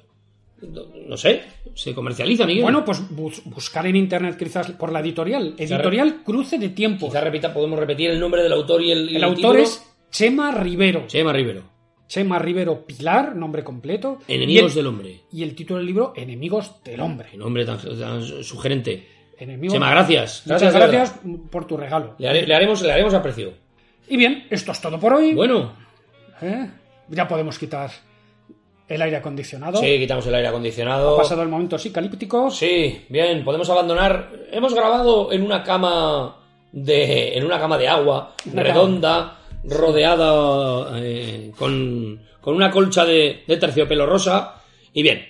no 1.07 1.16
sé, 1.16 1.43
se 1.74 1.95
comercializa, 1.95 2.45
Miguel. 2.45 2.62
Bueno, 2.65 2.85
pues 2.85 3.01
bus- 3.11 3.43
buscar 3.45 3.86
en 3.86 3.97
internet 3.97 4.36
quizás 4.36 4.70
por 4.73 4.93
la 4.93 5.01
editorial. 5.01 5.55
Editorial 5.57 6.23
Cruce 6.24 6.59
de 6.59 6.70
Tiempos. 6.70 7.09
quizás 7.11 7.23
repita, 7.24 7.55
podemos 7.55 7.78
repetir 7.78 8.11
el 8.11 8.19
nombre 8.20 8.43
del 8.43 8.53
autor 8.53 8.82
y 8.82 8.90
el, 8.90 9.09
El 9.11 9.16
el 9.16 9.24
autor 9.24 9.36
título. 9.57 9.59
es 9.62 9.82
Chema 10.11 10.51
Rivero. 10.53 11.05
Chema 11.07 11.32
Rivero. 11.32 11.62
Chema 12.09 12.39
Rivero 12.39 12.86
Pilar, 12.86 13.36
nombre 13.36 13.62
completo. 13.62 14.19
Enemigos 14.27 14.73
el, 14.73 14.77
del 14.77 14.86
hombre. 14.86 15.20
Y 15.31 15.43
el 15.43 15.55
título 15.55 15.77
del 15.78 15.86
libro, 15.86 16.12
Enemigos 16.16 16.82
del 16.82 17.01
Hombre. 17.01 17.36
Nombre 17.36 17.65
tan, 17.66 17.78
tan 17.78 18.23
sugerente. 18.43 19.07
Enemigos- 19.39 19.73
Chema, 19.74 19.90
gracias. 19.90 20.43
Muchas 20.47 20.73
gracias, 20.74 21.15
por 21.51 21.66
tu 21.66 21.77
regalo. 21.77 22.15
Le, 22.19 22.55
haremos, 22.55 22.82
le 22.82 22.93
haremos 22.93 23.15
aprecio. 23.15 23.52
Y 24.09 24.16
bien, 24.16 24.47
esto 24.51 24.73
es 24.73 24.81
todo 24.81 24.98
por 24.98 25.12
hoy. 25.15 25.35
Bueno, 25.35 25.73
¿Eh? 26.43 26.70
Ya 27.09 27.27
podemos 27.28 27.59
quitar 27.59 27.90
el 28.89 29.02
aire 29.02 29.16
acondicionado. 29.16 29.78
sí, 29.81 29.98
quitamos 29.98 30.27
el 30.27 30.35
aire 30.35 30.47
Ha 30.47 30.51
acondicionado. 30.51 31.16
pasado 31.16 31.43
el 31.43 31.48
momento 31.48 31.78
psicalíptico. 31.78 32.51
Sí, 32.51 33.05
bien, 33.09 33.44
podemos 33.44 33.69
abandonar. 33.70 34.31
Hemos 34.51 34.74
grabado 34.74 35.31
en 35.32 35.43
una 35.43 35.62
cama 35.62 36.36
de. 36.73 37.36
en 37.36 37.44
una 37.44 37.59
cama 37.60 37.77
de 37.78 37.89
agua, 37.89 38.35
Una 38.52 38.62
redonda, 38.62 39.39
rodeada 39.65 40.98
eh, 41.01 41.52
con, 41.59 42.20
con 42.40 42.55
una 42.55 42.70
colcha 42.70 43.05
de, 43.05 43.44
de 43.47 43.56
terciopelo 43.56 44.06
rosa. 44.06 44.62
Y 44.93 45.02
bien. 45.02 45.28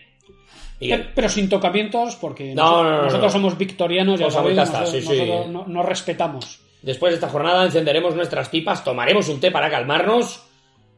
Pero, 0.80 1.04
pero 1.14 1.28
sin 1.28 1.48
tocamientos, 1.48 2.16
porque 2.16 2.54
No, 2.54 2.62
nos- 2.62 2.72
no, 2.72 2.82
no, 2.84 2.96
no, 2.98 3.02
nosotros 3.04 3.32
no. 3.34 3.38
somos 3.40 3.58
victorianos, 3.58 4.20
nosotros, 4.20 4.52
sí, 4.90 4.96
nosotros 4.98 5.46
no- 5.48 5.64
nos 5.66 5.84
respetamos. 5.86 6.60
después 6.82 7.10
de 7.10 7.14
esta 7.16 7.28
jornada 7.28 7.64
encenderemos 7.64 8.14
nuestras 8.14 8.48
pipas, 8.48 8.84
tomaremos 8.84 9.28
un 9.28 9.40
té 9.40 9.50
para 9.50 9.68
calmarnos. 9.70 10.42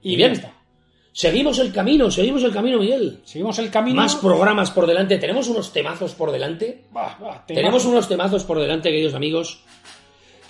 Y, 0.03 0.13
Y 0.13 0.17
bien. 0.17 0.33
está. 0.33 0.53
Seguimos 1.13 1.59
el 1.59 1.73
camino, 1.73 2.11
seguimos 2.11 2.43
el 2.45 2.53
camino, 2.53 2.79
Miguel. 2.79 3.21
Seguimos 3.25 3.59
el 3.59 3.71
camino. 3.71 3.97
Más 3.97 4.15
programas 4.17 4.71
por 4.71 4.87
delante. 4.87 5.19
Tenemos 5.19 5.49
unos 5.49 5.73
temazos 5.73 6.15
por 6.15 6.31
delante. 6.31 6.85
Bah, 6.93 7.19
bah, 7.21 7.45
te 7.47 7.55
Tenemos 7.55 7.85
unos 7.85 8.07
temazos 8.09 8.45
por 8.45 8.59
delante, 8.61 8.91
queridos 8.91 9.15
amigos, 9.15 9.65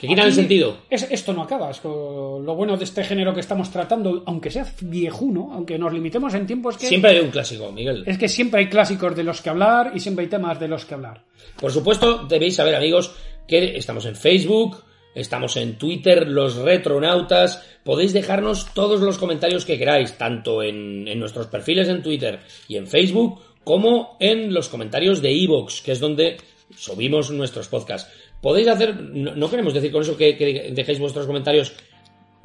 que 0.01 0.07
quitan 0.09 0.27
el 0.27 0.33
sentido. 0.33 0.79
es- 0.89 1.07
esto 1.11 1.33
no 1.33 1.43
acaba. 1.43 1.71
Es 1.71 1.81
lo 1.85 2.55
bueno 2.55 2.77
de 2.77 2.85
este 2.85 3.05
género 3.05 3.35
que 3.35 3.41
estamos 3.41 3.71
tratando, 3.71 4.23
aunque 4.27 4.51
sea 4.51 4.67
viejuno, 4.81 5.51
aunque 5.53 5.79
nos 5.79 5.93
limitemos 5.93 6.33
en 6.35 6.47
tiempo, 6.47 6.71
es 6.71 6.77
que, 6.79 6.87
Siempre 6.89 7.11
hay 7.13 7.21
un 7.21 7.31
clásico, 7.31 7.71
Miguel. 7.71 8.03
es 8.07 8.17
que 8.19 8.29
siempre 8.29 8.61
hay 8.61 8.69
clásicos 8.69 9.15
de 9.15 9.25
los 9.25 9.41
que 9.43 9.51
hablar 9.51 9.93
y 9.95 10.01
siempre 10.01 10.25
hay 10.25 10.31
temas 10.31 10.59
de 10.59 10.69
los 10.69 10.85
que 10.85 10.95
hablar. 10.95 11.23
Por 11.61 11.71
supuesto, 11.71 12.27
debéis 12.27 12.57
saber, 12.57 12.75
amigos, 12.75 13.15
que 13.47 13.77
estamos 13.77 14.07
en 14.07 14.17
Facebook, 14.17 14.83
estamos 15.15 15.57
en 15.57 15.77
Twitter, 15.77 16.27
los 16.29 16.57
retronautas. 16.57 17.63
Podéis 17.85 18.13
dejarnos 18.13 18.73
todos 18.75 19.01
los 19.01 19.19
comentarios 19.19 19.65
que 19.65 19.79
queráis, 19.79 20.17
tanto 20.17 20.63
en, 20.63 21.07
en 21.09 21.19
nuestros 21.19 21.47
perfiles 21.49 21.89
en 21.89 22.03
Twitter 22.03 22.41
y 22.69 22.77
en 22.77 22.87
Facebook, 22.87 23.41
como 23.65 24.17
en 24.21 24.55
los 24.55 24.69
comentarios 24.69 25.21
de 25.21 25.33
Evox, 25.33 25.83
que 25.83 25.93
es 25.93 26.01
donde 26.01 26.37
subimos 26.77 27.31
nuestros 27.31 27.69
podcasts. 27.69 28.11
Podéis 28.41 28.69
hacer, 28.69 28.95
no, 29.01 29.35
no 29.35 29.51
queremos 29.51 29.75
decir 29.75 29.93
con 29.93 30.03
eso 30.03 30.17
que, 30.17 30.37
que 30.37 30.71
dejéis 30.75 30.99
vuestros 30.99 31.27
comentarios 31.27 31.73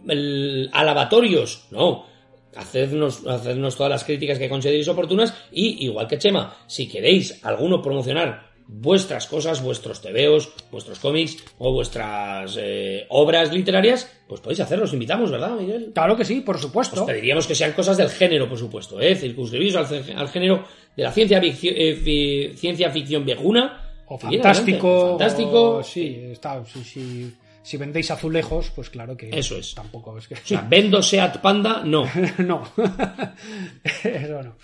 el- 0.08 0.70
alabatorios, 0.74 1.68
no. 1.72 2.06
Hacednos, 2.56 3.28
hacednos 3.28 3.76
todas 3.76 3.90
las 3.90 4.04
críticas 4.06 4.40
que 4.40 4.48
consideréis 4.48 4.88
oportunas 4.88 5.34
y, 5.52 5.84
igual 5.86 6.08
que 6.08 6.18
Chema, 6.18 6.56
si 6.68 6.88
queréis 6.88 7.44
alguno 7.44 7.82
promocionar 7.82 8.54
vuestras 8.68 9.28
cosas, 9.28 9.62
vuestros 9.62 10.02
tebeos, 10.02 10.52
vuestros 10.72 10.98
cómics 11.00 11.38
o 11.60 11.74
vuestras 11.74 12.58
eh, 12.60 13.06
obras 13.10 13.54
literarias, 13.54 14.10
pues 14.28 14.40
podéis 14.40 14.62
hacerlo, 14.62 14.86
os 14.86 14.94
invitamos, 14.94 15.30
¿verdad, 15.32 15.52
Miguel? 15.52 15.92
Claro 15.94 16.16
que 16.16 16.24
sí, 16.24 16.40
por 16.42 16.56
Os 16.56 16.62
supuesto. 16.62 17.06
pediríamos 17.06 17.46
que 17.46 17.56
sean 17.56 17.74
cosas 17.74 17.98
del 17.98 18.10
género, 18.10 18.48
por 18.48 18.58
supuesto, 18.58 19.02
¿eh? 19.02 19.16
circunscribís 19.16 19.76
al, 19.76 20.30
género 20.30 20.64
de 20.96 21.04
la 21.04 21.12
ciencia, 21.12 21.42
ficción, 21.42 21.74
eh, 21.78 22.54
ciencia 22.56 22.90
ficción 22.90 23.26
viejuna. 23.26 23.85
O 24.08 24.18
fantástico. 24.18 24.88
O 25.06 25.10
fantástico. 25.18 25.70
o- 25.78 25.84
sí, 25.84 26.28
está. 26.32 26.64
sí, 26.66 26.84
sí. 26.84 27.36
Si 27.64 27.78
vendéis 27.78 28.12
azulejos, 28.12 28.70
pues 28.76 28.90
claro 28.92 29.18
que. 29.18 29.30
Eso 29.30 29.58
es. 29.58 29.74
Tampoco 29.74 30.18
es 30.18 30.28
que. 30.28 30.36
O 30.36 30.38
sea, 30.44 30.62
vendo 30.70 31.02
Seat 31.02 31.40
Panda, 31.40 31.82
no. 31.84 32.06
no. 32.38 32.62
Eso 34.04 34.44
no. 34.44 34.56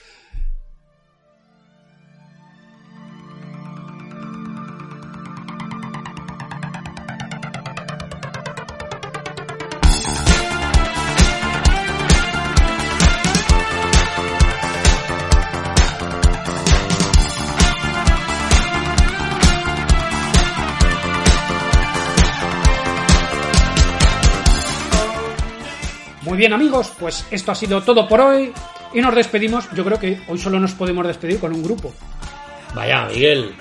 Bien 26.41 26.53
amigos, 26.53 26.91
pues 26.99 27.23
esto 27.29 27.51
ha 27.51 27.55
sido 27.55 27.81
todo 27.83 28.07
por 28.07 28.19
hoy 28.19 28.51
y 28.95 28.99
nos 28.99 29.13
despedimos. 29.13 29.69
Yo 29.75 29.85
creo 29.85 29.99
que 29.99 30.19
hoy 30.27 30.39
solo 30.39 30.59
nos 30.59 30.71
podemos 30.71 31.05
despedir 31.05 31.39
con 31.39 31.53
un 31.53 31.61
grupo. 31.61 31.93
Vaya, 32.73 33.05
Miguel. 33.05 33.53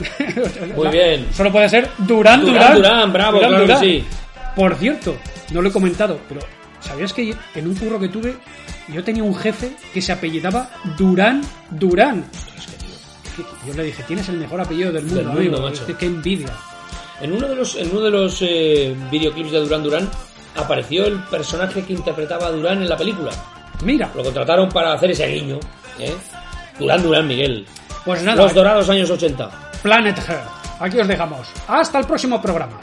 Muy 0.75 0.89
bien. 0.93 1.29
Solo 1.31 1.53
puede 1.53 1.69
ser 1.69 1.91
Durán 1.99 2.41
Durán, 2.41 2.55
Durán. 2.55 2.75
Durán, 2.77 3.13
bravo, 3.13 3.39
claro 3.39 3.67
que 3.67 3.77
sí. 3.77 4.05
Por 4.57 4.75
cierto, 4.77 5.15
no 5.51 5.61
lo 5.61 5.69
he 5.69 5.73
comentado, 5.73 6.19
pero 6.27 6.41
¿sabías 6.81 7.13
que 7.13 7.35
en 7.55 7.67
un 7.67 7.75
curro 7.75 8.01
que 8.01 8.09
tuve 8.09 8.35
yo 8.89 9.05
tenía 9.05 9.25
un 9.25 9.35
jefe 9.35 9.73
que 9.93 10.01
se 10.01 10.13
apellidaba 10.13 10.71
Durán 10.97 11.43
Durán? 11.69 12.25
Yo 13.67 13.75
le 13.75 13.85
dije, 13.85 14.03
tienes 14.05 14.27
el 14.31 14.39
mejor 14.39 14.63
apellido 14.63 14.91
del 14.91 15.03
mundo, 15.05 15.17
Del 15.17 15.27
mundo, 15.27 15.41
amigo. 15.41 15.61
macho. 15.61 15.87
Qué 15.99 16.07
envidia. 16.07 16.49
En 17.21 17.33
uno 17.35 17.47
de 17.47 17.57
los, 17.57 17.75
en 17.77 17.91
uno 17.91 18.01
de 18.01 18.11
los 18.11 18.39
eh, 18.41 18.97
videoclips 19.11 19.53
de 19.53 19.61
Durán 19.61 19.83
Durán 19.83 20.11
apareció 20.57 21.07
el 21.07 21.19
personaje 21.25 21.85
que 21.85 21.93
interpretaba 21.93 22.47
a 22.47 22.51
Durán 22.51 22.83
en 22.83 22.89
la 22.89 22.97
película. 22.97 23.31
Mira, 23.85 24.11
Lo 24.15 24.23
contrataron 24.23 24.69
para 24.69 24.93
hacer 24.93 25.11
ese 25.13 25.27
guiño. 25.27 25.59
¿eh? 25.99 26.15
Durán 26.79 27.03
Durán, 27.03 27.27
Miguel. 27.27 27.67
pues 28.05 28.23
nada, 28.23 28.43
Los 28.43 28.55
dorados 28.55 28.89
años 28.89 29.11
80. 29.11 29.51
Planet 29.83 30.19
Earth. 30.19 30.49
Aquí 30.81 30.99
os 30.99 31.09
dejamos. 31.09 31.49
Hasta 31.69 31.99
el 31.99 32.07
próximo 32.07 32.41
programa. 32.41 32.81